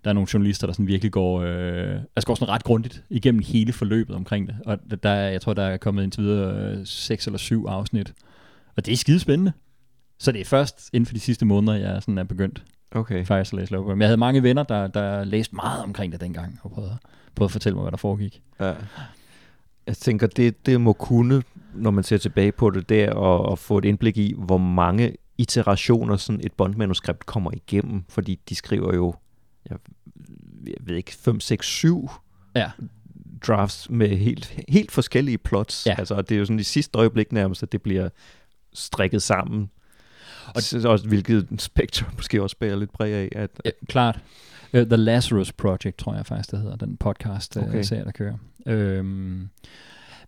der 0.03 0.09
er 0.09 0.13
nogle 0.13 0.27
journalister, 0.33 0.67
der 0.67 0.73
sådan 0.73 0.87
virkelig 0.87 1.11
går, 1.11 1.41
øh, 1.41 1.95
altså 2.15 2.27
går 2.27 2.35
sådan 2.35 2.49
ret 2.49 2.63
grundigt 2.63 3.03
igennem 3.09 3.41
hele 3.45 3.73
forløbet 3.73 4.15
omkring 4.15 4.47
det. 4.47 4.55
Og 4.65 4.77
der, 5.03 5.09
er, 5.09 5.29
jeg 5.29 5.41
tror, 5.41 5.53
der 5.53 5.63
er 5.63 5.77
kommet 5.77 6.03
indtil 6.03 6.23
videre 6.23 6.71
øh, 6.71 6.85
seks 6.85 7.25
eller 7.25 7.37
syv 7.37 7.65
afsnit. 7.65 8.13
Og 8.77 8.85
det 8.85 8.91
er 8.91 8.97
skide 8.97 9.19
spændende. 9.19 9.51
Så 10.19 10.31
det 10.31 10.41
er 10.41 10.45
først 10.45 10.89
inden 10.93 11.05
for 11.05 11.13
de 11.13 11.19
sidste 11.19 11.45
måneder, 11.45 11.77
jeg 11.77 12.01
sådan 12.01 12.17
er 12.17 12.23
begyndt 12.23 12.63
Okay. 12.95 13.25
faktisk 13.25 13.53
at 13.53 13.59
læse 13.59 13.71
lovbøger. 13.71 13.95
Men 13.95 14.01
jeg 14.01 14.07
havde 14.07 14.17
mange 14.17 14.43
venner, 14.43 14.63
der, 14.63 14.87
der 14.87 15.23
læste 15.23 15.55
meget 15.55 15.83
omkring 15.83 16.11
det 16.11 16.21
dengang, 16.21 16.59
og 16.63 16.71
prøvede, 16.71 16.97
prøvede 17.35 17.47
at 17.47 17.51
fortælle 17.51 17.75
mig, 17.75 17.81
hvad 17.81 17.91
der 17.91 17.97
foregik. 17.97 18.41
Ja. 18.59 18.73
Jeg 19.87 19.97
tænker, 19.97 20.27
det, 20.27 20.65
det 20.65 20.81
må 20.81 20.93
kunne, 20.93 21.43
når 21.73 21.91
man 21.91 22.03
ser 22.03 22.17
tilbage 22.17 22.51
på 22.51 22.69
det 22.69 22.89
der, 22.89 23.11
og, 23.13 23.45
og 23.45 23.59
få 23.59 23.77
et 23.77 23.85
indblik 23.85 24.17
i, 24.17 24.33
hvor 24.37 24.57
mange 24.57 25.15
iterationer 25.37 26.17
sådan 26.17 26.41
et 26.43 26.53
bondmanuskript 26.53 27.25
kommer 27.25 27.51
igennem. 27.53 28.03
Fordi 28.09 28.39
de 28.49 28.55
skriver 28.55 28.95
jo, 28.95 29.13
jeg, 29.69 29.77
jeg 30.65 30.75
ved 30.79 30.95
ikke, 30.95 31.11
5, 31.13 31.39
6, 31.39 31.67
7 31.67 32.09
Ja. 32.55 32.71
drafts 33.47 33.89
med 33.89 34.17
helt, 34.17 34.59
helt 34.69 34.91
forskellige 34.91 35.37
plots. 35.37 35.85
Ja. 35.85 35.95
Altså, 35.97 36.21
det 36.21 36.35
er 36.35 36.39
jo 36.39 36.45
sådan 36.45 36.59
i 36.59 36.63
sidste 36.63 36.97
øjeblik 36.97 37.31
nærmest, 37.31 37.63
at 37.63 37.71
det 37.71 37.81
bliver 37.81 38.09
strikket 38.73 39.21
sammen. 39.21 39.69
Og 40.55 40.61
så, 40.61 40.89
også, 40.89 41.07
hvilket 41.07 41.47
Spectre 41.57 42.05
måske 42.17 42.43
også 42.43 42.55
bærer 42.59 42.75
lidt 42.75 42.93
præg 42.93 43.13
af. 43.13 43.29
At, 43.35 43.49
Ja, 43.65 43.71
klart. 43.87 44.19
Uh, 44.73 44.81
The 44.81 44.95
Lazarus 44.95 45.51
Project, 45.51 45.97
tror 45.97 46.15
jeg 46.15 46.25
faktisk, 46.25 46.51
det 46.51 46.59
hedder, 46.59 46.75
den 46.75 46.97
podcast 46.97 47.57
okay. 47.57 47.67
Okay. 47.67 47.83
serie, 47.83 48.03
der 48.03 48.11
kører. 48.11 48.35
Øhm, 48.65 49.49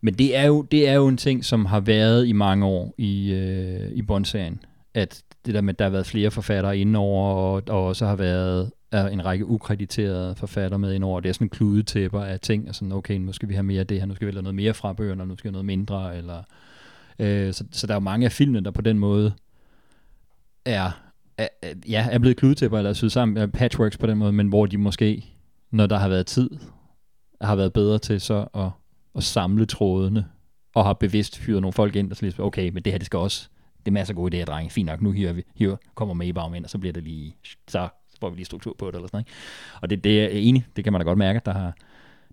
men 0.01 0.13
det 0.13 0.35
er, 0.35 0.45
jo, 0.45 0.61
det 0.61 0.89
er 0.89 0.93
jo 0.93 1.07
en 1.07 1.17
ting, 1.17 1.45
som 1.45 1.65
har 1.65 1.79
været 1.79 2.27
i 2.27 2.31
mange 2.31 2.65
år 2.65 2.93
i, 2.97 3.33
øh, 3.33 3.91
i 3.91 4.01
Bond-serien. 4.01 4.59
At 4.93 5.23
det 5.45 5.53
der 5.53 5.61
med, 5.61 5.73
at 5.73 5.79
der 5.79 5.85
har 5.85 5.89
været 5.89 6.05
flere 6.05 6.31
forfattere 6.31 6.77
indover, 6.77 7.33
og, 7.33 7.63
og 7.67 7.85
også 7.85 8.05
har 8.05 8.15
været 8.15 8.71
er 8.91 9.07
en 9.07 9.25
række 9.25 9.45
ukrediterede 9.45 10.35
forfattere 10.35 10.79
med 10.79 10.93
indover. 10.93 11.19
Det 11.19 11.29
er 11.29 11.33
sådan 11.33 11.49
kludetæpper 11.49 12.21
af 12.21 12.39
ting, 12.39 12.69
og 12.69 12.75
sådan, 12.75 12.91
okay, 12.91 13.17
nu 13.17 13.33
skal 13.33 13.49
vi 13.49 13.53
have 13.53 13.63
mere 13.63 13.79
af 13.79 13.87
det 13.87 13.99
her, 13.99 14.05
nu 14.05 14.15
skal 14.15 14.27
vi 14.27 14.33
have 14.33 14.41
noget 14.41 14.55
mere 14.55 14.73
fra 14.73 14.93
bøgerne, 14.93 15.25
nu 15.25 15.37
skal 15.37 15.43
vi 15.43 15.47
have 15.47 15.63
noget 15.63 15.65
mindre, 15.65 16.17
eller... 16.17 16.43
Øh, 17.19 17.53
så, 17.53 17.63
så 17.71 17.87
der 17.87 17.93
er 17.93 17.95
jo 17.95 17.99
mange 17.99 18.25
af 18.25 18.31
filmene, 18.31 18.65
der 18.65 18.71
på 18.71 18.81
den 18.81 18.99
måde 18.99 19.33
er, 20.65 20.91
er, 21.37 21.47
ja, 21.89 22.07
er 22.11 22.19
blevet 22.19 22.37
kludetæpper 22.37 22.77
eller 22.77 22.93
syet 22.93 23.11
sammen, 23.11 23.37
er 23.37 23.47
patchworks 23.47 23.97
på 23.97 24.07
den 24.07 24.17
måde, 24.17 24.33
men 24.33 24.47
hvor 24.47 24.65
de 24.65 24.77
måske, 24.77 25.25
når 25.71 25.87
der 25.87 25.97
har 25.97 26.07
været 26.07 26.25
tid, 26.25 26.49
har 27.41 27.55
været 27.55 27.73
bedre 27.73 27.99
til 27.99 28.21
så 28.21 28.47
at, 28.53 28.69
at 29.15 29.23
samle 29.23 29.65
trådene, 29.65 30.25
og 30.75 30.85
har 30.85 30.93
bevidst 30.93 31.37
fyret 31.37 31.61
nogle 31.61 31.73
folk 31.73 31.95
ind, 31.95 32.11
og 32.11 32.17
så 32.17 32.25
lige, 32.25 32.43
okay, 32.43 32.69
men 32.69 32.83
det 32.83 32.93
her, 32.93 32.97
det 32.97 33.05
skal 33.05 33.17
også, 33.17 33.49
det 33.79 33.87
er 33.87 33.91
masser 33.91 34.13
af 34.13 34.15
gode 34.15 34.41
idéer, 34.41 34.45
drenge, 34.45 34.69
fint 34.69 34.85
nok, 34.85 35.01
nu 35.01 35.11
hiver 35.11 35.33
vi, 35.33 35.43
hiver, 35.55 35.75
kommer 35.95 36.13
med 36.13 36.27
i 36.27 36.33
bagmænd, 36.33 36.63
og 36.63 36.69
så 36.69 36.77
bliver 36.77 36.93
det 36.93 37.03
lige, 37.03 37.35
så 37.67 37.87
får 38.19 38.29
vi 38.29 38.35
lige 38.35 38.45
struktur 38.45 38.75
på 38.79 38.87
det, 38.87 38.95
eller 38.95 39.07
sådan 39.07 39.17
noget. 39.17 39.27
ikke? 39.27 39.81
Og 39.81 39.89
det, 39.89 40.03
det 40.03 40.19
er 40.19 40.23
jeg 40.23 40.31
enig, 40.31 40.65
det 40.75 40.83
kan 40.83 40.93
man 40.93 41.01
da 41.01 41.05
godt 41.05 41.17
mærke, 41.17 41.41
der 41.45 41.53
har, 41.53 41.75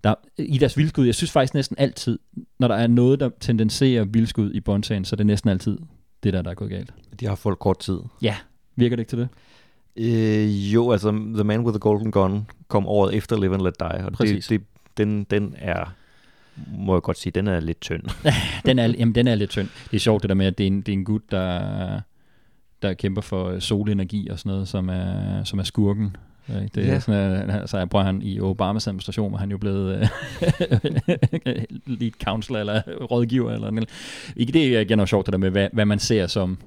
der, 0.04 0.14
i 0.38 0.58
deres 0.58 0.76
vildskud, 0.76 1.06
jeg 1.06 1.14
synes 1.14 1.32
faktisk 1.32 1.54
næsten 1.54 1.76
altid, 1.78 2.18
når 2.58 2.68
der 2.68 2.74
er 2.74 2.86
noget, 2.86 3.20
der 3.20 3.30
tendenserer 3.40 4.04
vildskud 4.04 4.54
i 4.54 4.60
bondsagen, 4.60 5.04
så 5.04 5.14
er 5.14 5.16
det 5.16 5.26
næsten 5.26 5.50
altid 5.50 5.78
det 6.22 6.32
der, 6.32 6.42
der 6.42 6.50
er 6.50 6.54
gået 6.54 6.70
galt. 6.70 6.94
de 7.20 7.26
har 7.26 7.34
fået 7.34 7.58
kort 7.58 7.78
tid. 7.78 7.98
Ja, 8.22 8.36
virker 8.76 8.96
det 8.96 9.00
ikke 9.00 9.10
til 9.10 9.18
det? 9.18 9.28
Øh, 9.96 10.74
jo, 10.74 10.92
altså 10.92 11.10
The 11.10 11.44
Man 11.44 11.60
with 11.60 11.72
the 11.74 11.78
Golden 11.78 12.10
Gun 12.10 12.46
kom 12.68 12.86
året 12.86 13.14
efter 13.14 13.40
Live 13.40 13.54
and 13.54 13.62
Let 13.62 13.80
Die, 13.80 14.06
og 14.06 14.12
Præcis. 14.12 14.46
det, 14.46 14.60
det, 14.60 14.66
den, 14.96 15.24
den 15.24 15.54
er, 15.58 15.94
må 16.78 16.94
jeg 16.94 17.02
godt 17.02 17.18
sige, 17.18 17.30
den 17.30 17.46
er 17.46 17.60
lidt 17.60 17.80
tynd. 17.80 18.02
Den 18.66 18.78
er, 18.78 18.86
jamen, 18.86 19.14
den 19.14 19.26
er 19.26 19.34
lidt 19.34 19.50
tynd. 19.50 19.68
Det 19.90 19.96
er 19.96 20.00
sjovt 20.00 20.22
det 20.22 20.28
der 20.28 20.34
med, 20.34 20.46
at 20.46 20.58
det 20.58 20.64
er 20.64 20.68
en, 20.68 20.76
det 20.80 20.88
er 20.88 20.92
en 20.92 21.04
gut, 21.04 21.22
der, 21.30 22.00
der 22.82 22.94
kæmper 22.94 23.22
for 23.22 23.58
solenergi 23.58 24.28
og 24.28 24.38
sådan 24.38 24.52
noget, 24.52 24.68
som 24.68 24.88
er, 24.88 25.44
som 25.44 25.58
er 25.58 25.62
skurken. 25.62 26.16
Øh, 26.48 26.62
Det 26.74 26.76
Ja. 26.76 26.94
er 26.94 26.98
sådan, 26.98 27.50
at, 27.50 27.70
så 27.70 27.86
prøver 27.86 28.04
han 28.04 28.22
i 28.22 28.40
Obamas 28.40 28.86
administration, 28.86 29.32
var 29.32 29.38
han 29.38 29.50
jo 29.50 29.58
blevet 29.58 29.94
øh, 30.00 30.08
lead 32.00 32.10
counselor 32.24 32.58
eller 32.58 32.82
rådgiver. 33.10 33.52
Eller 33.52 33.70
noget. 33.70 33.88
Ikke 34.36 34.52
det 34.52 34.76
er 34.76 34.80
igen 34.80 35.00
også 35.00 35.10
sjovt, 35.10 35.26
det 35.26 35.32
der 35.32 35.38
med, 35.38 35.50
hvad, 35.50 35.68
hvad 35.72 35.84
man 35.84 35.98
ser 35.98 36.26
som, 36.26 36.58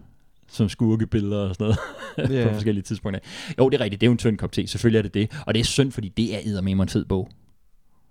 som 0.51 0.69
skurkebilleder 0.69 1.37
og 1.37 1.55
sådan 1.55 1.75
noget 2.17 2.33
Ja. 2.39 2.47
på 2.47 2.53
forskellige 2.53 2.83
tidspunkter. 2.83 3.19
Jo, 3.59 3.69
det 3.69 3.79
er 3.79 3.83
rigtigt, 3.83 4.01
det 4.01 4.07
er 4.07 4.09
jo 4.09 4.11
en 4.11 4.17
tynd 4.17 4.37
kop 4.37 4.51
te, 4.51 4.67
selvfølgelig 4.67 4.97
er 4.97 5.01
det 5.03 5.13
det. 5.13 5.31
Og 5.45 5.53
det 5.53 5.59
er 5.59 5.63
synd, 5.63 5.91
fordi 5.91 6.09
det 6.09 6.35
er 6.35 6.39
eddermame 6.45 6.83
en 6.83 6.89
fed 6.89 7.05
bog. 7.05 7.29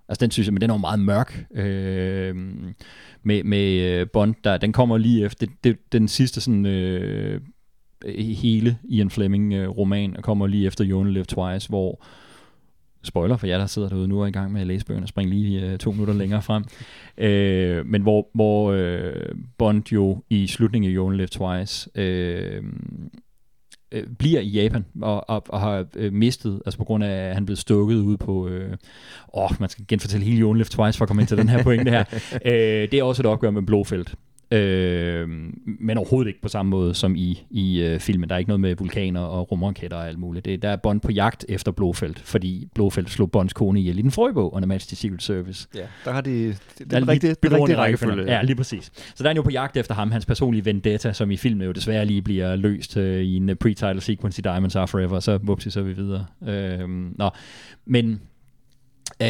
Altså 0.09 0.21
den 0.25 0.31
synes 0.31 0.47
jeg, 0.47 0.53
men 0.53 0.61
den 0.61 0.71
er 0.71 0.75
jo 0.75 0.79
meget 0.79 1.01
mørk. 1.01 1.45
Øh, 1.55 2.37
med, 3.23 3.45
med 3.45 3.73
øh, 3.81 4.07
Bond, 4.13 4.35
der, 4.45 4.57
den 4.57 4.73
kommer 4.73 4.99
lige 4.99 5.25
efter, 5.25 5.47
det, 5.47 5.55
det, 5.65 5.93
den 5.93 6.09
sidste 6.09 6.41
sådan 6.41 6.67
øh, 6.67 7.41
hele 8.35 8.79
Ian 8.89 9.11
Fleming 9.11 9.53
øh, 9.53 9.69
roman 9.69 10.17
kommer 10.23 10.47
lige 10.47 10.67
efter 10.67 10.85
You 10.89 11.01
Only 11.01 11.13
Live 11.13 11.25
Twice, 11.25 11.69
hvor 11.69 12.05
spoiler 13.03 13.37
for 13.37 13.47
jer, 13.47 13.59
der 13.59 13.67
sidder 13.67 13.89
derude 13.89 14.09
nu 14.09 14.19
og 14.19 14.23
er 14.23 14.29
i 14.29 14.31
gang 14.31 14.53
med 14.53 14.61
at 14.61 14.67
læse 14.67 14.87
bøgerne, 14.87 15.07
spring 15.07 15.31
lige 15.31 15.61
øh, 15.61 15.79
to 15.79 15.93
minutter 15.93 16.15
længere 16.15 16.43
frem. 16.43 16.65
Øh, 17.19 17.87
men 17.87 18.03
hvor, 18.03 18.29
hvor 18.35 18.73
øh, 18.73 19.13
Bond 19.59 19.93
jo 19.93 20.23
i 20.31 20.47
slutningen 20.47 20.91
af 20.91 20.95
You 20.95 21.07
Only 21.07 21.17
Live 21.17 21.27
Twice 21.27 21.91
øh, 21.95 22.63
øh, 23.93 24.07
bliver 24.19 24.41
i 24.41 24.49
Japan 24.49 24.85
og, 25.03 25.31
og, 25.31 25.45
og 25.49 25.61
har 25.61 25.87
øh, 25.97 26.13
mistet, 26.13 26.63
altså 26.67 26.79
på 26.79 26.85
grund 26.85 27.05
af, 27.05 27.29
at 27.29 27.35
han 27.35 27.47
blevet 27.47 27.59
stukket 27.59 27.97
ude 27.97 28.17
på, 28.17 28.49
øh, 28.49 28.77
åh, 29.35 29.51
man 29.61 29.69
skal 29.69 29.85
genfortælle 29.89 30.27
hele 30.27 30.41
You 30.41 30.51
Only 30.51 30.59
Live 30.59 30.65
Twice 30.65 30.99
for 30.99 31.05
at 31.05 31.09
komme 31.09 31.23
ind 31.23 31.29
til 31.29 31.39
den 31.39 31.49
her 31.49 31.63
pointe 31.63 31.91
her. 31.91 32.05
Øh, 32.45 32.91
det 32.91 32.95
er 32.95 33.03
også 33.03 33.23
et 33.23 33.27
opgør 33.27 33.51
med 33.51 33.63
Blåfeldt. 33.63 34.15
Øh, 34.51 35.29
men 35.81 35.99
overhovedet 35.99 36.29
ikke 36.29 36.41
på 36.41 36.49
samme 36.49 36.71
måde 36.71 36.95
som 36.95 37.17
i, 37.17 37.43
i 37.51 37.83
øh, 37.83 38.01
filmen. 38.01 38.29
Der 38.29 38.35
er 38.35 38.39
ikke 38.39 38.49
noget 38.49 38.61
med 38.61 38.75
vulkaner 38.77 39.21
og 39.21 39.53
rumraketter 39.53 39.97
og 39.97 40.09
alt 40.09 40.19
muligt. 40.19 40.45
Det, 40.45 40.63
der 40.63 40.69
er 40.69 40.77
Bond 40.77 41.01
på 41.01 41.13
jagt 41.13 41.45
efter 41.49 41.73
Blåfeldt, 41.73 42.19
fordi 42.19 42.69
Blåfeldt 42.75 43.11
slog 43.11 43.31
Bonds 43.31 43.53
kone 43.53 43.81
ihjel 43.81 43.99
i 43.99 44.03
den 44.03 44.11
forrige 44.11 44.35
bog, 44.35 44.55
Under 44.55 44.67
Majesty 44.67 44.95
Secret 44.95 45.23
Service. 45.23 45.69
Ja, 45.75 45.81
der 46.05 46.13
har 46.13 46.21
de 46.21 46.47
det, 46.47 46.63
det, 46.79 46.91
Der 46.91 47.01
er 47.01 47.09
rigtige, 47.09 47.35
den 47.43 47.79
rækkefølge. 47.79 48.33
Ja, 48.33 48.43
lige 48.43 48.57
præcis. 48.57 48.93
Så 48.95 49.15
der 49.19 49.25
er 49.25 49.29
han 49.29 49.37
jo 49.37 49.43
på 49.43 49.51
jagt 49.51 49.77
efter 49.77 49.95
ham, 49.95 50.11
hans 50.11 50.27
personlige 50.27 50.65
vendetta, 50.65 51.13
som 51.13 51.31
i 51.31 51.37
filmen 51.37 51.67
jo 51.67 51.73
desværre 51.73 52.05
lige 52.05 52.23
bliver 52.23 52.57
løst 52.57 52.97
øh, 52.97 53.23
i 53.23 53.37
en 53.37 53.49
øh, 53.49 53.57
pre-title 53.65 54.01
sequence 54.01 54.41
i 54.41 54.43
Diamonds 54.43 54.77
Are 54.77 54.89
Forever, 54.89 55.21
så 55.21 55.39
vupsi, 55.43 55.71
så 55.71 55.81
er 55.81 55.85
vi 55.85 55.93
videre. 55.93 56.27
Øh, 56.49 56.89
nå, 57.19 57.31
men 57.87 58.21
øh, 59.23 59.27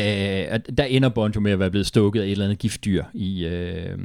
der 0.78 0.84
ender 0.84 1.08
Bond 1.08 1.34
jo 1.34 1.40
med 1.40 1.52
at 1.52 1.58
være 1.58 1.70
blevet 1.70 1.86
stukket 1.86 2.20
af 2.20 2.24
et 2.24 2.30
eller 2.30 2.44
andet 2.44 2.58
giftdyr 2.58 3.04
i... 3.14 3.46
Øh, 3.46 3.98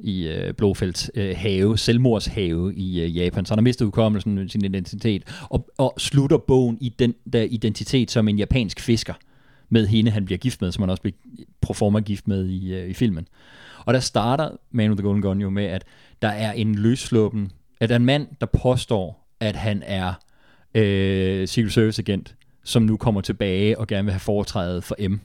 i 0.00 0.28
øh, 0.28 0.54
Blåfelds 0.54 1.10
øh, 1.14 1.36
have, 1.36 1.78
selvmordshave 1.78 2.74
i 2.74 3.00
øh, 3.00 3.16
Japan. 3.16 3.44
Så 3.44 3.52
han 3.52 3.58
har 3.58 3.62
mistet 3.62 3.84
hukommelsen, 3.84 4.48
sin 4.48 4.64
identitet, 4.64 5.22
og, 5.50 5.70
og 5.78 5.94
slutter 5.98 6.38
bogen 6.38 6.78
i 6.80 6.88
den 6.88 7.14
der 7.32 7.42
identitet 7.42 8.10
som 8.10 8.28
en 8.28 8.38
japansk 8.38 8.80
fisker 8.80 9.14
med 9.68 9.86
hende, 9.86 10.10
han 10.10 10.24
bliver 10.24 10.38
gift 10.38 10.60
med, 10.60 10.72
som 10.72 10.82
han 10.82 10.90
også 10.90 11.02
bliver 11.02 11.16
proforma 11.60 12.00
gift 12.00 12.28
med 12.28 12.46
i, 12.46 12.74
øh, 12.74 12.90
i 12.90 12.92
filmen. 12.92 13.28
Og 13.84 13.94
der 13.94 14.00
starter 14.00 14.50
Man 14.70 14.90
with 14.90 14.98
the 14.98 15.06
Golden 15.06 15.22
Gun 15.22 15.40
jo 15.40 15.50
med, 15.50 15.64
at 15.64 15.84
der 16.22 16.28
er 16.28 16.52
en 16.52 16.74
løssluppen, 16.74 17.52
at 17.80 17.88
der 17.88 17.94
er 17.94 17.98
en 17.98 18.04
mand, 18.04 18.26
der 18.40 18.46
påstår, 18.46 19.28
at 19.40 19.56
han 19.56 19.82
er 19.86 20.12
øh, 20.74 21.48
Secret 21.48 21.72
Service 21.72 22.02
agent, 22.02 22.34
som 22.64 22.82
nu 22.82 22.96
kommer 22.96 23.20
tilbage 23.20 23.78
og 23.78 23.86
gerne 23.86 24.04
vil 24.04 24.12
have 24.12 24.20
foretrædet 24.20 24.84
for 24.84 25.08
M. 25.08 25.20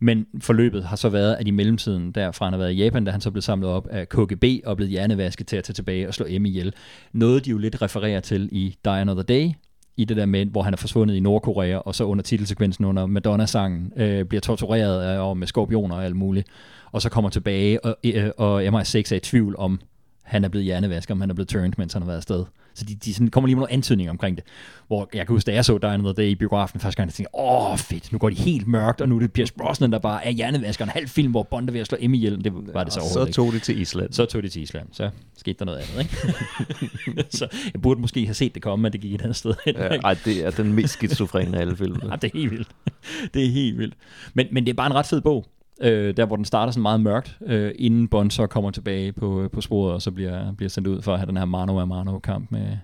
Men 0.00 0.26
forløbet 0.40 0.84
har 0.84 0.96
så 0.96 1.08
været, 1.08 1.36
at 1.40 1.48
i 1.48 1.50
mellemtiden, 1.50 2.12
derfra 2.12 2.46
han 2.46 2.52
har 2.52 2.58
været 2.58 2.72
i 2.72 2.76
Japan, 2.76 3.04
da 3.04 3.10
han 3.10 3.20
så 3.20 3.30
blev 3.30 3.42
samlet 3.42 3.70
op 3.70 3.88
af 3.90 4.08
KGB 4.08 4.44
og 4.66 4.76
blev 4.76 4.88
hjernevasket 4.88 5.46
til 5.46 5.56
at 5.56 5.64
tage 5.64 5.74
tilbage 5.74 6.08
og 6.08 6.14
slå 6.14 6.26
M 6.38 6.46
ihjel. 6.46 6.74
Noget 7.12 7.44
de 7.44 7.50
jo 7.50 7.58
lidt 7.58 7.82
refererer 7.82 8.20
til 8.20 8.48
i 8.52 8.76
Die 8.84 8.92
Another 8.92 9.22
Day, 9.22 9.50
i 9.96 10.04
det 10.04 10.16
der 10.16 10.26
med, 10.26 10.46
hvor 10.46 10.62
han 10.62 10.72
er 10.72 10.76
forsvundet 10.76 11.14
i 11.14 11.20
Nordkorea, 11.20 11.76
og 11.76 11.94
så 11.94 12.04
under 12.04 12.22
titelsekvensen 12.22 12.84
under 12.84 13.06
Madonna-sangen, 13.06 13.92
øh, 13.96 14.24
bliver 14.24 14.40
tortureret 14.40 15.02
af, 15.02 15.18
og 15.18 15.36
med 15.36 15.46
skorpioner 15.46 15.96
og 15.96 16.04
alt 16.04 16.16
muligt, 16.16 16.48
og 16.92 17.02
så 17.02 17.10
kommer 17.10 17.30
tilbage, 17.30 17.84
og, 17.84 17.96
øh, 18.04 18.30
og 18.36 18.64
MI6 18.64 19.12
er 19.12 19.16
i 19.16 19.20
tvivl 19.20 19.56
om, 19.58 19.80
han 20.28 20.44
er 20.44 20.48
blevet 20.48 20.64
hjernevasket, 20.64 21.10
om 21.10 21.20
han 21.20 21.30
er 21.30 21.34
blevet 21.34 21.48
turned, 21.48 21.72
mens 21.78 21.92
han 21.92 22.02
har 22.02 22.06
været 22.06 22.16
afsted. 22.16 22.44
Så 22.74 22.84
de, 22.84 22.94
de 22.94 23.14
sådan, 23.14 23.28
kommer 23.28 23.46
lige 23.46 23.56
med 23.56 23.60
nogle 23.60 23.72
antydninger 23.72 24.10
omkring 24.10 24.36
det. 24.36 24.44
Hvor 24.86 25.08
jeg 25.14 25.26
kan 25.26 25.34
huske, 25.34 25.46
da 25.46 25.54
jeg 25.54 25.64
så 25.64 25.78
Die 25.78 25.90
Another 25.90 26.12
Day 26.12 26.28
i 26.28 26.34
biografen 26.34 26.80
første 26.80 26.96
gang, 26.96 27.06
jeg 27.06 27.14
tænkte, 27.14 27.34
åh 27.34 27.78
fedt, 27.78 28.12
nu 28.12 28.18
går 28.18 28.30
de 28.30 28.34
helt 28.34 28.66
mørkt, 28.66 29.00
og 29.00 29.08
nu 29.08 29.16
er 29.16 29.20
det 29.20 29.32
Pierce 29.32 29.54
Brosnan, 29.54 29.92
der 29.92 29.98
bare 29.98 30.26
er 30.26 30.30
hjernevasker. 30.30 30.84
En 30.84 30.90
halv 30.90 31.08
film, 31.08 31.30
hvor 31.30 31.42
Bond 31.42 31.68
er 31.68 31.72
ved 31.72 31.80
at 31.80 31.86
slå 31.86 31.98
M 32.00 32.14
ihjel. 32.14 32.44
Det 32.44 32.52
var 32.74 32.84
det 32.84 32.92
så 32.92 33.00
overhovedet 33.00 33.34
så 33.34 33.42
ikke. 33.42 33.50
tog 33.50 33.52
de 33.52 33.58
til 33.58 33.80
Island. 33.80 34.12
Så 34.12 34.24
tog 34.24 34.42
de 34.42 34.48
til 34.48 34.62
Island, 34.62 34.88
så 34.92 35.10
skete 35.36 35.58
der 35.58 35.64
noget 35.64 35.78
andet, 35.78 36.00
ikke? 36.00 37.24
så 37.38 37.48
jeg 37.72 37.82
burde 37.82 38.00
måske 38.00 38.24
have 38.26 38.34
set 38.34 38.54
det 38.54 38.62
komme, 38.62 38.82
men 38.82 38.92
det 38.92 39.00
gik 39.00 39.14
et 39.14 39.22
andet 39.22 39.36
sted 39.36 39.54
hen. 39.64 39.74
Ja, 39.76 39.88
ej, 39.88 40.16
det 40.24 40.46
er 40.46 40.50
den 40.50 40.72
mest 40.72 40.92
skizofrene 40.92 41.56
af 41.56 41.60
alle 41.60 41.76
filmene. 41.76 42.00
Ja, 42.10 42.16
det 42.16 42.24
er 42.34 42.38
helt 42.38 42.50
vildt. 42.50 42.68
Det 43.34 43.44
er 43.46 43.50
helt 43.50 43.78
vildt. 43.78 43.94
Men, 44.34 44.46
men 44.52 44.64
det 44.66 44.70
er 44.70 44.74
bare 44.74 44.86
en 44.86 44.94
ret 44.94 45.06
fed 45.06 45.20
bog. 45.20 45.46
Øh, 45.80 46.16
der 46.16 46.26
hvor 46.26 46.36
den 46.36 46.44
starter 46.44 46.72
sådan 46.72 46.82
meget 46.82 47.00
mørkt, 47.00 47.38
øh, 47.46 47.72
inden 47.78 48.08
Bond 48.08 48.30
så 48.30 48.46
kommer 48.46 48.70
tilbage 48.70 49.12
på, 49.12 49.48
på 49.52 49.60
sporet, 49.60 49.94
og 49.94 50.02
så 50.02 50.10
bliver, 50.10 50.52
bliver 50.52 50.70
sendt 50.70 50.88
ud 50.88 51.02
for 51.02 51.12
at 51.12 51.18
have 51.18 51.26
den 51.26 51.36
her 51.36 51.44
mano 51.44 51.80
a 51.80 51.84
mano 51.84 52.18
kamp 52.18 52.52
med, 52.52 52.76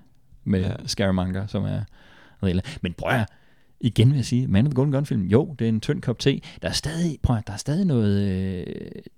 med 0.44 0.60
Ja. 0.60 0.72
Scaramanga, 0.86 1.46
som 1.46 1.64
er 1.64 1.80
reelt. 2.42 2.78
Men 2.82 2.92
prøv 2.92 3.10
at 3.10 3.28
igen 3.80 4.08
vil 4.08 4.16
jeg 4.16 4.24
sige, 4.24 4.46
Man 4.46 4.66
of 4.66 4.70
the 4.70 4.74
Golden 4.74 4.92
Gun 4.92 5.06
film, 5.06 5.22
jo, 5.22 5.54
det 5.58 5.64
er 5.64 5.68
en 5.68 5.80
tynd 5.80 6.02
kop 6.02 6.18
te. 6.18 6.40
Der 6.62 6.68
er 6.68 6.72
stadig, 6.72 7.18
prøv 7.22 7.36
at, 7.36 7.46
der 7.46 7.52
er 7.52 7.56
stadig 7.56 7.86
noget 7.86 8.28
øh, 8.28 8.66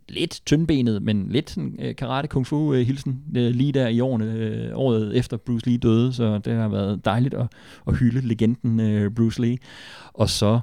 lidt 0.08 0.42
tyndbenet, 0.46 1.02
men 1.02 1.28
lidt 1.28 1.50
sådan, 1.50 1.76
øh, 1.78 1.96
karate 1.96 2.28
kung 2.28 2.46
fu 2.46 2.74
øh, 2.74 2.86
hilsen 2.86 3.22
øh, 3.36 3.50
lige 3.50 3.72
der 3.72 3.88
i 3.88 4.00
årene, 4.00 4.32
øh, 4.32 4.70
året 4.74 5.16
efter 5.16 5.36
Bruce 5.36 5.66
Lee 5.66 5.78
døde, 5.78 6.12
så 6.12 6.38
det 6.38 6.54
har 6.54 6.68
været 6.68 7.04
dejligt 7.04 7.34
at, 7.34 7.46
at 7.86 7.96
hylde 7.96 8.28
legenden 8.28 8.80
øh, 8.80 9.10
Bruce 9.10 9.42
Lee. 9.42 9.58
Og 10.14 10.28
så 10.28 10.60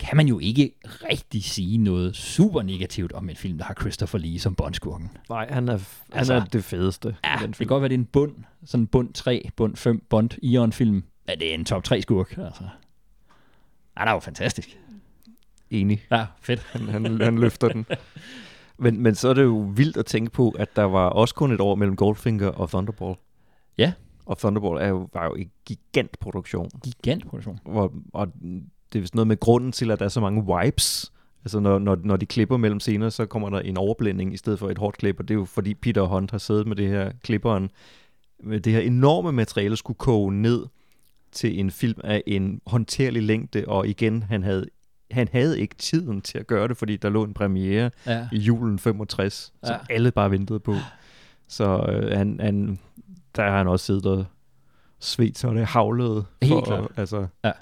kan 0.00 0.16
man 0.16 0.26
jo 0.28 0.38
ikke 0.38 0.72
rigtig 0.84 1.44
sige 1.44 1.78
noget 1.78 2.16
super 2.16 2.62
negativt 2.62 3.12
om 3.12 3.28
en 3.30 3.36
film, 3.36 3.58
der 3.58 3.64
har 3.64 3.74
Christopher 3.74 4.18
Lee 4.18 4.38
som 4.38 4.54
bondskurken. 4.54 5.10
Nej, 5.28 5.46
han 5.50 5.68
er, 5.68 5.72
han 5.72 5.82
Altså, 6.12 6.34
er 6.34 6.44
det 6.44 6.64
fedeste. 6.64 7.16
Ja, 7.24 7.30
den 7.30 7.38
det 7.38 7.44
kan 7.46 7.54
film. 7.54 7.68
godt 7.68 7.80
være, 7.80 7.88
det 7.88 7.94
er 7.94 7.98
en 7.98 8.04
bund, 8.04 8.34
sådan 8.64 8.80
en 8.82 8.86
bund 8.86 9.12
3, 9.12 9.50
bund 9.56 9.76
5, 9.76 10.02
bond 10.08 10.30
Ion 10.42 10.72
film. 10.72 11.04
Ja, 11.28 11.34
det 11.34 11.50
er 11.50 11.54
en 11.54 11.64
top 11.64 11.84
3 11.84 12.02
skurk, 12.02 12.30
altså. 12.38 12.62
Ja, 13.98 14.00
det 14.02 14.08
er 14.08 14.12
jo 14.12 14.18
fantastisk. 14.20 14.78
Enig. 15.70 16.02
Ja, 16.10 16.26
fedt. 16.40 16.60
Han, 16.72 16.88
han, 16.88 17.20
han 17.20 17.38
løfter 17.38 17.68
den. 17.68 17.86
Men, 18.78 19.00
men 19.02 19.14
så 19.14 19.28
er 19.28 19.34
det 19.34 19.42
jo 19.42 19.72
vildt 19.76 19.96
at 19.96 20.06
tænke 20.06 20.30
på, 20.30 20.50
at 20.50 20.76
der 20.76 20.82
var 20.82 21.08
også 21.08 21.34
kun 21.34 21.52
et 21.52 21.60
år 21.60 21.74
mellem 21.74 21.96
Goldfinger 21.96 22.48
og 22.48 22.68
Thunderball. 22.68 23.14
Ja. 23.78 23.92
Og 24.26 24.38
Thunderball 24.38 24.80
er 24.80 24.88
jo, 24.88 25.08
var 25.12 25.24
jo 25.24 25.34
en 25.34 25.50
gigantproduktion. 25.66 26.70
Gigantproduktion. 26.84 27.58
Hvor, 27.64 27.92
og 28.12 28.28
det 28.92 28.98
er 28.98 29.00
vist 29.00 29.14
noget 29.14 29.26
med 29.28 29.40
grunden 29.40 29.72
til, 29.72 29.90
at 29.90 29.98
der 29.98 30.04
er 30.04 30.08
så 30.08 30.20
mange 30.20 30.42
wipes. 30.42 31.12
Altså 31.44 31.60
når, 31.60 31.78
når, 31.78 31.98
når 32.04 32.16
de 32.16 32.26
klipper 32.26 32.56
mellem 32.56 32.80
scener, 32.80 33.08
så 33.08 33.26
kommer 33.26 33.50
der 33.50 33.60
en 33.60 33.76
overblænding 33.76 34.34
i 34.34 34.36
stedet 34.36 34.58
for 34.58 34.70
et 34.70 34.78
hårdt 34.78 34.96
klip, 34.98 35.16
og 35.20 35.28
det 35.28 35.34
er 35.34 35.38
jo 35.38 35.44
fordi 35.44 35.74
Peter 35.74 36.02
Hunt 36.02 36.30
har 36.30 36.38
siddet 36.38 36.66
med 36.66 36.76
det 36.76 36.88
her 36.88 37.12
klipperen, 37.22 37.70
med 38.42 38.60
det 38.60 38.72
her 38.72 38.80
enorme 38.80 39.32
materiale 39.32 39.76
skulle 39.76 39.96
koge 39.98 40.32
ned 40.34 40.66
til 41.32 41.60
en 41.60 41.70
film 41.70 42.00
af 42.04 42.22
en 42.26 42.60
håndterlig 42.66 43.22
længde, 43.22 43.64
og 43.68 43.88
igen, 43.88 44.22
han 44.22 44.42
havde, 44.42 44.66
han 45.10 45.28
havde 45.32 45.60
ikke 45.60 45.74
tiden 45.74 46.20
til 46.20 46.38
at 46.38 46.46
gøre 46.46 46.68
det, 46.68 46.76
fordi 46.76 46.96
der 46.96 47.08
lå 47.08 47.24
en 47.24 47.34
premiere 47.34 47.90
Ja. 48.06 48.28
i 48.32 48.38
julen 48.38 48.78
65, 48.78 49.52
som 49.64 49.74
Ja. 49.88 49.94
alle 49.94 50.10
bare 50.10 50.30
ventede 50.30 50.60
på. 50.60 50.74
Så 51.48 51.64
øh, 51.88 52.18
han, 52.18 52.40
han, 52.40 52.78
der 53.36 53.42
har 53.42 53.56
han 53.58 53.68
også 53.68 53.86
siddet 53.86 54.06
og 54.06 54.24
svedt, 55.00 55.38
så 55.38 55.54
det 55.54 55.66
havlede. 55.66 56.24
Helt 56.42 56.52
for, 56.54 56.60
klart. 56.60 56.90
Altså, 56.96 57.26
Ja. 57.44 57.52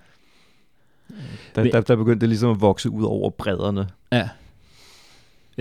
Der, 1.55 1.63
der, 1.65 1.81
der 1.81 1.97
begyndte 1.97 2.21
det 2.21 2.29
ligesom 2.29 2.51
at 2.51 2.61
vokse 2.61 2.91
ud 2.91 3.05
over 3.05 3.31
bredderne. 3.31 3.89
Ja. 4.13 4.29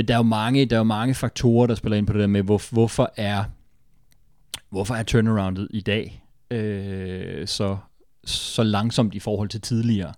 Der 0.08 0.14
er 0.14 0.18
jo 0.18 0.24
mange, 0.24 0.66
der 0.66 0.76
er 0.76 0.80
jo 0.80 0.84
mange 0.84 1.14
faktorer, 1.14 1.68
der 1.68 1.76
spiller 1.76 1.98
ind 1.98 2.08
på 2.08 2.14
det 2.14 2.20
der 2.20 2.28
med, 2.28 2.42
hvor, 2.42 2.62
hvorfor 2.72 3.12
er 3.16 3.44
hvorfor 4.70 4.96
er 4.96 5.04
turnaroundet 5.04 5.68
i 5.70 5.82
dag 5.82 6.24
øh, 6.52 7.48
så, 7.48 7.78
så 8.26 8.64
langsomt 8.64 9.16
i 9.16 9.20
forhold 9.20 9.50
til 9.50 9.62
tidligere. 9.62 10.14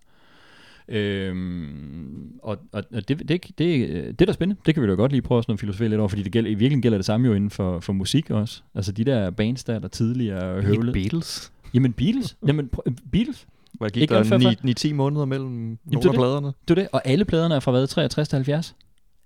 Øhm, 0.88 2.40
og 2.44 2.58
og 2.72 2.84
det, 2.92 3.08
det, 3.10 3.30
det, 3.30 3.58
det 3.58 4.22
er 4.22 4.26
da 4.26 4.32
spændende. 4.32 4.62
Det 4.66 4.74
kan 4.74 4.84
vi 4.84 4.88
da 4.88 4.94
godt 4.94 5.12
lige 5.12 5.22
prøve 5.22 5.44
at 5.50 5.60
filosofere 5.60 5.90
lidt 5.90 6.00
over, 6.00 6.08
fordi 6.08 6.24
det 6.24 6.32
gælder, 6.32 6.50
i 6.50 6.54
virkeligheden 6.54 6.82
gælder 6.82 6.98
det 6.98 7.06
samme 7.06 7.28
jo 7.28 7.34
inden 7.34 7.50
for, 7.50 7.80
for 7.80 7.94
musik 7.94 8.30
også. 8.32 8.62
Altså 8.76 8.92
de 8.92 9.04
der 9.04 9.30
bands 9.30 9.64
der, 9.64 9.80
der 9.80 9.88
tidligere 9.88 10.62
høvlede. 10.62 10.94
Beatles. 10.94 11.52
Jamen 11.74 11.94
Beatles. 11.94 12.38
Jamen 12.48 12.70
Beatles. 13.12 13.48
Der 13.80 13.90
gik 13.90 14.02
Ikke 14.02 14.14
der 14.14 14.92
9-10 14.92 14.94
måneder 14.94 15.26
mellem 15.26 15.50
nogle 15.50 15.78
det 15.94 16.06
af 16.06 16.14
pladerne. 16.14 16.48
Det 16.48 16.72
er 16.72 16.76
det. 16.76 16.88
Og 16.92 17.02
alle 17.06 17.26
pladerne 17.26 17.56
er 17.56 17.60
fra 17.60 17.72
hvad? 17.72 17.88
63 17.88 18.30
til 18.30 18.36
70? 18.36 18.76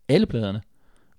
Alle 0.10 0.26
pladerne. 0.26 0.62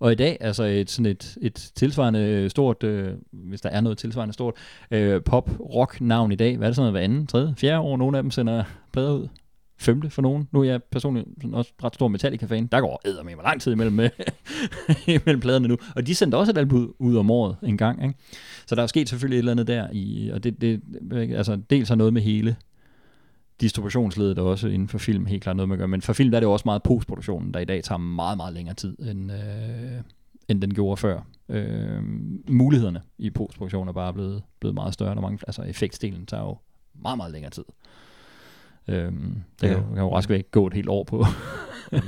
Og 0.00 0.12
i 0.12 0.14
dag, 0.14 0.36
altså 0.40 0.64
et, 0.64 0.90
sådan 0.90 1.06
et, 1.06 1.36
et 1.40 1.70
tilsvarende 1.74 2.50
stort, 2.50 2.82
øh, 2.82 3.14
hvis 3.32 3.60
der 3.60 3.68
er 3.68 3.80
noget 3.80 3.98
tilsvarende 3.98 4.34
stort, 4.34 4.54
øh, 4.90 5.22
pop-rock-navn 5.22 6.32
i 6.32 6.34
dag, 6.34 6.56
hvad 6.56 6.66
er 6.66 6.70
det 6.70 6.76
sådan 6.76 6.92
noget, 6.92 6.92
hver 6.92 7.04
anden, 7.04 7.26
tredje, 7.26 7.54
fjerde 7.56 7.78
år, 7.78 7.96
nogle 7.96 8.16
af 8.16 8.22
dem 8.22 8.30
sender 8.30 8.64
plader 8.92 9.12
ud? 9.12 9.28
Femte 9.78 10.10
for 10.10 10.22
nogen. 10.22 10.48
Nu 10.52 10.60
er 10.60 10.64
jeg 10.64 10.82
personligt 10.82 11.26
sådan 11.40 11.54
også 11.54 11.72
ret 11.84 11.94
stor 11.94 12.08
Metallica-fan. 12.08 12.66
Der 12.66 12.80
går 12.80 13.00
æder 13.04 13.22
med 13.22 13.32
lang 13.44 13.60
tid 13.60 13.72
imellem, 13.72 14.00
øh, 14.00 14.10
imellem 15.06 15.40
pladerne 15.40 15.68
nu. 15.68 15.76
Og 15.96 16.06
de 16.06 16.14
sendte 16.14 16.36
også 16.36 16.52
et 16.52 16.58
album 16.58 16.78
ud, 16.78 16.88
ud 16.98 17.16
om 17.16 17.30
året 17.30 17.56
en 17.62 17.76
gang. 17.76 18.02
Ikke? 18.04 18.14
Så 18.66 18.74
der 18.74 18.82
er 18.82 18.86
sket 18.86 19.08
selvfølgelig 19.08 19.36
et 19.36 19.38
eller 19.38 19.52
andet 19.52 19.66
der. 19.66 19.88
I, 19.92 20.30
og 20.32 20.44
det, 20.44 20.60
det, 20.60 20.80
altså, 21.12 21.60
dels 21.70 21.88
har 21.88 21.96
noget 21.96 22.12
med 22.12 22.22
hele 22.22 22.56
distributionsledet 23.60 24.38
også 24.38 24.68
inden 24.68 24.88
for 24.88 24.98
film 24.98 25.26
helt 25.26 25.42
klart 25.42 25.56
noget 25.56 25.68
med 25.68 25.76
at 25.76 25.78
gøre. 25.78 25.88
Men 25.88 26.02
for 26.02 26.12
film 26.12 26.30
der 26.30 26.38
er 26.38 26.40
det 26.40 26.46
jo 26.46 26.52
også 26.52 26.62
meget 26.66 26.82
postproduktionen, 26.82 27.54
der 27.54 27.60
i 27.60 27.64
dag 27.64 27.84
tager 27.84 27.98
meget, 27.98 28.36
meget 28.36 28.54
længere 28.54 28.74
tid, 28.74 28.96
end, 28.98 29.32
øh, 29.32 30.00
end 30.48 30.62
den 30.62 30.74
gjorde 30.74 30.96
før. 30.96 31.20
Øh, 31.48 32.02
mulighederne 32.48 33.00
i 33.18 33.30
postproduktion 33.30 33.88
er 33.88 33.92
bare 33.92 34.12
blevet, 34.12 34.42
blevet 34.60 34.74
meget 34.74 34.94
større. 34.94 35.10
Der 35.10 35.16
er 35.16 35.20
mange, 35.20 35.38
altså 35.46 35.62
effektdelen 35.62 36.26
tager 36.26 36.42
jo 36.42 36.56
meget, 37.02 37.16
meget 37.16 37.32
længere 37.32 37.50
tid. 37.50 37.64
Øh, 38.88 38.96
det 38.96 39.12
Ja. 39.62 39.68
kan, 39.74 39.82
kan 39.94 39.98
jo 40.02 40.16
rask 40.16 40.28
væk 40.28 40.50
gå 40.50 40.66
et 40.66 40.74
helt 40.74 40.88
år 40.88 41.04
på. 41.04 41.24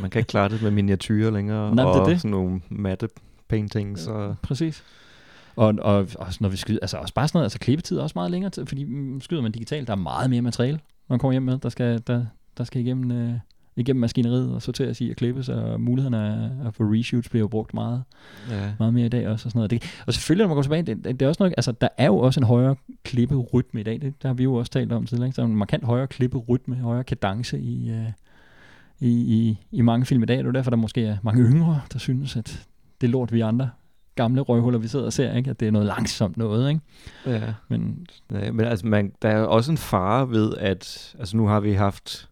Man 0.01 0.11
kan 0.11 0.19
ikke 0.19 0.29
klare 0.29 0.49
det 0.49 0.63
med 0.63 0.71
miniatyrer 0.71 1.31
længere, 1.31 1.75
Nej, 1.75 1.85
det 1.85 1.97
er 1.97 2.01
og 2.01 2.11
det. 2.11 2.21
sådan 2.21 2.31
nogle 2.31 2.61
matte 2.71 3.09
paintings. 3.49 4.07
Og, 4.07 4.37
Præcis. 4.43 4.85
Og, 5.57 5.75
og 5.83 6.09
også 6.19 6.39
når 6.41 6.49
vi 6.49 6.57
skyder, 6.57 6.79
altså 6.83 6.97
også 6.97 7.15
bare 7.15 7.29
sådan 7.29 7.37
noget, 7.39 7.45
altså 7.45 7.59
klippetid 7.59 7.99
er 7.99 8.03
også 8.03 8.13
meget 8.17 8.31
længere 8.31 8.67
fordi 8.67 8.85
mm, 8.85 9.21
skyder 9.21 9.43
man 9.43 9.53
digitalt, 9.53 9.87
der 9.87 9.93
er 9.93 9.97
meget 9.99 10.31
mere 10.31 10.43
materiale, 10.43 10.81
man 11.09 11.19
kommer 11.19 11.33
hjem 11.33 11.43
med, 11.43 11.59
der 11.59 11.69
skal, 11.69 12.03
der, 12.07 12.27
der 12.59 12.65
skal 12.65 12.81
igennem, 12.81 13.11
øh, 13.11 13.39
igennem 13.77 14.01
maskineriet 14.01 14.55
og 14.55 14.63
sorteres 14.63 15.01
i 15.01 15.11
og 15.11 15.17
klippes, 15.17 15.49
og 15.49 15.81
mulighederne 15.81 16.19
af 16.63 16.67
at 16.67 16.75
få 16.75 16.83
reshoots 16.83 17.29
bliver 17.29 17.41
jo 17.41 17.49
brugt 17.49 17.75
meget, 17.75 18.03
ja. 18.51 18.73
meget 18.79 18.95
mere 18.95 19.07
i 19.07 19.09
dag 19.09 19.29
også 19.29 19.47
og 19.47 19.51
sådan 19.51 19.59
noget. 19.59 19.71
Det, 19.71 20.03
og 20.07 20.15
selvfølgelig, 20.15 20.45
når 20.45 20.49
man 20.49 20.55
går 20.55 20.63
tilbage, 20.63 20.83
det, 20.83 21.05
det, 21.05 21.21
det 21.21 21.23
er 21.23 21.29
også 21.29 21.43
noget, 21.43 21.55
altså 21.57 21.73
der 21.73 21.89
er 21.99 22.07
jo 22.07 22.19
også 22.19 22.41
en 22.41 22.47
højere 22.47 22.77
klipperytme 23.05 23.81
i 23.81 23.85
dag, 23.85 24.01
det, 24.01 24.23
der 24.23 24.29
har 24.29 24.35
vi 24.35 24.43
jo 24.43 24.55
også 24.55 24.73
talt 24.73 24.93
om 24.93 25.07
tidligere, 25.07 25.27
ikke? 25.29 25.37
der 25.37 25.43
er 25.43 25.47
en 25.47 25.57
markant 25.57 25.85
højere 25.85 26.07
klipperytme, 26.07 26.77
højere 26.77 27.05
kadence 27.05 27.61
i, 27.61 27.91
øh, 27.91 28.09
i, 29.01 29.11
i, 29.11 29.59
i 29.73 29.81
mange 29.81 30.07
film 30.07 30.23
i 30.23 30.27
dag, 30.27 30.39
det 30.39 30.47
er 30.47 30.53
derfor, 30.53 30.71
der 30.71 30.77
måske 30.77 31.05
er 31.05 31.17
mange 31.23 31.43
yngre, 31.43 31.81
der 31.93 31.99
synes, 31.99 32.37
at 32.37 32.67
det 33.01 33.11
lort, 33.11 33.33
vi 33.33 33.41
andre 33.41 33.71
gamle 34.17 34.41
røghuller, 34.41 34.79
vi 34.79 34.89
sidder 34.89 35.05
og 35.05 35.13
ser, 35.13 35.35
ikke? 35.37 35.51
at 35.51 35.61
det 35.61 35.69
er 35.69 35.73
noget 35.73 35.87
langsomt 35.87 36.37
noget. 36.37 36.69
Ikke? 36.69 36.81
ja. 37.27 37.55
Men 37.69 38.07
Ja, 38.33 38.53
men 38.53 38.67
altså, 38.67 38.87
man, 38.87 39.13
der 39.23 39.29
er 39.29 39.43
også 39.43 39.71
en 39.71 39.79
fare 39.79 40.31
ved, 40.31 40.55
at 40.59 41.15
altså 41.19 41.37
nu 41.37 41.47
har 41.47 41.61
vi 41.61 41.73
haft, 41.73 42.29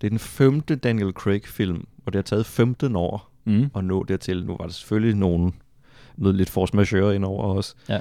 det 0.00 0.06
er 0.06 0.10
den 0.10 0.18
femte 0.18 0.76
Daniel 0.76 1.12
Craig-film, 1.12 1.86
og 2.06 2.12
det 2.12 2.18
har 2.18 2.22
taget 2.22 2.46
15 2.46 2.96
år 2.96 3.30
mm, 3.44 3.70
at 3.76 3.84
nå 3.84 4.02
dertil. 4.02 4.46
Nu 4.46 4.56
var 4.56 4.64
der 4.64 4.72
selvfølgelig 4.72 5.16
nogen, 5.16 5.54
noget 6.16 6.36
lidt 6.36 6.50
force 6.50 6.76
majeure 6.76 7.14
ind 7.14 7.24
over 7.24 7.54
os. 7.54 7.76
Ja. 7.88 8.00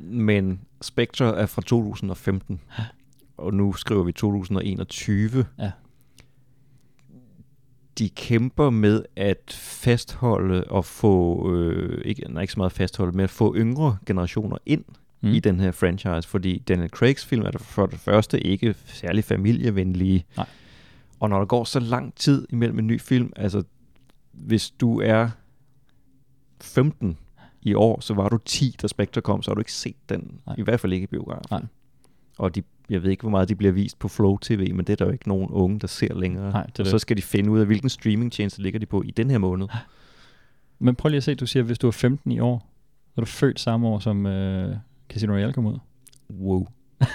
Men 0.00 0.60
Spectre 0.82 1.36
er 1.36 1.46
fra 1.46 1.62
2015, 1.62 2.60
og 3.36 3.54
nu 3.54 3.72
skriver 3.72 4.04
vi 4.04 4.12
2021. 4.12 5.44
Ja. 5.58 5.70
De 7.98 8.08
kæmper 8.08 8.70
med 8.70 9.02
at 9.16 9.58
fastholde 9.60 10.64
og 10.64 10.84
få, 10.84 11.50
øh, 11.52 12.02
ikke, 12.04 12.32
nej, 12.32 12.42
ikke 12.42 12.52
så 12.52 12.60
meget 12.60 12.72
fastholde, 12.72 13.12
men 13.12 13.24
at 13.24 13.30
få 13.30 13.54
yngre 13.56 13.98
generationer 14.06 14.56
ind 14.66 14.84
mm. 15.20 15.28
i 15.28 15.40
den 15.40 15.60
her 15.60 15.72
franchise, 15.72 16.28
fordi 16.28 16.58
Daniel 16.58 16.90
Craigs 16.90 17.26
film 17.26 17.42
er 17.42 17.50
der 17.50 17.58
for 17.58 17.86
det 17.86 17.98
første 17.98 18.40
ikke 18.40 18.74
særlig 18.86 19.24
familievenlige. 19.24 20.24
Nej. 20.36 20.46
Og 21.20 21.30
når 21.30 21.38
der 21.38 21.46
går 21.46 21.64
så 21.64 21.80
lang 21.80 22.14
tid 22.14 22.46
imellem 22.50 22.78
en 22.78 22.86
ny 22.86 23.00
film, 23.00 23.32
altså 23.36 23.62
hvis 24.32 24.70
du 24.70 25.00
er 25.00 25.28
15 26.60 27.18
i 27.62 27.74
år, 27.74 28.00
så 28.00 28.14
var 28.14 28.28
du 28.28 28.38
10, 28.44 28.76
da 28.82 28.86
Spectre 28.86 29.20
kom, 29.20 29.42
så 29.42 29.50
har 29.50 29.54
du 29.54 29.60
ikke 29.60 29.72
set 29.72 30.08
den. 30.08 30.40
Nej. 30.46 30.54
I 30.58 30.62
hvert 30.62 30.80
fald 30.80 30.92
ikke 30.92 31.04
i 31.04 31.06
biografen. 31.06 31.46
Nej. 31.50 31.62
Og 32.38 32.54
de, 32.54 32.62
jeg 32.90 33.02
ved 33.02 33.10
ikke, 33.10 33.20
hvor 33.20 33.30
meget 33.30 33.48
de 33.48 33.54
bliver 33.54 33.72
vist 33.72 33.98
på 33.98 34.08
Flow 34.08 34.36
TV, 34.38 34.74
men 34.74 34.86
det 34.86 34.90
er 34.92 34.96
der 34.96 35.04
jo 35.04 35.12
ikke 35.12 35.28
nogen 35.28 35.50
unge, 35.50 35.78
der 35.80 35.86
ser 35.86 36.14
længere. 36.14 36.50
Nej, 36.52 36.62
det 36.66 36.78
og 36.78 36.84
det. 36.84 36.86
så 36.90 36.98
skal 36.98 37.16
de 37.16 37.22
finde 37.22 37.50
ud 37.50 37.60
af, 37.60 37.66
hvilken 37.66 37.88
streamingtjeneste 37.88 38.62
ligger 38.62 38.80
de 38.80 38.86
på 38.86 39.02
i 39.02 39.10
den 39.10 39.30
her 39.30 39.38
måned. 39.38 39.66
Men 40.78 40.94
prøv 40.94 41.08
lige 41.08 41.16
at 41.16 41.24
se, 41.24 41.34
du 41.34 41.46
siger, 41.46 41.62
hvis 41.62 41.78
du 41.78 41.86
er 41.86 41.90
15 41.92 42.32
i 42.32 42.40
år, 42.40 42.58
så 43.14 43.20
er 43.20 43.20
du 43.20 43.26
født 43.26 43.60
samme 43.60 43.86
år, 43.88 43.98
som 43.98 44.26
øh, 44.26 44.76
Casino 45.08 45.32
Royale 45.34 45.52
kom 45.52 45.66
ud. 45.66 45.78
Wow. 46.40 46.66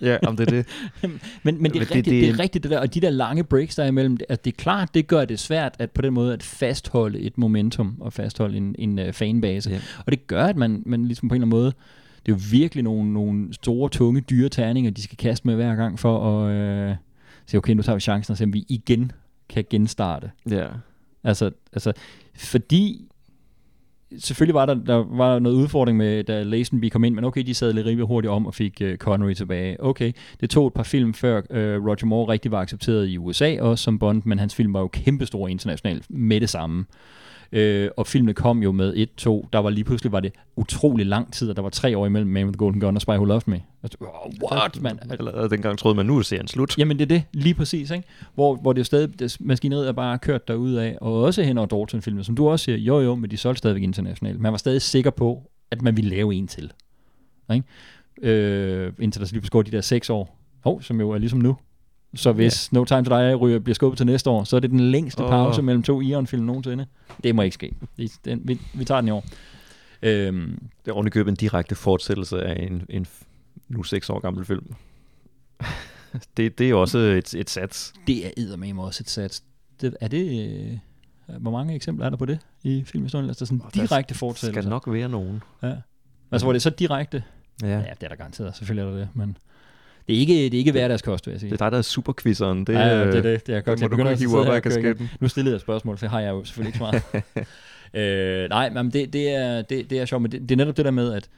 ja, 0.00 0.16
om 0.26 0.36
det 0.36 0.46
er 0.46 0.50
det. 0.50 0.66
Men, 1.02 1.12
men 1.42 1.54
det, 1.54 1.58
er 1.58 1.60
Men 1.62 1.72
det- 1.72 1.80
rigtigt, 1.80 2.04
det, 2.04 2.04
det- 2.04 2.22
det 2.22 2.28
er 2.28 2.38
rigtigt 2.38 2.62
det 2.62 2.70
der, 2.70 2.78
og 2.80 2.94
de 2.94 3.00
der 3.00 3.10
lange 3.10 3.44
breaks 3.44 3.74
der 3.76 3.82
er 3.82 3.86
imellem, 3.88 4.16
at 4.28 4.44
det 4.44 4.52
er 4.52 4.56
klart, 4.56 4.94
det 4.94 5.06
gør 5.06 5.24
det 5.24 5.38
svært 5.38 5.74
at 5.78 5.90
på 5.90 6.02
den 6.02 6.12
måde 6.14 6.32
at 6.32 6.42
fastholde 6.42 7.18
et 7.20 7.38
momentum 7.38 7.96
og 8.00 8.12
fastholde 8.12 8.56
en, 8.56 8.74
en 8.78 8.98
uh, 8.98 9.12
fanbase. 9.12 9.70
Ja. 9.70 9.80
Og 10.06 10.12
det 10.12 10.26
gør, 10.26 10.44
at 10.44 10.56
man, 10.56 10.82
man 10.86 11.04
ligesom 11.04 11.28
på 11.28 11.34
en 11.34 11.42
eller 11.42 11.46
anden 11.46 11.58
måde, 11.62 11.72
det 12.26 12.32
er 12.32 12.36
jo 12.36 12.40
virkelig 12.50 12.84
nogle, 12.84 13.12
nogle 13.12 13.54
store, 13.54 13.88
tunge, 13.88 14.20
dyre 14.20 14.48
terninger, 14.48 14.90
de 14.90 15.02
skal 15.02 15.16
kaste 15.16 15.46
med 15.46 15.54
hver 15.54 15.74
gang 15.74 15.98
for 15.98 16.30
at 16.30 16.52
øh, 16.52 16.96
sige, 17.46 17.58
okay, 17.58 17.72
nu 17.72 17.82
tager 17.82 17.96
vi 17.96 18.00
chancen 18.00 18.32
og 18.32 18.38
se, 18.38 18.44
om 18.44 18.52
vi 18.52 18.64
igen 18.68 19.12
kan 19.48 19.64
genstarte. 19.70 20.30
Ja. 20.50 20.66
Altså, 21.24 21.50
altså 21.72 21.92
fordi 22.36 23.08
selvfølgelig 24.18 24.54
var 24.54 24.66
der, 24.66 24.74
der 24.74 25.04
var 25.16 25.38
noget 25.38 25.56
udfordring 25.56 25.98
med, 25.98 26.24
da 26.24 26.42
Lazenby 26.42 26.88
kom 26.88 27.04
ind, 27.04 27.14
men 27.14 27.24
okay, 27.24 27.42
de 27.42 27.54
sad 27.54 27.72
lidt 27.72 27.86
rimelig 27.86 28.06
hurtigt 28.06 28.30
om 28.30 28.46
og 28.46 28.54
fik 28.54 28.82
uh, 28.84 28.94
Connery 28.94 29.34
tilbage. 29.34 29.82
Okay, 29.82 30.12
det 30.40 30.50
tog 30.50 30.66
et 30.66 30.72
par 30.72 30.82
film 30.82 31.14
før 31.14 31.38
uh, 31.38 31.86
Roger 31.86 32.06
Moore 32.06 32.32
rigtig 32.32 32.50
var 32.50 32.60
accepteret 32.60 33.08
i 33.08 33.18
USA 33.18 33.60
også 33.60 33.84
som 33.84 33.98
Bond, 33.98 34.22
men 34.24 34.38
hans 34.38 34.54
film 34.54 34.72
var 34.72 34.80
jo 34.80 34.88
kæmpestor 34.88 35.48
internationalt 35.48 36.10
med 36.10 36.40
det 36.40 36.50
samme. 36.50 36.84
Øh, 37.52 37.90
og 37.96 38.06
filmene 38.06 38.34
kom 38.34 38.62
jo 38.62 38.72
med 38.72 38.92
1, 38.96 39.08
2, 39.16 39.48
der 39.52 39.58
var 39.58 39.70
lige 39.70 39.84
pludselig 39.84 40.12
var 40.12 40.20
det 40.20 40.32
utrolig 40.56 41.06
lang 41.06 41.32
tid, 41.32 41.50
og 41.50 41.56
der 41.56 41.62
var 41.62 41.70
tre 41.70 41.98
år 41.98 42.06
imellem 42.06 42.30
Man 42.30 42.44
with 42.44 42.52
the 42.52 42.58
Golden 42.58 42.80
Gun 42.80 42.96
og 42.96 43.02
Spy 43.02 43.10
Who 43.10 43.24
Loved 43.24 43.42
Me. 43.46 43.62
Altså, 43.82 43.98
oh, 44.00 44.50
what, 44.52 44.82
man? 44.82 44.98
Allerede 45.10 45.50
dengang 45.50 45.78
troede 45.78 45.96
man, 45.96 46.06
nu 46.06 46.18
er 46.18 46.22
serien 46.22 46.48
slut. 46.48 46.78
Jamen 46.78 46.98
det 46.98 47.02
er 47.02 47.08
det, 47.08 47.22
lige 47.32 47.54
præcis, 47.54 47.90
ikke? 47.90 48.04
Hvor, 48.34 48.56
hvor 48.56 48.72
det 48.72 48.78
er 48.78 48.80
jo 48.80 48.84
stadig, 48.84 49.18
det, 49.18 49.36
maskineriet 49.40 49.88
er 49.88 49.92
bare 49.92 50.18
kørt 50.18 50.48
derud 50.48 50.74
af, 50.74 50.98
og 51.00 51.22
også 51.22 51.42
hen 51.42 51.58
over 51.58 51.66
Dalton-filmen, 51.66 52.24
som 52.24 52.36
du 52.36 52.48
også 52.48 52.64
siger, 52.64 52.78
jo 52.78 53.00
jo, 53.00 53.14
men 53.14 53.30
de 53.30 53.36
solgte 53.36 53.58
stadigvæk 53.58 53.82
internationalt. 53.82 54.40
Man 54.40 54.52
var 54.52 54.58
stadig 54.58 54.82
sikker 54.82 55.10
på, 55.10 55.50
at 55.70 55.82
man 55.82 55.96
ville 55.96 56.10
lave 56.10 56.34
en 56.34 56.46
til. 56.46 56.72
Ikke? 57.54 57.64
Øh, 58.22 58.92
indtil 58.98 59.22
der 59.22 59.28
lige 59.32 59.48
går 59.48 59.62
de 59.62 59.70
der 59.70 59.80
seks 59.80 60.10
år, 60.10 60.38
oh, 60.64 60.82
som 60.82 61.00
jo 61.00 61.10
er 61.10 61.18
ligesom 61.18 61.38
nu. 61.38 61.56
Så 62.16 62.32
hvis 62.32 62.68
ja. 62.72 62.78
No 62.78 62.84
Time 62.84 63.04
to 63.04 63.18
Die 63.18 63.34
ryger, 63.34 63.58
bliver 63.58 63.74
skubbet 63.74 63.96
til 63.96 64.06
næste 64.06 64.30
år, 64.30 64.44
så 64.44 64.56
er 64.56 64.60
det 64.60 64.70
den 64.70 64.80
længste 64.80 65.22
Åh. 65.24 65.30
pause 65.30 65.62
mellem 65.62 65.82
to 65.82 66.00
Ion-film 66.00 66.42
nogensinde. 66.44 66.86
Det 67.24 67.34
må 67.34 67.42
ikke 67.42 67.54
ske. 67.54 67.74
Den, 68.24 68.40
vi, 68.44 68.60
vi 68.74 68.84
tager 68.84 69.00
den 69.00 69.08
i 69.08 69.10
år. 69.10 69.24
Øhm, 70.02 70.58
Det 70.84 70.90
er 70.90 70.94
ovenikøbet 70.94 71.30
en 71.30 71.36
direkte 71.36 71.74
fortsættelse 71.74 72.42
af 72.42 72.66
en, 72.66 72.82
en 72.88 73.06
nu 73.68 73.82
seks 73.82 74.10
år 74.10 74.18
gammel 74.20 74.44
film. 74.44 74.74
det, 76.36 76.58
det 76.58 76.70
er 76.70 76.74
også 76.74 76.98
et, 76.98 77.34
et 77.34 77.50
sats. 77.50 77.92
det 78.06 78.26
er 78.26 78.30
eddermame 78.36 78.82
også 78.82 79.02
et 79.02 79.10
sats. 79.10 79.42
Det, 79.80 79.96
er 80.00 80.08
det... 80.08 80.50
Øh, 80.60 80.78
hvor 81.40 81.50
mange 81.50 81.74
eksempler 81.74 82.06
er 82.06 82.10
der 82.10 82.16
på 82.16 82.26
det 82.26 82.38
i 82.62 82.84
filmhistorien? 82.86 83.28
Altså 83.28 83.46
sådan 83.46 83.58
der 83.58 83.70
direkte 83.70 84.14
Der 84.14 84.18
fortsættelse. 84.18 84.60
skal 84.62 84.70
nok 84.70 84.84
være 84.86 85.08
nogen. 85.08 85.42
Ja. 85.62 85.74
Altså 86.32 86.44
hvor 86.44 86.52
det 86.52 86.58
er 86.58 86.62
så 86.62 86.70
direkte. 86.70 87.22
Ja. 87.62 87.68
Ja, 87.68 87.78
det 87.78 88.02
er 88.02 88.08
der 88.08 88.16
garanteret. 88.16 88.56
Selvfølgelig 88.56 88.88
er 88.88 88.92
der 88.92 88.98
det. 88.98 89.08
Men 89.14 89.36
det 90.08 90.16
er 90.16 90.20
ikke, 90.20 90.34
det 90.34 90.54
er 90.54 90.58
ikke 90.58 90.72
hverdagskost, 90.72 91.26
vil 91.26 91.32
jeg 91.32 91.40
sige. 91.40 91.50
Det 91.50 91.60
er 91.60 91.64
dig, 91.64 91.72
der 91.72 91.78
er 91.78 91.82
superquizzeren. 91.82 92.58
Det, 92.58 92.66
Det, 92.66 92.74
ja, 92.74 92.86
ja, 92.86 93.06
det 93.06 93.14
er 93.14 93.22
det. 93.22 93.46
det 93.46 93.54
er 93.54 93.60
godt. 93.60 93.80
må 93.80 94.08
Jeg 94.08 94.18
du 94.18 94.18
hive 94.18 94.38
op 94.38 94.46
af 94.46 94.62
kasketten. 94.62 95.10
Nu 95.20 95.28
stillede 95.28 95.54
jeg 95.54 95.60
spørgsmål, 95.60 95.98
så 95.98 96.08
har 96.08 96.20
jeg 96.20 96.30
jo 96.30 96.44
selvfølgelig 96.44 96.68
ikke 96.68 96.78
svaret. 96.78 97.24
øh, 98.42 98.48
nej, 98.48 98.70
men 98.70 98.92
det, 98.92 99.12
det, 99.12 99.28
er, 99.30 99.62
det, 99.62 99.90
det 99.90 100.00
er 100.00 100.04
sjovt, 100.04 100.22
men 100.22 100.32
det, 100.32 100.40
det 100.40 100.50
er 100.50 100.56
netop 100.56 100.76
det 100.76 100.84
der 100.84 100.90
med, 100.90 101.12
at, 101.12 101.28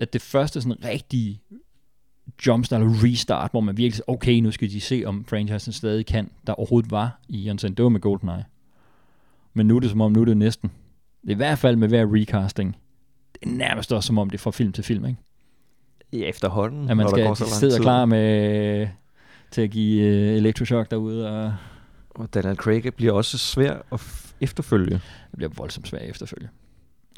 at 0.00 0.12
det 0.12 0.22
første 0.22 0.60
sådan 0.60 0.84
rigtige 0.84 1.40
jumpstart 2.46 2.80
eller 2.80 3.04
restart, 3.04 3.50
hvor 3.50 3.60
man 3.60 3.76
virkelig 3.76 4.08
okay, 4.08 4.34
nu 4.34 4.50
skal 4.50 4.70
de 4.70 4.80
se, 4.80 5.02
om 5.06 5.24
franchisen 5.24 5.72
stadig 5.72 6.06
kan, 6.06 6.30
der 6.46 6.52
overhovedet 6.52 6.90
var 6.90 7.20
i 7.28 7.42
Janssen. 7.42 7.74
Det 7.74 7.82
var 7.82 7.88
med 7.88 8.00
GoldenEye. 8.00 8.44
Men 9.54 9.66
nu 9.66 9.76
er 9.76 9.80
det 9.80 9.90
som 9.90 10.00
om, 10.00 10.12
nu 10.12 10.20
er 10.20 10.24
det 10.24 10.36
næsten. 10.36 10.70
Det 11.22 11.28
er 11.28 11.34
i 11.34 11.36
hvert 11.36 11.58
fald 11.58 11.76
med 11.76 11.88
hver 11.88 12.14
recasting. 12.14 12.76
Det 13.32 13.42
er 13.42 13.56
nærmest 13.56 13.92
også 13.92 14.06
som 14.06 14.18
om, 14.18 14.30
det 14.30 14.38
er 14.38 14.42
fra 14.42 14.50
film 14.50 14.72
til 14.72 14.84
film, 14.84 15.04
ikke? 15.04 15.20
Ja, 16.12 16.18
efterhånden. 16.18 16.90
At 16.90 16.96
man 16.96 17.04
når 17.06 17.10
der 17.10 17.16
skal 17.16 17.26
går 17.26 17.34
så 17.34 17.44
lang 17.44 17.52
sidde 17.54 17.72
tid. 17.72 17.80
klar 17.80 18.04
med 18.04 18.88
til 19.50 19.62
at 19.62 19.70
give 19.70 20.02
uh, 20.30 20.36
elektroshock 20.36 20.90
derude, 20.90 21.28
og 21.30 21.54
Og 22.10 22.34
Daniel 22.34 22.56
Craig 22.56 22.94
bliver 22.94 23.12
også 23.12 23.38
svær 23.38 23.72
at 23.92 24.00
f- 24.00 24.32
efterfølge. 24.40 24.90
det 24.94 25.36
bliver 25.36 25.50
voldsomt 25.56 25.88
svært 25.88 26.02
efterfølge. 26.02 26.48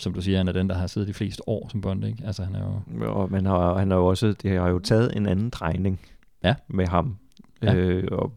Som 0.01 0.15
du 0.15 0.21
siger, 0.21 0.39
han 0.39 0.49
er 0.49 0.53
den, 0.53 0.69
der 0.69 0.75
har 0.75 0.87
siddet 0.87 1.09
de 1.09 1.15
fleste 1.15 1.49
år 1.49 1.69
som 1.69 1.81
Bond, 1.81 2.05
ikke? 2.05 2.23
Altså, 2.27 2.45
han 2.45 2.55
er 2.55 2.83
jo... 3.01 3.15
Og 3.15 3.31
man 3.31 3.47
har, 3.47 3.79
han 3.79 3.91
har 3.91 3.99
jo 3.99 4.07
også, 4.07 4.33
det 4.43 4.51
har 4.61 4.69
jo 4.69 4.79
taget 4.79 5.17
en 5.17 5.27
anden 5.27 5.51
drejning 5.51 6.01
Ja. 6.45 6.55
med 6.69 6.87
ham. 6.87 7.17
Ja. 7.63 7.75
Øh, 7.75 8.09
og 8.13 8.33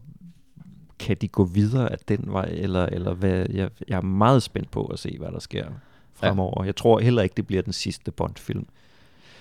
kan 0.98 1.16
de 1.20 1.28
gå 1.28 1.44
videre 1.44 1.92
af 1.92 1.98
den 2.08 2.24
vej, 2.26 2.48
eller, 2.52 2.86
eller 2.86 3.14
hvad? 3.14 3.46
Jeg, 3.50 3.70
jeg 3.88 3.96
er 3.96 4.00
meget 4.02 4.42
spændt 4.42 4.70
på 4.70 4.84
at 4.86 4.98
se, 4.98 5.16
hvad 5.18 5.28
der 5.32 5.38
sker 5.38 5.66
fremover. 6.14 6.64
Jeg 6.64 6.76
tror 6.76 6.98
heller 7.00 7.22
ikke, 7.22 7.34
det 7.36 7.46
bliver 7.46 7.62
den 7.62 7.72
sidste 7.72 8.10
Bond-film. 8.10 8.66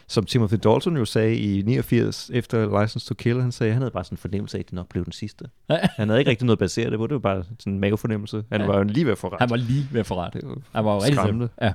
Som 0.10 0.26
Timothy 0.26 0.54
Dalton 0.64 0.98
jo 0.98 1.06
sagde 1.06 1.36
i 1.36 1.62
89 1.62 2.32
efter 2.34 2.82
License 2.82 3.08
to 3.08 3.14
Kill, 3.14 3.42
han 3.42 3.52
sagde, 3.52 3.74
han 3.74 3.82
havde 3.82 3.92
bare 3.92 4.04
sådan 4.04 4.14
en 4.14 4.18
fornemmelse 4.18 4.58
af, 4.58 4.60
at 4.60 4.66
det 4.66 4.74
nok 4.74 4.90
blev 4.90 5.04
den 5.06 5.14
sidste. 5.14 5.46
Han 5.70 6.10
havde 6.10 6.20
ikke 6.22 6.32
rigtig 6.32 6.46
noget 6.46 6.56
at 6.56 6.60
basere 6.60 6.90
det 6.90 6.98
på, 7.00 7.08
det 7.08 7.14
var 7.14 7.20
bare 7.20 7.44
sådan 7.60 7.74
en 7.74 7.80
mavefornemmelse. 7.80 8.44
Han 8.52 8.62
Ja. 8.62 8.68
var 8.68 8.78
jo 8.78 8.84
lige 8.84 9.06
ved 9.06 9.12
at 9.12 9.18
få 9.18 9.28
ret. 9.28 9.40
Han 9.40 9.50
var 9.50 9.56
lige 9.56 9.88
ved 9.92 10.00
at 10.00 10.06
få 10.06 10.16
ret. 10.16 10.34
det 10.34 10.42
var 10.46 10.58
Han 10.74 10.86
var 10.86 10.94
jo 10.94 11.02
rigtig. 11.02 11.50
Ja. 11.62 11.74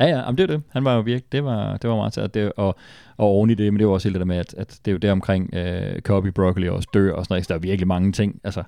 Ja, 0.00 0.06
ja, 0.06 0.18
jamen 0.18 0.38
det 0.38 0.42
er 0.42 0.46
det. 0.56 0.62
Han 0.68 0.84
var 0.84 0.94
jo 0.94 1.00
virkelig, 1.00 1.32
det 1.32 1.44
var, 1.44 1.76
det 1.76 1.90
var 1.90 1.96
meget 1.96 2.12
tæt. 2.12 2.34
Det, 2.34 2.52
og, 2.56 2.76
og 3.16 3.26
oven 3.26 3.50
i 3.50 3.54
det, 3.54 3.72
men 3.72 3.78
det 3.80 3.86
var 3.86 3.92
også 3.92 4.08
hele 4.08 4.14
det 4.14 4.20
der 4.20 4.26
med, 4.26 4.36
at, 4.36 4.54
at 4.58 4.78
det 4.84 4.90
er 4.90 4.92
jo 4.92 4.98
der 4.98 5.12
omkring 5.12 5.54
øh, 5.54 6.00
Copy 6.00 6.28
Broccoli 6.28 6.68
også 6.68 6.88
dør 6.94 7.12
og 7.12 7.24
sådan 7.24 7.34
noget. 7.34 7.48
Der 7.48 7.54
er 7.54 7.58
virkelig 7.58 7.88
mange 7.88 8.12
ting. 8.12 8.40
Altså, 8.44 8.62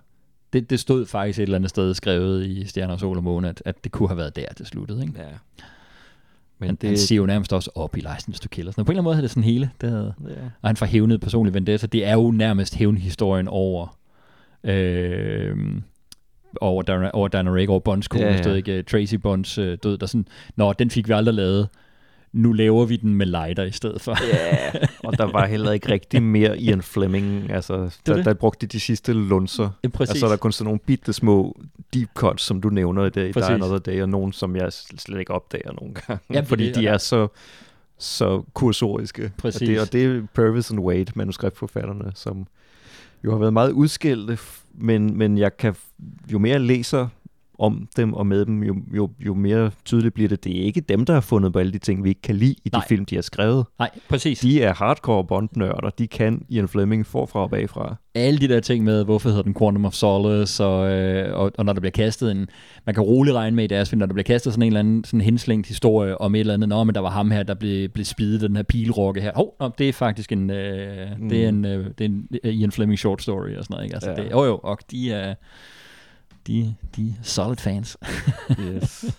det, 0.52 0.70
det 0.70 0.80
stod 0.80 1.06
faktisk 1.06 1.38
et 1.38 1.42
eller 1.42 1.56
andet 1.56 1.70
sted 1.70 1.94
skrevet 1.94 2.46
i 2.46 2.64
Stjerner, 2.66 2.96
Sol 2.96 3.16
og 3.16 3.24
Måne, 3.24 3.48
at, 3.48 3.62
at 3.64 3.84
det 3.84 3.92
kunne 3.92 4.08
have 4.08 4.16
været 4.16 4.36
der, 4.36 4.46
det 4.58 4.66
sluttede. 4.66 5.02
Ikke? 5.02 5.14
Ja. 5.18 5.24
Men 6.58 6.68
han, 6.68 6.76
det... 6.76 6.88
han 6.88 6.98
siger 6.98 7.16
jo 7.16 7.26
nærmest 7.26 7.52
også 7.52 7.70
op 7.74 7.96
i 7.96 8.00
License 8.00 8.40
to 8.40 8.48
Kill. 8.50 8.72
Så 8.72 8.74
på 8.74 8.80
en 8.80 8.82
eller 8.82 8.90
anden 8.90 9.04
måde 9.04 9.16
er 9.16 9.20
det 9.20 9.30
sådan 9.30 9.42
hele. 9.42 9.70
Det 9.80 9.90
havde, 9.90 10.14
ja. 10.28 10.34
Og 10.62 10.68
han 10.68 10.76
får 10.76 10.86
hævnet 10.86 11.20
personlig 11.20 11.54
vendetta. 11.54 11.86
Det 11.86 12.04
er 12.04 12.12
jo 12.12 12.30
nærmest 12.30 12.74
hævnhistorien 12.74 13.48
over... 13.48 13.96
Øh, 14.64 15.56
over 16.60 16.82
Dana, 16.82 17.10
over 17.12 17.28
Dana 17.28 17.50
Rake, 17.50 17.68
over 17.68 17.80
Bonds 17.80 18.08
kone, 18.08 18.24
ja, 18.24 18.48
ja. 18.48 18.54
ikke? 18.54 18.82
Tracy 18.82 19.14
Bonds 19.14 19.58
øh, 19.58 19.78
død, 19.82 19.98
der 19.98 20.06
sådan, 20.06 20.26
nå, 20.56 20.72
den 20.72 20.90
fik 20.90 21.08
vi 21.08 21.12
aldrig 21.12 21.34
lavet 21.34 21.68
nu 22.36 22.52
laver 22.52 22.84
vi 22.84 22.96
den 22.96 23.14
med 23.14 23.26
lighter 23.26 23.64
i 23.64 23.70
stedet 23.72 24.00
for. 24.00 24.16
Ja, 24.34 24.72
og 24.98 25.18
der 25.18 25.24
var 25.24 25.46
heller 25.46 25.72
ikke 25.72 25.92
rigtig 25.92 26.22
mere 26.22 26.58
Ian 26.58 26.82
Fleming. 26.82 27.50
Altså, 27.50 27.98
der, 28.06 28.22
der 28.22 28.34
brugte 28.34 28.66
de 28.66 28.76
de 28.76 28.80
sidste 28.80 29.12
lunser. 29.12 29.70
Ja, 29.84 29.88
præcis. 29.88 30.10
Altså, 30.10 30.26
der 30.26 30.32
er 30.32 30.36
kun 30.36 30.52
sådan 30.52 30.64
nogle 30.64 30.80
bitte 30.86 31.12
små 31.12 31.60
deep 31.94 32.08
cuts, 32.14 32.42
som 32.42 32.60
du 32.60 32.68
nævner 32.68 33.04
i 33.04 33.10
dag, 33.10 33.34
der 33.34 33.44
er 33.44 33.56
noget 33.56 33.86
dag, 33.86 34.02
og 34.02 34.08
nogen, 34.08 34.32
som 34.32 34.56
jeg 34.56 34.72
slet 34.72 35.18
ikke 35.18 35.32
opdager 35.32 35.72
nogle 35.80 35.94
gange. 35.94 36.20
Ja, 36.32 36.40
fordi 36.40 36.72
de 36.72 36.86
er 36.86 36.98
så, 36.98 37.28
så 37.98 38.42
kursoriske. 38.54 39.32
Præcis. 39.38 39.62
Og 39.62 39.66
det, 39.66 39.80
og 39.80 39.92
det 39.92 40.04
er 40.04 40.22
Purvis 40.34 40.70
and 40.70 40.80
Wade, 40.80 41.12
manuskriptforfatterne, 41.14 42.12
som 42.14 42.46
jo 43.24 43.30
har 43.30 43.38
været 43.38 43.52
meget 43.52 43.70
udskældte, 43.70 44.38
men, 44.74 45.18
men 45.18 45.38
jeg 45.38 45.56
kan, 45.56 45.74
jo 46.32 46.38
mere 46.38 46.52
jeg 46.52 46.60
læser 46.60 47.08
om 47.58 47.88
dem 47.96 48.14
og 48.14 48.26
med 48.26 48.44
dem, 48.44 48.62
jo, 48.62 48.76
jo, 48.96 49.10
jo 49.26 49.34
mere 49.34 49.70
tydeligt 49.84 50.14
bliver 50.14 50.28
det, 50.28 50.44
det 50.44 50.60
er 50.60 50.64
ikke 50.64 50.80
dem, 50.80 51.04
der 51.04 51.14
har 51.14 51.20
fundet 51.20 51.52
på 51.52 51.58
alle 51.58 51.72
de 51.72 51.78
ting, 51.78 52.04
vi 52.04 52.08
ikke 52.08 52.22
kan 52.22 52.36
lide 52.36 52.54
i 52.64 52.68
Nej. 52.72 52.80
de 52.80 52.88
film, 52.88 53.04
de 53.04 53.14
har 53.14 53.22
skrevet. 53.22 53.64
Nej, 53.78 53.90
præcis. 54.08 54.40
De 54.40 54.62
er 54.62 54.74
hardcore 54.74 55.24
bondnørder, 55.24 55.90
de 55.90 56.06
kan 56.06 56.42
Ian 56.48 56.68
Fleming 56.68 57.06
forfra 57.06 57.40
og 57.40 57.50
bagfra. 57.50 57.96
Alle 58.14 58.38
de 58.38 58.48
der 58.48 58.60
ting 58.60 58.84
med, 58.84 59.04
hvorfor 59.04 59.28
hedder 59.28 59.42
den 59.42 59.54
Quantum 59.54 59.84
of 59.84 59.92
Solace, 59.92 60.64
og, 60.64 60.90
øh, 60.90 61.38
og, 61.38 61.52
og 61.58 61.64
når 61.64 61.72
der 61.72 61.80
bliver 61.80 61.90
kastet 61.90 62.30
en, 62.30 62.48
man 62.86 62.94
kan 62.94 63.04
roligt 63.04 63.36
regne 63.36 63.56
med 63.56 63.64
i 63.64 63.66
deres 63.66 63.90
film, 63.90 63.98
når 63.98 64.06
der 64.06 64.14
bliver 64.14 64.24
kastet 64.24 64.52
sådan 64.52 64.62
en 64.62 64.66
eller 64.66 64.80
anden 64.80 65.04
sådan 65.04 65.20
henslængt 65.20 65.66
historie 65.68 66.20
om 66.20 66.34
et 66.34 66.40
eller 66.40 66.54
andet, 66.54 66.68
nå, 66.68 66.84
men 66.84 66.94
der 66.94 67.00
var 67.00 67.10
ham 67.10 67.30
her, 67.30 67.42
der 67.42 67.54
blev, 67.54 67.88
blev 67.88 68.04
spidet 68.04 68.40
den 68.40 68.56
her 68.56 68.62
pilrokke 68.62 69.20
her. 69.20 69.32
Hov, 69.34 69.56
oh, 69.58 69.70
det 69.78 69.88
er 69.88 69.92
faktisk 69.92 70.32
en, 70.32 70.50
øh, 70.50 71.06
mm. 71.18 71.28
det 71.28 71.44
er 71.44 71.48
en, 71.48 71.64
øh, 71.64 71.86
det 71.98 72.04
er 72.04 72.08
en 72.08 72.28
Ian 72.44 72.72
Fleming 72.72 72.98
short 72.98 73.22
story 73.22 73.56
og 73.56 73.64
sådan 73.64 73.74
noget, 73.74 73.84
ikke? 73.84 73.94
Altså, 73.94 74.10
ja. 74.10 74.16
det, 74.16 74.34
oh, 74.34 74.46
jo, 74.46 74.60
og 74.62 74.78
de 74.90 75.12
er, 75.12 75.34
de, 76.46 76.74
de 76.96 77.14
solid 77.22 77.56
fans. 77.56 77.96
yes. 78.60 79.04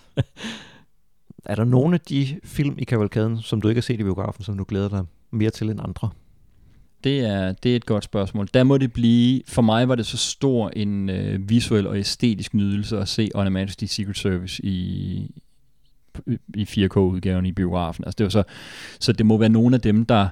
Er 1.44 1.54
der 1.54 1.64
nogle 1.64 1.94
af 1.94 2.00
de 2.00 2.40
film 2.44 2.74
i 2.78 2.84
kavalkaden, 2.84 3.42
som 3.42 3.60
du 3.60 3.68
ikke 3.68 3.78
har 3.78 3.82
set 3.82 4.00
i 4.00 4.02
biografen, 4.02 4.44
som 4.44 4.58
du 4.58 4.64
glæder 4.68 4.88
dig 4.88 5.04
mere 5.30 5.50
til 5.50 5.70
end 5.70 5.80
andre? 5.82 6.10
Det 7.04 7.20
er, 7.20 7.52
det 7.52 7.72
er 7.72 7.76
et 7.76 7.86
godt 7.86 8.04
spørgsmål. 8.04 8.48
Der 8.54 8.64
må 8.64 8.78
det 8.78 8.92
blive, 8.92 9.42
for 9.46 9.62
mig 9.62 9.88
var 9.88 9.94
det 9.94 10.06
så 10.06 10.16
stor 10.16 10.70
en 10.76 11.10
øh, 11.10 11.50
visuel 11.50 11.86
og 11.86 11.98
æstetisk 11.98 12.54
nydelse 12.54 12.98
at 12.98 13.08
se 13.08 13.30
On 13.34 13.52
Majesty 13.52 13.84
Secret 13.84 14.16
Service 14.16 14.64
i, 14.64 15.42
i 16.54 16.62
4K-udgaven 16.62 17.46
i 17.46 17.52
biografen. 17.52 18.04
Altså 18.04 18.16
det 18.18 18.24
var 18.24 18.30
så, 18.30 18.42
så 19.00 19.12
det 19.12 19.26
må 19.26 19.36
være 19.36 19.48
nogle 19.48 19.74
af 19.74 19.80
dem, 19.80 20.06
der 20.06 20.28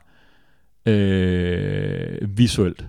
øh, 0.86 2.38
visuelt 2.38 2.84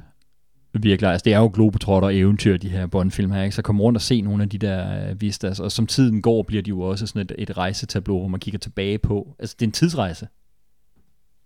virkelig, 0.74 1.12
altså 1.12 1.24
det 1.24 1.34
er 1.34 1.40
jo 1.40 1.52
globetrotter 1.54 2.08
og 2.08 2.16
eventyr, 2.16 2.58
de 2.58 2.70
her 2.70 2.88
Bond-film 2.88 3.32
her, 3.32 3.44
ikke? 3.44 3.56
så 3.56 3.62
kom 3.62 3.82
rundt 3.82 3.98
og 3.98 4.02
se 4.02 4.22
nogle 4.22 4.44
af 4.44 4.50
de 4.50 4.58
der 4.58 5.12
uh, 5.12 5.22
vistas, 5.22 5.60
og 5.60 5.72
som 5.72 5.88
tiden 5.88 6.22
går, 6.22 6.44
bliver 6.44 6.64
de 6.64 6.70
jo 6.70 6.82
også 6.82 7.08
sådan 7.08 7.22
et, 7.22 7.32
et 7.38 7.58
rejsetableau, 7.58 8.20
hvor 8.20 8.28
man 8.28 8.40
kigger 8.40 8.60
tilbage 8.60 8.98
på, 8.98 9.36
altså 9.40 9.56
det 9.60 9.66
er 9.66 9.68
en 9.68 9.72
tidsrejse, 9.72 10.28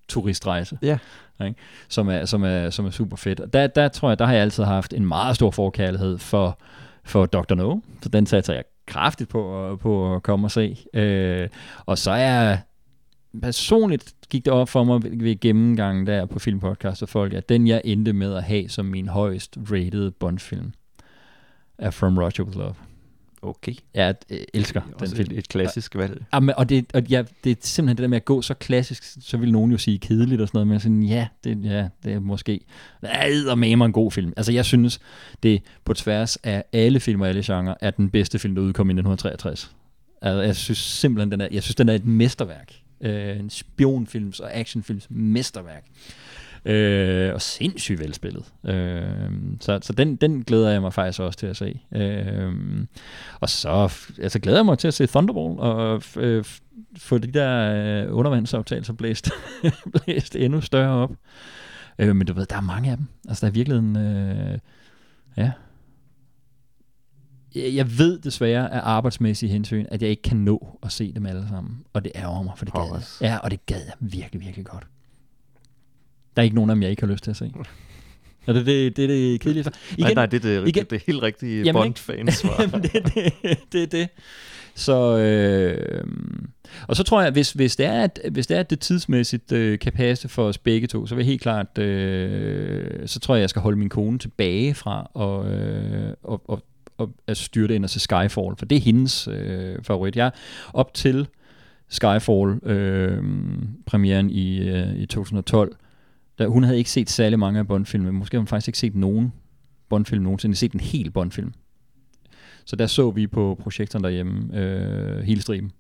turistrejse, 0.09 0.77
ja. 0.81 0.97
ikke? 1.43 1.59
Som, 1.89 2.09
er, 2.09 2.25
som, 2.25 2.43
er, 2.43 2.69
som 2.69 2.85
er 2.85 2.89
super 2.89 3.17
fedt. 3.17 3.39
Og 3.39 3.53
der, 3.53 3.67
der 3.67 3.87
tror 3.87 4.09
jeg, 4.09 4.19
der 4.19 4.25
har 4.25 4.33
jeg 4.33 4.41
altid 4.41 4.63
haft 4.63 4.93
en 4.93 5.05
meget 5.05 5.35
stor 5.35 5.51
forkærlighed 5.51 6.17
for, 6.17 6.59
for 7.03 7.25
Dr. 7.25 7.55
No, 7.55 7.79
så 8.01 8.09
den 8.09 8.25
satser 8.25 8.53
jeg 8.53 8.63
kraftigt 8.87 9.29
på, 9.29 9.77
på 9.81 10.15
at 10.15 10.23
komme 10.23 10.47
og 10.47 10.51
se. 10.51 10.77
Øh, 10.93 11.49
og 11.85 11.97
så 11.97 12.11
er 12.11 12.57
personligt 13.41 14.13
gik 14.29 14.45
det 14.45 14.53
op 14.53 14.69
for 14.69 14.83
mig 14.83 15.03
ved 15.03 15.39
gennemgangen 15.39 16.07
der 16.07 16.25
på 16.25 16.39
Filmpodcast 16.39 17.03
og 17.03 17.09
folk, 17.09 17.33
at 17.33 17.49
den 17.49 17.67
jeg 17.67 17.81
endte 17.83 18.13
med 18.13 18.33
at 18.33 18.43
have 18.43 18.69
som 18.69 18.85
min 18.85 19.07
højst 19.07 19.57
rated 19.71 20.11
Bond-film, 20.11 20.73
er 21.77 21.91
From 21.91 22.17
Russia 22.17 22.45
With 22.45 22.57
Love. 22.57 22.75
Okay. 23.43 23.73
Jeg 23.93 24.15
elsker 24.53 24.81
den 24.99 25.09
film. 25.09 25.31
Et, 25.31 25.37
et 25.37 25.49
klassisk 25.49 25.95
valg. 25.95 26.25
Men, 26.41 26.55
og, 26.57 26.69
det, 26.69 26.85
og 26.93 27.03
ja, 27.03 27.23
det 27.43 27.51
er 27.51 27.55
simpelthen 27.61 27.97
det 27.97 28.01
der 28.03 28.07
med 28.07 28.17
at 28.17 28.25
gå 28.25 28.41
så 28.41 28.53
klassisk, 28.53 29.03
så 29.21 29.37
vil 29.37 29.51
nogen 29.51 29.71
jo 29.71 29.77
sige 29.77 29.99
kedeligt 29.99 30.41
og 30.41 30.47
sådan 30.47 30.57
noget, 30.57 30.67
men 30.67 30.79
sådan, 30.79 31.03
ja, 31.03 31.27
det, 31.43 31.63
ja, 31.63 31.87
det 32.03 32.13
er 32.13 32.19
måske, 32.19 32.59
det 33.01 33.09
er 33.11 33.55
med 33.55 33.71
en 33.71 33.91
god 33.91 34.11
film. 34.11 34.33
Altså 34.37 34.51
jeg 34.51 34.65
synes, 34.65 34.99
det 35.43 35.61
på 35.85 35.93
tværs 35.93 36.35
af 36.35 36.63
alle 36.73 36.99
film 36.99 37.21
og 37.21 37.29
alle 37.29 37.43
genrer, 37.45 37.75
er 37.81 37.91
den 37.91 38.09
bedste 38.09 38.39
film, 38.39 38.55
der 38.55 38.61
udkom 38.61 38.89
i 38.89 38.93
1963. 38.93 39.75
Altså, 40.21 40.41
jeg 40.41 40.55
synes 40.55 40.77
simpelthen, 40.77 41.31
den 41.31 41.41
er, 41.41 41.47
jeg 41.51 41.63
synes, 41.63 41.75
den 41.75 41.89
er 41.89 41.93
et 41.93 42.05
mesterværk 42.05 42.80
øh, 43.01 43.39
en 43.39 43.49
spionfilms 43.49 44.39
og 44.39 44.53
actionfilms 44.53 45.07
mesterværk. 45.09 45.83
Øh, 46.65 47.33
og 47.33 47.41
sindssygt 47.41 47.99
velspillet. 47.99 48.45
Øh, 48.65 49.31
så 49.59 49.79
så 49.81 49.93
den, 49.93 50.15
den 50.15 50.43
glæder 50.43 50.69
jeg 50.69 50.81
mig 50.81 50.93
faktisk 50.93 51.19
også 51.19 51.39
til 51.39 51.47
at 51.47 51.57
se. 51.57 51.79
Øh, 51.91 52.53
og 53.39 53.49
så 53.49 53.93
altså, 54.21 54.39
glæder 54.39 54.57
jeg 54.57 54.65
mig 54.65 54.77
til 54.77 54.87
at 54.87 54.93
se 54.93 55.07
Thunderball 55.07 55.59
og 55.59 56.03
øh, 56.17 56.43
få 56.97 57.17
de 57.17 57.31
der 57.31 57.73
øh, 57.73 58.17
undervandsoptagelser 58.17 58.93
blæst, 58.93 59.29
blæst 59.93 60.35
endnu 60.35 60.61
større 60.61 61.03
op. 61.03 61.11
Øh, 61.99 62.15
men 62.15 62.27
du 62.27 62.33
ved, 62.33 62.45
der 62.45 62.55
er 62.55 62.61
mange 62.61 62.91
af 62.91 62.97
dem. 62.97 63.05
Altså 63.27 63.45
der 63.45 63.51
er 63.51 63.53
virkelig 63.53 63.77
en... 63.77 63.97
Øh, 63.97 64.57
ja, 65.37 65.51
jeg 67.55 67.97
ved 67.97 68.19
desværre 68.19 68.73
af 68.73 68.79
arbejdsmæssige 68.83 69.51
hensyn, 69.51 69.85
at 69.89 70.01
jeg 70.01 70.09
ikke 70.09 70.21
kan 70.21 70.37
nå 70.37 70.79
at 70.83 70.91
se 70.91 71.13
dem 71.13 71.25
alle 71.25 71.47
sammen. 71.49 71.77
Og 71.93 72.03
det 72.03 72.11
ærger 72.15 72.43
mig, 72.43 72.53
for 72.57 72.65
det 72.65 72.73
gad 72.73 72.83
jeg. 72.93 73.01
Ja, 73.21 73.37
og 73.37 73.51
det 73.51 73.65
gad 73.65 73.81
jeg 73.85 73.93
virkelig, 73.99 74.41
virkelig 74.41 74.65
godt. 74.65 74.87
Der 76.35 76.41
er 76.41 76.43
ikke 76.43 76.55
nogen 76.55 76.69
af 76.69 76.75
dem, 76.75 76.81
jeg 76.81 76.89
ikke 76.89 77.01
har 77.01 77.11
lyst 77.11 77.23
til 77.23 77.31
at 77.31 77.37
se. 77.37 77.53
Og 78.47 78.53
det, 78.53 78.65
det, 78.65 78.97
det 78.97 79.03
er 79.03 79.07
det 79.07 79.39
kedelige 79.41 79.63
svar. 79.63 79.73
Igen, 79.91 80.03
nej, 80.03 80.13
nej, 80.13 80.25
det 80.25 80.45
er 80.45 80.61
det, 80.61 80.67
igen, 80.67 80.85
det 80.89 80.95
er 80.95 80.99
helt 81.07 81.21
rigtige 81.21 81.73
Bond-fans 81.73 82.33
svar. 82.33 82.57
det, 82.93 82.93
det, 82.93 83.57
det 83.71 83.83
er 83.83 83.87
det. 83.87 84.09
Så, 84.75 85.17
øh, 85.17 86.03
og 86.87 86.95
så 86.95 87.03
tror 87.03 87.21
jeg, 87.21 87.31
hvis, 87.31 87.51
hvis, 87.51 87.75
det 87.75 87.85
er, 87.85 88.03
at, 88.03 88.19
hvis 88.31 88.47
det 88.47 88.55
er, 88.55 88.59
at 88.59 88.69
det 88.69 88.79
tidsmæssigt 88.79 89.51
øh, 89.51 89.79
kan 89.79 89.93
passe 89.93 90.27
for 90.27 90.43
os 90.43 90.57
begge 90.57 90.87
to, 90.87 91.07
så 91.07 91.15
vil 91.15 91.21
jeg 91.21 91.27
helt 91.27 91.41
klart, 91.41 91.77
øh, 91.77 93.07
så 93.07 93.19
tror 93.19 93.35
jeg, 93.35 93.41
jeg 93.41 93.49
skal 93.49 93.61
holde 93.61 93.77
min 93.77 93.89
kone 93.89 94.19
tilbage 94.19 94.73
fra 94.73 95.11
og, 95.13 95.51
øh, 95.51 96.13
og, 96.23 96.41
og 96.47 96.63
at 97.27 97.37
styrte 97.37 97.75
ind 97.75 97.83
og 97.83 97.89
se 97.89 97.99
Skyfall, 97.99 98.55
for 98.57 98.65
det 98.65 98.75
er 98.75 98.81
hendes 98.81 99.27
øh, 99.27 99.83
favorit. 99.83 100.15
Jeg 100.15 100.31
op 100.73 100.93
til 100.93 101.27
Skyfall 101.89 102.59
øh, 102.63 103.23
premieren 103.85 104.29
i, 104.29 104.59
øh, 104.69 104.95
i 104.95 105.05
2012, 105.05 105.75
der, 106.37 106.47
hun 106.47 106.63
havde 106.63 106.77
ikke 106.77 106.91
set 106.91 107.09
særlig 107.09 107.39
mange 107.39 107.59
af 107.59 107.67
Bond-filmene. 107.67 108.11
Måske 108.11 108.37
har 108.37 108.39
hun 108.39 108.47
faktisk 108.47 108.67
ikke 108.67 108.79
set 108.79 108.95
nogen 108.95 109.33
Bond-film 109.89 110.23
nogensinde. 110.23 110.55
set 110.55 110.71
en 110.71 110.79
hel 110.79 111.11
Bond-film. 111.11 111.53
Så 112.65 112.75
der 112.75 112.87
så 112.87 113.11
vi 113.11 113.27
på 113.27 113.57
projektoren 113.61 114.03
derhjemme 114.03 114.57
øh, 114.59 115.23
hele 115.23 115.41
striben. 115.41 115.71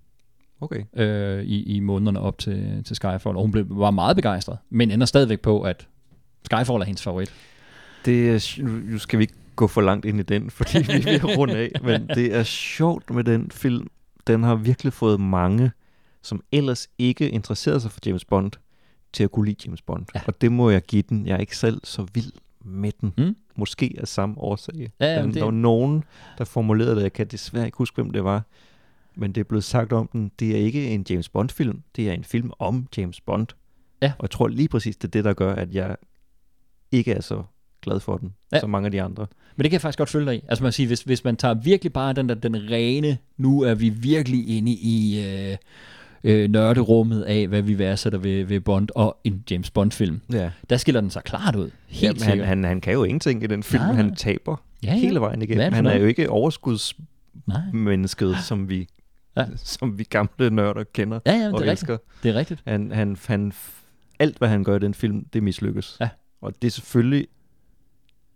Okay. 0.61 0.83
Øh, 0.93 1.43
i, 1.43 1.75
I 1.75 1.79
månederne 1.79 2.19
op 2.19 2.37
til, 2.37 2.83
til 2.83 2.95
Skyfall. 2.95 3.35
Og 3.35 3.41
hun 3.41 3.51
blev, 3.51 3.65
var 3.69 3.91
meget 3.91 4.15
begejstret, 4.15 4.57
men 4.69 4.91
ender 4.91 5.05
stadigvæk 5.05 5.39
på, 5.39 5.61
at 5.61 5.87
Skyfall 6.45 6.81
er 6.81 6.85
hendes 6.85 7.03
favorit. 7.03 7.33
Det, 8.05 8.59
nu 8.63 8.97
skal 8.97 9.19
vi 9.19 9.23
ikke 9.23 9.33
gå 9.55 9.67
for 9.67 9.81
langt 9.81 10.05
ind 10.05 10.19
i 10.19 10.23
den, 10.23 10.49
fordi 10.49 10.77
vi 10.77 10.93
er 10.93 11.03
ved 11.03 11.37
runde 11.37 11.57
af. 11.57 11.71
Men 11.83 12.07
det 12.15 12.35
er 12.35 12.43
sjovt 12.43 13.09
med 13.09 13.23
den 13.23 13.51
film. 13.51 13.87
Den 14.27 14.43
har 14.43 14.55
virkelig 14.55 14.93
fået 14.93 15.19
mange, 15.19 15.71
som 16.21 16.43
ellers 16.51 16.87
ikke 16.97 17.29
interesserede 17.29 17.79
sig 17.79 17.91
for 17.91 17.99
James 18.05 18.25
Bond, 18.25 18.51
til 19.13 19.23
at 19.23 19.31
kunne 19.31 19.45
lide 19.45 19.61
James 19.65 19.81
Bond. 19.81 20.05
Ja. 20.15 20.21
Og 20.27 20.41
det 20.41 20.51
må 20.51 20.69
jeg 20.69 20.81
give 20.81 21.01
den. 21.01 21.25
Jeg 21.25 21.33
er 21.33 21.39
ikke 21.39 21.57
selv 21.57 21.81
så 21.83 22.07
vild 22.13 22.31
med 22.65 22.91
den. 23.01 23.13
Mm. 23.17 23.35
Måske 23.55 23.95
af 23.97 24.07
samme 24.07 24.37
årsag. 24.37 24.91
Ja, 24.99 25.05
ja, 25.05 25.25
det... 25.25 25.33
Der 25.33 25.43
var 25.43 25.51
nogen, 25.51 26.03
der 26.37 26.43
formulerede 26.43 26.95
det. 26.95 27.01
Jeg 27.01 27.13
kan 27.13 27.27
desværre 27.27 27.65
ikke 27.65 27.77
huske, 27.77 27.95
hvem 27.95 28.11
det 28.11 28.23
var. 28.23 28.43
Men 29.15 29.31
det 29.31 29.41
er 29.41 29.45
blevet 29.45 29.63
sagt 29.63 29.93
om 29.93 30.07
den. 30.07 30.31
Det 30.39 30.51
er 30.51 30.57
ikke 30.57 30.87
en 30.87 31.05
James 31.09 31.29
Bond-film. 31.29 31.81
Det 31.95 32.09
er 32.09 32.13
en 32.13 32.23
film 32.23 32.51
om 32.59 32.87
James 32.97 33.21
Bond. 33.21 33.47
Ja. 34.01 34.13
Og 34.17 34.23
jeg 34.23 34.29
tror 34.29 34.47
lige 34.47 34.67
præcis, 34.67 34.97
det 34.97 35.07
er 35.07 35.11
det, 35.11 35.23
der 35.23 35.33
gør, 35.33 35.55
at 35.55 35.73
jeg 35.73 35.95
ikke 36.91 37.11
er 37.11 37.21
så 37.21 37.43
glad 37.81 37.99
for 37.99 38.17
den, 38.17 38.33
ja. 38.51 38.59
som 38.59 38.69
mange 38.69 38.85
af 38.85 38.91
de 38.91 39.01
andre. 39.01 39.27
Men 39.55 39.63
det 39.63 39.71
kan 39.71 39.73
jeg 39.73 39.81
faktisk 39.81 39.97
godt 39.97 40.09
følge 40.09 40.25
dig 40.25 40.35
i. 40.35 40.41
Altså 40.47 40.63
man 40.63 40.71
siger, 40.71 40.87
hvis, 40.87 41.01
hvis 41.01 41.23
man 41.23 41.35
tager 41.35 41.53
virkelig 41.53 41.93
bare 41.93 42.13
den 42.13 42.29
der, 42.29 42.35
den 42.35 42.55
rene, 42.55 43.17
nu 43.37 43.61
er 43.61 43.73
vi 43.73 43.89
virkelig 43.89 44.57
inde 44.57 44.71
i 44.71 45.25
øh, 45.27 45.57
øh, 46.23 46.49
nørderummet 46.49 47.21
af, 47.21 47.47
hvad 47.47 47.61
vi 47.61 47.79
værdsætter 47.79 48.19
ved, 48.19 48.43
ved 48.43 48.59
Bond 48.59 48.89
og 48.95 49.17
en 49.23 49.43
James 49.51 49.71
Bond-film. 49.71 50.21
Ja. 50.33 50.51
Der 50.69 50.77
skiller 50.77 51.01
den 51.01 51.09
sig 51.09 51.23
klart 51.23 51.55
ud. 51.55 51.69
Helt 51.87 52.21
Jamen, 52.21 52.39
han, 52.39 52.47
han, 52.47 52.63
han 52.63 52.81
kan 52.81 52.93
jo 52.93 53.03
ingenting 53.03 53.43
i 53.43 53.47
den 53.47 53.63
film. 53.63 53.83
Nej. 53.83 53.93
Han 53.93 54.15
taber 54.15 54.63
ja, 54.83 54.93
ja. 54.93 54.99
hele 54.99 55.19
vejen 55.19 55.41
igennem. 55.41 55.73
Han 55.73 55.85
er 55.85 55.97
jo 55.97 56.05
ikke 56.05 56.29
overskudsmennesket, 56.29 58.37
som 58.43 58.69
vi 58.69 58.87
ja. 59.37 59.45
som 59.55 59.99
vi 59.99 60.03
gamle 60.03 60.49
nørder 60.49 60.83
kender 60.93 61.19
ja, 61.25 61.33
ja, 61.33 61.53
og 61.53 61.59
det 61.59 61.67
er 61.67 61.71
elsker. 61.71 61.93
Rigtigt. 61.93 62.23
Det 62.23 62.31
er 62.31 62.35
rigtigt. 62.35 62.61
Han, 62.67 62.91
han, 62.91 63.17
han, 63.25 63.53
alt, 64.19 64.37
hvad 64.37 64.49
han 64.49 64.63
gør 64.63 64.75
i 64.75 64.79
den 64.79 64.93
film, 64.93 65.25
det 65.33 65.43
mislykkes. 65.43 65.97
Ja. 65.99 66.09
Og 66.41 66.53
det 66.61 66.67
er 66.67 66.71
selvfølgelig 66.71 67.27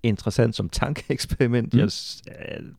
interessant 0.08 0.56
som 0.56 0.70
tankeeksperiment. 0.70 1.74
Mm. 1.74 1.80
Jeg, 1.80 1.90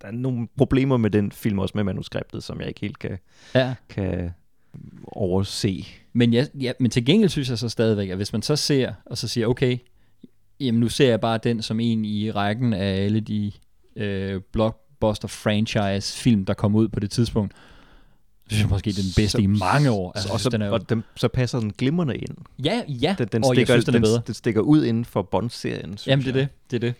der 0.02 0.06
er 0.08 0.10
nogle 0.12 0.48
problemer 0.56 0.96
med 0.96 1.10
den 1.10 1.32
film, 1.32 1.58
også 1.58 1.72
med 1.74 1.84
manuskriptet, 1.84 2.44
som 2.44 2.60
jeg 2.60 2.68
ikke 2.68 2.80
helt 2.80 2.98
kan, 2.98 3.18
ja. 3.54 3.74
kan 3.88 4.30
overse. 5.06 5.86
Men, 6.12 6.32
jeg, 6.32 6.48
ja, 6.60 6.72
men 6.80 6.90
til 6.90 7.04
gengæld 7.04 7.30
synes 7.30 7.50
jeg 7.50 7.58
så 7.58 7.68
stadigvæk, 7.68 8.08
at 8.10 8.16
hvis 8.16 8.32
man 8.32 8.42
så 8.42 8.56
ser, 8.56 8.92
og 9.06 9.18
så 9.18 9.28
siger, 9.28 9.46
okay, 9.46 9.78
jamen 10.60 10.80
nu 10.80 10.88
ser 10.88 11.08
jeg 11.08 11.20
bare 11.20 11.38
den 11.44 11.62
som 11.62 11.80
en 11.80 12.04
i 12.04 12.30
rækken 12.30 12.72
af 12.72 13.04
alle 13.04 13.20
de 13.20 13.52
øh, 13.96 14.40
blockbuster 14.52 15.28
franchise 15.28 16.18
film, 16.18 16.44
der 16.44 16.54
kom 16.54 16.74
ud 16.74 16.88
på 16.88 17.00
det 17.00 17.10
tidspunkt, 17.10 17.52
måske, 18.70 18.90
det 18.90 18.98
er 18.98 19.02
den 19.02 19.12
bedste 19.16 19.28
Så- 19.30 19.38
i 19.38 19.46
mange 19.46 19.90
år. 19.90 20.12
Altså, 20.14 20.32
og, 20.32 20.40
så, 20.40 20.48
den 20.50 20.62
er, 20.62 20.66
jo- 20.66 20.72
og 20.72 20.88
den, 20.90 21.04
så 21.16 21.28
passer 21.28 21.60
den 21.60 21.72
glimrende 21.72 22.16
ind. 22.16 22.36
ja, 22.64 22.82
ja, 22.88 23.14
Den, 23.18 23.28
den, 23.32 23.44
og 23.44 23.54
stikker, 23.54 23.74
jeg 23.74 23.82
synes, 23.82 23.84
den 23.84 23.94
er 23.94 24.00
bedre. 24.00 24.14
Den, 24.16 24.22
den 24.26 24.34
stikker 24.34 24.60
ud 24.60 24.84
inden 24.84 25.04
for 25.04 25.22
Bond-serien, 25.22 25.84
synes 25.98 26.06
Jamen, 26.06 26.24
det 26.24 26.36
er 26.36 26.38
jeg. 26.40 26.48
det, 26.70 26.70
det 26.70 26.76
er 26.86 26.92
det. 26.92 26.94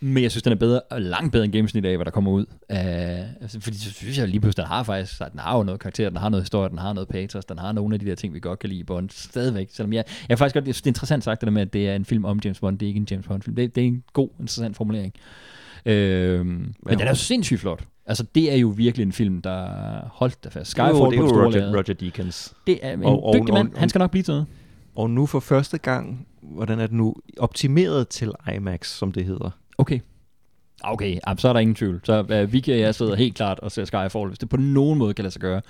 Men 0.00 0.22
jeg 0.22 0.30
synes, 0.30 0.42
den 0.42 0.52
er 0.52 0.56
bedre, 0.56 0.80
og 0.80 1.02
langt 1.02 1.32
bedre 1.32 1.44
end 1.44 1.52
gennemsnit 1.52 1.84
af, 1.84 1.96
hvad 1.96 2.04
der 2.04 2.10
kommer 2.10 2.30
ud. 2.30 2.44
Altså, 2.68 3.60
fordi 3.60 3.78
så 3.78 3.90
synes 3.92 4.18
jeg 4.18 4.28
lige 4.28 4.40
pludselig, 4.40 4.62
den 4.64 4.68
har 4.68 4.82
faktisk, 4.82 5.16
så 5.16 5.24
den 5.32 5.40
har 5.40 5.56
jo 5.56 5.62
noget 5.62 5.80
karakter, 5.80 6.08
den 6.08 6.18
har 6.18 6.28
noget 6.28 6.42
historie, 6.42 6.68
den 6.70 6.78
har 6.78 6.92
noget 6.92 7.08
pathos, 7.08 7.44
den 7.44 7.58
har 7.58 7.72
nogle 7.72 7.94
af 7.94 8.00
de 8.00 8.06
der 8.06 8.14
ting, 8.14 8.34
vi 8.34 8.40
godt 8.40 8.58
kan 8.58 8.68
lide 8.68 8.80
i 8.80 8.84
Bond, 8.84 9.10
stadigvæk. 9.10 9.68
Selvom 9.72 9.92
jeg, 9.92 10.04
jeg 10.28 10.38
faktisk 10.38 10.54
godt, 10.54 10.66
jeg 10.66 10.74
synes, 10.74 10.82
det 10.82 10.86
er 10.86 10.90
interessant 10.90 11.24
sagt, 11.24 11.40
det 11.40 11.46
der 11.46 11.52
med, 11.52 11.62
at 11.62 11.72
det 11.72 11.88
er 11.88 11.94
en 11.94 12.04
film 12.04 12.24
om 12.24 12.40
James 12.44 12.60
Bond, 12.60 12.78
det 12.78 12.86
er 12.86 12.88
ikke 12.88 12.98
en 13.00 13.06
James 13.10 13.26
Bond-film. 13.26 13.56
Det, 13.56 13.74
det 13.74 13.82
er 13.82 13.86
en 13.88 14.02
god, 14.12 14.28
interessant 14.40 14.76
formulering. 14.76 15.12
Øhm, 15.86 16.46
men 16.46 16.74
den 16.98 17.00
er 17.00 17.08
jo 17.08 17.14
sindssygt 17.14 17.60
flot. 17.60 17.84
Altså, 18.06 18.24
det 18.34 18.52
er 18.52 18.56
jo 18.56 18.68
virkelig 18.76 19.04
en 19.06 19.12
film, 19.12 19.42
der 19.42 19.68
holdt 20.12 20.44
der 20.44 20.50
fast. 20.50 20.70
Skyfall 20.70 20.88
Jo, 20.90 21.10
det 21.10 21.18
er 21.18 21.22
jo 21.22 21.44
Roger. 21.44 21.70
Roger 21.72 21.94
Deakins. 21.94 22.54
Det 22.66 22.78
er 22.82 22.92
en 22.92 23.04
Og- 23.04 23.24
og- 23.24 23.34
dygtig 23.34 23.54
mand. 23.54 23.76
Han 23.76 23.88
skal 23.88 23.98
nok 23.98 24.10
blive 24.10 24.22
til 24.22 24.32
noget. 24.32 24.46
Og 24.96 25.10
nu 25.10 25.26
for 25.26 25.40
første 25.40 25.78
gang, 25.78 26.26
hvordan 26.42 26.80
er 26.80 26.86
det 26.86 26.96
nu, 26.96 27.14
optimeret 27.38 28.08
til 28.08 28.32
IMAX, 28.56 28.86
som 28.88 29.12
det 29.12 29.24
hedder. 29.24 29.50
Okay. 29.80 30.00
Okay, 30.82 31.18
så 31.38 31.48
er 31.48 31.52
der 31.52 31.60
ingen 31.60 31.74
tvivl. 31.74 32.00
Så 32.04 32.26
øh, 32.30 32.42
uh, 32.42 32.52
Vicky 32.52 32.68
og 32.68 32.78
jeg 32.78 32.94
sidder 32.94 33.14
helt 33.14 33.34
klart 33.34 33.60
og 33.60 33.72
ser 33.72 33.84
Skyfall, 33.84 34.28
hvis 34.28 34.38
det 34.38 34.48
på 34.48 34.56
nogen 34.56 34.98
måde 34.98 35.14
kan 35.14 35.22
lade 35.22 35.32
sig 35.32 35.40
gøre. 35.40 35.60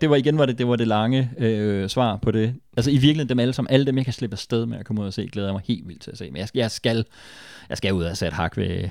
Det 0.00 0.10
var 0.10 0.16
igen 0.16 0.38
var 0.38 0.46
det, 0.46 0.58
det, 0.58 0.68
var 0.68 0.76
det 0.76 0.88
lange 0.88 1.30
øh, 1.38 1.88
svar 1.88 2.16
på 2.16 2.30
det. 2.30 2.54
Altså 2.76 2.90
i 2.90 2.94
virkeligheden 2.94 3.28
dem 3.28 3.38
alle 3.38 3.52
sammen, 3.52 3.72
alle 3.72 3.86
dem 3.86 3.96
jeg 3.96 4.04
kan 4.04 4.14
slippe 4.14 4.34
afsted 4.34 4.66
med 4.66 4.78
at 4.78 4.86
komme 4.86 5.02
ud 5.02 5.06
og 5.06 5.12
se, 5.12 5.28
glæder 5.32 5.48
jeg 5.48 5.54
mig 5.54 5.62
helt 5.64 5.88
vildt 5.88 6.02
til 6.02 6.10
at 6.10 6.18
se. 6.18 6.30
Men 6.30 6.36
jeg, 6.36 6.48
jeg, 6.54 6.70
skal, 6.70 7.04
jeg 7.68 7.76
skal 7.76 7.92
ud 7.92 8.04
og 8.04 8.16
sætte 8.16 8.34
hak 8.34 8.56
ved, 8.56 8.88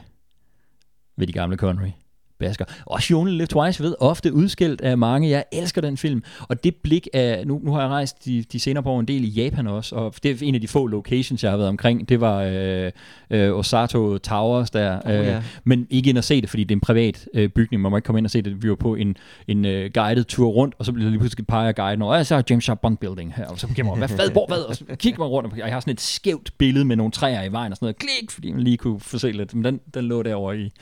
ved 1.18 1.28
de 1.28 1.34
gamle 1.34 1.58
Connery. 1.58 1.92
Basker. 2.40 2.66
Og 2.86 3.00
Only 3.14 3.32
Live 3.32 3.48
Twice 3.48 3.84
ved 3.84 3.96
ofte 4.00 4.34
udskilt 4.34 4.82
af 4.82 4.98
mange. 4.98 5.30
Jeg 5.30 5.44
elsker 5.52 5.82
den 5.82 5.98
film. 5.98 6.24
Og 6.42 6.64
det 6.64 6.76
blik 6.76 7.08
af, 7.14 7.48
nu, 7.48 7.62
nu 7.64 7.74
har 7.74 7.82
jeg 7.82 7.90
rejst 7.90 8.26
de, 8.26 8.44
de 8.52 8.60
senere 8.60 8.84
på 8.84 9.00
en 9.00 9.06
del 9.08 9.24
i 9.24 9.28
Japan 9.28 9.68
også, 9.68 9.96
og 9.96 10.14
det 10.24 10.32
er 10.32 10.46
en 10.46 10.56
af 10.56 10.62
de 10.62 10.68
få 10.68 10.88
locations, 10.88 11.44
jeg 11.44 11.52
har 11.52 11.58
været 11.58 11.70
omkring. 11.70 12.10
Det 12.10 12.22
var 12.22 12.44
øh, 12.44 12.92
øh, 13.30 13.52
Osato 13.52 14.18
Towers 14.18 14.70
der. 14.70 15.00
Oh, 15.06 15.12
ja. 15.12 15.42
Men 15.64 15.88
ikke 15.90 16.10
ind 16.10 16.18
og 16.18 16.24
se 16.24 16.42
det, 16.42 16.50
fordi 16.50 16.64
det 16.64 16.72
er 16.72 16.76
en 16.76 16.82
privat 16.82 17.28
øh, 17.34 17.50
bygning. 17.50 17.82
Man 17.82 17.90
må 17.90 17.98
ikke 17.98 18.06
komme 18.06 18.20
ind 18.20 18.26
og 18.26 18.32
se 18.32 18.42
det. 18.42 18.64
Vi 18.64 18.70
var 18.70 18.76
på 18.76 18.96
en, 18.96 19.18
en 19.48 19.66
øh, 19.66 19.92
guided 19.94 20.24
tur 20.24 20.48
rundt, 20.48 20.76
og 20.80 20.86
så 20.86 20.92
blev 20.92 21.04
der 21.04 21.10
lige 21.10 21.20
pludselig 21.20 21.48
peger 21.48 21.72
guiden 21.72 22.02
over, 22.02 22.18
og 22.18 22.26
så 22.26 22.36
er 22.36 22.42
James 22.50 22.64
Sharp 22.64 22.80
Bond 22.80 22.98
Building 22.98 23.34
her. 23.36 23.46
Og 23.46 23.60
så 23.60 23.68
gik 23.68 23.86
man, 23.86 23.98
hvad 23.98 24.08
fad, 24.08 24.32
hvor, 24.32 24.46
hvad? 24.48 24.58
Og 24.58 24.76
så 24.76 24.84
kigger 24.96 25.20
man 25.20 25.28
rundt, 25.28 25.52
og 25.52 25.58
jeg 25.58 25.68
har 25.74 25.80
sådan 25.80 25.94
et 25.94 26.02
skævt 26.02 26.52
billede 26.58 26.86
med 26.86 26.96
nogle 26.96 27.12
træer 27.12 27.44
i 27.44 27.52
vejen 27.52 27.72
og 27.72 27.78
sådan 27.78 27.86
noget. 27.86 27.98
Klik, 27.98 28.32
fordi 28.32 28.52
man 28.52 28.64
lige 28.64 28.78
kunne 28.78 29.00
få 29.00 29.18
se 29.18 29.32
lidt. 29.32 29.56
Men 29.56 29.64
den, 29.64 29.80
den 29.94 30.06
lå 30.06 30.24
derovre 30.24 30.60
i, 30.60 30.74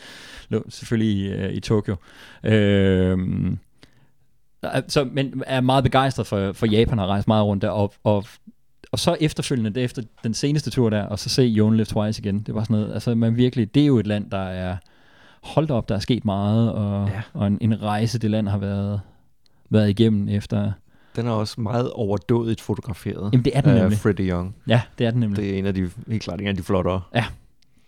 lå 0.49 0.65
selvfølgelig 0.69 1.25
i, 1.25 1.44
øh, 1.47 1.53
i 1.53 1.59
Tokyo. 1.59 1.95
Øhm, 2.43 3.57
så, 4.87 5.07
men 5.11 5.43
er 5.47 5.61
meget 5.61 5.83
begejstret 5.83 6.27
for, 6.27 6.51
for 6.53 6.65
Japan 6.65 6.99
og 6.99 7.05
har 7.05 7.11
rejst 7.11 7.27
meget 7.27 7.45
rundt 7.45 7.61
der, 7.61 7.69
og, 7.69 7.93
og 8.03 8.25
og 8.91 8.99
så 8.99 9.17
efterfølgende, 9.19 9.69
det 9.69 9.81
er 9.81 9.85
efter 9.85 10.01
den 10.23 10.33
seneste 10.33 10.69
tur 10.69 10.89
der, 10.89 11.03
og 11.03 11.19
så 11.19 11.29
se 11.29 11.53
You 11.57 11.67
Only 11.67 11.75
Live 11.75 11.85
Twice 11.85 12.21
igen. 12.21 12.39
Det 12.39 12.55
var 12.55 12.63
sådan 12.63 12.73
noget, 12.75 12.93
altså 12.93 13.15
man 13.15 13.37
virkelig, 13.37 13.75
det 13.75 13.81
er 13.81 13.87
jo 13.87 13.99
et 13.99 14.07
land, 14.07 14.31
der 14.31 14.37
er, 14.37 14.77
holdt 15.43 15.71
op, 15.71 15.89
der 15.89 15.95
er 15.95 15.99
sket 15.99 16.25
meget, 16.25 16.71
og, 16.73 17.07
Ja. 17.07 17.13
ja. 17.15 17.21
og 17.33 17.47
en, 17.47 17.57
en 17.61 17.81
rejse, 17.81 18.19
det 18.19 18.31
land 18.31 18.47
har 18.47 18.57
været, 18.57 19.01
været 19.69 19.89
igennem 19.89 20.29
efter, 20.29 20.71
Den 21.15 21.27
er 21.27 21.31
også 21.31 21.61
meget 21.61 21.91
overdådigt 21.91 22.61
fotograferet. 22.61 23.29
Jamen, 23.33 23.45
det 23.45 23.57
er 23.57 23.61
den 23.61 23.73
nemlig. 23.73 23.97
Freddie 23.97 24.29
Young. 24.31 24.55
ja, 24.67 24.81
det 24.97 25.07
er 25.07 25.11
den 25.11 25.19
nemlig. 25.19 25.43
Det. 25.43 25.53
Er 25.53 25.59
en 25.59 25.65
af 25.65 25.73
de, 25.73 25.89
helt 26.07 26.23
klart 26.23 26.41
en 26.41 26.47
af 26.47 26.55
de 26.55 26.63
flottere. 26.63 27.01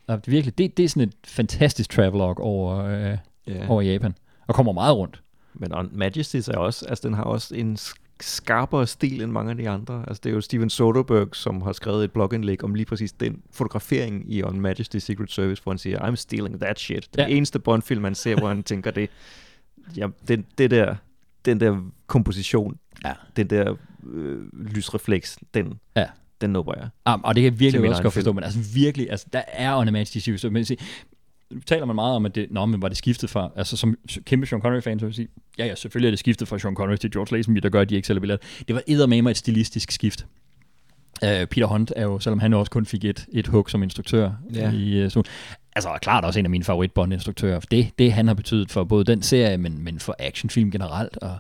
Og 0.08 0.26
det, 0.26 0.32
virkelig, 0.32 0.58
det, 0.58 0.78
det 0.78 0.86
er 0.86 0.90
sådan 0.90 1.04
et 1.04 1.14
fantastisk 1.28 1.90
travelog 1.90 2.40
over, 2.40 2.78
øh, 2.86 3.18
Ja. 3.48 3.70
over 3.70 3.82
Japan, 3.82 4.16
og 4.48 4.56
kommer 4.56 4.74
meget 4.74 4.96
rundt. 4.96 5.22
Men 5.54 5.74
On 5.74 5.90
Majesties 5.94 6.48
er 6.48 6.58
også, 6.58 6.86
altså 6.86 7.08
den 7.08 7.16
har 7.16 7.24
også 7.24 7.56
en 7.56 7.76
sk- 7.80 7.96
skarpere 8.22 8.88
stil 8.88 9.22
end 9.22 9.32
mange 9.32 9.52
af 9.52 9.58
de 9.58 9.70
andre. 9.70 10.04
Altså 10.08 10.22
det 10.24 10.30
er 10.30 10.34
jo 10.34 10.42
Steven 10.42 10.70
Soderbergh, 10.70 11.30
som 11.34 11.62
har 11.62 11.72
skrevet 11.72 12.04
et 12.04 12.12
blogindlæg 12.12 12.64
om 12.64 12.76
lige 12.76 12.86
præcis 12.86 13.12
den 13.12 13.42
fotografering 13.52 14.34
i 14.34 14.44
On 14.44 14.66
Majesty's 14.66 15.00
Secret 15.00 15.32
Service, 15.32 15.64
hvor 15.64 15.72
han 15.72 15.78
siger, 15.78 16.00
I'm 16.00 16.16
stealing 16.16 16.60
that 16.62 16.80
shit. 16.80 17.10
Den 17.16 17.30
Ja. 17.30 17.36
eneste 17.36 17.60
Bond-film, 17.60 18.02
man 18.02 18.16
ser, 18.16 18.36
hvor 18.36 18.48
han 18.48 18.64
tænker 18.74 18.92
det, 18.92 19.10
ja, 19.98 20.08
det, 20.28 20.46
det 20.58 20.72
der, 20.72 20.96
den 21.46 21.60
der 21.60 21.78
komposition, 22.08 22.78
Ja. 23.06 23.14
den 23.36 23.48
der 23.48 23.76
øh, 24.14 24.38
lysrefleks, 24.54 25.38
den, 25.54 25.74
Ja. 25.96 26.06
den 26.42 26.50
nubber 26.50 26.74
jeg. 26.78 27.14
Um, 27.14 27.24
og 27.24 27.36
det 27.36 27.44
kan 27.44 27.52
jeg 27.54 27.60
virkelig 27.60 27.90
også 27.90 28.02
godt 28.04 28.14
forstå, 28.14 28.34
men 28.34 28.44
altså 28.44 28.60
virkelig, 28.74 29.12
altså, 29.12 29.26
der 29.34 29.42
er 29.48 29.76
Onomatic 29.76 30.16
Issues. 30.16 30.52
Men 30.52 30.66
se, 30.66 30.78
nu 30.78 31.17
taler 31.66 31.86
man 31.86 31.96
meget 31.96 32.16
om, 32.16 32.26
at 32.26 32.36
det, 32.36 32.48
nå, 32.52 32.66
men 32.66 32.82
var 32.82 32.88
det 32.88 32.98
skiftet 32.98 33.30
fra, 33.30 33.52
altså 33.56 33.78
som 33.78 33.96
kæmpe 34.26 34.48
Sean 34.48 34.62
Connery-fan, 34.62 35.00
så 35.00 35.06
vil 35.06 35.10
jeg 35.10 35.16
sige, 35.16 35.28
ja, 35.58 35.66
ja, 35.66 35.76
selvfølgelig 35.76 36.08
er 36.08 36.12
det 36.12 36.20
skiftet 36.20 36.48
fra 36.48 36.60
Sean 36.60 36.76
Connery 36.76 36.96
til 36.96 37.12
George 37.12 37.36
Lazenby, 37.38 37.60
der 37.60 37.70
gør, 37.70 37.82
at 37.82 37.90
de 37.90 37.96
ikke 37.96 38.08
sælger 38.08 38.20
billetter. 38.20 38.48
Det 38.68 38.76
var 38.76 38.82
eddermame 38.88 39.32
et 39.32 39.38
stilistisk 39.38 39.92
skift. 39.92 40.26
Uh, 41.24 41.28
Peter 41.28 41.66
Hunt 41.66 41.94
er 41.96 42.04
jo, 42.04 42.20
selvom 42.20 42.40
han 42.40 42.54
også 42.54 42.72
kun 42.72 42.86
fik 42.86 43.06
et, 43.06 43.26
et 43.34 43.48
hug 43.48 43.70
som 43.70 43.84
instruktør 43.84 44.32
Ja. 44.54 44.72
i 44.72 45.06
uh, 45.06 45.12
så, 45.12 45.24
altså 45.76 45.98
klart 46.02 46.26
også 46.26 46.40
en 46.40 46.46
af 46.46 46.50
mine 46.50 46.64
favorit 46.64 46.92
Bond-instruktører. 46.92 47.60
Det, 47.60 47.90
det 48.00 48.14
han 48.14 48.28
har 48.28 48.34
betydet 48.34 48.72
for 48.72 48.84
både 48.84 49.04
den 49.04 49.22
serie, 49.22 49.58
men, 49.58 49.84
men 49.84 50.00
for 50.00 50.16
actionfilm 50.20 50.72
generelt, 50.72 51.18
og 51.18 51.38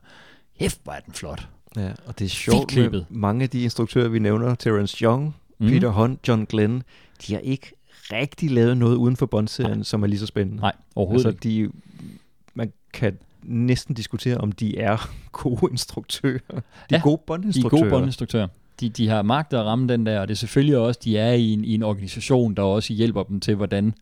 hæft, 0.59 0.79
hvor 0.83 0.93
er 0.93 0.99
den 0.99 1.13
flot. 1.13 1.47
Ja, 1.75 1.89
og 2.05 2.19
det 2.19 2.25
er 2.25 2.29
sjovt 2.29 2.75
med 2.75 3.03
mange 3.09 3.43
af 3.43 3.49
de 3.49 3.61
instruktører, 3.61 4.07
vi 4.07 4.19
nævner, 4.19 4.55
Terence 4.55 4.97
Young, 5.03 5.35
mm. 5.59 5.67
Peter 5.67 5.89
Hunt, 5.89 6.27
John 6.27 6.45
Glenn, 6.45 6.83
de 7.27 7.33
har 7.33 7.39
ikke 7.39 7.73
rigtig 8.13 8.51
lavet 8.51 8.77
noget 8.77 8.95
uden 8.95 9.15
for 9.15 9.25
Bond-serien, 9.25 9.83
som 9.83 10.03
er 10.03 10.07
lige 10.07 10.19
så 10.19 10.25
spændende. 10.25 10.61
Nej, 10.61 10.73
overhovedet 10.95 11.25
altså, 11.25 11.39
de, 11.43 11.69
man 12.53 12.71
kan 12.93 13.17
næsten 13.43 13.95
diskutere, 13.95 14.37
om 14.37 14.51
de 14.51 14.77
er 14.77 15.09
gode 15.31 15.67
instruktører. 15.71 16.39
De 16.49 16.55
er 16.55 16.61
Ja, 16.91 16.99
gode 16.99 17.17
De 17.17 17.21
er 17.21 17.25
Bond-instruktører. 17.27 17.81
gode 17.81 17.89
bondinstruktører. 17.91 18.47
De, 18.79 18.89
de 18.89 19.07
har 19.09 19.21
magt 19.21 19.53
at 19.53 19.65
ramme 19.65 19.87
den 19.87 20.05
der, 20.05 20.19
og 20.19 20.27
det 20.27 20.33
er 20.33 20.37
selvfølgelig 20.37 20.77
også, 20.77 20.99
de 21.03 21.17
er 21.17 21.31
i 21.33 21.53
en, 21.53 21.65
i 21.65 21.73
en 21.73 21.83
organisation, 21.83 22.53
der 22.55 22.61
også 22.61 22.93
hjælper 22.93 23.23
dem 23.23 23.39
til, 23.39 23.55
hvordan 23.55 23.93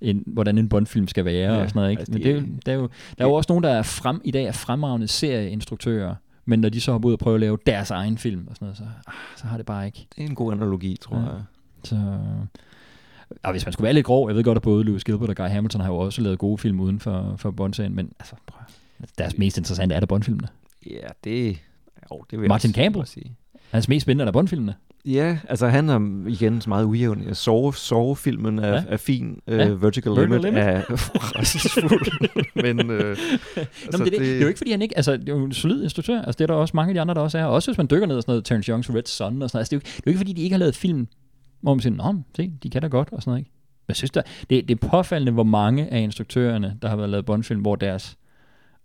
en, 0.00 0.22
hvordan 0.26 0.58
en 0.58 0.68
Bondfilm 0.68 1.08
skal 1.08 1.24
være 1.24 1.54
Ja, 1.54 1.62
og 1.62 1.68
sådan 1.68 1.78
noget. 1.80 1.90
Ikke? 1.90 2.00
altså, 2.00 2.12
Men 2.12 2.22
de- 2.22 2.28
det 2.28 2.36
er, 2.36 2.42
der, 2.66 2.72
er 2.72 2.76
jo, 2.76 2.88
der 3.18 3.24
er 3.24 3.28
jo 3.28 3.34
også 3.34 3.46
nogen, 3.50 3.64
der 3.64 3.70
er 3.70 3.82
frem, 3.82 4.20
i 4.24 4.30
dag 4.30 4.44
er 4.44 4.52
fremragende 4.52 5.08
serieinstruktører, 5.08 6.14
men 6.44 6.60
når 6.60 6.68
de 6.68 6.80
så 6.80 6.92
har 6.92 7.06
ud 7.06 7.12
og 7.12 7.18
prøve 7.18 7.34
at 7.34 7.40
lave 7.40 7.58
deres 7.66 7.90
egen 7.90 8.18
film 8.18 8.46
og 8.50 8.54
sådan 8.56 8.66
noget, 8.66 8.76
så, 8.78 8.84
ah, 9.06 9.12
så 9.36 9.46
har 9.46 9.56
det 9.56 9.66
bare 9.66 9.86
ikke. 9.86 10.06
Det 10.16 10.24
er 10.24 10.28
en 10.28 10.34
god 10.34 10.52
analogi, 10.52 10.96
tror 11.00 11.16
ja. 11.18 11.22
jeg. 11.24 11.42
Så, 11.84 12.18
og 13.42 13.50
hvis 13.50 13.66
man 13.66 13.72
skulle 13.72 13.84
være 13.84 13.92
lidt 13.94 14.06
grov, 14.06 14.28
jeg 14.28 14.36
ved 14.36 14.44
godt, 14.44 14.56
at 14.56 14.62
både 14.62 14.84
Lewis 14.84 15.04
Gilbert 15.04 15.28
og 15.28 15.36
Guy 15.36 15.44
Hamilton 15.48 15.80
har 15.80 15.88
jo 15.88 15.96
også 15.98 16.22
lavet 16.22 16.38
gode 16.38 16.58
film 16.58 16.80
uden 16.80 17.00
for, 17.00 17.34
for 17.38 17.50
Bond-serien, 17.50 17.94
men 17.96 18.10
altså, 18.20 18.34
prøv, 18.46 18.60
deres 19.18 19.38
mest 19.38 19.58
interessante 19.58 19.94
er 19.94 20.00
der 20.00 20.06
Bond-filmene. 20.06 20.48
Ja, 20.90 21.06
det, 21.24 21.58
jo, 22.12 22.24
det 22.30 22.40
vil 22.40 22.48
Martin 22.48 22.68
jeg 22.68 22.74
Campbell. 22.74 23.06
sige. 23.06 23.36
Hans 23.70 23.88
mest 23.88 24.02
spændende 24.02 24.28
er 24.28 24.32
Bond-filmene. 24.32 24.74
Ja, 25.04 25.38
altså 25.48 25.68
han 25.68 25.88
er 25.88 26.28
igen 26.28 26.62
meget 26.66 26.84
ujævn. 26.84 27.34
Sove, 27.34 27.74
sovefilmen 27.74 28.58
er, 28.58 28.68
Ja. 28.68 28.74
ja. 28.74 28.82
er 28.88 28.96
fin. 28.96 29.40
Uh, 29.46 29.54
Ja. 29.54 29.56
Vertical, 29.56 29.80
Vertical 29.82 30.12
Limit, 30.12 30.42
Limit. 30.42 30.58
er 30.62 30.82
rædselsfuld. 31.38 32.54
Men, 32.62 32.80
uh, 32.80 32.86
Nå, 32.86 32.94
men 32.96 33.12
det, 33.12 34.00
er 34.00 34.04
det, 34.04 34.12
det, 34.20 34.36
er 34.36 34.40
jo 34.40 34.46
ikke, 34.48 34.58
fordi 34.58 34.70
han 34.70 34.82
ikke... 34.82 34.96
Altså, 34.96 35.12
det 35.16 35.28
er 35.28 35.32
jo 35.32 35.44
en 35.44 35.52
solid 35.52 35.82
instruktør. 35.82 36.16
Altså, 36.22 36.38
det 36.38 36.40
er 36.40 36.46
der 36.46 36.54
også 36.54 36.72
mange 36.76 36.90
af 36.90 36.94
de 36.94 37.00
andre, 37.00 37.14
der 37.14 37.20
også 37.20 37.38
er. 37.38 37.44
Også 37.44 37.70
hvis 37.70 37.78
man 37.78 37.86
dykker 37.90 38.06
ned 38.06 38.16
og 38.16 38.22
sådan 38.22 38.30
noget, 38.32 38.44
Terence 38.44 38.72
Young's 38.72 38.96
Red 38.96 39.02
Son 39.06 39.42
og 39.42 39.50
sådan 39.50 39.56
noget. 39.58 39.60
Altså, 39.60 39.70
det, 39.70 39.72
er 39.72 39.76
jo, 39.76 39.80
det 39.80 39.96
er 39.96 40.02
jo 40.06 40.10
ikke, 40.10 40.18
fordi 40.18 40.32
de 40.32 40.42
ikke 40.42 40.54
har 40.54 40.58
lavet 40.58 40.76
film, 40.76 41.06
hvor 41.62 41.74
man 41.74 41.80
siger, 41.80 41.94
nå, 41.94 42.22
se, 42.36 42.52
de 42.62 42.70
kan 42.70 42.82
da 42.82 42.88
godt 42.88 43.12
og 43.12 43.22
sådan 43.22 43.30
noget, 43.30 43.40
ikke? 43.40 43.50
Men 43.86 43.88
jeg 43.88 43.96
synes, 43.96 44.10
der, 44.10 44.22
det, 44.50 44.68
det 44.68 44.82
er 44.82 44.88
påfaldende, 44.88 45.32
hvor 45.32 45.42
mange 45.42 45.92
af 45.92 46.00
instruktørerne, 46.00 46.78
der 46.82 46.88
har 46.88 46.96
været 46.96 47.10
lavet 47.10 47.26
Bond-film, 47.26 47.60
hvor 47.60 47.76
deres... 47.76 48.16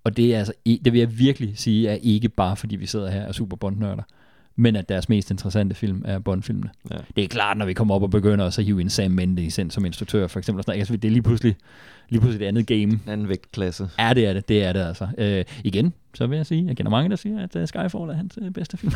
Og 0.04 0.18
det 0.18 0.36
er 0.36 0.38
altså, 0.38 0.54
det 0.66 0.94
vil 0.94 1.00
jeg 1.00 1.20
virkelig 1.20 1.58
sige, 1.58 1.90
er 1.90 1.94
ikke 1.94 2.30
bare, 2.30 2.56
fordi 2.56 2.76
vi 2.76 2.86
sidder 2.86 3.12
her 3.12 3.22
og 3.22 3.28
er 3.28 3.32
super 3.32 3.58
bondnørder 3.58 4.04
men 4.60 4.76
at 4.76 4.90
deres 4.90 5.10
mest 5.10 5.32
interessante 5.32 5.76
film 5.76 6.02
er 6.06 6.20
Bond-filmene. 6.20 6.70
ja. 6.92 6.98
Det 7.16 7.24
er 7.24 7.28
klart, 7.28 7.58
når 7.58 7.66
vi 7.66 7.74
kommer 7.74 7.96
op 7.96 8.04
og 8.04 8.10
begynder 8.10 8.46
at 8.46 8.54
så 8.54 8.62
hive 8.62 8.82
en 8.82 8.90
Sam 8.90 9.12
Mendes 9.12 9.58
ind 9.58 9.72
som 9.72 9.86
instruktør, 9.86 10.28
for 10.28 10.40
eksempel. 10.40 10.60
og 10.60 10.64
Sådan, 10.64 10.80
altså, 10.80 10.98
det 10.98 11.08
er 11.08 11.12
lige 11.12 11.22
pludselig, 11.22 11.56
lige 12.10 12.22
pludselig 12.22 12.46
et 12.46 12.48
andet 12.48 12.68
game. 12.68 12.82
En 12.82 13.02
anden 13.08 13.30
vægtklasse. 13.30 13.90
Ja, 14.00 14.14
det 14.14 14.28
er 14.28 14.34
det. 14.34 14.50
Det 14.50 14.64
er 14.64 14.74
det 14.74 14.80
altså. 14.80 15.08
Øh, 15.18 15.46
igen, 15.64 15.94
så 16.14 16.28
vil 16.28 16.36
jeg 16.36 16.46
sige, 16.46 16.66
jeg 16.68 16.78
kender 16.78 16.90
mange, 16.90 17.10
der 17.10 17.16
siger, 17.16 17.44
at 17.44 17.56
uh, 17.56 17.66
Skyfall 17.66 18.10
er 18.10 18.14
hans 18.14 18.38
uh, 18.38 18.50
bedste 18.50 18.78
film. 18.78 18.94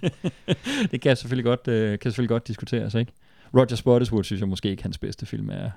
det 0.90 1.00
kan 1.00 1.16
selvfølgelig 1.16 1.44
godt, 1.44 1.60
uh, 1.68 1.98
kan 1.98 2.00
selvfølgelig 2.02 2.28
godt 2.28 2.48
diskuteres, 2.48 2.94
ikke? 2.94 3.12
Roger 3.54 3.76
Spottiswoode 3.76 4.24
synes 4.24 4.40
jeg 4.40 4.48
måske 4.48 4.70
ikke, 4.70 4.82
hans 4.82 4.98
bedste 4.98 5.26
film 5.26 5.50
er, 5.50 5.70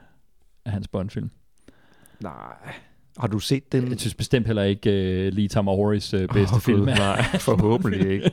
er 0.65 0.71
hans 0.71 0.87
Bond-film. 0.87 1.31
Nej. 2.19 2.73
Har 3.19 3.27
du 3.27 3.39
set 3.39 3.71
den? 3.71 3.89
Jeg 3.89 3.99
synes 3.99 4.15
bestemt 4.15 4.45
heller 4.45 4.63
ikke 4.63 4.89
uh, 4.89 5.37
Lee 5.37 5.47
Tamahoris 5.47 6.13
uh, 6.13 6.19
bedste 6.19 6.55
Åh, 6.55 6.61
film 6.61 6.85
Nej, 6.85 7.23
forhåbentlig 7.49 8.11
ikke. 8.11 8.31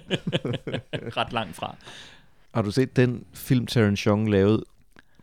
ret 1.18 1.32
langt 1.32 1.56
fra. 1.56 1.76
Har 2.54 2.62
du 2.62 2.70
set 2.70 2.96
den 2.96 3.24
film, 3.34 3.66
Terence 3.66 4.08
Young 4.08 4.30
lavede, 4.30 4.64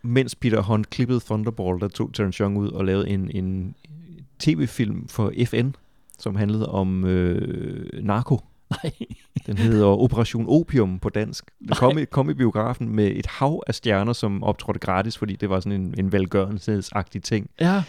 mens 0.01 0.35
Peter 0.35 0.61
Hunt 0.61 0.89
klippede 0.89 1.19
Thunderball, 1.19 1.79
der 1.79 1.87
tog 1.87 2.13
Terence 2.13 2.43
Young 2.43 2.57
ud 2.57 2.69
og 2.69 2.85
lavede 2.85 3.09
en, 3.09 3.31
en 3.33 3.75
tv-film 4.39 5.07
for 5.07 5.33
FN, 5.45 5.69
som 6.19 6.35
handlede 6.35 6.69
om 6.69 7.05
øh, 7.05 8.03
narko. 8.03 8.39
Nej. 8.69 8.91
Den 9.47 9.57
hedder 9.57 9.85
Operation 9.85 10.45
Opium 10.47 10.99
på 10.99 11.09
dansk. 11.09 11.51
Den 11.59 11.69
kom 11.69 11.97
i, 11.97 12.05
kom 12.05 12.29
i 12.29 12.33
biografen 12.33 12.95
med 12.95 13.07
et 13.07 13.25
hav 13.25 13.63
af 13.67 13.75
stjerner, 13.75 14.13
som 14.13 14.43
optrådte 14.43 14.79
gratis, 14.79 15.17
fordi 15.17 15.35
det 15.35 15.49
var 15.49 15.59
sådan 15.59 15.81
en, 15.81 15.95
en 15.97 16.11
velgørenhedsagtig 16.11 17.23
ting. 17.23 17.49
Ja. 17.59 17.83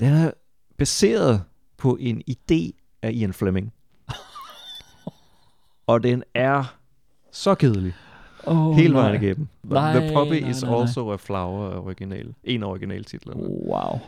Den 0.00 0.12
er 0.12 0.30
baseret 0.78 1.42
på 1.76 1.96
en 2.00 2.22
idé 2.30 2.70
af 3.02 3.12
Ian 3.12 3.32
Fleming. 3.32 3.72
Og 5.86 6.02
den 6.02 6.22
er 6.34 6.76
så 7.32 7.54
kedelig. 7.54 7.92
Oh, 8.46 8.76
Hele 8.76 8.94
vejen 8.94 9.22
igennem. 9.22 9.48
Nej, 9.62 10.00
The 10.00 10.14
Puppy 10.14 10.40
nej, 10.40 10.50
is 10.50 10.62
nej, 10.62 10.70
nej. 10.70 10.80
also 10.80 11.12
a 11.12 11.16
flower 11.16 11.70
er 11.72 11.78
original. 11.78 12.34
En 12.44 12.62
af 12.62 12.66
originaltitlerne. 12.66 13.40
Wow. 13.42 14.00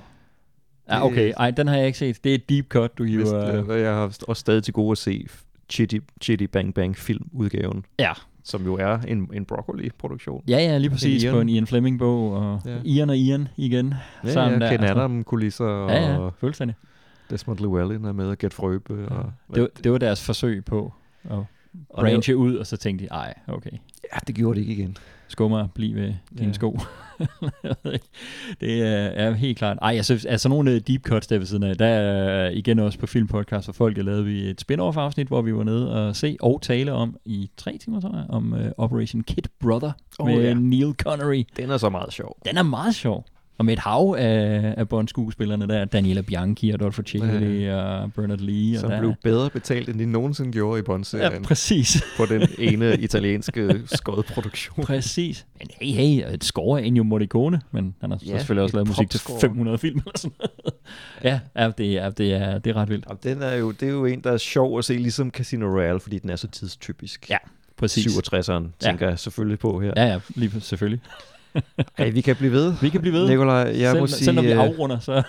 Ja, 0.88 1.04
okay. 1.06 1.32
Ej, 1.36 1.50
den 1.50 1.66
har 1.66 1.76
jeg 1.76 1.86
ikke 1.86 1.98
set. 1.98 2.24
Det 2.24 2.30
er 2.30 2.34
et 2.34 2.48
deep 2.48 2.68
cut, 2.68 2.98
du 2.98 3.04
hiver. 3.04 3.70
øh, 3.70 3.80
jeg 3.80 3.94
har 3.94 4.14
også 4.28 4.40
stadig 4.40 4.64
til 4.64 4.74
gode 4.74 4.92
at 4.92 4.98
se 4.98 5.26
Chitty, 5.70 5.98
Chitty 6.22 6.44
Bang 6.44 6.74
Bang 6.74 6.96
filmudgaven, 6.96 7.84
Ja. 7.98 8.12
Som 8.48 8.64
jo 8.64 8.74
er 8.74 8.98
en, 8.98 9.30
en 9.32 9.44
broccoli-produktion. 9.44 10.44
Ja, 10.48 10.56
ja, 10.58 10.78
lige 10.78 10.90
præcis. 10.90 11.22
Ian. 11.24 11.34
På 11.34 11.40
en 11.40 11.48
Ian 11.48 11.66
Fleming-bog. 11.66 12.32
Og 12.32 12.60
Ja. 12.66 12.70
ja. 12.70 12.78
Ian 12.84 13.10
og 13.10 13.16
Ian 13.16 13.48
igen. 13.56 13.94
Ja, 14.24 14.32
sammen 14.32 14.60
ja, 14.60 14.66
der, 14.66 14.72
Ken 14.72 14.80
altså. 14.84 14.94
Adam-kulisser 14.94 15.64
og 15.64 15.90
Ja, 15.90 16.22
ja, 16.22 16.28
fuldstændig. 16.28 16.76
Desmond 17.30 17.58
Llewellyn 17.58 18.04
er 18.04 18.12
med, 18.12 18.26
og 18.26 18.38
Gert 18.38 18.54
Frøbe. 18.54 19.08
Og, 19.08 19.32
Det 19.54 19.62
var, 19.62 19.68
det 19.84 19.92
var 19.92 19.98
deres 19.98 20.24
forsøg 20.24 20.64
på 20.64 20.92
at 21.30 21.38
og 21.90 22.02
branche 22.02 22.36
ud, 22.36 22.56
og 22.56 22.66
så 22.66 22.76
tænkte 22.76 23.04
de, 23.04 23.08
ej, 23.10 23.34
okay, 23.48 23.70
ja, 24.12 24.18
det 24.26 24.34
gjorde 24.34 24.60
det 24.60 24.68
ikke 24.68 24.82
igen. 24.82 24.96
skummer, 25.28 25.66
bliv 25.74 25.94
ved 25.94 26.14
dine 26.38 26.46
Ja. 26.46 26.52
sko. 26.52 26.78
Det 28.60 28.82
er, 28.82 29.06
er 29.08 29.34
helt 29.34 29.58
klart. 29.58 29.78
Ej, 29.82 30.02
synes, 30.02 30.24
altså 30.24 30.48
nogle 30.48 30.78
deep 30.78 31.02
cuts 31.02 31.26
der 31.26 31.38
ved 31.38 31.46
siden 31.46 31.62
af, 31.62 31.76
der 31.76 31.86
er 31.86 32.50
igen 32.50 32.78
også 32.78 32.98
på 32.98 33.06
Filmpodcast 33.06 33.66
for 33.66 33.72
folk, 33.72 33.96
lavede 33.96 34.24
vi 34.24 34.50
et 34.50 34.62
spin-off 34.62 34.96
afsnit, 34.98 35.26
hvor 35.26 35.42
vi 35.42 35.54
var 35.54 35.64
nede 35.64 35.92
og 36.08 36.16
se 36.16 36.36
og 36.40 36.62
tale 36.62 36.92
om 36.92 37.16
i 37.24 37.50
tre 37.56 37.78
timer, 37.78 38.00
tror 38.00 38.16
jeg, 38.16 38.26
om 38.28 38.52
uh, 38.52 38.58
Operation 38.76 39.22
Kid 39.22 39.42
Brother 39.60 39.92
Åh, 40.18 40.26
med 40.26 40.42
ja. 40.42 40.54
Neil 40.54 40.94
Connery. 41.02 41.44
Den 41.56 41.70
er 41.70 41.76
så 41.76 41.88
meget 41.88 42.12
sjov. 42.12 42.36
Den 42.44 42.56
er 42.56 42.62
meget 42.62 42.94
sjov. 42.94 43.24
Og 43.58 43.64
med 43.64 43.72
et 43.72 43.78
hav 43.78 44.14
af, 44.18 44.74
af 44.76 44.88
Bond-skuespillerne 44.88 45.68
der, 45.68 45.84
Daniela 45.84 46.20
Bianchi, 46.20 46.70
Adolfo 46.70 47.02
Cicoli 47.06 47.66
og 47.70 48.12
Bernard 48.12 48.38
Lee. 48.38 48.78
Som 48.78 48.86
og 48.86 48.92
der, 48.92 48.98
blev 49.00 49.14
bedre 49.22 49.50
betalt, 49.50 49.88
end 49.88 49.98
de 49.98 50.06
nogensinde 50.06 50.52
gjorde 50.52 50.78
i 50.78 50.82
Bond-serien 50.82 51.32
Ja, 51.32 51.38
præcis. 51.42 52.04
på 52.16 52.26
den 52.26 52.48
ene 52.58 52.98
italienske 52.98 53.80
skodproduktion. 53.96 54.84
Præcis. 54.84 55.46
Men 55.58 55.68
hey, 55.80 55.92
hey, 55.94 56.34
et 56.34 56.44
score 56.44 56.80
af 56.80 56.84
Ennio 56.84 57.02
Morricone, 57.02 57.60
men 57.70 57.94
han 58.00 58.10
har 58.10 58.18
Ja, 58.26 58.30
ja, 58.32 58.38
selvfølgelig 58.38 58.62
også 58.62 58.70
et 58.70 58.74
lavet 58.74 58.88
musik 58.88 59.10
til 59.10 59.18
popscore. 59.18 59.40
500 59.40 59.78
film 59.78 59.98
eller 59.98 60.12
sådan 60.18 60.32
noget. 60.38 60.74
ja, 61.56 61.62
ja, 61.64 61.70
det 61.78 61.98
er, 61.98 62.10
det 62.10 62.32
er, 62.34 62.58
det 62.58 62.70
er 62.70 62.76
ret 62.76 62.88
vildt. 62.88 63.04
Jamen, 63.08 63.20
den 63.22 63.42
er 63.42 63.54
jo, 63.54 63.70
det 63.70 63.88
er 63.88 63.92
jo 63.92 64.04
en, 64.04 64.20
der 64.20 64.32
er 64.32 64.36
sjov 64.36 64.78
at 64.78 64.84
se, 64.84 64.94
ligesom 64.94 65.30
Casino 65.30 65.66
Royale, 65.66 66.00
fordi 66.00 66.18
den 66.18 66.30
er 66.30 66.36
så 66.36 66.48
tidstypisk. 66.48 67.30
Ja, 67.30 67.36
Præcis. 67.76 68.06
67'eren, 68.16 68.62
tænker 68.80 69.08
jeg 69.08 69.18
selvfølgelig 69.18 69.58
på 69.58 69.80
her. 69.80 69.92
Ja, 69.96 70.04
ja, 70.06 70.20
lige 70.34 70.60
selvfølgelig. 70.60 71.00
Hey, 71.98 72.12
vi 72.12 72.20
kan 72.20 72.36
blive 72.36 72.52
ved. 72.52 72.74
Vi 72.82 72.88
kan 72.88 73.00
blive 73.00 73.14
ved. 73.14 73.28
Nikolaj, 73.28 73.56
jeg 73.56 73.90
selv, 73.90 74.00
må 74.00 74.06
selv 74.06 74.34
når 74.34 74.42
vi 74.42 74.48
sige 74.48 74.62
øh, 74.62 74.68
afrunder, 74.68 74.98
så 74.98 75.22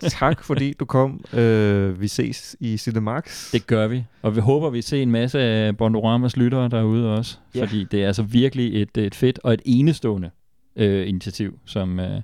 tak, 0.00 0.44
fordi 0.44 0.72
du 0.72 0.84
kom. 0.84 1.24
Øh, 1.32 2.00
vi 2.00 2.08
ses 2.08 2.56
i 2.60 2.76
Cinemax. 2.76 3.52
det 3.52 3.66
gør 3.66 3.86
vi. 3.86 4.04
Og 4.22 4.36
vi 4.36 4.40
håber, 4.40 4.70
vi 4.70 4.82
ser 4.82 5.02
en 5.02 5.10
masse 5.10 5.40
af 5.40 5.76
Bondoramas 5.76 6.36
lyttere 6.36 6.68
derude 6.68 7.14
også. 7.16 7.38
Ja. 7.54 7.62
Fordi 7.62 7.84
det 7.84 8.02
er 8.02 8.06
altså 8.06 8.22
virkelig 8.22 8.82
et, 8.82 8.98
et 8.98 9.14
fedt 9.14 9.40
og 9.44 9.54
et 9.54 9.62
enestående 9.64 10.30
øh, 10.76 11.08
initiativ, 11.08 11.58
som, 11.64 12.00
øh, 12.00 12.20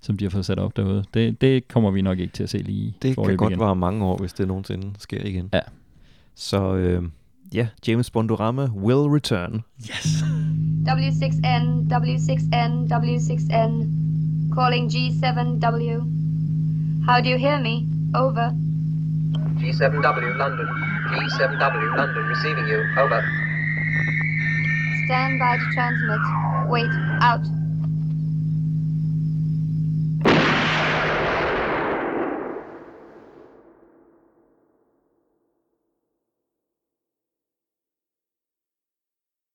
som 0.00 0.16
de 0.16 0.24
har 0.24 0.30
fået 0.30 0.46
sat 0.46 0.58
op 0.58 0.76
derude. 0.76 1.04
Det, 1.14 1.40
det 1.40 1.68
kommer 1.68 1.90
vi 1.90 2.02
nok 2.02 2.18
ikke 2.18 2.32
til 2.32 2.42
at 2.42 2.50
se 2.50 2.58
lige 2.58 2.94
Det 3.02 3.16
kan 3.16 3.36
godt 3.36 3.52
igen. 3.52 3.60
vare 3.60 3.76
mange 3.76 4.04
år, 4.04 4.16
hvis 4.16 4.32
det 4.32 4.48
nogensinde 4.48 4.90
sker 4.98 5.24
igen. 5.24 5.50
Ja. 5.52 5.60
Så 6.34 6.74
øh, 6.74 7.02
ja, 7.52 7.66
James 7.82 8.10
Bondorama 8.10 8.70
will 8.74 9.08
return. 9.10 9.64
Yes. 9.78 10.22
W6N, 10.84 11.88
W6N, 11.88 12.88
W6N. 12.88 14.52
Calling 14.54 14.88
G7W. 14.88 16.04
How 17.06 17.20
do 17.20 17.28
you 17.28 17.38
hear 17.38 17.58
me? 17.58 17.86
Over. 18.14 18.52
G7W 19.58 20.36
London. 20.36 20.66
G7W 21.08 21.96
London 21.96 22.26
receiving 22.26 22.66
you. 22.68 22.84
Over. 22.98 23.22
Stand 25.06 25.38
by 25.38 25.56
to 25.56 25.64
transmit. 25.72 26.20
Wait. 26.68 26.90
Out. 27.20 27.61